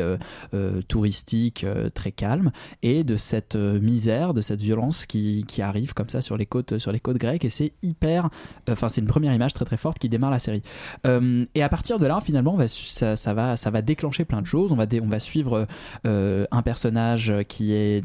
touristique, 0.88 1.66
très 1.94 2.12
calme, 2.12 2.52
et 2.82 3.04
de 3.04 3.18
cette 3.18 3.56
misère, 3.56 4.34
de 4.34 4.42
cette 4.42 4.62
violence 4.62 5.06
qui, 5.06 5.46
arrive 5.60 5.94
comme 5.94 6.10
ça 6.10 6.22
sur 6.22 6.38
les 6.38 6.46
côtes, 6.46 6.78
sur 6.78 6.92
les 6.92 7.00
côtes 7.00 7.18
grecques. 7.18 7.46
Et 7.46 7.50
c'est 7.50 7.74
hyper, 7.84 8.30
enfin 8.70 8.88
c'est 8.90 9.02
une 9.02 9.08
première 9.08 9.34
image 9.34 9.54
très 9.54 9.66
très 9.66 9.78
forte 9.78 10.00
qui 10.00 10.10
démarre 10.10 10.32
la 10.32 10.40
série. 10.40 10.64
Et 11.06 11.64
à 11.64 11.70
partir 11.70 12.00
de 12.00 12.08
là, 12.08 12.20
finalement, 12.22 12.58
ça, 12.68 13.34
va, 13.34 13.82
déclencher 13.82 14.26
plein 14.26 14.42
de 14.42 14.48
choses. 14.48 14.72
Va, 14.80 14.86
on 15.02 15.08
va 15.08 15.20
suivre 15.20 15.68
euh, 16.06 16.46
un 16.52 16.62
personnage 16.62 17.34
qui 17.48 17.74
est, 17.74 18.04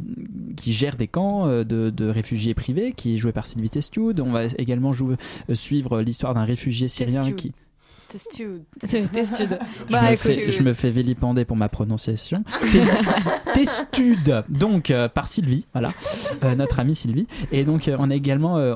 qui 0.56 0.72
gère 0.72 0.96
des 0.96 1.08
camps 1.08 1.46
euh, 1.46 1.64
de, 1.64 1.90
de 1.90 2.08
réfugiés 2.08 2.54
privés, 2.54 2.92
qui 2.92 3.14
est 3.14 3.18
joué 3.18 3.32
par 3.32 3.46
Sylvie 3.46 3.70
Testude. 3.70 4.20
On 4.20 4.32
va 4.32 4.44
également 4.58 4.92
jouer, 4.92 5.16
euh, 5.50 5.54
suivre 5.54 6.00
l'histoire 6.00 6.34
d'un 6.34 6.44
réfugié 6.44 6.88
syrien 6.88 7.20
Testude. 7.20 7.36
qui 7.36 7.52
Testude. 8.08 8.62
Testude. 9.12 9.58
je, 9.88 9.92
Bah, 9.92 10.02
me 10.02 10.06
écoute, 10.12 10.18
fais, 10.18 10.50
je 10.50 10.62
me 10.62 10.72
fais 10.72 10.90
vilipender 10.90 11.44
pour 11.44 11.56
ma 11.56 11.68
prononciation. 11.68 12.44
Tes- 12.72 12.82
Testude, 13.54 14.44
donc 14.48 14.90
euh, 14.90 15.08
par 15.08 15.26
Sylvie, 15.26 15.66
voilà, 15.72 15.90
euh, 16.42 16.54
notre 16.54 16.80
amie 16.80 16.94
Sylvie. 16.94 17.26
Et 17.52 17.64
donc 17.64 17.88
euh, 17.88 17.96
on 17.98 18.10
également, 18.10 18.56
euh, 18.58 18.74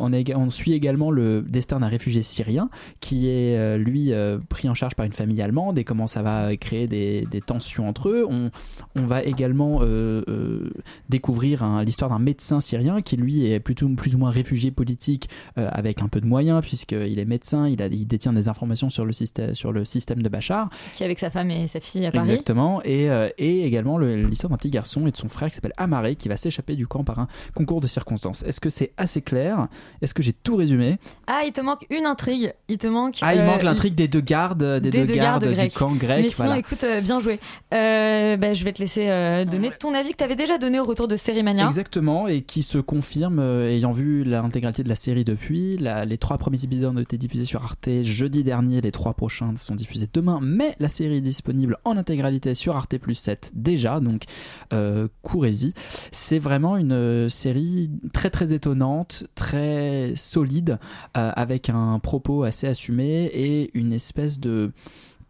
suit 0.48 0.72
également 0.72 1.10
le 1.10 1.42
destin 1.42 1.80
d'un 1.80 1.88
réfugié 1.88 2.22
syrien 2.22 2.70
qui 3.00 3.28
est 3.28 3.56
euh, 3.56 3.76
lui 3.76 4.12
euh, 4.12 4.38
pris 4.48 4.68
en 4.68 4.74
charge 4.74 4.94
par 4.94 5.04
une 5.06 5.12
famille 5.12 5.42
allemande 5.42 5.78
et 5.78 5.84
comment 5.84 6.06
ça 6.06 6.22
va 6.22 6.56
créer 6.56 6.86
des, 6.86 7.26
des 7.30 7.40
tensions 7.40 7.88
entre 7.88 8.08
eux. 8.08 8.26
On, 8.28 8.50
on 8.96 9.04
va 9.06 9.22
également 9.24 9.80
euh, 9.82 10.22
euh, 10.28 10.70
découvrir 11.08 11.64
l'histoire 11.84 12.10
d'un 12.10 12.18
médecin 12.18 12.60
syrien 12.60 13.02
qui 13.02 13.16
lui 13.16 13.46
est 13.50 13.60
plutôt 13.60 13.88
plus 13.90 14.14
ou 14.14 14.18
moins 14.18 14.30
réfugié 14.30 14.70
politique 14.70 15.28
euh, 15.58 15.68
avec 15.72 16.02
un 16.02 16.08
peu 16.08 16.20
de 16.20 16.26
moyens 16.26 16.62
puisqu'il 16.62 17.18
est 17.18 17.24
médecin, 17.24 17.68
il, 17.68 17.82
a, 17.82 17.86
il 17.86 18.06
détient 18.06 18.32
des 18.32 18.48
informations 18.48 18.90
sur 18.90 19.04
le 19.04 19.12
système, 19.18 19.54
sur 19.54 19.72
le 19.72 19.84
système 19.84 20.22
de 20.22 20.28
Bachar. 20.28 20.70
qui 20.94 21.02
est 21.02 21.06
avec 21.06 21.18
sa 21.18 21.30
femme 21.30 21.50
et 21.50 21.68
sa 21.68 21.80
fille 21.80 22.06
à 22.06 22.10
Paris. 22.12 22.30
Exactement, 22.30 22.80
et, 22.84 23.10
euh, 23.10 23.28
et 23.38 23.64
également 23.66 23.98
le- 23.98 24.16
l'histoire 24.22 24.50
d'un 24.50 24.56
petit 24.56 24.70
garçon 24.70 25.06
et 25.06 25.10
de 25.10 25.16
son 25.16 25.28
frère 25.28 25.48
qui 25.48 25.54
s'appelle 25.54 25.74
Amaré 25.76 26.16
qui 26.16 26.28
va 26.28 26.36
s'échapper 26.36 26.76
du 26.76 26.86
camp 26.86 27.04
par 27.04 27.18
un 27.18 27.28
concours 27.54 27.80
de 27.80 27.86
circonstances. 27.86 28.42
Est-ce 28.44 28.60
que 28.60 28.70
c'est 28.70 28.92
assez 28.96 29.20
clair? 29.22 29.68
Est-ce 30.02 30.14
que 30.14 30.22
j'ai 30.22 30.32
tout 30.32 30.56
résumé? 30.56 30.98
Ah, 31.26 31.42
il 31.46 31.52
te 31.52 31.60
manque 31.60 31.84
une 31.90 32.06
intrigue. 32.06 32.52
Il 32.68 32.78
te 32.78 32.86
manque. 32.86 33.16
Ah, 33.22 33.34
il 33.34 33.40
euh, 33.40 33.46
manque 33.46 33.62
l'intrigue 33.62 33.94
des 33.94 34.08
deux 34.08 34.20
gardes, 34.20 34.80
des, 34.80 34.90
deux, 34.90 35.04
gardes, 35.04 35.44
du 35.46 35.68
camp 35.70 35.92
grec. 35.94 36.22
Mais 36.24 36.28
sinon, 36.30 36.46
voilà. 36.46 36.58
écoute, 36.60 36.84
euh, 36.84 37.00
bien 37.00 37.20
joué. 37.20 37.40
Euh, 37.74 38.36
bah, 38.36 38.52
je 38.52 38.64
vais 38.64 38.72
te 38.72 38.80
laisser 38.80 39.08
euh, 39.08 39.44
donner 39.44 39.70
ton 39.78 39.94
avis 39.94 40.10
que 40.12 40.16
tu 40.16 40.24
avais 40.24 40.36
déjà 40.36 40.58
donné 40.58 40.80
au 40.80 40.84
retour 40.84 41.08
de 41.08 41.16
Série 41.16 41.42
Mania. 41.42 41.64
Exactement, 41.66 42.28
et 42.28 42.42
qui 42.42 42.62
se 42.62 42.78
confirme, 42.78 43.38
euh, 43.38 43.70
ayant 43.70 43.90
vu 43.92 44.24
l'intégralité 44.24 44.82
de 44.82 44.88
la 44.88 44.94
série 44.94 45.24
depuis. 45.24 45.76
La- 45.78 46.04
les 46.04 46.18
trois 46.18 46.38
premiers 46.38 46.62
épisodes 46.64 46.96
ont 46.96 47.00
été 47.00 47.18
diffusés 47.18 47.44
sur 47.44 47.62
Arte 47.62 47.88
jeudi 48.02 48.44
dernier, 48.44 48.80
les 48.80 48.92
trois 48.92 49.07
prochains 49.14 49.56
sont 49.56 49.74
diffusés 49.74 50.08
demain, 50.12 50.40
mais 50.42 50.74
la 50.78 50.88
série 50.88 51.16
est 51.16 51.20
disponible 51.20 51.78
en 51.84 51.96
intégralité 51.96 52.54
sur 52.54 52.76
Arte 52.76 52.98
Plus 52.98 53.14
7 53.14 53.52
déjà, 53.54 54.00
donc 54.00 54.24
euh, 54.72 55.08
courez-y. 55.22 55.74
C'est 56.10 56.38
vraiment 56.38 56.76
une 56.76 56.92
euh, 56.92 57.28
série 57.28 57.90
très 58.12 58.30
très 58.30 58.52
étonnante, 58.52 59.24
très 59.34 60.12
solide, 60.16 60.78
euh, 61.16 61.30
avec 61.34 61.70
un 61.70 61.98
propos 61.98 62.42
assez 62.42 62.66
assumé 62.66 63.26
et 63.26 63.70
une 63.78 63.92
espèce 63.92 64.40
de 64.40 64.72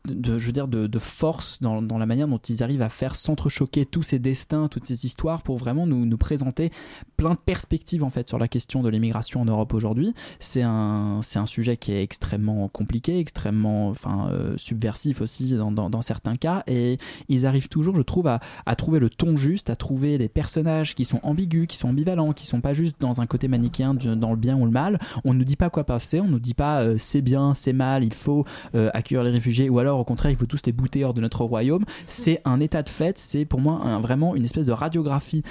de, 0.06 0.38
je 0.38 0.46
veux 0.46 0.52
dire, 0.52 0.68
de, 0.68 0.86
de 0.86 0.98
force 0.98 1.60
dans, 1.60 1.82
dans 1.82 1.98
la 1.98 2.06
manière 2.06 2.28
dont 2.28 2.38
ils 2.38 2.62
arrivent 2.62 2.82
à 2.82 2.88
faire 2.88 3.14
s'entrechoquer 3.14 3.86
tous 3.86 4.02
ces 4.02 4.18
destins, 4.18 4.68
toutes 4.68 4.86
ces 4.86 5.04
histoires 5.06 5.42
pour 5.42 5.56
vraiment 5.56 5.86
nous, 5.86 6.06
nous 6.06 6.18
présenter 6.18 6.70
plein 7.16 7.32
de 7.32 7.38
perspectives 7.38 8.04
en 8.04 8.10
fait 8.10 8.28
sur 8.28 8.38
la 8.38 8.48
question 8.48 8.82
de 8.82 8.88
l'immigration 8.88 9.40
en 9.40 9.44
Europe 9.44 9.74
aujourd'hui. 9.74 10.14
C'est 10.38 10.62
un, 10.62 11.20
c'est 11.22 11.38
un 11.38 11.46
sujet 11.46 11.76
qui 11.76 11.92
est 11.92 12.02
extrêmement 12.02 12.68
compliqué, 12.68 13.18
extrêmement 13.18 13.88
enfin, 13.88 14.28
euh, 14.30 14.56
subversif 14.56 15.20
aussi 15.20 15.54
dans, 15.54 15.72
dans, 15.72 16.02
certains 16.02 16.36
cas 16.36 16.62
et 16.66 16.98
ils 17.28 17.44
arrivent 17.44 17.68
toujours, 17.68 17.96
je 17.96 18.02
trouve, 18.02 18.28
à, 18.28 18.40
à 18.66 18.76
trouver 18.76 19.00
le 19.00 19.10
ton 19.10 19.36
juste, 19.36 19.68
à 19.68 19.76
trouver 19.76 20.16
des 20.16 20.28
personnages 20.28 20.94
qui 20.94 21.04
sont 21.04 21.20
ambigus, 21.22 21.66
qui 21.66 21.76
sont 21.76 21.88
ambivalents, 21.88 22.32
qui 22.32 22.46
sont 22.46 22.60
pas 22.60 22.72
juste 22.72 23.00
dans 23.00 23.20
un 23.20 23.26
côté 23.26 23.48
manichéen 23.48 23.94
dans 23.94 24.30
le 24.30 24.36
bien 24.36 24.56
ou 24.56 24.64
le 24.64 24.70
mal. 24.70 24.98
On 25.24 25.34
ne 25.34 25.38
nous 25.38 25.44
dit 25.44 25.56
pas 25.56 25.70
quoi 25.70 25.84
passer, 25.84 26.20
on 26.20 26.28
nous 26.28 26.38
dit 26.38 26.54
pas 26.54 26.82
euh, 26.82 26.94
c'est 26.98 27.22
bien, 27.22 27.54
c'est 27.54 27.72
mal, 27.72 28.04
il 28.04 28.14
faut 28.14 28.44
euh, 28.74 28.90
accueillir 28.94 29.24
les 29.24 29.30
réfugiés 29.30 29.68
ou 29.68 29.78
alors 29.78 29.87
au 29.94 30.04
contraire 30.04 30.30
il 30.30 30.36
faut 30.36 30.46
tous 30.46 30.62
les 30.66 30.72
bouter 30.72 31.04
hors 31.04 31.14
de 31.14 31.20
notre 31.20 31.44
royaume. 31.44 31.84
C'est 32.06 32.40
un 32.44 32.60
état 32.60 32.82
de 32.82 32.88
fait, 32.88 33.18
c'est 33.18 33.44
pour 33.44 33.60
moi 33.60 33.98
vraiment 34.00 34.34
une 34.34 34.44
espèce 34.44 34.66
de 34.66 34.72
radiographie 34.72 35.42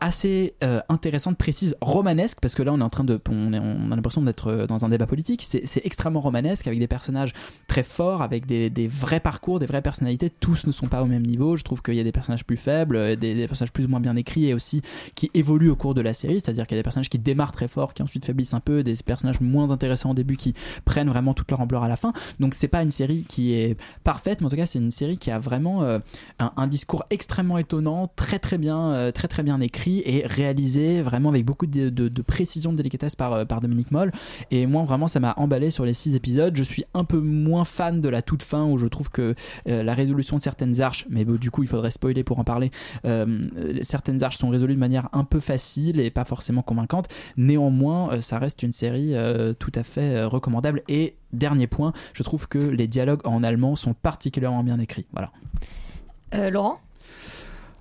assez 0.00 0.54
euh, 0.64 0.80
intéressante, 0.88 1.36
précise, 1.36 1.76
romanesque, 1.80 2.38
parce 2.40 2.54
que 2.54 2.62
là 2.62 2.72
on 2.72 2.80
est 2.80 2.84
en 2.84 2.90
train 2.90 3.04
de, 3.04 3.20
on, 3.28 3.52
a 3.52 3.96
l'impression 3.96 4.22
d'être 4.22 4.48
euh, 4.48 4.66
dans 4.66 4.84
un 4.84 4.88
débat 4.88 5.06
politique. 5.06 5.42
C'est 5.42 5.84
extrêmement 5.84 6.20
romanesque 6.20 6.66
avec 6.66 6.78
des 6.78 6.86
personnages 6.86 7.32
très 7.68 7.82
forts, 7.82 8.22
avec 8.22 8.46
des, 8.46 8.88
vrais 8.88 9.20
parcours, 9.20 9.58
des 9.58 9.66
vraies 9.66 9.82
personnalités. 9.82 10.30
Tous 10.30 10.66
ne 10.66 10.72
sont 10.72 10.86
pas 10.86 11.02
au 11.02 11.06
même 11.06 11.24
niveau. 11.24 11.56
Je 11.56 11.64
trouve 11.64 11.82
qu'il 11.82 11.94
y 11.94 12.00
a 12.00 12.04
des 12.04 12.12
personnages 12.12 12.44
plus 12.44 12.56
faibles, 12.56 12.96
euh, 12.96 13.16
des, 13.16 13.46
personnages 13.46 13.72
plus 13.72 13.84
ou 13.84 13.88
moins 13.88 14.00
bien 14.00 14.16
écrits 14.16 14.46
et 14.46 14.54
aussi 14.54 14.80
qui 15.14 15.30
évoluent 15.34 15.70
au 15.70 15.76
cours 15.76 15.94
de 15.94 16.00
la 16.00 16.14
série. 16.14 16.40
C'est-à-dire 16.40 16.66
qu'il 16.66 16.76
y 16.76 16.78
a 16.78 16.80
des 16.80 16.84
personnages 16.84 17.10
qui 17.10 17.18
démarrent 17.18 17.52
très 17.52 17.68
fort, 17.68 17.92
qui 17.92 18.02
ensuite 18.02 18.24
faiblissent 18.24 18.54
un 18.54 18.60
peu, 18.60 18.82
des 18.82 18.94
personnages 19.04 19.40
moins 19.40 19.70
intéressants 19.70 20.10
au 20.10 20.14
début 20.14 20.36
qui 20.36 20.54
prennent 20.84 21.08
vraiment 21.08 21.34
toute 21.34 21.50
leur 21.50 21.60
ampleur 21.60 21.84
à 21.84 21.88
la 21.88 21.96
fin. 21.96 22.12
Donc 22.38 22.54
c'est 22.54 22.68
pas 22.68 22.82
une 22.82 22.90
série 22.90 23.24
qui 23.28 23.52
est 23.52 23.76
parfaite, 24.02 24.40
mais 24.40 24.46
en 24.46 24.50
tout 24.50 24.56
cas 24.56 24.66
c'est 24.66 24.78
une 24.78 24.90
série 24.90 25.18
qui 25.18 25.30
a 25.30 25.38
vraiment 25.38 25.84
un, 26.38 26.66
discours 26.66 27.04
extrêmement 27.10 27.58
étonnant, 27.58 28.10
très 28.16 28.38
très 28.38 28.56
bien, 28.56 29.10
très 29.12 29.28
très 29.28 29.42
bien 29.42 29.60
écrit 29.60 29.89
et 29.98 30.26
réalisé 30.26 31.02
vraiment 31.02 31.28
avec 31.28 31.44
beaucoup 31.44 31.66
de, 31.66 32.22
précision, 32.22 32.72
de 32.72 32.76
délicatesse 32.76 33.16
par, 33.16 33.32
euh, 33.32 33.44
par 33.44 33.60
Dominique 33.60 33.90
Moll. 33.90 34.12
Et 34.50 34.66
moi 34.66 34.84
vraiment 34.84 35.08
ça 35.08 35.20
m'a 35.20 35.34
emballé 35.36 35.70
sur 35.70 35.84
les 35.84 35.94
six 35.94 36.14
épisodes. 36.14 36.56
Je 36.56 36.62
suis 36.62 36.84
un 36.94 37.04
peu 37.04 37.18
moins 37.18 37.64
fan 37.64 38.00
de 38.00 38.08
la 38.08 38.22
toute 38.22 38.42
fin 38.42 38.64
où 38.64 38.78
je 38.78 38.86
trouve 38.86 39.10
que 39.10 39.34
euh, 39.68 39.82
la 39.82 39.94
résolution 39.94 40.36
de 40.36 40.42
certaines 40.42 40.80
arches, 40.80 41.06
mais 41.10 41.24
du 41.24 41.50
coup 41.50 41.62
il 41.62 41.68
faudrait 41.68 41.90
spoiler 41.90 42.24
pour 42.24 42.38
en 42.38 42.44
parler, 42.44 42.70
euh, 43.04 43.40
certaines 43.82 44.22
arches 44.22 44.36
sont 44.36 44.48
résolues 44.48 44.74
de 44.74 44.80
manière 44.80 45.08
un 45.12 45.24
peu 45.24 45.40
facile 45.40 46.00
et 46.00 46.10
pas 46.10 46.24
forcément 46.24 46.62
convaincante. 46.62 47.06
Néanmoins, 47.36 48.20
ça 48.20 48.38
reste 48.38 48.62
une 48.62 48.72
série 48.72 49.14
tout 49.58 49.72
à 49.74 49.82
fait 49.82 50.24
recommandable. 50.24 50.82
Et 50.88 51.16
dernier 51.32 51.66
point, 51.66 51.92
je 52.12 52.22
trouve 52.22 52.48
que 52.48 52.58
les 52.58 52.88
dialogues 52.88 53.20
en 53.24 53.42
allemand 53.42 53.76
sont 53.76 53.94
particulièrement 53.94 54.62
bien 54.62 54.78
écrits. 54.78 55.06
Voilà. 55.12 55.30
Laurent? 56.50 56.80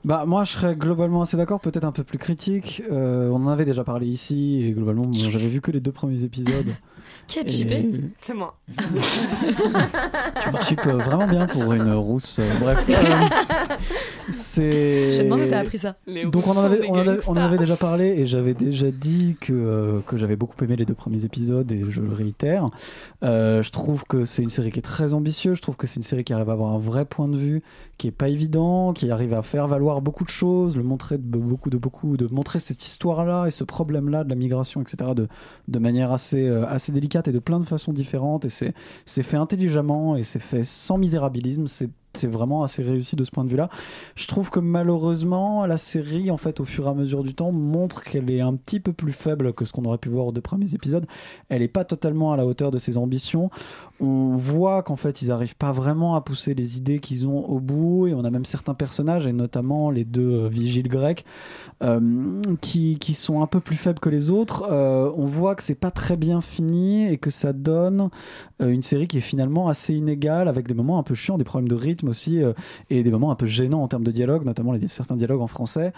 Bah 0.05 0.23
moi 0.25 0.43
je 0.45 0.51
serais 0.53 0.75
globalement 0.75 1.21
assez 1.21 1.35
d'accord, 1.37 1.59
peut-être 1.59 1.83
un 1.83 1.91
peu 1.91 2.03
plus 2.03 2.17
critique. 2.17 2.81
Euh, 2.91 3.29
on 3.29 3.35
en 3.45 3.47
avait 3.49 3.65
déjà 3.65 3.83
parlé 3.83 4.07
ici 4.07 4.63
et 4.65 4.71
globalement 4.71 5.03
bon, 5.03 5.13
j'avais 5.13 5.47
vu 5.49 5.59
que 5.61 5.71
les 5.71 5.81
deux 5.81 5.91
premiers 5.91 6.23
épisodes. 6.23 6.73
Qui 7.27 7.39
a 7.39 7.41
Et- 7.43 7.49
chippé 7.49 7.89
C'est 8.19 8.33
moi. 8.33 8.55
Tu 8.77 10.51
me 10.51 10.61
chippes 10.61 10.85
vraiment 10.87 11.27
bien 11.27 11.47
pour 11.47 11.73
une 11.73 11.91
rousse. 11.93 12.39
euh, 12.39 12.49
Bref, 12.59 12.85
euh, 12.89 12.95
c'est. 14.29 15.11
Je 15.11 15.17
me 15.19 15.23
demande 15.25 15.41
où 15.41 15.49
t'as 15.49 15.59
appris 15.59 15.79
ça. 15.79 15.95
Donc 16.31 16.47
on 16.47 16.51
en, 16.51 16.63
avait, 16.63 16.87
on, 16.87 16.93
en 16.93 16.97
avait, 17.07 17.19
on 17.27 17.31
en 17.31 17.35
avait 17.37 17.57
déjà 17.57 17.75
parlé 17.75 18.07
et 18.17 18.25
j'avais 18.25 18.53
déjà 18.53 18.91
dit 18.91 19.35
que, 19.39 19.53
euh, 19.53 19.99
que 20.07 20.17
j'avais 20.17 20.35
beaucoup 20.35 20.63
aimé 20.63 20.75
les 20.75 20.85
deux 20.85 20.93
premiers 20.93 21.25
épisodes 21.25 21.71
et 21.71 21.83
je 21.89 22.01
le 22.01 22.13
réitère. 22.13 22.65
Euh, 23.23 23.61
je 23.63 23.71
trouve 23.71 24.03
que 24.05 24.23
c'est 24.23 24.43
une 24.43 24.49
série 24.49 24.71
qui 24.71 24.79
est 24.79 24.83
très 24.83 25.13
ambitieuse, 25.13 25.57
je 25.57 25.61
trouve 25.61 25.77
que 25.77 25.87
c'est 25.87 25.97
une 25.97 26.03
série 26.03 26.23
qui 26.23 26.33
arrive 26.33 26.49
à 26.49 26.53
avoir 26.53 26.73
un 26.73 26.79
vrai 26.79 27.05
point 27.05 27.27
de 27.27 27.37
vue 27.37 27.61
qui 27.97 28.07
est 28.07 28.11
pas 28.11 28.29
évident, 28.29 28.93
qui 28.93 29.11
arrive 29.11 29.33
à 29.33 29.41
faire 29.41 29.67
valoir 29.67 29.88
beaucoup 30.01 30.23
de 30.23 30.29
choses, 30.29 30.77
le 30.77 30.83
montrer 30.83 31.17
de 31.17 31.37
beaucoup 31.37 31.69
de 31.69 31.77
beaucoup 31.77 32.17
de 32.17 32.27
montrer 32.31 32.59
cette 32.59 32.85
histoire-là 32.85 33.47
et 33.47 33.51
ce 33.51 33.63
problème-là 33.63 34.23
de 34.23 34.29
la 34.29 34.35
migration, 34.35 34.81
etc. 34.81 35.11
de, 35.15 35.27
de 35.67 35.79
manière 35.79 36.11
assez 36.11 36.47
euh, 36.47 36.65
assez 36.67 36.91
délicate 36.91 37.27
et 37.27 37.31
de 37.31 37.39
plein 37.39 37.59
de 37.59 37.65
façons 37.65 37.93
différentes 37.93 38.45
et 38.45 38.49
c'est 38.49 39.23
fait 39.23 39.37
intelligemment 39.37 40.15
et 40.15 40.23
c'est 40.23 40.39
fait 40.39 40.63
sans 40.63 40.97
misérabilisme. 40.97 41.67
C'est 41.67 41.89
c'est 42.13 42.27
vraiment 42.27 42.63
assez 42.63 42.81
réussi 42.81 43.15
de 43.15 43.23
ce 43.23 43.31
point 43.31 43.45
de 43.45 43.49
vue-là. 43.49 43.69
Je 44.15 44.27
trouve 44.27 44.49
que 44.49 44.59
malheureusement, 44.59 45.65
la 45.65 45.77
série, 45.77 46.31
en 46.31 46.37
fait, 46.37 46.59
au 46.59 46.65
fur 46.65 46.87
et 46.87 46.89
à 46.89 46.93
mesure 46.93 47.23
du 47.23 47.35
temps, 47.35 47.51
montre 47.51 48.03
qu'elle 48.03 48.29
est 48.31 48.41
un 48.41 48.55
petit 48.55 48.79
peu 48.79 48.93
plus 48.93 49.13
faible 49.13 49.53
que 49.53 49.63
ce 49.63 49.71
qu'on 49.71 49.85
aurait 49.85 49.99
pu 49.99 50.09
voir 50.09 50.25
aux 50.25 50.31
deux 50.31 50.41
premiers 50.41 50.73
épisodes. 50.73 51.05
Elle 51.49 51.61
n'est 51.61 51.67
pas 51.67 51.85
totalement 51.85 52.33
à 52.33 52.37
la 52.37 52.45
hauteur 52.45 52.71
de 52.71 52.77
ses 52.77 52.97
ambitions. 52.97 53.51
On 54.01 54.37
voit 54.37 54.81
qu'en 54.83 54.95
fait, 54.95 55.21
ils 55.21 55.27
n'arrivent 55.27 55.55
pas 55.55 55.71
vraiment 55.71 56.15
à 56.15 56.21
pousser 56.21 56.53
les 56.53 56.77
idées 56.77 56.99
qu'ils 56.99 57.27
ont 57.27 57.45
au 57.49 57.59
bout, 57.59 58.07
et 58.07 58.13
on 58.13 58.23
a 58.23 58.29
même 58.29 58.45
certains 58.45 58.73
personnages, 58.73 59.27
et 59.27 59.33
notamment 59.33 59.91
les 59.91 60.05
deux 60.05 60.45
euh, 60.45 60.47
vigiles 60.47 60.87
grecs, 60.87 61.25
euh, 61.83 62.41
qui, 62.61 62.97
qui 62.97 63.13
sont 63.13 63.41
un 63.41 63.47
peu 63.47 63.59
plus 63.59 63.75
faibles 63.75 63.99
que 63.99 64.09
les 64.09 64.31
autres. 64.31 64.69
Euh, 64.71 65.11
on 65.17 65.25
voit 65.25 65.55
que 65.55 65.63
c'est 65.63 65.75
pas 65.75 65.91
très 65.91 66.15
bien 66.15 66.41
fini 66.41 67.07
et 67.11 67.17
que 67.17 67.29
ça 67.29 67.51
donne 67.51 68.09
euh, 68.61 68.69
une 68.69 68.81
série 68.81 69.07
qui 69.07 69.17
est 69.17 69.21
finalement 69.21 69.67
assez 69.67 69.93
inégale, 69.93 70.47
avec 70.47 70.67
des 70.67 70.73
moments 70.73 70.99
un 70.99 71.03
peu 71.03 71.15
chiants, 71.15 71.37
des 71.37 71.43
problèmes 71.43 71.69
de 71.69 71.75
rythme 71.75 72.07
aussi, 72.07 72.41
et 72.89 73.03
des 73.03 73.11
moments 73.11 73.31
un 73.31 73.35
peu 73.35 73.45
gênants 73.45 73.83
en 73.83 73.87
termes 73.87 74.03
de 74.03 74.11
dialogue, 74.11 74.45
notamment 74.45 74.71
les, 74.71 74.87
certains 74.87 75.15
dialogues 75.15 75.41
en 75.41 75.47
français. 75.47 75.93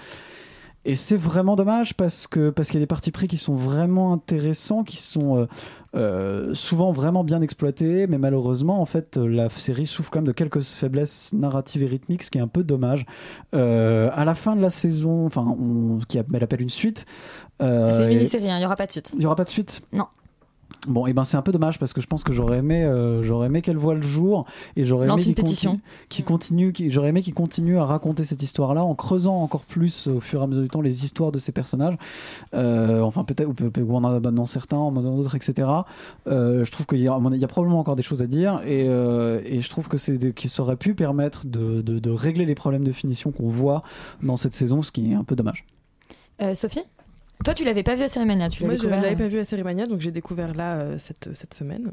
Et 0.83 0.95
c'est 0.95 1.15
vraiment 1.15 1.55
dommage 1.55 1.93
parce 1.93 2.25
que 2.25 2.49
parce 2.49 2.69
qu'il 2.69 2.79
y 2.79 2.81
a 2.81 2.83
des 2.83 2.87
partis 2.87 3.11
pris 3.11 3.27
qui 3.27 3.37
sont 3.37 3.53
vraiment 3.55 4.13
intéressants, 4.13 4.83
qui 4.83 4.97
sont 4.97 5.37
euh, 5.37 5.45
euh, 5.95 6.53
souvent 6.55 6.91
vraiment 6.91 7.23
bien 7.23 7.41
exploités, 7.41 8.07
mais 8.07 8.17
malheureusement 8.17 8.81
en 8.81 8.85
fait 8.87 9.17
la 9.17 9.49
série 9.49 9.85
souffre 9.85 10.09
quand 10.09 10.19
même 10.19 10.27
de 10.27 10.31
quelques 10.31 10.61
faiblesses 10.61 11.33
narratives 11.33 11.83
et 11.83 11.85
rythmiques, 11.85 12.23
ce 12.23 12.31
qui 12.31 12.39
est 12.39 12.41
un 12.41 12.47
peu 12.47 12.63
dommage. 12.63 13.05
Euh, 13.53 14.09
à 14.13 14.25
la 14.25 14.33
fin 14.33 14.55
de 14.55 14.61
la 14.61 14.71
saison, 14.71 15.27
enfin, 15.27 15.45
on, 15.59 15.99
qui 16.07 16.17
a- 16.17 16.23
elle 16.33 16.43
appelle 16.43 16.61
une 16.61 16.69
suite. 16.69 17.05
euh, 17.61 17.91
C'est 17.91 18.03
une 18.03 18.09
mini-série, 18.09 18.49
hein, 18.49 18.55
il 18.55 18.59
n'y 18.61 18.65
aura 18.65 18.75
pas 18.75 18.87
de 18.87 18.91
suite. 18.91 19.11
il 19.15 19.21
y 19.21 19.25
aura 19.27 19.35
pas 19.35 19.43
de 19.43 19.49
suite? 19.49 19.83
Non. 19.93 20.07
Bon, 20.87 21.05
et 21.05 21.13
ben 21.13 21.23
c'est 21.23 21.37
un 21.37 21.43
peu 21.43 21.51
dommage 21.51 21.77
parce 21.77 21.93
que 21.93 22.01
je 22.01 22.07
pense 22.07 22.23
que 22.23 22.33
j'aurais 22.33 22.57
aimé, 22.57 22.83
euh, 22.83 23.21
j'aurais 23.23 23.45
aimé 23.45 23.61
qu'elle 23.61 23.77
voit 23.77 23.93
le 23.93 24.01
jour 24.01 24.45
et 24.75 24.83
j'aurais 24.83 25.05
aimé 25.13 25.21
qu'il 25.35 25.35
continue, 25.75 25.79
qu'il 26.09 26.25
continue, 26.25 26.73
j'aurais 26.89 27.09
aimé 27.09 27.21
qu'il 27.21 27.35
continue 27.35 27.77
à 27.77 27.85
raconter 27.85 28.23
cette 28.23 28.41
histoire-là 28.41 28.83
en 28.83 28.95
creusant 28.95 29.35
encore 29.43 29.61
plus 29.61 30.07
euh, 30.07 30.13
au 30.13 30.19
fur 30.19 30.41
et 30.41 30.43
à 30.43 30.47
mesure 30.47 30.63
du 30.63 30.69
temps 30.69 30.81
les 30.81 31.05
histoires 31.05 31.31
de 31.31 31.37
ces 31.37 31.51
personnages. 31.51 31.95
Euh, 32.55 33.01
enfin 33.01 33.23
peut-être 33.23 33.47
ou, 33.47 33.53
ou 33.79 33.95
en 33.95 34.03
abandonnant 34.03 34.45
certains, 34.45 34.77
en 34.77 34.89
abandonnant 34.89 35.17
d'autres, 35.17 35.35
etc. 35.35 35.69
Euh, 36.27 36.65
je 36.65 36.71
trouve 36.71 36.87
qu'il 36.87 36.99
y, 36.99 37.07
a- 37.07 37.19
il 37.31 37.37
y 37.37 37.43
a 37.43 37.47
probablement 37.47 37.79
encore 37.79 37.95
des 37.95 38.01
choses 38.01 38.23
à 38.23 38.27
dire 38.27 38.61
et, 38.65 38.87
euh, 38.89 39.39
et 39.45 39.61
je 39.61 39.69
trouve 39.69 39.87
que 39.87 39.97
c'est 39.97 40.33
qui 40.33 40.51
aurait 40.59 40.77
pu 40.77 40.95
permettre 40.95 41.45
de, 41.45 41.81
de- 41.81 41.99
de 41.99 42.09
régler 42.09 42.45
les 42.45 42.55
problèmes 42.55 42.83
de 42.83 42.91
finition 42.91 43.31
qu'on 43.31 43.49
voit 43.49 43.83
dans 44.23 44.35
cette 44.35 44.55
saison, 44.55 44.81
ce 44.81 44.91
qui 44.91 45.11
est 45.11 45.15
un 45.15 45.23
peu 45.23 45.35
dommage. 45.35 45.63
Euh, 46.41 46.55
Sophie? 46.55 46.79
Toi, 47.43 47.53
tu 47.53 47.63
l'avais 47.63 47.83
pas 47.83 47.95
vu 47.95 48.03
à 48.03 48.07
Cérémania, 48.07 48.49
tu 48.49 48.63
Moi, 48.63 48.73
je 48.73 48.79
découvert. 48.81 49.01
l'avais 49.01 49.15
euh, 49.15 49.17
pas 49.17 49.27
vu 49.27 49.39
à 49.39 49.43
Cérémania, 49.43 49.85
donc 49.87 49.99
j'ai 49.99 50.11
découvert 50.11 50.53
là 50.53 50.75
euh, 50.77 50.97
cette, 50.99 51.29
cette 51.33 51.53
semaine. 51.53 51.91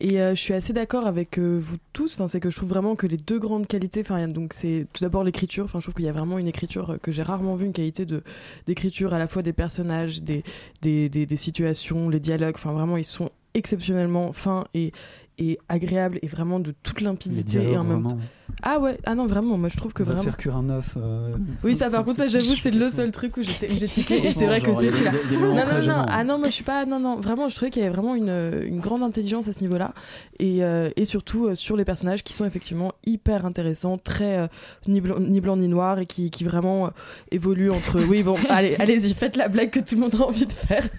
Et 0.00 0.20
euh, 0.20 0.34
je 0.34 0.40
suis 0.40 0.54
assez 0.54 0.72
d'accord 0.72 1.06
avec 1.06 1.38
euh, 1.38 1.58
vous 1.60 1.76
tous. 1.92 2.14
Enfin, 2.14 2.28
c'est 2.28 2.40
que 2.40 2.50
je 2.50 2.56
trouve 2.56 2.68
vraiment 2.68 2.94
que 2.94 3.06
les 3.06 3.16
deux 3.16 3.38
grandes 3.38 3.66
qualités. 3.66 4.00
Enfin, 4.02 4.28
donc 4.28 4.52
c'est 4.52 4.86
tout 4.92 5.02
d'abord 5.02 5.24
l'écriture. 5.24 5.64
Enfin, 5.64 5.80
je 5.80 5.86
trouve 5.86 5.94
qu'il 5.94 6.04
y 6.04 6.08
a 6.08 6.12
vraiment 6.12 6.38
une 6.38 6.48
écriture 6.48 6.98
que 7.02 7.10
j'ai 7.12 7.22
rarement 7.22 7.56
vue, 7.56 7.66
une 7.66 7.72
qualité 7.72 8.06
de 8.06 8.22
d'écriture 8.66 9.14
à 9.14 9.18
la 9.18 9.26
fois 9.28 9.42
des 9.42 9.52
personnages, 9.52 10.22
des 10.22 10.44
des, 10.82 11.08
des, 11.08 11.26
des 11.26 11.36
situations, 11.36 12.08
les 12.08 12.20
dialogues. 12.20 12.54
Enfin, 12.56 12.72
vraiment, 12.72 12.96
ils 12.96 13.04
sont 13.04 13.30
exceptionnellement 13.54 14.32
fins 14.32 14.64
et 14.74 14.92
et 15.38 15.58
agréables 15.68 16.20
et 16.22 16.28
vraiment 16.28 16.60
de 16.60 16.72
toute 16.84 17.00
limpidité 17.00 17.72
et 17.72 17.76
en 17.76 17.82
même 17.82 18.06
temps. 18.06 18.18
Ah 18.62 18.78
ouais, 18.78 18.98
ah 19.04 19.14
non 19.14 19.26
vraiment, 19.26 19.56
moi 19.58 19.68
je 19.68 19.76
trouve 19.76 19.92
que 19.92 20.02
On 20.02 20.06
va 20.06 20.12
te 20.12 20.16
vraiment. 20.16 20.30
faire 20.30 20.36
cuire 20.38 20.56
un 20.56 20.68
œuf. 20.70 20.94
euh, 20.96 21.30
Oui, 21.64 21.76
ça 21.76 21.90
par 21.90 22.04
contre, 22.04 22.18
ça 22.18 22.28
j'avoue, 22.28 22.54
c'est 22.60 22.70
le 22.70 22.90
seul 22.90 23.10
truc 23.10 23.36
où 23.36 23.42
j'ai 23.42 23.88
tiqué. 23.88 24.16
Et 24.26 24.32
c'est 24.32 24.46
vrai 24.46 24.60
que 24.60 24.72
c'est 24.74 24.88
a- 24.88 24.90
celui-là. 24.92 25.12
Non, 25.32 25.54
non, 25.54 25.86
non. 25.98 26.06
Ah 26.08 26.24
non, 26.24 26.38
moi 26.38 26.48
je 26.48 26.54
suis 26.54 26.64
pas. 26.64 26.84
Non, 26.86 26.98
non. 27.00 27.16
Vraiment, 27.16 27.48
je 27.48 27.56
trouvais 27.56 27.70
qu'il 27.70 27.82
y 27.82 27.84
avait 27.84 27.94
vraiment 27.94 28.14
une, 28.14 28.62
une 28.66 28.80
grande 28.80 29.02
intelligence 29.02 29.48
à 29.48 29.52
ce 29.52 29.60
niveau-là. 29.60 29.92
Et, 30.38 30.62
euh, 30.64 30.90
et 30.96 31.04
surtout 31.04 31.46
euh, 31.46 31.54
sur 31.54 31.76
les 31.76 31.84
personnages 31.84 32.22
qui 32.22 32.32
sont 32.32 32.44
effectivement 32.44 32.92
hyper 33.06 33.44
intéressants, 33.46 33.98
très 33.98 34.38
euh, 34.38 34.46
ni, 34.88 35.00
blanc, 35.00 35.16
ni 35.20 35.40
blanc 35.40 35.56
ni 35.56 35.68
noir 35.68 35.98
et 35.98 36.06
qui, 36.06 36.30
qui 36.30 36.44
vraiment 36.44 36.86
euh, 36.86 36.90
évoluent 37.30 37.70
entre. 37.70 38.00
Oui, 38.00 38.22
bon, 38.22 38.36
allez, 38.50 38.76
allez-y, 38.78 39.14
faites 39.14 39.36
la 39.36 39.48
blague 39.48 39.70
que 39.70 39.80
tout 39.80 39.94
le 39.94 40.02
monde 40.02 40.14
a 40.16 40.24
envie 40.24 40.46
de 40.46 40.52
faire. 40.52 40.84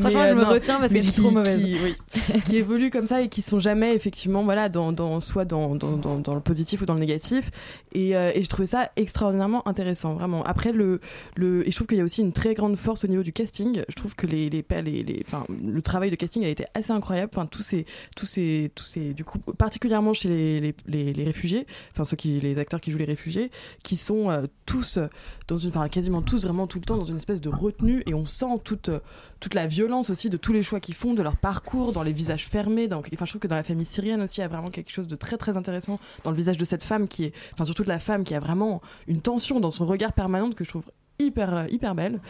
Franchement, 0.00 0.26
je 0.28 0.34
me 0.34 0.44
retiens 0.44 0.78
parce 0.80 0.90
mais 0.92 1.00
qu'elle 1.00 1.08
est 1.08 1.12
qui- 1.12 1.20
trop 1.20 1.30
mauvaise. 1.30 1.58
qui- 1.62 1.76
oui, 1.84 1.94
qui 2.44 2.56
évoluent 2.56 2.90
comme 2.90 3.04
ça 3.06 3.20
et 3.20 3.28
qui 3.28 3.42
sont 3.42 3.58
jamais 3.58 3.94
effectivement 3.94 4.42
voilà 4.44 4.70
dans, 4.70 4.92
dans 4.92 5.20
soit 5.20 5.44
dans, 5.44 5.74
dans, 5.74 5.96
dans, 6.02 6.34
le 6.34 6.40
positif 6.40 6.82
ou 6.82 6.86
dans 6.86 6.94
le 6.94 7.00
négatif. 7.00 7.50
Et, 7.92 8.16
euh, 8.16 8.30
et 8.34 8.42
je 8.42 8.48
trouvais 8.48 8.66
ça 8.66 8.90
extraordinairement 8.96 9.66
intéressant 9.66 10.14
vraiment. 10.14 10.42
Après 10.44 10.72
le, 10.72 11.00
le 11.36 11.64
je 11.66 11.74
trouve 11.74 11.86
qu'il 11.86 11.98
y 11.98 12.00
a 12.00 12.04
aussi 12.04 12.20
une 12.20 12.32
très 12.32 12.54
grande 12.54 12.76
force 12.76 13.04
au 13.04 13.08
niveau 13.08 13.22
du 13.22 13.32
casting. 13.32 13.82
Je 13.88 13.94
trouve 13.94 14.14
que 14.14 14.26
les, 14.26 14.50
les, 14.50 14.64
les, 14.82 15.02
les- 15.02 15.22
enfin, 15.26 15.46
le 15.48 15.80
travail 15.82 16.10
de 16.10 16.16
casting 16.16 16.44
a 16.44 16.48
été 16.48 16.64
assez 16.74 16.92
incroyable. 16.92 17.30
Enfin 17.34 17.46
tous 17.46 17.62
ces 17.62 17.86
tous 18.16 18.26
ces 18.26 18.70
tous 18.74 18.84
ces 18.84 19.14
du 19.14 19.24
coup 19.24 19.38
particulièrement 19.38 20.12
chez 20.12 20.74
les, 20.86 21.12
les 21.12 21.24
réfugiés 21.24 21.66
enfin 21.92 22.04
ceux 22.04 22.16
qui 22.16 22.40
les 22.40 22.58
acteurs 22.58 22.80
qui 22.80 22.90
jouent 22.90 22.98
les 22.98 23.04
réfugiés 23.04 23.50
qui 23.82 23.96
sont 23.96 24.30
euh, 24.30 24.46
tous 24.66 24.98
dans 25.52 25.58
une 25.58 25.88
quasiment 25.88 26.22
tous 26.22 26.44
vraiment 26.44 26.66
tout 26.66 26.78
le 26.78 26.84
temps 26.84 26.96
dans 26.96 27.04
une 27.04 27.16
espèce 27.16 27.40
de 27.40 27.48
retenue 27.48 28.02
et 28.06 28.14
on 28.14 28.26
sent 28.26 28.58
toute 28.64 28.90
toute 29.40 29.54
la 29.54 29.66
violence 29.66 30.10
aussi 30.10 30.30
de 30.30 30.36
tous 30.36 30.52
les 30.52 30.62
choix 30.62 30.80
qu'ils 30.80 30.94
font 30.94 31.14
de 31.14 31.22
leur 31.22 31.36
parcours 31.36 31.92
dans 31.92 32.02
les 32.02 32.12
visages 32.12 32.46
fermés 32.46 32.88
donc 32.88 33.08
enfin 33.12 33.24
je 33.26 33.32
trouve 33.32 33.40
que 33.40 33.48
dans 33.48 33.56
la 33.56 33.62
famille 33.62 33.84
syrienne 33.86 34.22
aussi 34.22 34.38
il 34.40 34.42
y 34.42 34.44
a 34.44 34.48
vraiment 34.48 34.70
quelque 34.70 34.90
chose 34.90 35.08
de 35.08 35.16
très 35.16 35.36
très 35.36 35.56
intéressant 35.56 35.98
dans 36.24 36.30
le 36.30 36.36
visage 36.36 36.56
de 36.56 36.64
cette 36.64 36.82
femme 36.82 37.06
qui 37.08 37.24
est 37.24 37.32
enfin 37.52 37.64
surtout 37.64 37.82
de 37.84 37.88
la 37.88 37.98
femme 37.98 38.24
qui 38.24 38.34
a 38.34 38.40
vraiment 38.40 38.80
une 39.06 39.20
tension 39.20 39.60
dans 39.60 39.70
son 39.70 39.84
regard 39.86 40.12
permanente 40.12 40.54
que 40.54 40.64
je 40.64 40.70
trouve 40.70 40.84
hyper 41.18 41.54
euh, 41.54 41.66
hyper 41.70 41.94
belle. 41.94 42.20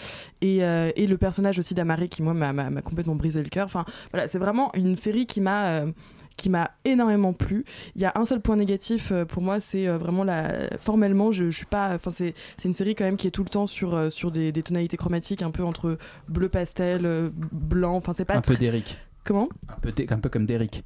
Et, 0.40 0.64
euh, 0.64 0.90
et 0.96 1.06
le 1.06 1.16
personnage 1.16 1.58
aussi 1.58 1.72
d'Amaré 1.72 2.08
qui 2.08 2.22
moi 2.22 2.34
m'a- 2.34 2.82
complètement 2.82 3.14
brisé 3.14 3.42
le 3.42 3.48
cœur. 3.48 3.66
Enfin 3.66 3.84
voilà 4.10 4.26
c'est 4.28 4.38
vraiment 4.38 4.70
une 4.74 4.96
série 4.96 5.26
qui 5.26 5.40
m'a 5.40 5.66
euh, 5.66 5.92
qui 6.36 6.50
m'a 6.50 6.70
énormément 6.84 7.32
plu. 7.32 7.64
Il 7.96 8.02
y 8.02 8.04
a 8.04 8.12
un 8.14 8.24
seul 8.24 8.40
point 8.40 8.56
négatif 8.56 9.10
euh, 9.12 9.24
pour 9.24 9.42
moi, 9.42 9.60
c'est 9.60 9.88
euh, 9.88 9.98
vraiment 9.98 10.24
la 10.24 10.76
formellement, 10.78 11.32
je, 11.32 11.50
je 11.50 11.56
suis 11.56 11.66
pas 11.66 11.94
enfin 11.94 12.10
c'est 12.10 12.34
c'est 12.56 12.68
une 12.68 12.74
série 12.74 12.94
quand 12.94 13.04
même 13.04 13.16
qui 13.16 13.26
est 13.26 13.30
tout 13.30 13.44
le 13.44 13.48
temps 13.48 13.66
sur 13.66 13.94
euh, 13.94 14.10
sur 14.10 14.30
des, 14.30 14.52
des 14.52 14.62
tonalités 14.62 14.96
chromatiques 14.96 15.42
un 15.42 15.50
peu 15.50 15.64
entre 15.64 15.98
bleu 16.28 16.48
pastel, 16.48 17.30
blanc, 17.52 17.96
enfin 17.96 18.12
c'est 18.12 18.24
pas 18.24 18.36
Un 18.36 18.40
peu 18.40 18.56
d'Eric. 18.56 18.98
Comment? 19.24 19.48
Un 19.68 19.80
peu, 19.80 19.92
un 20.08 20.18
peu 20.18 20.28
comme 20.28 20.46
d'Eric. 20.46 20.84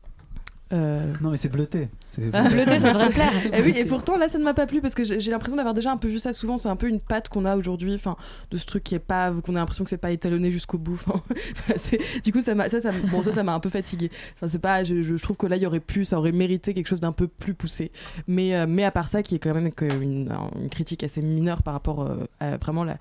Euh, 0.73 1.13
Non, 1.21 1.31
mais 1.31 1.37
c'est 1.37 1.49
bleuté. 1.49 1.89
C'est 2.03 2.23
Ah, 2.33 2.49
Bleuté, 2.49 2.81
ça 2.81 2.93
devrait 2.93 3.11
plaire. 3.11 3.31
Eh 3.53 3.63
oui, 3.63 3.73
et 3.77 3.85
pourtant 3.85 4.17
là, 4.17 4.29
ça 4.29 4.39
ne 4.39 4.45
m'a 4.45 4.55
pas 4.55 4.67
plu 4.67 4.81
parce 4.81 4.95
que 4.95 5.05
j'ai 5.05 5.31
l'impression 5.31 5.57
d'avoir 5.57 5.75
déjà 5.75 5.93
un 5.93 5.97
peu 5.97 6.09
vu 6.09 6.19
ça 6.19 6.33
souvent. 6.33 6.59
C'est 6.59 6.69
un 6.69 6.75
peu 6.77 6.89
une 6.89 7.01
patte 7.01 7.29
qu'on 7.29 7.45
a 7.45 7.57
aujourd'hui, 7.57 7.95
enfin, 7.95 8.17
de 8.51 8.57
ce 8.59 8.67
truc 8.67 8.83
qui 8.83 8.95
est 8.95 8.99
pas, 8.99 9.33
qu'on 9.45 9.55
a 9.55 9.61
l'impression 9.61 9.85
que 9.85 9.91
c'est 9.91 9.97
pas 9.97 10.11
étalonné 10.11 10.51
jusqu'au 10.51 10.79
bout. 10.79 11.01
Enfin, 11.07 11.97
du 12.25 12.33
coup, 12.33 12.41
ça 12.43 12.55
m'a, 12.55 12.69
ça, 12.69 12.81
ça, 12.81 12.91
bon, 13.11 13.23
ça, 13.23 13.33
ça 13.33 13.43
m'a 13.45 13.55
un 13.55 13.61
peu 13.61 13.69
fatigué. 13.71 14.11
Enfin, 14.35 14.49
c'est 14.49 14.59
pas, 14.59 14.83
je, 14.85 15.03
je- 15.03 15.15
trouve 15.23 15.37
que 15.37 15.47
là, 15.47 15.57
il 15.57 15.63
y 15.63 15.67
aurait 15.67 15.81
pu, 15.81 16.05
ça 16.05 16.19
aurait 16.19 16.33
mérité 16.33 16.75
quelque 16.75 16.87
chose 16.89 17.01
d'un 17.01 17.13
peu 17.13 17.29
plus 17.29 17.55
poussé. 17.55 17.93
Mais, 18.27 18.55
euh, 18.55 18.67
mais 18.69 18.85
à 18.85 18.91
part 18.91 19.09
ça, 19.09 19.23
qui 19.23 19.35
est 19.35 19.39
quand 19.39 19.55
même 19.55 19.71
une, 20.03 20.33
une 20.61 20.69
critique 20.69 21.05
assez 21.05 21.23
mineure 21.23 21.63
par 21.63 21.75
rapport 21.75 22.03
euh, 22.03 22.17
à 22.41 22.57
vraiment 22.57 22.83
la, 22.85 22.97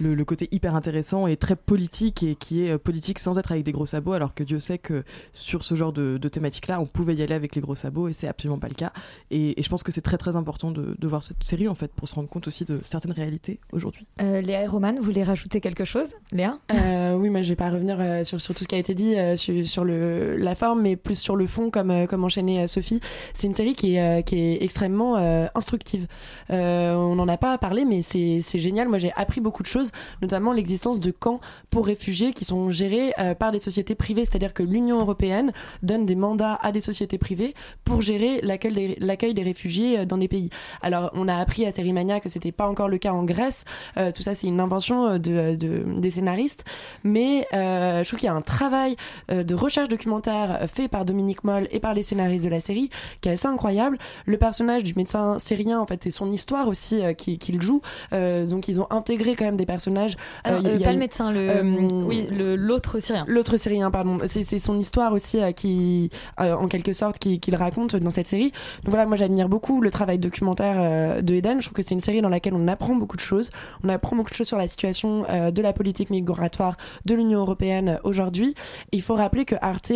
le, 0.00 0.14
le 0.14 0.24
côté 0.24 0.48
hyper 0.52 0.74
intéressant 0.76 1.26
et 1.26 1.36
très 1.36 1.56
politique 1.56 2.22
et 2.22 2.34
qui 2.36 2.64
est 2.66 2.78
politique 2.78 3.18
sans 3.18 3.38
être 3.38 3.50
avec 3.52 3.64
des 3.64 3.72
gros 3.72 3.86
sabots, 3.86 4.12
alors 4.12 4.34
que 4.34 4.44
Dieu 4.44 4.60
sait 4.60 4.78
que 4.78 5.02
sur 5.32 5.64
ce 5.64 5.74
genre 5.74 5.92
de, 5.92 6.18
de 6.18 6.28
thématique-là, 6.28 6.80
on 6.80 6.86
pouvait 6.86 7.07
y 7.12 7.22
aller 7.22 7.34
avec 7.34 7.54
les 7.54 7.60
gros 7.60 7.74
sabots 7.74 8.08
et 8.08 8.12
c'est 8.12 8.28
absolument 8.28 8.58
pas 8.58 8.68
le 8.68 8.74
cas. 8.74 8.92
Et, 9.30 9.58
et 9.58 9.62
je 9.62 9.68
pense 9.68 9.82
que 9.82 9.92
c'est 9.92 10.00
très 10.00 10.18
très 10.18 10.36
important 10.36 10.70
de, 10.70 10.96
de 10.98 11.08
voir 11.08 11.22
cette 11.22 11.42
série 11.42 11.68
en 11.68 11.74
fait 11.74 11.92
pour 11.92 12.08
se 12.08 12.14
rendre 12.14 12.28
compte 12.28 12.46
aussi 12.46 12.64
de 12.64 12.80
certaines 12.84 13.12
réalités 13.12 13.60
aujourd'hui. 13.72 14.06
Euh, 14.20 14.40
Léa 14.40 14.62
et 14.62 14.66
Roman, 14.66 14.94
vous 14.96 15.02
voulez 15.02 15.22
rajouter 15.22 15.60
quelque 15.60 15.84
chose 15.84 16.08
Léa? 16.32 16.58
Euh, 16.72 17.14
oui, 17.14 17.30
moi 17.30 17.42
je 17.42 17.48
vais 17.50 17.56
pas 17.56 17.70
revenir 17.70 17.98
euh, 18.00 18.24
sur, 18.24 18.40
sur 18.40 18.54
tout 18.54 18.64
ce 18.64 18.68
qui 18.68 18.74
a 18.74 18.78
été 18.78 18.94
dit 18.94 19.16
euh, 19.16 19.36
sur, 19.36 19.66
sur 19.66 19.84
le, 19.84 20.36
la 20.36 20.54
forme, 20.54 20.82
mais 20.82 20.96
plus 20.96 21.18
sur 21.18 21.36
le 21.36 21.46
fond, 21.46 21.70
comme, 21.70 21.90
euh, 21.90 22.06
comme 22.06 22.24
enchaînait 22.24 22.64
euh, 22.64 22.66
Sophie. 22.66 23.00
C'est 23.34 23.46
une 23.46 23.54
série 23.54 23.74
qui 23.74 23.94
est, 23.94 24.20
euh, 24.20 24.22
qui 24.22 24.38
est 24.38 24.62
extrêmement 24.62 25.16
euh, 25.16 25.46
instructive. 25.54 26.06
Euh, 26.50 26.94
on 26.94 27.14
n'en 27.14 27.28
a 27.28 27.36
pas 27.36 27.56
parlé, 27.58 27.84
mais 27.84 28.02
c'est 28.02 28.40
c'est 28.42 28.58
génial. 28.58 28.88
Moi 28.88 28.98
j'ai 28.98 29.12
appris 29.14 29.40
beaucoup 29.40 29.62
de 29.62 29.68
choses, 29.68 29.90
notamment 30.22 30.52
l'existence 30.52 31.00
de 31.00 31.10
camps 31.10 31.40
pour 31.70 31.86
réfugiés 31.86 32.32
qui 32.32 32.44
sont 32.44 32.70
gérés 32.70 33.12
euh, 33.18 33.34
par 33.34 33.52
des 33.52 33.58
sociétés 33.58 33.94
privées, 33.94 34.24
c'est-à-dire 34.24 34.52
que 34.52 34.62
l'Union 34.62 34.98
européenne 35.00 35.52
donne 35.82 36.06
des 36.06 36.16
mandats 36.16 36.58
à 36.60 36.72
des 36.72 36.80
sociétés 36.80 36.97
sociétés 36.98 37.18
privées 37.18 37.54
pour 37.84 38.02
gérer 38.02 38.40
l'accueil 38.42 38.72
des, 38.74 38.96
l'accueil 38.98 39.32
des 39.34 39.42
réfugiés 39.44 40.00
euh, 40.00 40.04
dans 40.04 40.18
des 40.18 40.28
pays. 40.28 40.50
Alors, 40.82 41.10
on 41.14 41.28
a 41.28 41.36
appris 41.36 41.64
à 41.64 41.70
Sérimania 41.70 42.18
que 42.20 42.28
c'était 42.28 42.50
pas 42.52 42.66
encore 42.68 42.88
le 42.88 42.98
cas 42.98 43.12
en 43.12 43.22
Grèce. 43.24 43.64
Euh, 43.96 44.10
tout 44.12 44.22
ça, 44.22 44.34
c'est 44.34 44.48
une 44.48 44.60
invention 44.60 45.06
euh, 45.06 45.18
de, 45.18 45.54
de- 45.54 45.84
des 46.00 46.10
scénaristes. 46.10 46.64
Mais 47.04 47.46
euh, 47.54 48.02
je 48.02 48.08
trouve 48.08 48.18
qu'il 48.18 48.26
y 48.26 48.30
a 48.30 48.34
un 48.34 48.40
travail 48.40 48.96
de 49.28 49.54
recherche 49.54 49.88
documentaire 49.88 50.66
fait 50.72 50.88
par 50.88 51.04
Dominique 51.04 51.44
Moll 51.44 51.68
et 51.70 51.78
par 51.80 51.94
les 51.94 52.02
scénaristes 52.02 52.44
de 52.44 52.48
la 52.50 52.60
série 52.60 52.90
qui 53.20 53.28
est 53.28 53.32
assez 53.32 53.46
incroyable. 53.46 53.98
Le 54.26 54.36
personnage 54.36 54.82
du 54.84 54.94
médecin 54.96 55.38
syrien, 55.38 55.78
en 55.80 55.86
fait, 55.86 56.00
c'est 56.02 56.10
son 56.10 56.32
histoire 56.32 56.66
aussi 56.68 57.00
qui- 57.16 57.38
qu'il 57.38 57.60
joue. 57.62 57.80
Donc, 58.12 58.68
ils 58.68 58.80
ont 58.80 58.86
intégré 58.90 59.36
quand 59.36 59.44
même 59.44 59.56
des 59.56 59.66
personnages. 59.66 60.16
Alors, 60.44 60.60
y 60.62 60.76
y 60.80 60.82
pas 60.82 60.92
le 60.92 60.98
médecin, 60.98 61.30
le, 61.32 61.62
oui, 62.04 62.26
le- 62.30 62.56
l'autre 62.56 62.98
syrien. 63.00 63.24
L'autre 63.28 63.56
syrien, 63.56 63.90
pardon. 63.90 64.18
C'est 64.26 64.42
c'est 64.42 64.58
son 64.58 64.78
histoire 64.78 65.12
aussi 65.12 65.38
qui, 65.54 66.10
en 66.38 66.66
quelque 66.68 66.87
sorte, 66.92 67.18
qui- 67.18 67.40
qu'il 67.40 67.54
raconte 67.56 67.96
dans 67.96 68.10
cette 68.10 68.26
série. 68.26 68.50
Donc 68.84 68.90
voilà, 68.90 69.06
moi 69.06 69.16
j'admire 69.16 69.48
beaucoup 69.48 69.80
le 69.80 69.90
travail 69.90 70.18
documentaire 70.18 70.76
euh, 70.78 71.22
de 71.22 71.34
Eden. 71.34 71.60
Je 71.60 71.66
trouve 71.66 71.76
que 71.76 71.82
c'est 71.82 71.94
une 71.94 72.00
série 72.00 72.20
dans 72.20 72.28
laquelle 72.28 72.54
on 72.54 72.68
apprend 72.68 72.94
beaucoup 72.94 73.16
de 73.16 73.22
choses. 73.22 73.50
On 73.84 73.88
apprend 73.88 74.16
beaucoup 74.16 74.30
de 74.30 74.34
choses 74.34 74.48
sur 74.48 74.58
la 74.58 74.68
situation 74.68 75.24
euh, 75.28 75.50
de 75.50 75.62
la 75.62 75.72
politique 75.72 76.10
migratoire 76.10 76.76
de 77.04 77.14
l'Union 77.14 77.40
européenne 77.40 77.88
euh, 77.88 77.96
aujourd'hui. 78.04 78.54
Il 78.92 79.02
faut 79.02 79.14
rappeler 79.14 79.44
que 79.44 79.54
Arte 79.60 79.92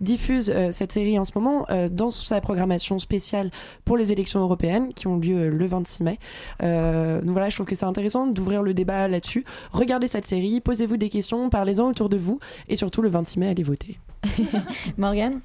diffuse 0.00 0.52
cette 0.72 0.92
série 0.92 1.18
en 1.18 1.24
ce 1.24 1.32
moment 1.34 1.66
dans 1.90 2.10
sa 2.10 2.40
programmation 2.40 2.98
spéciale 2.98 3.50
pour 3.84 3.96
les 3.96 4.12
élections 4.12 4.40
européennes 4.40 4.92
qui 4.94 5.06
ont 5.06 5.16
lieu 5.18 5.48
le 5.48 5.66
26 5.66 6.02
mai. 6.02 6.18
Donc 6.60 7.30
voilà, 7.32 7.48
je 7.48 7.56
trouve 7.56 7.66
que 7.66 7.74
c'est 7.74 7.84
intéressant 7.84 8.26
d'ouvrir 8.26 8.62
le 8.62 8.74
débat 8.74 9.08
là-dessus. 9.08 9.44
Regardez 9.72 10.08
cette 10.08 10.26
série, 10.26 10.60
posez-vous 10.60 10.96
des 10.96 11.08
questions, 11.08 11.48
parlez-en 11.50 11.88
autour 11.88 12.08
de 12.08 12.16
vous 12.16 12.38
et 12.68 12.76
surtout 12.76 13.02
le 13.02 13.08
26 13.08 13.38
mai, 13.38 13.48
allez 13.48 13.62
voter. 13.62 13.98
Morgane 14.98 15.40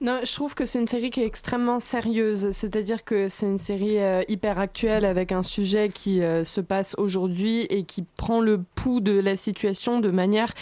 Non, 0.00 0.20
je 0.24 0.32
trouve 0.32 0.54
que 0.54 0.64
c'est 0.64 0.78
une 0.78 0.88
série 0.88 1.10
qui 1.10 1.20
est 1.20 1.26
extrêmement 1.26 1.80
sérieuse. 1.80 2.50
C'est-à-dire 2.52 3.04
que 3.04 3.28
c'est 3.28 3.46
une 3.46 3.58
série 3.58 3.98
euh, 3.98 4.22
hyper 4.28 4.58
actuelle 4.58 5.04
avec 5.04 5.32
un 5.32 5.42
sujet 5.42 5.88
qui 5.88 6.22
euh, 6.22 6.44
se 6.44 6.60
passe 6.60 6.94
aujourd'hui 6.98 7.62
et 7.70 7.84
qui 7.84 8.04
prend 8.16 8.40
le 8.40 8.62
pouls 8.74 9.00
de 9.00 9.18
la 9.18 9.36
situation 9.36 10.00
de 10.00 10.10
manière 10.10 10.52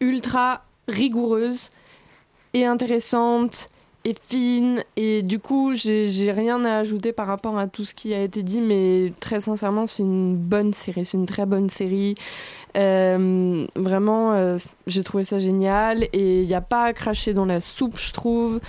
ultra 0.00 0.64
rigoureuse 0.88 1.70
et 2.54 2.64
intéressante 2.64 3.70
et 4.04 4.14
fine. 4.28 4.84
Et 4.96 5.22
du 5.22 5.38
coup, 5.38 5.72
j'ai 5.74 6.08
j'ai 6.08 6.30
rien 6.30 6.64
à 6.64 6.78
ajouter 6.78 7.12
par 7.12 7.26
rapport 7.26 7.58
à 7.58 7.66
tout 7.66 7.84
ce 7.84 7.94
qui 7.94 8.14
a 8.14 8.22
été 8.22 8.42
dit, 8.42 8.60
mais 8.60 9.12
très 9.20 9.40
sincèrement, 9.40 9.86
c'est 9.86 10.04
une 10.04 10.36
bonne 10.36 10.72
série. 10.72 11.04
C'est 11.04 11.16
une 11.16 11.26
très 11.26 11.44
bonne 11.44 11.68
série. 11.68 12.14
Euh, 12.76 13.66
vraiment, 13.74 14.32
euh, 14.34 14.54
j'ai 14.86 15.02
trouvé 15.02 15.24
ça 15.24 15.38
génial 15.38 16.04
et 16.12 16.42
il 16.42 16.46
n'y 16.46 16.54
a 16.54 16.60
pas 16.60 16.82
à 16.84 16.92
cracher 16.92 17.32
dans 17.32 17.46
la 17.46 17.60
soupe, 17.60 17.96
je 17.98 18.12
trouve. 18.12 18.60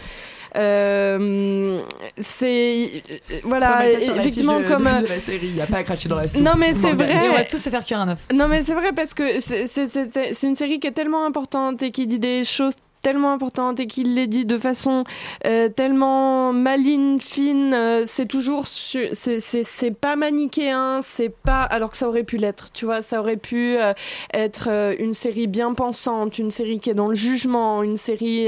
Euh, 0.56 1.82
c'est 2.18 3.04
voilà 3.44 3.90
effectivement 3.92 4.60
de- 4.60 4.66
comme 4.68 4.84
de- 5.02 5.04
de 5.04 5.08
la 5.10 5.20
série, 5.20 5.48
il 5.48 5.56
y 5.56 5.62
a 5.62 5.68
pas 5.68 5.78
à 5.80 5.84
cracher 5.84 6.10
dans 6.10 6.16
la 6.16 6.28
soupe. 6.28 6.42
non 6.42 6.54
mais 6.58 6.74
c'est 6.74 6.94
vrai 6.94 7.30
on 7.30 7.34
va 7.34 7.44
tous 7.44 7.58
se 7.62 7.70
faire 7.70 7.84
cuire 7.84 8.00
un 8.00 8.10
œuf. 8.10 8.26
non 8.34 8.48
mais 8.48 8.64
c'est 8.64 8.74
vrai 8.74 8.92
parce 8.94 9.14
que 9.14 9.40
c'est- 9.40 9.68
c'est 9.68 9.86
c'est- 9.88 10.34
c'est 10.34 10.48
une 10.48 10.56
série 10.56 10.80
qui 10.80 10.88
est 10.88 10.92
tellement 10.94 11.26
importante 11.26 11.84
et 11.84 11.92
qui 11.92 12.08
dit 12.08 12.18
des 12.18 12.44
choses 12.44 12.74
tellement 13.02 13.32
importantes 13.32 13.80
et 13.80 13.88
qui 13.88 14.04
les 14.04 14.28
dit 14.28 14.46
de 14.46 14.58
façon 14.58 15.04
euh, 15.46 15.70
tellement 15.70 16.54
maligne, 16.54 17.20
fine, 17.20 17.74
euh, 17.74 18.04
c'est 18.06 18.26
toujours 18.26 18.68
c'est 18.68 19.14
c'est 19.14 19.40
c'est 19.40 19.92
pas 19.92 20.16
manichéen, 20.16 21.00
c'est 21.02 21.30
pas 21.30 21.62
alors 21.62 21.92
que 21.92 21.98
ça 21.98 22.08
aurait 22.08 22.24
pu 22.24 22.38
l'être, 22.38 22.72
tu 22.72 22.86
vois, 22.86 23.02
ça 23.02 23.20
aurait 23.20 23.38
pu 23.38 23.78
euh, 23.78 23.94
être 24.34 24.70
une 25.00 25.14
série 25.14 25.48
bien 25.48 25.74
pensante, 25.74 26.40
une 26.40 26.52
série 26.52 26.80
qui 26.80 26.90
est 26.90 26.96
dans 26.96 27.08
le 27.08 27.16
jugement, 27.16 27.84
une 27.84 27.98
série 27.98 28.48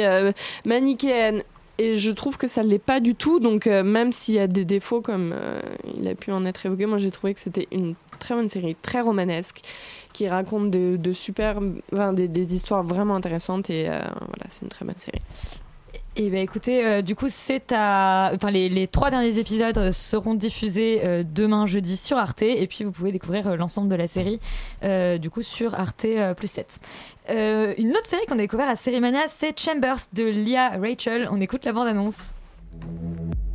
manichéenne. 0.66 1.44
Et 1.82 1.96
je 1.96 2.12
trouve 2.12 2.38
que 2.38 2.48
ça 2.48 2.62
l'est 2.62 2.78
pas 2.78 3.00
du 3.00 3.16
tout. 3.16 3.40
Donc 3.40 3.66
même 3.66 4.12
s'il 4.12 4.36
y 4.36 4.40
a 4.40 4.48
des 4.48 4.66
défauts 4.66 5.00
comme 5.00 5.34
il 5.98 6.08
a 6.08 6.16
pu 6.16 6.32
en 6.32 6.46
être 6.46 6.66
évoqué, 6.66 6.86
moi 6.86 6.98
j'ai 6.98 7.12
trouvé 7.12 7.34
que 7.34 7.40
c'était 7.40 7.68
une 7.72 7.96
très 8.20 8.36
bonne 8.36 8.50
série, 8.50 8.76
très 8.76 9.02
romanesque, 9.02 9.62
qui 10.14 10.28
raconte 10.28 10.72
de, 10.72 10.98
de 10.98 11.14
super, 11.14 11.60
enfin, 11.94 12.14
des, 12.14 12.28
des 12.28 12.56
histoires 12.56 12.84
vraiment 12.84 13.16
intéressantes. 13.16 13.70
Et 13.70 13.88
euh, 13.88 14.00
voilà, 14.00 14.46
c'est 14.50 14.64
une 14.64 14.70
très 14.70 14.86
bonne 14.86 14.98
série. 14.98 15.22
Et 16.16 16.30
ben 16.30 16.40
écoutez, 16.40 16.86
euh, 16.86 17.02
du 17.02 17.16
coup, 17.16 17.28
c'est 17.30 17.72
à, 17.72 18.32
enfin 18.36 18.52
les, 18.52 18.68
les 18.68 18.88
trois 18.88 19.10
derniers 19.10 19.38
épisodes 19.38 19.78
euh, 19.78 19.92
seront 19.94 20.34
diffusés 20.34 21.00
euh, 21.04 21.24
demain 21.24 21.66
jeudi 21.66 21.96
sur 21.96 22.18
Arte, 22.18 22.42
et 22.42 22.68
puis 22.68 22.84
vous 22.84 22.92
pouvez 22.92 23.12
découvrir 23.14 23.48
euh, 23.48 23.56
l'ensemble 23.56 23.88
de 23.88 23.96
la 23.96 24.06
série, 24.08 24.40
euh, 24.84 25.18
du 25.18 25.30
coup 25.30 25.44
sur 25.44 25.76
Arte 25.76 26.06
euh, 26.06 26.34
plus 26.34 26.50
7. 26.50 26.80
Euh, 27.30 27.74
une 27.78 27.92
autre 27.92 28.08
série 28.08 28.26
qu'on 28.28 28.34
a 28.34 28.40
découvert 28.40 28.68
à 28.68 28.76
Sérimania, 28.76 29.22
c'est 29.34 29.58
Chambers 29.58 30.00
de 30.12 30.26
Lia 30.26 30.72
Rachel. 30.78 31.30
On 31.32 31.40
écoute 31.40 31.64
la 31.64 31.72
bande 31.72 31.88
annonce. 31.88 32.34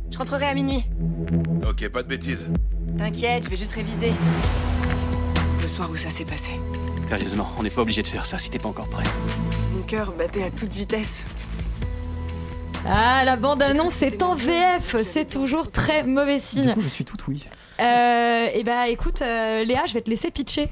Je 0.09 0.17
rentrerai 0.17 0.45
à 0.45 0.53
minuit. 0.55 0.85
Ok, 1.69 1.87
pas 1.89 2.01
de 2.01 2.07
bêtises. 2.07 2.49
T'inquiète, 2.97 3.43
je 3.43 3.49
vais 3.49 3.57
juste 3.57 3.73
réviser. 3.73 4.11
Le 5.65 5.69
soir 5.69 5.89
où 5.89 5.95
ça 5.95 6.11
s'est 6.11 6.25
passé, 6.25 6.51
Sérieusement, 7.09 7.49
on 7.57 7.63
n'est 7.63 7.71
pas 7.71 7.81
obligé 7.81 8.03
de 8.03 8.07
faire 8.07 8.27
ça 8.27 8.37
si 8.37 8.51
t'es 8.51 8.59
pas 8.59 8.67
encore 8.67 8.87
prêt. 8.87 9.03
mon 9.73 9.81
cœur 9.81 10.11
battait 10.11 10.43
à 10.43 10.51
toute 10.51 10.71
vitesse. 10.71 11.23
Ah, 12.87 13.23
la 13.25 13.35
bande 13.35 13.63
annonce 13.63 13.99
est 14.03 14.21
en 14.21 14.35
VF, 14.35 14.95
c'est 15.01 15.27
toujours 15.27 15.71
très 15.71 16.03
mauvais 16.03 16.37
signe. 16.37 16.67
Du 16.67 16.73
coup, 16.75 16.81
je 16.81 16.87
suis 16.87 17.03
tout 17.03 17.17
oui. 17.27 17.43
Euh, 17.79 18.47
et 18.53 18.63
bah 18.63 18.89
écoute, 18.89 19.23
euh, 19.23 19.63
Léa, 19.63 19.87
je 19.87 19.95
vais 19.95 20.01
te 20.01 20.09
laisser 20.11 20.29
pitcher 20.29 20.69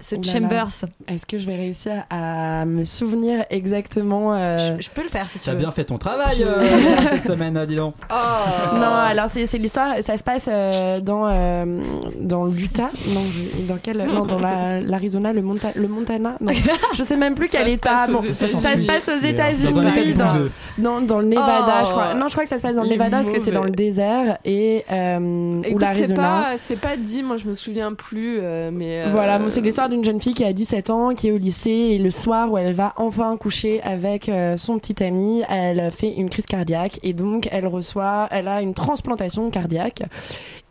ce 0.00 0.14
là. 0.16 0.20
Chambers. 0.24 0.68
Est-ce 1.08 1.26
que 1.26 1.38
je 1.38 1.46
vais 1.46 1.56
réussir 1.56 2.04
à 2.10 2.64
me 2.64 2.84
souvenir 2.84 3.44
exactement 3.50 4.34
euh, 4.34 4.76
Je 4.80 4.88
peux 4.90 5.02
le 5.02 5.08
faire 5.08 5.28
si 5.30 5.38
tu 5.38 5.44
T'as 5.46 5.52
veux. 5.52 5.58
bien 5.58 5.70
fait 5.70 5.84
ton 5.84 5.98
travail 5.98 6.42
euh, 6.44 6.64
cette 7.10 7.26
semaine, 7.26 7.64
dis 7.66 7.76
donc. 7.76 7.94
Oh. 8.10 8.74
Non, 8.76 8.82
alors 8.94 9.28
c'est 9.30 9.46
c'est 9.46 9.58
l'histoire, 9.58 9.94
ça 10.00 10.16
se 10.16 10.24
passe 10.24 10.46
euh, 10.48 11.00
dans, 11.00 11.26
euh, 11.28 11.64
dans 12.20 12.44
l'Utah, 12.46 12.90
non, 13.08 13.20
dans 13.68 13.78
quel, 13.82 13.98
non, 14.06 14.24
dans 14.26 14.38
la- 14.38 14.80
l'Arizona, 14.80 15.32
le, 15.32 15.42
Monta- 15.42 15.72
le 15.76 15.88
Montana, 15.88 16.36
non, 16.40 16.52
je 16.94 17.02
sais 17.02 17.16
même 17.16 17.34
plus 17.34 17.48
Ça 17.54 17.58
quel 17.58 17.68
état, 17.68 18.06
bon, 18.08 18.22
ça 18.22 18.32
se 18.32 18.86
passe 18.86 19.08
aux 19.08 19.24
États-Unis, 19.24 19.88
état 20.10 20.24
dans, 20.78 21.00
dans, 21.00 21.00
dans 21.06 21.18
le 21.20 21.26
Nevada, 21.26 21.74
Oh. 21.82 21.84
je 21.86 21.90
crois. 21.90 22.14
Non, 22.14 22.28
je 22.28 22.32
crois 22.32 22.44
que 22.44 22.48
ça 22.50 22.58
se 22.58 22.62
passe 22.62 22.76
dans 22.76 22.82
le 22.82 22.88
Nevada 22.88 23.18
parce 23.18 23.30
que 23.30 23.40
c'est 23.40 23.50
dans 23.50 23.64
le 23.64 23.70
désert 23.70 24.38
et 24.44 24.84
euh, 24.90 25.18
ou 25.18 25.62
c'est 25.64 25.78
l'Arizona. 25.78 26.14
pas, 26.22 26.52
c'est 26.56 26.80
pas 26.80 26.96
dit, 26.96 27.22
moi 27.22 27.36
je 27.36 27.46
me 27.48 27.54
souviens 27.54 27.92
plus, 27.94 28.38
euh, 28.40 28.70
mais. 28.72 29.02
euh, 29.02 29.08
Voilà, 29.10 29.38
bon, 29.38 29.48
c'est 29.48 29.60
l'histoire 29.74 29.88
d'une 29.88 30.04
jeune 30.04 30.20
fille 30.20 30.34
qui 30.34 30.44
a 30.44 30.52
17 30.52 30.90
ans, 30.90 31.14
qui 31.16 31.26
est 31.26 31.32
au 31.32 31.36
lycée, 31.36 31.70
et 31.70 31.98
le 31.98 32.12
soir 32.12 32.48
où 32.52 32.56
elle 32.56 32.74
va 32.74 32.94
enfin 32.96 33.36
coucher 33.36 33.82
avec 33.82 34.28
euh, 34.28 34.56
son 34.56 34.78
petit 34.78 35.02
ami, 35.02 35.42
elle 35.48 35.90
fait 35.90 36.12
une 36.12 36.30
crise 36.30 36.46
cardiaque, 36.46 37.00
et 37.02 37.12
donc 37.12 37.48
elle 37.50 37.66
reçoit, 37.66 38.28
elle 38.30 38.46
a 38.46 38.62
une 38.62 38.72
transplantation 38.72 39.50
cardiaque, 39.50 40.02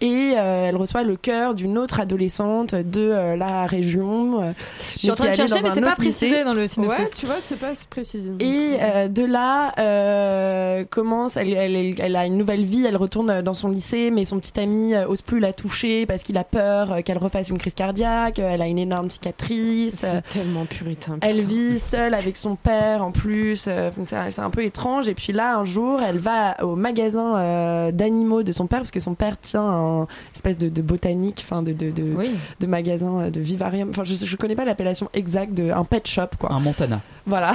et 0.01 0.33
euh, 0.35 0.65
elle 0.67 0.75
reçoit 0.75 1.03
le 1.03 1.15
cœur 1.15 1.53
d'une 1.55 1.77
autre 1.77 1.99
adolescente 2.01 2.75
de 2.75 3.01
euh, 3.01 3.35
la 3.37 3.65
région. 3.65 4.41
euh, 4.43 4.51
Je 4.81 4.99
suis 4.99 5.11
en 5.11 5.15
train 5.15 5.29
de 5.29 5.33
chercher, 5.35 5.61
mais 5.63 5.69
c'est 5.73 5.81
pas 5.81 5.95
précisé 5.95 6.43
dans 6.43 6.53
le 6.53 6.67
synopsis. 6.67 6.99
Ouais, 6.99 7.09
tu 7.17 7.25
vois, 7.25 7.35
c'est 7.39 7.55
pas 7.59 7.71
précisé. 7.89 8.29
Et 8.39 8.77
euh, 8.81 9.07
de 9.07 9.23
là 9.23 9.71
euh, 9.79 10.83
commence, 10.89 11.37
elle, 11.37 11.53
elle, 11.53 11.95
elle- 11.99 12.15
a 12.15 12.25
une 12.25 12.37
nouvelle 12.37 12.63
vie, 12.65 12.85
elle 12.85 12.97
retourne 12.97 13.41
dans 13.41 13.53
son 13.53 13.69
lycée, 13.69 14.11
mais 14.11 14.25
son 14.25 14.39
petit 14.39 14.59
ami 14.59 14.93
ose 15.07 15.21
plus 15.21 15.39
la 15.39 15.53
toucher 15.53 16.05
parce 16.05 16.23
qu'il 16.23 16.37
a 16.37 16.43
peur 16.43 16.97
qu'elle 17.05 17.17
refasse 17.17 17.49
une 17.49 17.57
crise 17.57 17.73
cardiaque. 17.73 18.39
Elle 18.39 18.61
a 18.61 18.67
une 18.67 18.79
énorme 18.79 19.09
cicatrice. 19.09 19.97
C'est 19.99 20.21
tellement 20.39 20.65
puritain. 20.65 21.17
Elle 21.21 21.43
vit 21.45 21.79
seule 21.79 22.13
avec 22.13 22.35
son 22.35 22.55
père 22.55 23.03
en 23.03 23.11
plus. 23.11 23.69
c'est 24.05 24.39
un 24.39 24.49
peu 24.49 24.63
étrange. 24.63 25.07
Et 25.07 25.13
puis 25.15 25.31
là, 25.33 25.57
un 25.57 25.65
jour, 25.65 25.99
elle 26.07 26.17
va 26.19 26.61
au 26.63 26.75
magasin 26.75 27.89
d'animaux 27.91 28.43
de 28.43 28.51
son 28.51 28.67
père 28.67 28.79
parce 28.79 28.91
que 28.91 28.99
son 28.99 29.13
père 29.15 29.39
tient 29.39 29.61
un 29.63 29.92
espèce 30.33 30.57
de, 30.57 30.69
de 30.69 30.81
botanique, 30.81 31.39
enfin 31.43 31.63
de 31.63 31.73
de, 31.73 31.91
de, 31.91 32.13
de 32.59 32.67
magasin 32.67 33.19
euh, 33.21 33.29
de 33.29 33.39
vivarium. 33.39 33.89
Enfin, 33.89 34.03
je, 34.03 34.15
je 34.15 34.35
connais 34.35 34.55
pas 34.55 34.65
l'appellation 34.65 35.09
exacte 35.13 35.53
de 35.53 35.71
un 35.71 35.83
pet 35.83 36.07
shop 36.07 36.29
quoi. 36.39 36.51
Un 36.51 36.59
Montana. 36.59 37.01
Voilà. 37.25 37.53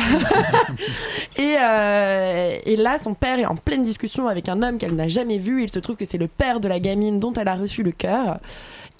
et, 1.36 1.56
euh, 1.60 2.58
et 2.64 2.76
là, 2.76 2.98
son 3.02 3.14
père 3.14 3.38
est 3.38 3.46
en 3.46 3.56
pleine 3.56 3.84
discussion 3.84 4.26
avec 4.26 4.48
un 4.48 4.62
homme 4.62 4.78
qu'elle 4.78 4.94
n'a 4.94 5.08
jamais 5.08 5.38
vu. 5.38 5.62
Il 5.62 5.70
se 5.70 5.78
trouve 5.78 5.96
que 5.96 6.04
c'est 6.04 6.18
le 6.18 6.28
père 6.28 6.60
de 6.60 6.68
la 6.68 6.80
gamine 6.80 7.20
dont 7.20 7.32
elle 7.34 7.48
a 7.48 7.54
reçu 7.54 7.82
le 7.82 7.92
cœur. 7.92 8.38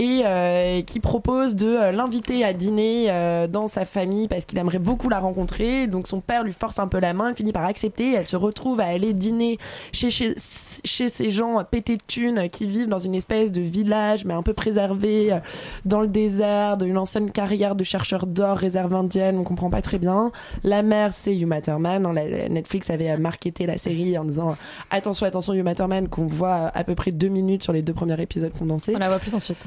Et 0.00 0.22
euh, 0.24 0.82
qui 0.82 1.00
propose 1.00 1.56
de 1.56 1.66
euh, 1.66 1.90
l'inviter 1.90 2.44
à 2.44 2.52
dîner 2.52 3.06
euh, 3.08 3.48
dans 3.48 3.66
sa 3.66 3.84
famille 3.84 4.28
parce 4.28 4.44
qu'il 4.44 4.56
aimerait 4.58 4.78
beaucoup 4.78 5.08
la 5.08 5.18
rencontrer. 5.18 5.88
Donc 5.88 6.06
son 6.06 6.20
père 6.20 6.44
lui 6.44 6.52
force 6.52 6.78
un 6.78 6.86
peu 6.86 7.00
la 7.00 7.14
main, 7.14 7.30
elle 7.30 7.34
finit 7.34 7.52
par 7.52 7.64
accepter. 7.64 8.14
Elle 8.14 8.26
se 8.26 8.36
retrouve 8.36 8.78
à 8.78 8.84
aller 8.84 9.12
dîner 9.12 9.58
chez, 9.92 10.10
chez, 10.10 10.36
chez 10.84 11.08
ces 11.08 11.30
gens 11.30 11.64
pétés 11.68 11.96
de 11.96 12.02
thunes 12.06 12.48
qui 12.48 12.66
vivent 12.66 12.88
dans 12.88 13.00
une 13.00 13.14
espèce 13.16 13.50
de 13.50 13.60
village 13.60 14.24
mais 14.24 14.34
un 14.34 14.42
peu 14.42 14.52
préservé 14.52 15.32
euh, 15.32 15.38
dans 15.84 16.00
le 16.00 16.08
désert 16.08 16.76
d'une 16.76 16.98
ancienne 16.98 17.30
carrière 17.30 17.74
de 17.74 17.84
chercheurs 17.84 18.26
d'or 18.26 18.56
réserve 18.56 18.94
indienne. 18.94 19.38
On 19.38 19.44
comprend 19.44 19.70
pas 19.70 19.82
très 19.82 19.98
bien. 19.98 20.30
La 20.62 20.82
mère, 20.82 21.12
c'est 21.12 21.36
Uma 21.36 21.60
Thurman. 21.60 22.06
hein, 22.06 22.12
Netflix 22.50 22.90
avait 22.90 23.10
euh, 23.10 23.18
marketé 23.18 23.66
la 23.66 23.78
série 23.78 24.16
en 24.18 24.24
disant 24.24 24.56
attention, 24.90 25.26
attention, 25.26 25.54
Uma 25.54 25.74
Thurman, 25.74 26.08
qu'on 26.08 26.26
voit 26.26 26.70
à 26.74 26.84
peu 26.84 26.94
près 26.94 27.10
deux 27.10 27.28
minutes 27.28 27.62
sur 27.62 27.72
les 27.72 27.82
deux 27.82 27.94
premiers 27.94 28.20
épisodes 28.20 28.52
condensés. 28.56 28.92
On 28.94 28.98
la 28.98 29.08
voit 29.08 29.18
plus 29.18 29.34
ensuite. 29.34 29.66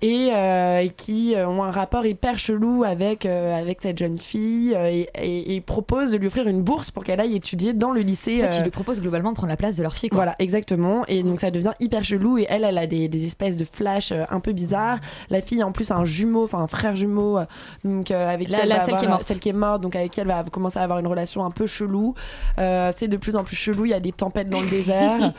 et, 0.00 0.30
euh, 0.32 0.80
et 0.80 0.90
qui 0.90 1.34
euh, 1.34 1.48
ont 1.48 1.62
un 1.62 1.70
rapport 1.70 2.06
hyper 2.06 2.38
chelou 2.38 2.84
avec 2.84 3.26
euh, 3.26 3.58
avec 3.58 3.80
cette 3.82 3.98
jeune 3.98 4.18
fille 4.18 4.74
euh, 4.74 4.86
et, 4.88 5.08
et, 5.20 5.56
et 5.56 5.60
proposent 5.60 6.12
de 6.12 6.16
lui 6.16 6.28
offrir 6.28 6.46
une 6.46 6.62
bourse 6.62 6.90
pour 6.90 7.02
qu'elle 7.04 7.20
aille 7.20 7.34
étudier 7.34 7.72
dans 7.72 7.90
le 7.90 8.00
lycée. 8.00 8.36
En 8.44 8.48
fait, 8.48 8.54
euh, 8.54 8.58
ils 8.60 8.62
lui 8.64 8.70
proposent 8.70 9.00
globalement 9.00 9.30
de 9.30 9.34
prendre 9.36 9.50
la 9.50 9.56
place 9.56 9.76
de 9.76 9.82
leur 9.82 9.94
fille. 9.96 10.08
Quoi. 10.10 10.16
voilà, 10.18 10.36
exactement. 10.38 11.04
Et 11.08 11.22
donc 11.22 11.40
ça 11.40 11.50
devient 11.50 11.72
hyper 11.80 12.04
chelou. 12.04 12.38
Et 12.38 12.46
elle, 12.48 12.64
elle 12.64 12.78
a 12.78 12.86
des, 12.86 13.08
des 13.08 13.24
espèces 13.24 13.56
de 13.56 13.64
flashs 13.64 14.12
euh, 14.12 14.24
un 14.30 14.40
peu 14.40 14.52
bizarres. 14.52 14.98
La 15.30 15.40
fille, 15.40 15.62
en 15.62 15.72
plus, 15.72 15.90
a 15.90 15.96
un 15.96 16.04
jumeau, 16.04 16.44
enfin 16.44 16.58
un 16.58 16.68
frère 16.68 16.94
jumeau, 16.96 17.38
euh, 17.38 17.44
donc 17.84 18.10
euh, 18.10 18.28
avec 18.28 18.48
La- 18.50 18.58
qui 18.58 18.62
elle 18.62 18.68
la- 18.68 18.76
va 18.76 18.84
celle 18.84 18.94
qui 18.94 19.00
est 19.00 19.04
avoir- 19.04 19.10
morte. 19.18 19.28
celle 19.28 19.38
qui 19.40 19.48
est 19.48 19.52
morte, 19.52 19.80
donc 19.82 19.96
avec 19.96 20.12
qui 20.12 20.20
elle 20.20 20.26
va 20.28 20.44
commencer 20.44 20.78
à 20.78 20.82
avoir 20.82 20.98
une 21.00 21.06
relation 21.08 21.44
un 21.44 21.50
peu 21.50 21.66
chelou. 21.66 22.14
Euh, 22.58 22.92
c'est 22.96 23.08
de 23.08 23.16
plus 23.16 23.34
en 23.36 23.44
plus 23.44 23.56
chelou. 23.56 23.84
Il 23.84 23.90
y 23.90 23.94
a 23.94 24.00
des 24.00 24.12
tempêtes 24.12 24.48
dans 24.48 24.60
le 24.60 24.68
désert. 24.70 25.32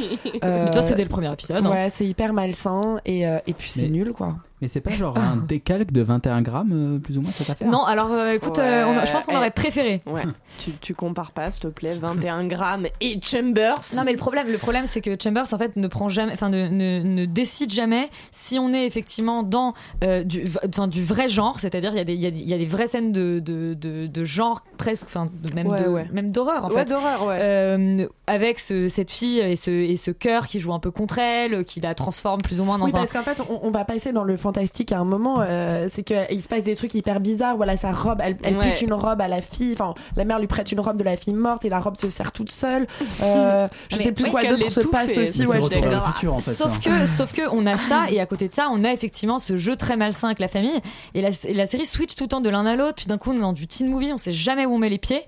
Euh, 0.44 0.66
Mais 0.66 0.72
ça, 0.74 0.82
c'est 0.82 0.96
dès 0.96 1.04
le 1.04 1.10
premier 1.10 1.32
épisode. 1.32 1.66
hein. 1.66 1.70
Ouais, 1.72 1.88
c'est 1.90 2.06
hyper 2.06 2.34
malsain. 2.34 3.00
Et, 3.06 3.26
euh, 3.28 3.40
et 3.48 3.54
puis 3.54 3.70
c'est 3.70 3.84
Mais- 3.84 3.90
nul, 3.90 4.12
quoi. 4.14 4.36
Mais 4.62 4.68
c'est 4.68 4.82
pas 4.82 4.90
genre 4.92 5.18
un 5.18 5.38
décalque 5.38 5.92
de 5.92 6.02
21 6.02 6.42
grammes, 6.42 6.72
euh, 6.74 7.00
plus 7.00 7.18
ou 7.18 7.22
moins, 7.22 7.32
cette 7.32 7.50
affaire 7.50 7.70
Non, 7.70 7.84
alors 7.86 8.12
euh, 8.12 8.32
écoute, 8.34 8.58
Ouais, 8.58 8.64
euh, 8.64 8.88
on 8.88 8.98
a- 8.98 9.06
je 9.06 9.12
pense 9.12 9.26
qu'on 9.26 9.36
aurait 9.38 9.52
préféré. 9.52 10.02
Ouais, 10.06 10.24
tu, 10.58 10.72
tu 10.82 10.94
compares 10.94 11.32
pas, 11.32 11.50
s'il 11.52 11.62
te 11.62 11.68
plaît, 11.68 11.94
21 11.94 12.46
grammes 12.48 12.88
et 13.00 13.20
Chambers. 13.24 13.80
Non 13.96 14.04
mais 14.04 14.12
le 14.12 14.18
problème, 14.18 14.52
le 14.52 14.58
problème 14.58 14.86
c'est 14.86 15.00
que 15.02 15.16
Chambers 15.22 15.54
en 15.54 15.58
fait 15.58 15.76
ne 15.78 15.88
prend 15.88 16.10
jamais, 16.10 16.34
enfin 16.34 16.50
ne, 16.50 16.68
ne, 16.68 17.02
ne 17.02 17.26
décide 17.26 17.72
jamais 17.72 18.10
si 18.32 18.60
on 18.60 18.74
est 18.74 18.86
effectivement 18.86 19.44
dans 19.44 19.74
euh, 20.04 20.24
du, 20.24 20.44
du 20.90 21.04
vrai 21.06 21.30
genre, 21.30 21.60
c'est-à-dire 21.60 21.92
il 21.94 21.98
y 21.98 22.02
a 22.02 22.04
des 22.04 22.14
il 22.16 22.20
y 22.22 22.26
a, 22.26 22.30
y 22.30 22.54
a 22.54 22.58
des 22.58 22.66
vraies 22.66 22.88
scènes 22.88 23.12
de, 23.14 23.40
de, 23.40 23.74
de, 23.76 24.08
de 24.08 24.26
genre 24.26 24.64
presque, 24.78 25.06
enfin 25.06 25.30
même 25.56 25.68
Ouais, 25.68 25.80
d'horreur 26.24 26.66
en 26.66 26.70
Ouais, 26.70 26.76
fait. 26.76 26.86
d'horreur, 26.86 27.26
ouais. 27.28 27.38
Euh, 27.42 28.08
avec 28.28 28.60
ce, 28.60 28.90
cette 28.90 29.12
fille 29.12 29.40
et 29.40 29.56
ce 29.56 29.70
et 29.72 29.96
ce 29.96 30.12
cœur 30.12 30.48
qui 30.48 30.60
joue 30.60 30.74
un 30.74 30.80
peu 30.80 30.92
contre 30.92 31.18
elle, 31.20 31.64
qui 31.64 31.80
la 31.80 31.96
transforme 31.96 32.42
plus 32.42 32.60
ou 32.60 32.64
moins 32.66 32.78
dans 32.78 32.86
Oui, 32.86 32.92
un. 32.94 32.98
parce 33.00 33.14
qu'en 33.14 33.22
fait, 33.24 33.42
on, 33.50 33.60
on 33.64 33.72
va 33.72 33.86
passer 33.86 34.12
dans 34.12 34.24
le 34.24 34.36
fantastique 34.50 34.92
à 34.92 35.00
un 35.00 35.04
moment. 35.04 35.42
euh, 35.42 35.88
c'est 35.94 36.04
qu'il 36.04 36.42
se 36.42 36.48
passe 36.48 36.64
des 36.64 36.76
trucs 36.76 36.94
hyper 36.96 37.20
bizarres. 37.20 37.56
Voilà, 37.56 37.78
sa 37.78 37.92
robe, 37.92 38.20
elle, 38.24 38.38
elle 38.44 38.58
Ouais. 38.58 38.72
pique 38.72 38.82
une 38.82 38.94
robe 38.94 39.22
à 39.22 39.28
la 39.28 39.42
fille. 39.42 39.74
Enfin, 39.74 39.94
la 40.16 40.26
mère 40.26 40.40
lui 40.40 40.48
prête 40.48 40.72
une 40.72 40.80
robe 40.80 40.98
de 40.98 41.04
la 41.04 41.16
fille 41.18 41.34
morte 41.34 41.66
et 41.66 41.70
la 41.70 41.80
robe 41.80 41.96
se 41.98 42.10
serre 42.10 42.32
toute 42.32 42.52
seule. 42.52 42.88
Euh, 43.22 43.68
je 43.90 43.98
Mais 43.98 44.04
sais 44.04 44.12
plus 44.12 44.26
quoi 44.26 44.44
d'autre 44.44 44.70
se 44.70 44.88
passe 44.88 45.16
et- 45.16 45.20
aussi. 45.22 45.46
Ouais, 45.46 45.62
futur, 45.62 46.34
en 46.34 46.40
fait, 46.40 46.54
Sauf 46.54 46.80
que, 46.80 47.06
sauf 47.06 47.34
que 47.34 47.44
on 47.52 47.66
a 47.66 47.78
ça 47.78 48.10
et 48.10 48.20
à 48.20 48.26
côté 48.26 48.48
de 48.48 48.54
ça, 48.54 48.68
on 48.72 48.84
a 48.84 48.92
effectivement 48.92 49.40
ce 49.40 49.58
jeu 49.58 49.76
très 49.76 49.96
malsain 49.98 50.28
avec 50.28 50.40
la 50.40 50.48
famille 50.48 50.80
et 51.14 51.22
la, 51.22 51.30
et 51.46 51.54
la 51.54 51.68
série 51.68 51.86
switch 51.86 52.16
tout 52.16 52.24
le 52.26 52.30
temps 52.30 52.42
de 52.42 52.50
l'un 52.50 52.66
à 52.66 52.76
l'autre. 52.76 52.96
Puis 52.96 53.06
d'un 53.06 53.18
coup, 53.18 53.32
on 53.32 53.36
est 53.36 53.40
dans 53.42 53.54
du 53.54 53.68
teen 53.68 53.88
movie, 53.90 54.12
on 54.14 54.18
sait 54.18 54.32
jamais 54.32 54.66
où 54.66 54.74
on 54.74 54.78
met 54.80 54.90
les 54.90 54.98
pieds 54.98 55.22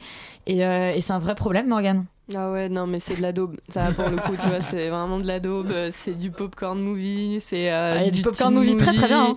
et, 0.48 0.66
euh, 0.66 0.92
et 0.94 1.02
c'est 1.02 1.14
un 1.14 1.20
vrai 1.20 1.36
problème, 1.36 1.68
Morgan. 1.68 2.06
Ah 2.36 2.52
ouais, 2.52 2.70
non, 2.70 2.88
mais 2.88 3.00
c'est 3.00 3.16
de 3.16 3.22
la 3.22 3.32
daube. 3.32 3.58
Ça, 3.70 3.92
pour 3.96 4.08
le 4.10 4.18
coup, 4.18 4.34
tu 4.42 4.48
vois, 4.48 4.62
c'est 4.62 4.90
vraiment 4.90 5.20
de 5.20 5.28
la 5.28 5.40
daube. 5.40 5.72
euh, 5.72 5.90
C'est 5.92 6.18
du 6.18 6.32
popcorn 6.32 6.80
movie. 6.80 7.38
C'est 7.40 7.72
euh, 7.72 7.98
Ah, 8.06 8.10
du 8.10 8.22
popcorn 8.22 8.54
movie 8.54 8.76
très, 8.78 8.94
très 8.94 9.08
bien, 9.08 9.26
hein. 9.32 9.36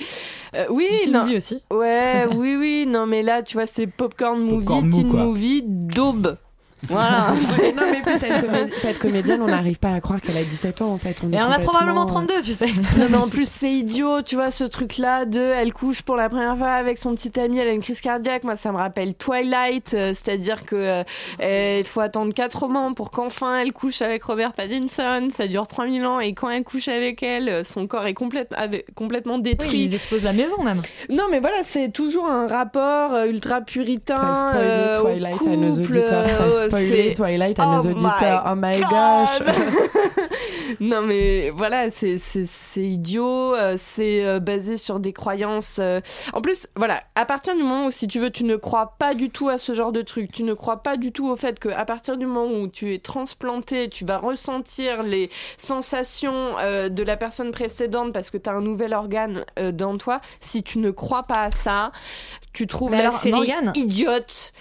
Euh, 0.55 0.66
oui, 0.70 0.86
Du 0.90 0.99
teen 1.07 1.12
non. 1.12 1.20
movie 1.24 1.36
aussi. 1.36 1.61
Ouais, 1.72 2.26
oui, 2.34 2.57
oui. 2.57 2.86
Non, 2.86 3.07
mais 3.07 3.22
là, 3.22 3.42
tu 3.42 3.55
vois, 3.55 3.66
c'est 3.66 3.86
popcorn 3.86 4.38
movie, 4.45 4.64
Popcorn 4.64 4.90
teen 4.90 5.07
movie, 5.09 5.62
daube. 5.66 6.36
Voilà. 6.89 7.35
Ouais, 7.59 7.72
non, 7.72 7.82
mais 7.91 8.03
puis 8.03 8.14
cette, 8.18 8.74
cette 8.78 8.99
comédienne, 8.99 9.41
on 9.43 9.47
n'arrive 9.47 9.78
pas 9.78 9.91
à 9.93 10.01
croire 10.01 10.20
qu'elle 10.20 10.37
a 10.37 10.43
17 10.43 10.82
ans 10.82 10.89
en 10.93 10.99
fait. 10.99 11.16
On 11.24 11.32
Et 11.32 11.37
on 11.37 11.41
a 11.41 11.45
complètement, 11.59 11.64
probablement 11.72 12.03
euh, 12.03 12.07
32, 12.07 12.43
tu 12.43 12.53
sais. 12.53 12.66
Non 12.99 13.07
mais 13.11 13.16
en 13.16 13.28
plus 13.35 13.49
c'est 13.49 13.70
idiot, 13.72 14.22
tu 14.22 14.35
vois 14.37 14.51
ce 14.51 14.64
truc 14.64 14.99
là 14.99 15.24
de 15.24 15.41
elle 15.41 15.72
couche 15.72 16.03
pour 16.03 16.16
la 16.16 16.28
première 16.28 16.57
fois 16.57 16.68
avec 16.72 16.99
son 16.99 17.14
petit 17.14 17.39
ami, 17.39 17.59
elle 17.59 17.68
a 17.68 17.72
une 17.72 17.80
crise 17.82 18.01
cardiaque, 18.01 18.45
moi 18.45 18.57
ça 18.57 18.72
me 18.72 18.76
rappelle 18.78 19.14
Twilight, 19.14 19.95
euh, 19.95 20.09
c'est-à-dire 20.14 20.64
que 20.64 20.74
euh, 20.76 21.03
euh, 21.43 21.76
il 21.80 21.85
faut 21.85 22.01
attendre 22.01 22.32
quatre 22.35 22.61
romans 22.61 22.93
pour 22.95 23.11
qu'enfin 23.11 23.59
elle 23.59 23.72
couche 23.72 24.03
avec 24.03 24.22
Robert 24.24 24.53
Pattinson, 24.53 25.28
ça 25.32 25.47
dure 25.47 25.66
3000 25.66 26.05
ans 26.07 26.20
et 26.20 26.32
quand 26.35 26.51
elle 26.51 26.64
couche 26.64 26.89
avec 26.89 27.22
elle, 27.22 27.49
euh, 27.49 27.64
son 27.64 27.87
corps 27.87 28.07
est 28.07 28.14
complète- 28.14 28.53
avec- 28.57 28.93
complètement 28.95 29.39
détruit. 29.39 29.70
Oui, 29.70 29.85
ils 29.91 29.95
explosent 29.95 30.24
la 30.24 30.32
maison 30.32 30.62
même. 30.62 30.82
Non 31.11 31.24
mais 31.30 31.41
voilà, 31.41 31.59
c'est 31.62 31.91
toujours 31.93 32.26
un 32.26 32.47
rapport 32.47 33.12
euh, 33.14 33.26
ultra 33.26 33.61
puritain 33.61 34.53
euh, 34.55 35.01
au 35.01 35.05
Twilight 35.05 35.41
à 35.43 35.57
nos 35.57 35.70
couple, 35.70 35.99
auditeurs. 35.99 36.26
Twilight 37.14 37.59
à 37.61 37.66
nos 37.77 37.83
Oh 37.83 37.91
auditeurs. 37.91 38.43
my 38.45 38.53
Oh 38.53 38.55
my 38.57 38.81
God. 38.81 38.91
gosh. 38.91 39.55
non 40.81 41.03
mais 41.03 41.51
voilà, 41.51 41.91
c'est 41.91 42.18
c'est 42.18 42.45
c'est 42.47 42.83
idiot, 42.83 43.55
euh, 43.55 43.75
c'est 43.77 44.25
euh, 44.25 44.41
basé 44.41 44.77
sur 44.77 45.01
des 45.01 45.12
croyances. 45.12 45.77
euh. 45.79 46.01
En 46.33 46.41
plus, 46.41 46.66
voilà, 46.77 47.01
à 47.14 47.25
partir 47.25 47.55
du 47.55 47.62
moment 47.62 47.87
où 47.87 47.91
si 47.91 48.07
tu 48.09 48.18
veux, 48.20 48.31
tu 48.31 48.45
ne 48.45 48.57
crois 48.57 48.95
pas 48.99 49.14
du 49.14 49.31
tout 49.31 49.49
à 49.49 49.59
ce 49.59 49.75
genre 49.75 49.93
de 49.93 50.03
truc, 50.03 50.33
tu 50.33 50.43
ne 50.43 50.55
crois 50.55 50.83
pas 50.83 50.97
du 50.97 51.12
tout 51.12 51.29
au 51.29 51.37
fait 51.37 51.59
que 51.59 51.68
à 51.68 51.85
partir 51.85 52.16
du 52.16 52.27
moment 52.27 52.47
où 52.61 52.68
tu 52.68 52.95
es 52.95 52.99
transplanté, 52.99 53.89
tu 53.89 54.05
vas 54.05 54.18
ressentir 54.18 55.03
les 55.03 55.31
sensations 55.57 56.57
euh, 56.62 56.89
de 56.89 57.03
la 57.03 57.16
personne 57.16 57.51
précédente 57.51 58.12
parce 58.12 58.31
que 58.31 58.39
tu 58.39 58.49
as 58.49 58.53
un 58.53 58.61
nouvel 58.61 58.95
organe 58.95 59.45
euh, 59.59 59.72
dans 59.72 59.97
toi. 59.99 60.20
Si 60.41 60.62
tu 60.62 60.79
ne 60.79 60.91
crois 60.91 61.25
pas 61.25 61.41
à 61.45 61.51
ça, 61.51 61.93
tu 62.53 62.66
trouves 62.66 62.91
Mais 62.93 62.99
la 62.99 63.09
alors, 63.09 63.18
série 63.18 63.33
Morgane 63.35 63.72
idiote 63.75 64.53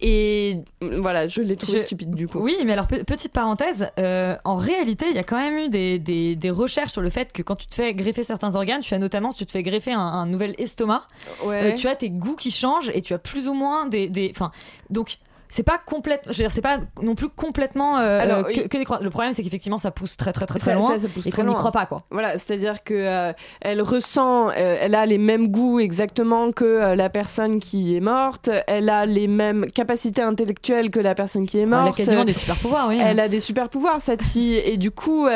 et 0.00 0.58
voilà, 0.80 1.28
je 1.28 1.40
l'ai 1.48 1.56
trouvé 1.56 1.78
Je- 1.78 1.84
stupide 1.84 2.14
du 2.14 2.28
coup. 2.28 2.38
Oui, 2.38 2.56
mais 2.64 2.72
alors 2.72 2.86
pe- 2.86 3.02
petite 3.04 3.32
parenthèse, 3.32 3.90
euh, 3.98 4.36
en 4.44 4.56
réalité, 4.56 5.06
il 5.10 5.16
y 5.16 5.18
a 5.18 5.22
quand 5.24 5.36
même 5.38 5.56
eu 5.58 5.68
des, 5.68 5.98
des, 5.98 6.36
des 6.36 6.50
recherches 6.50 6.92
sur 6.92 7.02
le 7.02 7.10
fait 7.10 7.32
que 7.32 7.42
quand 7.42 7.56
tu 7.56 7.66
te 7.66 7.74
fais 7.74 7.94
greffer 7.94 8.22
certains 8.24 8.54
organes, 8.54 8.80
tu 8.80 8.94
as 8.94 8.98
notamment 8.98 9.32
si 9.32 9.38
tu 9.38 9.46
te 9.46 9.52
fais 9.52 9.62
greffer 9.62 9.92
un, 9.92 10.00
un 10.00 10.26
nouvel 10.26 10.54
estomac, 10.58 11.02
Ouais. 11.44 11.72
euh, 11.72 11.74
tu 11.74 11.88
as 11.88 11.96
tes 11.96 12.10
goûts 12.10 12.36
qui 12.36 12.50
changent 12.50 12.90
et 12.94 13.00
tu 13.00 13.14
as 13.14 13.18
plus 13.18 13.48
ou 13.48 13.54
moins 13.54 13.86
des, 13.86 14.08
des 14.08 14.30
enfin 14.34 14.50
donc 14.90 15.18
c'est 15.50 15.62
pas 15.62 15.78
complète, 15.78 16.22
je 16.26 16.32
veux 16.32 16.34
dire 16.44 16.50
c'est 16.52 16.60
pas 16.62 16.78
non 17.02 17.14
plus 17.14 17.28
complètement 17.28 17.98
euh, 17.98 18.20
Alors, 18.20 18.42
que, 18.44 18.60
oui. 18.62 18.68
que 18.68 18.76
des 18.76 18.84
croix- 18.84 19.00
Le 19.02 19.10
problème 19.10 19.32
c'est 19.32 19.42
qu'effectivement 19.42 19.78
ça 19.78 19.90
pousse 19.90 20.16
très 20.16 20.32
très 20.32 20.46
très 20.46 20.58
très 20.58 20.72
Ça- 20.72 20.76
loin 20.76 20.88
ça, 20.90 20.98
ça 21.00 21.08
pousse 21.08 21.26
et 21.26 21.30
qu'on 21.30 21.44
n'y 21.44 21.54
croit 21.54 21.72
pas 21.72 21.86
quoi. 21.86 21.98
Voilà, 22.10 22.38
c'est-à-dire 22.38 22.82
que 22.84 22.94
euh, 22.94 23.32
elle 23.60 23.80
ressent, 23.82 24.48
euh, 24.50 24.52
elle 24.80 24.94
a 24.94 25.06
les 25.06 25.18
mêmes 25.18 25.48
goûts 25.48 25.80
exactement 25.80 26.52
que 26.52 26.94
la 26.94 27.08
personne 27.10 27.60
qui 27.60 27.96
est 27.96 28.00
morte. 28.00 28.50
Elle 28.66 28.88
a 28.90 29.06
les 29.06 29.26
mêmes 29.26 29.66
capacités 29.74 30.22
intellectuelles 30.22 30.90
que 30.90 31.00
la 31.00 31.14
personne 31.14 31.46
qui 31.46 31.58
est 31.58 31.66
morte. 31.66 31.82
Elle 31.86 31.92
a 31.92 31.96
quasiment 31.96 32.24
des 32.24 32.32
super 32.32 32.56
pouvoirs, 32.56 32.86
oui. 32.88 32.98
Elle 33.02 33.20
a 33.20 33.28
des 33.28 33.40
super 33.40 33.68
pouvoirs 33.68 33.98
fille 34.20 34.56
et 34.56 34.76
du 34.76 34.90
coup. 34.90 35.26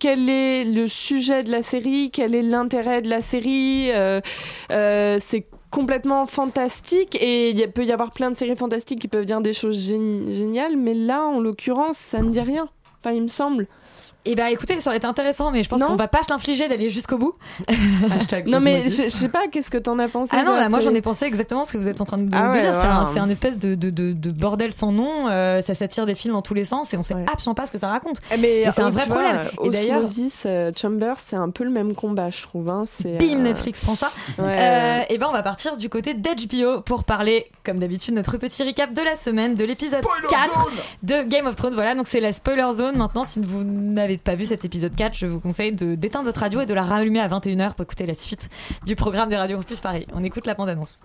quel 0.00 0.28
est 0.28 0.64
le 0.64 0.86
sujet 0.88 1.44
de 1.44 1.50
la 1.50 1.62
série? 1.62 2.10
Quel 2.12 2.34
est 2.34 2.42
l'intérêt 2.42 3.00
de 3.00 3.08
la 3.08 3.22
série? 3.22 3.90
Euh, 3.92 4.20
euh, 4.70 5.16
C'est 5.20 5.46
complètement 5.74 6.26
fantastique 6.26 7.16
et 7.20 7.50
il 7.50 7.70
peut 7.72 7.84
y 7.84 7.90
avoir 7.92 8.12
plein 8.12 8.30
de 8.30 8.36
séries 8.36 8.54
fantastiques 8.56 9.00
qui 9.00 9.08
peuvent 9.08 9.24
dire 9.24 9.40
des 9.40 9.52
choses 9.52 9.76
gén- 9.90 10.32
géniales, 10.32 10.76
mais 10.76 10.94
là, 10.94 11.22
en 11.24 11.40
l'occurrence, 11.40 11.96
ça 11.98 12.22
ne 12.22 12.30
dit 12.30 12.40
rien. 12.40 12.68
Enfin, 13.00 13.14
il 13.14 13.22
me 13.22 13.28
semble. 13.28 13.66
Et 14.26 14.34
bah 14.34 14.50
écoutez, 14.50 14.80
ça 14.80 14.90
aurait 14.90 14.96
été 14.96 15.06
intéressant, 15.06 15.50
mais 15.50 15.62
je 15.62 15.68
pense 15.68 15.80
Non. 15.80 15.88
qu'on 15.88 15.96
va 15.96 16.08
pas 16.08 16.22
se 16.22 16.30
l'infliger 16.30 16.66
d'aller 16.68 16.88
jusqu'au 16.90 17.18
bout. 17.18 17.34
Non, 18.46 18.60
mais 18.60 18.82
je 18.84 19.02
je 19.04 19.08
sais 19.08 19.28
pas, 19.28 19.48
qu'est-ce 19.50 19.70
que 19.70 19.78
t'en 19.78 19.98
as 19.98 20.08
pensé 20.08 20.34
Ah 20.38 20.44
non, 20.44 20.56
là, 20.56 20.68
moi 20.68 20.80
j'en 20.80 20.94
ai 20.94 21.02
pensé 21.02 21.24
exactement 21.26 21.64
ce 21.64 21.72
que 21.72 21.78
vous 21.78 21.88
êtes 21.88 22.00
en 22.00 22.04
train 22.04 22.18
de, 22.18 22.24
de 22.24 22.30
Ah 22.34 22.50
ouais, 22.50 22.62
dire. 22.62 22.74
C'est 22.80 22.86
un, 22.86 23.06
c'est 23.06 23.18
un 23.18 23.28
espèce 23.28 23.58
de, 23.58 23.74
de, 23.74 23.90
de, 23.90 24.12
de 24.12 24.30
bordel 24.30 24.72
sans 24.72 24.92
nom. 24.92 25.28
euh, 25.28 25.60
ça 25.60 25.74
s'attire 25.74 26.06
des 26.06 26.14
films 26.14 26.34
dans 26.34 26.42
tous 26.42 26.54
les 26.54 26.64
sens 26.64 26.92
et 26.94 26.96
on 26.96 27.02
sait 27.04 27.14
absolument 27.30 27.54
pas 27.54 27.66
ce 27.66 27.72
que 27.72 27.78
ça 27.78 27.88
raconte. 27.88 28.20
Mais 28.38 28.60
et 28.62 28.70
c'est 28.70 28.80
un 28.82 28.86
euh, 28.86 28.90
vrai 28.90 29.06
vois, 29.06 29.16
problème. 29.20 29.46
Et 29.64 29.70
d'ailleurs, 29.70 30.04
Osmosis, 30.04 30.44
euh, 30.46 30.72
Chambers, 30.76 31.16
c'est 31.18 31.36
un 31.36 31.50
peu 31.50 31.64
le 31.64 31.70
même 31.70 31.94
combat, 31.94 32.30
je 32.30 32.42
trouve. 32.42 32.70
Hein. 32.70 32.84
C'est, 32.86 33.18
bim, 33.18 33.38
euh, 33.38 33.42
Netflix 33.42 33.80
prend 33.80 33.94
ça. 33.94 34.10
Ouais. 34.38 34.56
Euh, 34.58 35.00
et 35.08 35.18
ben 35.18 35.26
on 35.28 35.32
va 35.32 35.42
partir 35.42 35.76
du 35.76 35.88
côté 35.88 36.14
d'HBO 36.14 36.80
pour 36.80 37.04
parler, 37.04 37.46
comme 37.64 37.78
d'habitude, 37.78 38.14
notre 38.14 38.36
petit 38.38 38.62
recap 38.62 38.92
de 38.92 39.02
la 39.02 39.16
semaine, 39.16 39.54
de 39.54 39.64
l'épisode 39.64 40.04
4 40.28 40.68
de 41.02 41.22
Game 41.28 41.46
of 41.46 41.56
Thrones. 41.56 41.74
Voilà, 41.74 41.94
donc 41.94 42.06
c'est 42.08 42.20
la 42.20 42.32
spoiler 42.32 42.72
zone. 42.74 42.96
Maintenant, 42.96 43.24
si 43.24 43.40
vous 43.40 43.64
n'avez 43.64 44.13
pas 44.22 44.34
vu 44.34 44.46
cet 44.46 44.64
épisode 44.64 44.94
4, 44.94 45.16
je 45.16 45.26
vous 45.26 45.40
conseille 45.40 45.72
de 45.72 45.94
d'éteindre 45.94 46.26
votre 46.26 46.40
radio 46.40 46.60
et 46.60 46.66
de 46.66 46.74
la 46.74 46.82
rallumer 46.82 47.20
à 47.20 47.28
21h 47.28 47.74
pour 47.74 47.82
écouter 47.84 48.06
la 48.06 48.14
suite 48.14 48.48
du 48.86 48.96
programme 48.96 49.28
des 49.28 49.36
radios 49.36 49.58
plus 49.60 49.80
Paris. 49.80 50.06
On 50.12 50.22
écoute 50.22 50.46
la 50.46 50.54
bande-annonce. 50.54 51.00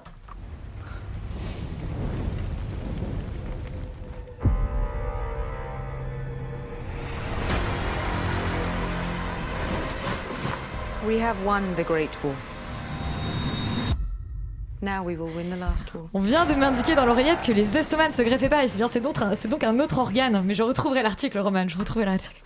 We 11.08 11.18
have 11.20 11.44
won 11.44 11.62
the 11.76 11.84
Great 11.84 12.16
War. 12.24 12.36
On 16.14 16.20
vient 16.22 16.46
de 16.46 16.54
m'indiquer 16.56 16.96
dans 16.96 17.06
l'oreillette 17.06 17.42
que 17.42 17.52
les 17.52 17.76
estomacs 17.78 18.10
ne 18.10 18.14
se 18.14 18.22
greffaient 18.22 18.50
pas, 18.50 18.64
et 18.64 18.68
c'est 18.70 18.78
bien, 18.78 18.88
c'est 18.92 19.02
donc, 19.02 19.16
donc 19.50 19.64
un 19.64 19.80
autre 19.80 19.98
organe. 19.98 20.42
Mais 20.46 20.54
je 20.54 20.64
retrouverai 20.64 21.04
l'article, 21.04 21.38
Roman, 21.40 21.68
je 21.68 21.78
retrouverai 21.78 22.06
l'article. 22.06 22.42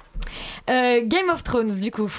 Euh, 0.70 1.02
Game 1.06 1.30
of 1.30 1.44
Thrones, 1.44 1.80
du 1.80 1.92
coup. 1.92 2.12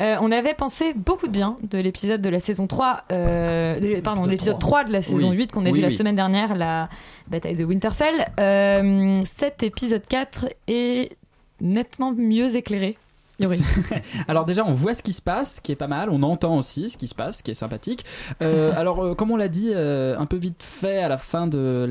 Euh, 0.00 0.16
on 0.20 0.30
avait 0.32 0.54
pensé 0.54 0.94
beaucoup 0.94 1.26
de 1.26 1.32
bien 1.32 1.58
de 1.62 1.78
l'épisode 1.78 2.20
de 2.22 2.28
la 2.30 2.40
saison 2.40 2.66
3, 2.66 3.04
euh, 3.12 3.78
de- 3.80 4.00
pardon, 4.00 4.24
de 4.24 4.30
l'épisode 4.30 4.58
3 4.58 4.84
de 4.84 4.92
la 4.92 5.02
saison 5.02 5.30
Oui. 5.30 5.36
8 5.36 5.52
qu'on 5.52 5.66
a 5.66 5.70
Oui, 5.70 5.74
vu 5.74 5.80
la 5.80 5.90
semaine 5.90 6.14
dernière, 6.16 6.54
la 6.54 6.88
bataille 7.26 7.54
de 7.56 7.64
Winterfell. 7.64 8.26
Euh, 8.38 9.14
cet 9.24 9.62
épisode 9.62 10.06
4 10.08 10.46
est 10.68 11.16
nettement 11.60 12.12
mieux 12.12 12.54
éclairé. 12.56 12.96
Yuri. 13.38 13.60
alors 14.28 14.44
déjà, 14.44 14.64
on 14.64 14.72
voit 14.72 14.94
ce 14.94 15.02
qui 15.02 15.12
se 15.12 15.22
passe, 15.22 15.56
ce 15.56 15.60
qui 15.60 15.72
est 15.72 15.76
pas 15.76 15.86
mal. 15.86 16.08
On 16.10 16.22
entend 16.22 16.56
aussi 16.56 16.88
ce 16.88 16.96
qui 16.96 17.06
se 17.06 17.14
passe, 17.14 17.38
ce 17.38 17.42
qui 17.42 17.50
est 17.50 17.54
sympathique. 17.54 18.04
Euh, 18.42 18.72
alors, 18.76 19.04
euh, 19.04 19.14
comme 19.14 19.30
on 19.30 19.36
l'a 19.36 19.48
dit 19.48 19.70
euh, 19.74 20.18
un 20.18 20.26
peu 20.26 20.36
vite 20.36 20.62
fait 20.62 20.98
à 20.98 21.08
la 21.08 21.18
fin 21.18 21.46
de 21.46 21.86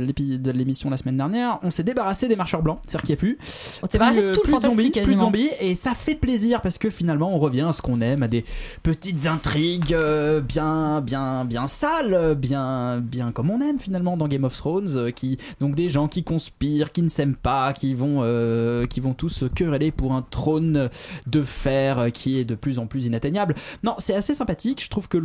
l'émission 0.53 0.89
la 0.89 0.97
semaine 0.97 1.17
dernière, 1.17 1.59
on 1.63 1.69
s'est 1.69 1.83
débarrassé 1.83 2.27
des 2.27 2.35
marcheurs 2.35 2.61
blancs, 2.61 2.79
c'est-à-dire 2.83 3.01
qu'il 3.01 3.09
n'y 3.09 3.17
a 3.17 3.19
plus. 3.19 3.37
On 3.81 3.85
s'est 3.85 3.93
débarrassé 3.93 4.21
de 4.21 4.33
tout 4.33 4.41
le 4.43 4.49
plus 4.49 4.57
de 4.57 4.61
zombies, 4.61 4.67
fantastique, 4.67 4.93
plus 4.93 5.01
de 5.01 5.05
quasiment. 5.05 5.23
zombies, 5.25 5.49
et 5.59 5.75
ça 5.75 5.93
fait 5.93 6.15
plaisir 6.15 6.61
parce 6.61 6.77
que 6.77 6.89
finalement, 6.89 7.33
on 7.33 7.37
revient 7.37 7.65
à 7.69 7.71
ce 7.71 7.81
qu'on 7.81 8.01
aime, 8.01 8.23
à 8.23 8.27
des 8.27 8.45
petites 8.83 9.27
intrigues 9.27 9.93
euh, 9.93 10.41
bien, 10.41 11.01
bien, 11.01 11.45
bien 11.45 11.67
sales, 11.67 12.35
bien, 12.35 12.99
bien 13.01 13.31
comme 13.31 13.49
on 13.49 13.61
aime 13.61 13.79
finalement 13.79 14.17
dans 14.17 14.27
Game 14.27 14.43
of 14.43 14.55
Thrones, 14.55 14.97
euh, 14.97 15.11
qui 15.11 15.37
donc 15.59 15.75
des 15.75 15.89
gens 15.89 16.07
qui 16.07 16.23
conspirent, 16.23 16.91
qui 16.91 17.01
ne 17.01 17.09
s'aiment 17.09 17.35
pas, 17.35 17.73
qui 17.73 17.93
vont, 17.93 18.19
euh, 18.21 18.85
qui 18.85 18.99
vont 18.99 19.13
tous 19.13 19.29
se 19.29 19.45
quereller 19.45 19.91
pour 19.91 20.13
un 20.13 20.21
trône 20.21 20.89
de 21.27 21.36
fer 21.43 21.99
euh, 21.99 22.09
qui 22.09 22.38
est 22.38 22.45
de 22.45 22.55
plus 22.55 22.79
en 22.79 22.88
plus 22.88 23.05
inatteignable. 23.05 23.55
Non, 23.83 23.95
c'est 23.97 24.15
assez 24.15 24.33
sympathique. 24.33 24.83
Je 24.83 24.89
trouve 24.89 25.07
que 25.07 25.17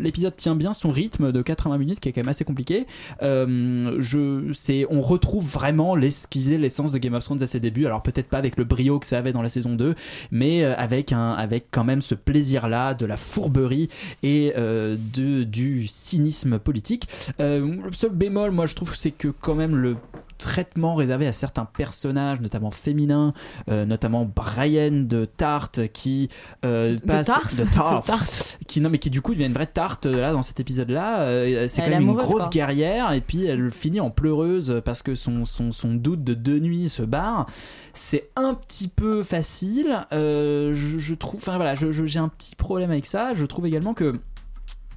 l'épisode 0.00 0.36
tient 0.36 0.56
bien 0.56 0.72
son 0.72 0.90
rythme 0.90 1.32
de 1.32 1.42
80 1.42 1.78
minutes, 1.78 2.00
qui 2.00 2.08
est 2.08 2.12
quand 2.12 2.20
même 2.20 2.28
assez 2.28 2.44
compliqué. 2.44 2.86
Euh, 3.22 3.96
je, 3.98 4.52
c'est, 4.52 4.86
on 4.90 5.00
retrouve 5.00 5.46
vraiment 5.46 5.94
les, 5.94 6.10
l'essence 6.58 6.92
de 6.92 6.98
Game 6.98 7.14
of 7.14 7.24
Thrones 7.24 7.42
à 7.42 7.46
ses 7.46 7.60
débuts. 7.60 7.86
Alors 7.86 8.02
peut-être 8.02 8.28
pas 8.28 8.38
avec 8.38 8.56
le 8.56 8.64
brio 8.64 8.98
que 8.98 9.06
ça 9.06 9.18
avait 9.18 9.32
dans 9.32 9.42
la 9.42 9.48
saison 9.48 9.74
2, 9.74 9.94
mais 10.30 10.64
euh, 10.64 10.74
avec 10.76 11.12
un, 11.12 11.32
avec 11.32 11.66
quand 11.70 11.84
même 11.84 12.02
ce 12.02 12.14
plaisir-là 12.14 12.94
de 12.94 13.06
la 13.06 13.16
fourberie 13.16 13.88
et 14.22 14.52
de 14.56 15.44
du 15.44 15.86
cynisme 15.86 16.58
politique. 16.58 17.08
Le 17.38 17.78
seul 17.92 18.10
bémol, 18.10 18.50
moi, 18.50 18.66
je 18.66 18.74
trouve, 18.74 18.94
c'est 18.94 19.10
que 19.10 19.28
quand 19.28 19.54
même 19.54 19.76
le 19.76 19.96
traitement 20.40 20.94
réservé 20.96 21.26
à 21.26 21.32
certains 21.32 21.64
personnages, 21.66 22.40
notamment 22.40 22.70
féminins, 22.70 23.32
euh, 23.68 23.84
notamment 23.86 24.24
Brian 24.24 25.04
de 25.06 25.24
Tarte 25.26 25.86
qui 25.92 26.28
euh, 26.64 26.96
passe 27.06 27.56
de 27.56 27.64
Tarth. 27.72 28.58
qui 28.66 28.80
non 28.80 28.90
mais 28.90 28.98
qui 28.98 29.10
du 29.10 29.20
coup 29.22 29.32
devient 29.34 29.46
une 29.46 29.52
vraie 29.52 29.66
tarte 29.66 30.06
euh, 30.06 30.20
là 30.20 30.32
dans 30.32 30.42
cet 30.42 30.58
épisode 30.58 30.90
là. 30.90 31.26
c'est 31.68 31.82
Elle 31.82 31.90
quand 31.92 31.98
même 31.98 32.08
une 32.08 32.14
grosse 32.14 32.32
quoi. 32.42 32.48
guerrière 32.48 33.12
et 33.12 33.20
puis 33.20 33.44
elle 33.46 33.70
finit 33.70 34.00
en 34.00 34.10
pleureuse 34.10 34.80
parce 34.84 35.02
que 35.02 35.14
son 35.14 35.44
son, 35.44 35.70
son 35.72 35.94
doute 35.94 36.24
de 36.24 36.34
deux 36.34 36.58
nuits 36.58 36.88
se 36.88 37.02
barre. 37.02 37.46
C'est 37.92 38.30
un 38.36 38.54
petit 38.54 38.86
peu 38.88 39.22
facile. 39.24 40.00
Euh, 40.12 40.72
je, 40.74 40.98
je 40.98 41.14
trouve, 41.14 41.40
enfin 41.40 41.56
voilà, 41.56 41.74
je- 41.74 41.90
je- 41.90 42.06
j'ai 42.06 42.20
un 42.20 42.28
petit 42.28 42.54
problème 42.54 42.90
avec 42.90 43.04
ça. 43.04 43.34
Je 43.34 43.44
trouve 43.44 43.66
également 43.66 43.94
que 43.94 44.14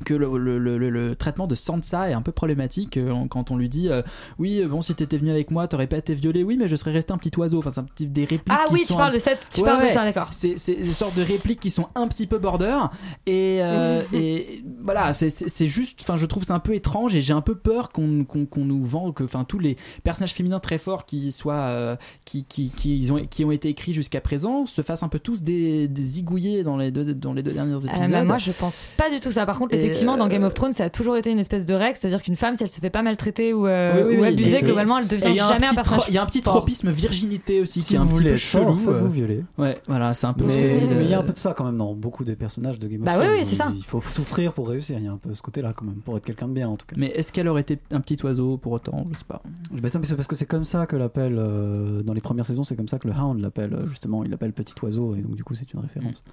que 0.06 0.14
le, 0.14 0.38
le- 0.38 0.58
le- 0.58 0.78
le- 0.78 0.90
le 0.90 1.16
traitement 1.16 1.48
de 1.48 1.56
Sansa 1.56 2.10
est 2.10 2.14
un 2.14 2.22
peu 2.22 2.32
problématique 2.32 2.98
euh, 2.98 3.14
quand 3.30 3.52
on 3.52 3.58
lui 3.58 3.70
dit 3.70 3.90
euh, 3.90 4.02
oui 4.40 4.62
bon 4.66 4.82
si 4.82 4.94
t'étais 4.96 5.18
venu 5.18 5.30
avec 5.32 5.50
moi 5.52 5.68
t'aurais 5.68 5.88
pas 5.88 5.98
été 5.98 6.14
violé 6.16 6.44
oui 6.44 6.58
mais 6.60 6.68
je 6.68 6.76
serais 6.76 6.92
resté 6.92 7.14
un 7.14 7.18
petit 7.18 7.32
oiseau 7.38 7.60
enfin 7.60 7.70
c'est 7.70 7.80
un 7.80 7.84
petit 7.86 8.08
des 8.08 8.22
répliques 8.26 8.44
Ah 8.50 8.64
qui 8.68 8.74
oui, 8.74 8.80
tu 8.82 8.88
sont 8.88 8.98
parles 8.98 9.12
un- 9.12 9.14
de 9.14 9.20
cette- 9.20 9.48
tu 9.52 9.62
Ouais, 9.62 9.68
parles 9.68 9.82
de 9.82 9.86
ouais. 9.86 9.94
ça, 9.94 10.04
d'accord. 10.04 10.30
c'est 10.32 10.56
des 10.68 10.86
sortes 10.92 11.16
de 11.18 11.22
répliques 11.22 11.60
qui 11.60 11.70
sont 11.70 11.88
un 11.96 12.08
petit 12.08 12.28
peu 12.28 12.38
border 12.40 12.78
et, 13.26 13.60
euh, 13.62 14.02
et 14.14 14.64
voilà 14.84 15.14
c'est- 15.14 15.68
juste 15.68 16.00
enfin 16.02 16.18
je 16.18 16.26
trouve 16.26 16.44
c'est 16.44 16.52
un 16.54 16.60
peu 16.60 16.74
étrange 16.74 17.16
et 17.16 17.22
j'ai 17.22 17.34
un 17.34 17.42
peu 17.42 17.56
peur 17.56 17.92
qu'on 17.92 18.26
qu'on 18.26 18.46
qu'on 18.46 18.66
nous 18.66 18.84
vend 18.84 19.12
que 19.12 19.24
enfin 19.24 19.46
tous 19.46 19.60
les 19.60 19.78
personnages 20.04 20.34
féminins 20.34 20.60
très 20.60 20.78
forts 20.80 21.06
qui 21.06 21.32
soient 21.32 21.98
qui, 22.26 22.44
qui, 22.46 22.70
qui, 22.70 22.98
ils 22.98 23.14
ont, 23.14 23.26
qui 23.26 23.46
ont 23.46 23.52
été 23.52 23.70
écrits 23.70 23.94
jusqu'à 23.94 24.22
présent 24.22 24.66
se 24.66 24.82
fassent 24.82 25.04
un 25.04 25.08
peu 25.10 25.20
tous 25.20 25.44
des, 25.44 25.88
des 25.88 26.02
zigouillés 26.02 26.64
dans 26.64 26.78
les 26.78 26.92
deux 26.92 27.14
dans 27.14 27.34
les 27.34 27.44
deux 27.44 27.54
derniers 27.54 27.74
Euh, 27.74 27.88
épisodes 27.88 28.26
moi, 28.26 28.38
je 28.38 28.52
pense 28.52 28.86
pas 28.98 29.10
du 29.10 29.20
tout 29.20 29.32
ça. 29.32 29.46
Par 29.46 29.58
contre, 29.58 29.74
Et, 29.76 29.80
effectivement, 29.94 30.18
dans 30.18 30.26
euh, 30.26 30.30
Game 30.30 30.44
of 30.44 30.54
Thrones, 30.54 30.74
ça 30.74 30.86
a 30.86 30.90
toujours 30.90 31.16
été 31.18 31.32
une 31.32 31.40
espèce 31.40 31.66
de 31.66 31.74
règle, 31.74 31.98
c'est-à-dire 32.00 32.22
qu'une 32.22 32.36
femme, 32.36 32.56
si 32.56 32.64
elle 32.64 32.70
se 32.72 32.80
fait 32.80 32.90
pas 32.90 33.02
maltraiter 33.02 33.54
ou, 33.54 33.68
euh, 33.68 33.94
Oui, 34.08 34.16
oui, 34.16 34.18
ou 34.18 34.22
mais- 34.36 34.62
globalement, 34.62 34.98
elle 35.00 35.08
devient 35.08 35.40
un 35.40 35.48
jamais 35.50 35.68
un 35.68 35.70
petit 35.70 35.76
personnage. 35.76 36.02
tro- 36.04 36.10
Il 36.12 36.16
y 36.16 36.18
a 36.18 36.24
un 36.24 36.26
petit 36.26 36.42
fort. 36.42 36.56
tropisme 36.56 36.92
virginité 36.92 37.62
aussi 37.62 37.82
Si 37.82 37.88
qui 37.90 37.96
est 37.96 37.98
un 37.98 38.04
vous 38.06 38.16
petit 38.16 38.24
peu 38.24 38.38
fort, 38.38 38.62
chelou. 38.62 38.76
faites-vous 38.76 39.06
euh. 39.06 39.10
violer. 39.10 39.44
Ouais, 39.58 39.82
voilà, 39.88 40.14
c'est 40.14 40.28
un 40.28 40.34
peu 40.34 40.48
ce 40.50 40.56
Mais 40.56 40.74
côté 40.74 40.88
de- 40.88 40.94
mais 40.96 41.04
il 41.06 41.10
y 41.10 41.14
a 41.14 41.20
un 41.20 41.24
peu 41.24 41.34
de 41.34 41.38
ça 41.38 41.54
quand 41.54 41.64
même 41.66 41.78
dans 41.78 41.94
beaucoup 41.94 42.24
des 42.24 42.36
personnages 42.36 42.80
de 42.80 42.88
Game 42.88 43.02
of 43.02 43.06
Bah 43.06 43.14
Thrones. 43.14 43.28
oui, 43.30 43.36
oui, 43.40 43.46
c'est 43.46 43.56
ça. 43.56 43.72
Il 43.76 43.84
faut 43.84 44.02
souffrir 44.02 44.52
pour 44.54 44.70
réussir. 44.70 44.98
Il 45.00 45.06
y 45.06 45.08
a 45.08 45.12
un 45.12 45.18
peu 45.18 45.34
ce 45.34 45.42
côté-là 45.42 45.74
quand 45.76 45.86
même, 45.86 45.96
pour 46.04 46.18
être 46.18 46.26
quelqu'un 46.26 46.48
de 46.48 46.54
bien 46.54 46.68
en 46.70 46.76
tout 46.78 46.86
cas. 46.86 46.96
Mais 46.98 47.08
est-ce 47.08 47.32
qu'elle 47.32 47.48
aurait 47.48 47.62
été 47.62 47.80
un 47.92 48.02
petit 48.02 48.18
oiseau 48.24 48.58
pour 48.58 48.72
autant? 48.74 49.06
Je 49.12 49.18
sais 49.20 49.26
pas. 49.28 49.42
Bah, 49.72 49.90
c'est 49.92 50.16
parce 50.16 50.28
que 50.28 50.36
c'est 50.36 50.46
comme 50.46 50.64
ça 50.66 50.86
que 50.86 50.96
l'appelle 50.96 51.36
euh, 51.38 52.02
dans 52.04 52.14
les 52.14 52.22
premières 52.22 52.46
saisons, 52.46 52.64
c'est 52.64 52.76
comme 52.76 52.88
ça 52.88 53.00
que 53.00 53.08
le 53.08 53.14
Hound 53.14 53.40
l'appelle 53.42 53.78
justement, 53.90 54.24
il 54.24 54.32
l'appelle 54.32 54.54
petit 54.54 54.74
oiseau 54.84 55.16
et 55.16 55.22
donc 55.22 55.36
du 55.36 55.44
coup 55.44 55.56
c'est 55.56 55.72
une 55.74 55.80
référence. 55.80 56.24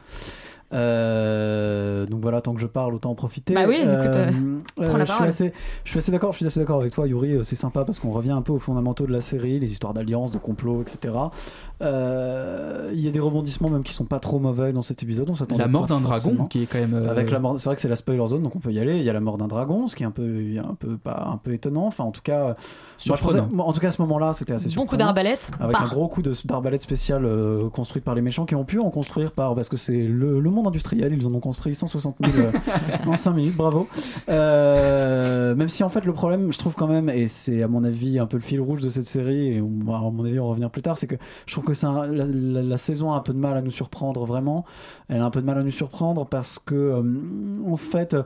Euh, 0.73 2.07
donc 2.07 2.21
voilà, 2.21 2.41
tant 2.41 2.55
que 2.55 2.61
je 2.61 2.66
parle, 2.66 2.95
autant 2.95 3.11
en 3.11 3.14
profiter. 3.14 3.55
Bah 3.55 3.64
oui, 3.66 3.77
écoute, 3.77 4.16
euh, 4.16 4.31
prends 4.77 4.97
la 4.97 5.05
je 5.05 5.05
suis 5.05 5.07
parole. 5.07 5.29
assez, 5.29 5.53
je 5.85 5.91
suis 5.91 5.99
assez 5.99 6.12
d'accord, 6.12 6.33
je 6.33 6.37
suis 6.39 6.47
assez 6.47 6.61
d'accord 6.61 6.81
avec 6.81 6.93
toi, 6.93 7.07
Yuri. 7.09 7.35
euh, 7.35 7.43
C'est 7.43 7.57
sympa 7.57 7.85
parce 7.85 7.99
qu'on 7.99 8.11
revient 8.11 8.31
un 8.31 8.43
peu 8.43 8.53
aux 8.53 8.59
fondamentaux 8.59 9.07
de 9.07 9.12
la 9.12 9.21
série, 9.21 9.59
les 9.59 9.73
histoires 9.73 9.95
d'alliance, 9.95 10.33
de 10.33 10.39
complot, 10.39 10.83
etc. 10.83 11.14
Euh, 11.83 12.91
Il 12.93 13.01
y 13.01 13.09
a 13.09 13.11
des 13.11 13.20
rebondissements 13.20 13.70
même 13.70 13.83
qui 13.83 13.93
sont 13.95 14.05
pas 14.05 14.18
trop 14.18 14.39
mauvais 14.39 14.72
dans 14.72 14.83
cet 14.83 15.03
épisode. 15.03 15.31
On 15.31 15.57
La 15.57 15.68
mort 15.68 15.87
d'un 15.87 16.01
dragon 16.01 16.47
qui 16.47 16.62
est 16.62 16.66
quand 16.66 16.78
même. 16.78 16.95
euh, 16.95 17.11
Avec 17.11 17.31
la 17.31 17.39
mort, 17.39 17.55
c'est 17.59 17.68
vrai 17.68 17.76
que 17.76 17.81
c'est 17.83 17.89
la 17.89 17.97
spoiler 17.97 18.26
zone, 18.26 18.43
donc 18.43 18.57
on 18.57 18.59
peut 18.59 18.72
y 18.72 18.78
aller. 18.78 18.97
Il 18.99 19.05
y 19.05 19.11
a 19.11 19.12
la 19.12 19.20
mort 19.20 19.39
d'un 19.39 19.47
dragon, 19.49 19.87
ce 19.87 19.95
qui 19.97 20.03
est 20.03 20.07
un 20.07 20.11
peu, 20.11 20.35
un 20.59 20.74
peu 20.74 20.97
pas, 20.97 21.28
un 21.33 21.37
peu 21.37 21.53
étonnant. 21.53 21.87
Enfin, 21.87 22.05
en 22.05 22.11
tout 22.11 22.20
cas, 22.22 22.57
je 22.99 23.05
Surprenant. 23.05 23.45
pensais- 23.49 23.61
en 23.62 23.72
tout 23.72 23.81
cas, 23.81 23.89
à 23.89 23.93
ce 23.93 24.03
moment-là, 24.03 24.33
c'était 24.33 24.53
assez 24.53 24.68
surprenant. 24.68 25.05
d'arbalètes. 25.07 25.51
Avec 25.61 25.72
Par. 25.72 25.85
un 25.85 25.89
gros 25.89 26.09
coup 26.09 26.22
d'arbalète 26.22 26.83
spéciale 26.83 27.24
euh, 27.24 27.68
construite 27.70 28.05
par 28.05 28.14
les 28.14 28.22
méchants 28.22 28.45
qui 28.47 28.55
ont 28.55 28.64
pu 28.64 28.78
en 28.81 28.91
construire 28.91 29.33
par 29.33 29.55
parce 29.55 29.68
que 29.68 29.76
c'est 29.76 30.03
le, 30.03 30.41
le 30.41 30.51
monde 30.51 30.66
industriel. 30.66 31.14
Ils 31.16 31.26
en 31.26 31.35
ont 31.35 31.41
construit 31.41 31.74
160 31.74 32.16
000 32.24 32.47
euh, 32.47 32.51
en 33.11 33.14
5 33.16 33.33
minutes. 33.33 33.57
Bravo. 33.57 33.87
Euh, 34.28 35.55
même 35.55 35.68
si 35.68 35.83
en 35.85 35.89
fait 35.89 36.05
le 36.05 36.12
problème, 36.12 36.53
je 36.53 36.59
trouve 36.59 36.74
quand 36.74 36.87
même, 36.89 37.09
et 37.09 37.28
c'est 37.28 37.62
à 37.62 37.68
mon 37.68 37.85
avis 37.85 38.18
un 38.18 38.26
peu 38.26 38.37
le 38.37 38.43
fil 38.43 38.61
rouge 38.61 38.81
de 38.81 38.91
cette 38.91 39.07
série, 39.07 39.55
et 39.57 39.61
on 39.61 39.85
va 39.85 39.97
à 39.99 40.01
mon 40.01 40.24
avis 40.24 40.39
en 40.39 40.49
revenir 40.49 40.70
plus 40.70 40.83
tard, 40.83 40.99
c'est 40.99 41.07
que 41.07 41.16
je 41.47 41.53
trouve 41.53 41.64
que 41.64 41.70
un- 41.85 42.07
la, 42.07 42.25
la- 42.27 42.62
la 42.62 42.79
saison 42.79 43.12
a 43.12 43.16
un 43.16 43.21
peu 43.21 43.33
de 43.33 43.39
mal 43.39 43.57
à 43.57 43.62
nous 43.62 43.71
surprendre 43.71 44.25
vraiment. 44.27 44.64
Elle 45.09 45.21
a 45.21 45.25
un 45.25 45.31
peu 45.31 45.41
de 45.41 45.47
mal 45.47 45.59
à 45.59 45.62
nous 45.62 45.71
surprendre 45.71 46.27
parce 46.27 46.59
que 46.59 46.75
euh, 46.75 47.03
en 47.71 47.77
fait 47.77 48.16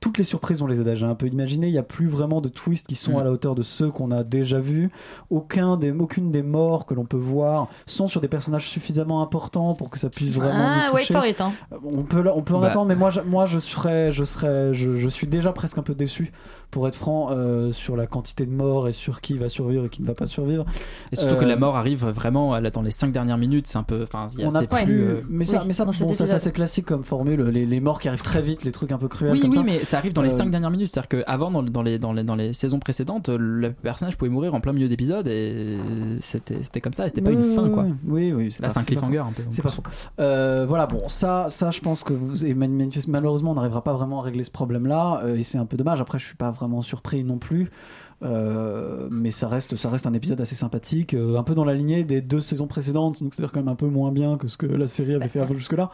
toutes 0.00 0.16
les 0.16 0.24
surprises, 0.24 0.62
on 0.62 0.66
les 0.66 0.80
a 0.80 0.82
déjà 0.84 1.06
un 1.08 1.14
peu 1.14 1.26
imaginées. 1.26 1.66
Il 1.66 1.72
n'y 1.72 1.78
a 1.78 1.82
plus 1.82 2.06
vraiment 2.06 2.40
de 2.40 2.48
twists 2.48 2.86
qui 2.86 2.94
sont 2.96 3.12
Mm. 3.12 3.18
à 3.18 3.24
la 3.24 3.30
hauteur 3.32 3.54
de 3.54 3.60
ceux 3.60 3.90
qu'on 3.90 4.10
a 4.12 4.24
déjà 4.24 4.58
vus. 4.58 4.88
Aucun 5.28 5.76
des, 5.76 5.90
aucune 5.90 6.30
des 6.32 6.42
morts 6.42 6.86
que 6.86 6.94
l'on 6.94 7.04
peut 7.04 7.18
voir 7.18 7.68
sont 7.86 8.06
sur 8.06 8.22
des 8.22 8.28
personnages 8.28 8.66
suffisamment 8.66 9.20
importants 9.20 9.74
pour 9.74 9.90
que 9.90 9.98
ça 9.98 10.08
puisse 10.08 10.34
vraiment 10.34 10.54
Ah, 10.58 10.86
nous 10.88 10.94
wait 10.94 11.02
toucher. 11.02 11.12
for 11.14 11.26
it, 11.26 11.40
hein. 11.42 11.52
On 11.84 12.02
peut, 12.04 12.24
on 12.34 12.40
peut 12.40 12.54
en 12.54 12.60
Bah. 12.60 12.68
attendre, 12.68 12.86
mais 12.86 12.96
moi, 12.96 13.10
je, 13.10 13.20
moi, 13.20 13.44
je 13.44 13.58
serais, 13.58 14.10
je 14.10 14.24
serais, 14.24 14.72
je, 14.72 14.96
je 14.96 15.08
suis 15.08 15.26
déjà 15.26 15.52
presque 15.52 15.76
un 15.76 15.82
peu 15.82 15.94
déçu, 15.94 16.32
pour 16.70 16.86
être 16.88 16.94
franc, 16.94 17.28
euh, 17.30 17.72
sur 17.72 17.96
la 17.96 18.06
quantité 18.06 18.46
de 18.46 18.52
morts 18.52 18.88
et 18.88 18.92
sur 18.92 19.20
qui 19.20 19.36
va 19.38 19.48
survivre 19.48 19.86
et 19.86 19.88
qui 19.88 20.02
ne 20.02 20.06
va 20.06 20.14
pas 20.14 20.26
survivre. 20.26 20.64
Et 21.12 21.16
surtout 21.16 21.36
que 21.36 21.44
Euh, 21.44 21.48
la 21.48 21.56
mort 21.56 21.76
arrive 21.76 22.06
vraiment 22.06 22.58
là, 22.58 22.70
dans 22.70 22.82
les 22.82 22.90
5 22.90 23.12
dernières 23.12 23.38
minutes, 23.38 23.66
c'est 23.66 23.78
un 23.78 23.82
peu. 23.82 24.02
Enfin, 24.02 24.28
il 24.34 24.40
y 24.40 24.44
a 24.44 24.48
on 24.48 24.54
a 24.54 24.60
c'est 24.60 24.66
plus, 24.68 25.02
euh, 25.02 25.20
mais 25.28 25.44
ça, 25.44 25.58
Oui, 25.58 25.64
mais 25.68 25.72
ça, 25.72 25.84
bon, 25.84 25.92
c'est 25.92 26.52
classique 26.52 26.86
comme 26.86 27.02
formule. 27.02 27.42
Les, 27.44 27.66
les 27.66 27.80
morts 27.80 28.00
qui 28.00 28.08
arrivent 28.08 28.22
très 28.22 28.42
vite, 28.42 28.64
les 28.64 28.72
trucs 28.72 28.92
un 28.92 28.98
peu 28.98 29.08
cruels 29.08 29.32
Oui, 29.32 29.40
comme 29.40 29.50
oui, 29.50 29.56
ça. 29.56 29.62
mais 29.64 29.84
ça 29.84 29.98
arrive 29.98 30.12
dans 30.12 30.22
les 30.22 30.28
Euh, 30.32 30.36
5 30.36 30.50
dernières 30.50 30.70
minutes. 30.70 30.88
C'est-à-dire 30.88 31.24
qu'avant, 31.24 31.50
dans, 31.50 31.62
dans, 31.62 31.82
les, 31.82 31.98
dans, 31.98 32.12
les, 32.12 32.22
dans 32.24 32.36
les 32.36 32.52
saisons 32.52 32.78
précédentes, 32.78 33.28
le 33.28 33.72
personnage 33.72 34.16
pouvait 34.16 34.30
mourir 34.30 34.54
en 34.54 34.60
plein 34.60 34.72
milieu 34.72 34.88
d'épisode 34.88 35.26
et 35.28 35.78
c'était 36.20 36.62
c'était 36.62 36.80
comme 36.80 36.92
ça, 36.92 37.06
et 37.06 37.08
c'était 37.08 37.20
pas 37.22 37.30
une 37.32 37.42
fin 37.42 37.68
quoi. 37.68 37.86
Oui, 38.06 38.32
oui. 38.32 38.48
Là, 38.60 38.70
c'est 38.70 38.78
un 38.78 38.82
cliffhanger 38.82 39.18
un 39.18 39.32
peu. 39.32 39.42
C'est 39.50 39.62
pas 39.62 39.70
faux. 39.70 39.82
Euh, 40.20 40.64
voilà, 40.68 40.86
bon, 40.86 41.08
ça, 41.08 41.46
ça, 41.48 41.70
je 41.70 41.80
pense 41.80 42.04
que 42.04 42.12
vous, 42.12 42.44
et 42.46 42.54
malheureusement, 43.08 43.52
on 43.52 43.54
n'arrivera 43.54 43.82
pas 43.82 43.92
vraiment 43.92 44.20
à 44.20 44.22
régler 44.24 44.44
ce 44.44 44.50
problème-là, 44.50 45.22
euh, 45.24 45.36
et 45.36 45.42
c'est 45.42 45.58
un 45.58 45.66
peu 45.66 45.76
dommage. 45.76 46.00
Après, 46.00 46.18
je 46.18 46.26
suis 46.26 46.36
pas 46.36 46.50
vraiment 46.60 46.82
surpris 46.82 47.24
non 47.24 47.38
plus. 47.38 47.70
Euh, 48.22 49.08
mais 49.10 49.30
ça 49.30 49.48
reste, 49.48 49.76
ça 49.76 49.88
reste 49.88 50.06
un 50.06 50.12
épisode 50.12 50.40
assez 50.40 50.54
sympathique, 50.54 51.14
euh, 51.14 51.38
un 51.38 51.42
peu 51.42 51.54
dans 51.54 51.64
la 51.64 51.74
lignée 51.74 52.04
des 52.04 52.20
deux 52.20 52.40
saisons 52.42 52.66
précédentes, 52.66 53.22
donc 53.22 53.32
c'est-à-dire 53.34 53.50
quand 53.52 53.60
même 53.60 53.68
un 53.68 53.74
peu 53.74 53.86
moins 53.86 54.12
bien 54.12 54.36
que 54.36 54.46
ce 54.46 54.58
que 54.58 54.66
la 54.66 54.86
série 54.86 55.14
avait 55.14 55.28
fait 55.28 55.40
avant 55.40 55.54
jusque-là. 55.54 55.90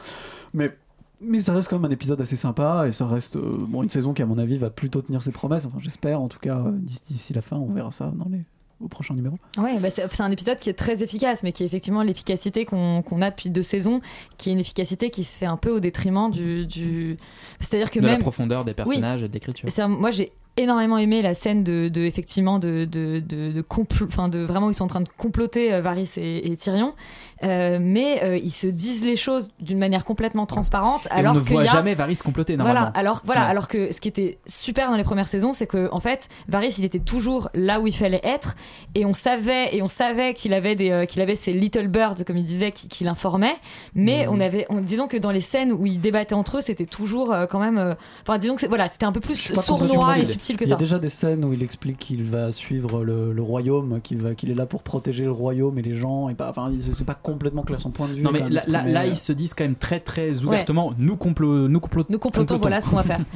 Mais, 0.53 0.77
mais 1.21 1.39
ça 1.39 1.53
reste 1.55 1.69
quand 1.71 1.79
même 1.79 1.89
un 1.89 1.95
épisode 1.95 2.21
assez 2.21 2.35
sympa, 2.35 2.87
et 2.89 2.93
ça 2.93 3.07
reste 3.07 3.37
euh, 3.37 3.57
bon, 3.61 3.85
une 3.85 3.91
saison 3.91 4.13
qui, 4.13 4.23
à 4.23 4.27
mon 4.27 4.39
avis, 4.39 4.57
va 4.57 4.71
plutôt 4.71 5.03
tenir 5.03 5.23
ses 5.23 5.31
promesses. 5.31 5.67
Enfin, 5.67 5.79
j'espère, 5.81 6.21
en 6.21 6.27
tout 6.27 6.41
cas, 6.41 6.57
euh, 6.59 6.73
d'ici- 6.73 7.33
la 7.33 7.43
fin, 7.43 7.59
on 7.59 7.73
verra 7.73 7.93
ça 7.93 8.13
dans 8.13 8.29
les, 8.29 8.41
au 8.81 8.89
prochain 8.89 9.15
numéro. 9.15 9.37
Ouais, 9.57 9.79
bah 9.79 9.91
c'est 9.91 10.21
un 10.21 10.31
épisode 10.33 10.59
qui 10.59 10.69
est 10.69 10.75
très 10.75 11.05
efficace, 11.05 11.45
mais 11.45 11.53
qui 11.53 11.63
est 11.63 11.67
effectivement 11.67 12.03
l'efficacité 12.03 12.65
qu'on 12.65 13.03
qu'on 13.03 13.23
a 13.23 13.31
depuis 13.31 13.51
deux 13.51 13.63
saisons, 13.63 14.01
qui 14.37 14.51
est 14.51 14.53
une 14.53 14.59
efficacité 14.59 15.11
qui 15.11 15.23
se 15.23 15.39
fait 15.39 15.47
un 15.47 15.57
peu 15.57 15.71
au 15.71 15.79
détriment 15.79 16.29
du. 16.33 16.67
du... 16.67 17.19
C'est-à-dire 17.61 17.93
que 17.93 18.01
De 18.01 18.05
même. 18.05 18.15
la 18.15 18.21
profondeur 18.21 18.65
des 18.65 18.75
personnages 18.75 19.23
et 19.23 19.29
de 19.29 19.33
l'écriture. 19.33 19.69
Moi, 19.89 20.11
j'ai 20.11 20.33
énormément 20.57 20.99
aimé 20.99 21.23
la 21.23 21.35
scène 21.35 21.63
de, 21.65 21.89
de 21.89 22.03
effectivement 22.03 22.59
de 22.59 22.85
de 22.85 23.21
de, 23.21 23.53
de, 23.53 23.63
complo- 23.63 24.07
enfin 24.07 24.29
de 24.29 24.39
vraiment 24.39 24.71
ils 24.71 24.75
sont 24.75 24.85
en 24.85 24.89
train 24.89 25.01
de 25.01 25.09
comploter 25.19 25.73
euh, 25.73 25.81
Varys 25.81 26.11
et, 26.17 26.51
et 26.51 26.57
Tyrion, 26.57 26.95
Euh, 27.43 27.79
mais 27.81 28.23
euh, 28.25 28.39
ils 28.39 28.51
se 28.51 28.67
disent 28.67 29.05
les 29.05 29.17
choses 29.17 29.51
d'une 29.61 29.79
manière 29.79 30.05
complètement 30.07 30.47
transparente. 30.47 31.07
Et 31.11 31.15
alors 31.19 31.33
on 31.33 31.37
ne 31.37 31.41
voit 31.41 31.65
y 31.65 31.69
a- 31.69 31.71
jamais 31.73 31.95
Varys 31.95 32.17
comploter 32.17 32.57
normalement. 32.57 32.81
Voilà, 32.81 32.93
alors 32.99 33.21
voilà, 33.27 33.43
Ouais. 33.43 33.51
alors 33.51 33.69
que 33.69 33.93
ce 33.93 34.01
qui 34.01 34.09
était 34.09 34.39
super 34.47 34.91
dans 34.91 34.97
les 34.97 35.05
premières 35.05 35.29
saisons, 35.29 35.53
c'est 35.53 35.67
que 35.67 35.89
en 35.93 36.01
fait, 36.01 36.29
Varys, 36.49 36.75
il 36.79 36.85
était 36.85 36.99
toujours 36.99 37.51
là 37.55 37.79
où 37.81 37.87
il 37.87 37.95
fallait 37.95 38.23
être, 38.25 38.55
et 38.95 39.05
on 39.05 39.13
savait 39.13 39.77
et 39.77 39.83
on 39.83 39.89
savait 39.89 40.33
qu'il 40.33 40.55
avait 40.55 40.77
des, 40.77 40.91
euh, 40.91 41.05
qu'il 41.05 41.21
avait 41.21 41.35
ces 41.35 41.53
little 41.53 41.89
birds, 41.89 42.25
comme 42.27 42.39
il 42.39 42.45
disait, 42.45 42.73
qui, 42.73 42.89
qui 42.89 43.05
l'informaient. 43.05 43.57
Mais 43.95 44.27
Mhm. 44.27 44.33
on 44.33 44.41
avait, 44.41 44.67
on, 44.71 44.81
disons 44.81 45.07
que 45.07 45.19
dans 45.19 45.31
les 45.31 45.43
scènes 45.43 45.73
où 45.73 45.85
ils 45.85 46.01
débattaient 46.01 46.35
entre 46.35 46.59
eux, 46.59 46.63
c'était 46.63 46.87
toujours 46.87 47.33
euh, 47.35 47.45
quand 47.47 47.59
même, 47.61 47.77
euh, 47.79 47.95
enfin 48.23 48.39
disons 48.39 48.55
que 48.55 48.63
c'est- 48.63 48.67
voilà, 48.69 48.89
c'était 48.89 49.05
un 49.07 49.13
peu 49.13 49.21
plus 49.21 49.37
sournois 49.37 50.09
subtil. 50.09 50.23
et 50.23 50.25
subtil 50.25 50.57
que 50.57 50.65
Il 50.65 50.69
y 50.71 50.73
a 50.73 50.77
ça. 50.77 50.79
déjà 50.81 50.99
des 50.99 51.11
scènes 51.11 51.45
où 51.45 51.53
il 51.53 51.63
explique 51.63 51.99
qu'il 51.99 52.25
va 52.25 52.51
suivre 52.51 53.05
le, 53.05 53.33
le 53.33 53.43
royaume, 53.43 54.01
qu'il 54.03 54.23
va- 54.23 54.35
qu'il 54.35 54.51
est 54.51 54.55
là 54.55 54.65
pour 54.67 54.83
protéger 54.83 55.25
le 55.25 55.33
royaume 55.33 55.79
et 55.79 55.83
les 55.83 55.95
gens. 55.95 56.29
Et 56.31 56.35
pas, 56.35 56.49
enfin, 56.49 56.71
c'est 56.81 56.95
c'est 56.95 57.05
pas 57.05 57.15
complètement 57.33 57.63
clair 57.63 57.81
son 57.81 57.91
point 57.91 58.09
de 58.09 58.13
vue. 58.13 58.23
Non 58.23 58.31
mais 58.31 58.41
là, 58.41 58.49
là, 58.49 58.61
exprimé, 58.61 58.93
là, 58.93 59.07
ils 59.07 59.17
se 59.17 59.33
disent 59.33 59.55
quand 59.55 59.65
même 59.65 59.75
très 59.75 60.01
très 60.01 60.45
ouvertement 60.45 60.93
nous 60.99 61.17
complot 61.17 61.69
nous 61.69 61.81
complot 61.81 62.05
Nous 62.09 62.19
complotons, 62.19 62.59
voilà 62.59 62.81
ce 62.81 62.89
qu'on 62.89 62.97
va 62.97 63.03
faire. 63.03 63.21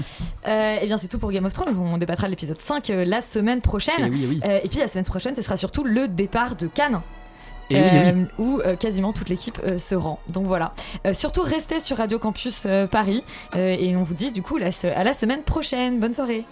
Euh, 0.47 0.79
et 0.81 0.87
bien, 0.87 0.97
c'est 0.97 1.09
tout 1.09 1.19
pour 1.19 1.31
Game 1.31 1.45
of 1.45 1.53
Thrones. 1.53 1.77
On 1.77 1.99
débattra 1.99 2.27
de 2.27 2.31
l'épisode 2.31 2.61
5 2.61 2.91
euh, 2.91 3.05
la 3.05 3.21
semaine 3.21 3.61
prochaine. 3.61 4.07
Eh 4.07 4.11
oui, 4.11 4.21
eh 4.23 4.27
oui. 4.27 4.41
Euh, 4.45 4.61
et 4.63 4.69
puis, 4.69 4.79
la 4.79 4.89
semaine 4.89 5.05
prochaine, 5.05 5.35
ce 5.35 5.43
sera 5.43 5.57
surtout 5.57 5.85
le 5.85 6.09
départ 6.09 6.57
de 6.57 6.67
Cannes. 6.67 7.01
Eh 7.71 7.81
oui, 7.81 7.89
eh 7.93 8.13
oui. 8.13 8.27
où 8.39 8.61
euh, 8.61 8.77
quasiment 8.77 9.13
toute 9.13 9.29
l'équipe 9.29 9.59
euh, 9.65 9.79
se 9.79 9.95
rend. 9.95 10.19
Donc 10.29 10.47
voilà. 10.47 10.75
Euh, 11.07 11.13
surtout 11.13 11.43
restez 11.43 11.79
sur 11.79 11.99
Radio 11.99 12.19
Campus 12.19 12.65
euh, 12.67 12.87
Paris 12.87 13.23
euh, 13.55 13.77
et 13.79 13.97
on 13.97 14.03
vous 14.03 14.15
dit 14.15 14.33
du 14.33 14.43
coup 14.43 14.59
la 14.59 14.71
à 14.95 15.05
la 15.05 15.13
semaine 15.13 15.43
prochaine. 15.43 16.01
Bonne 16.01 16.15
soirée. 16.15 16.45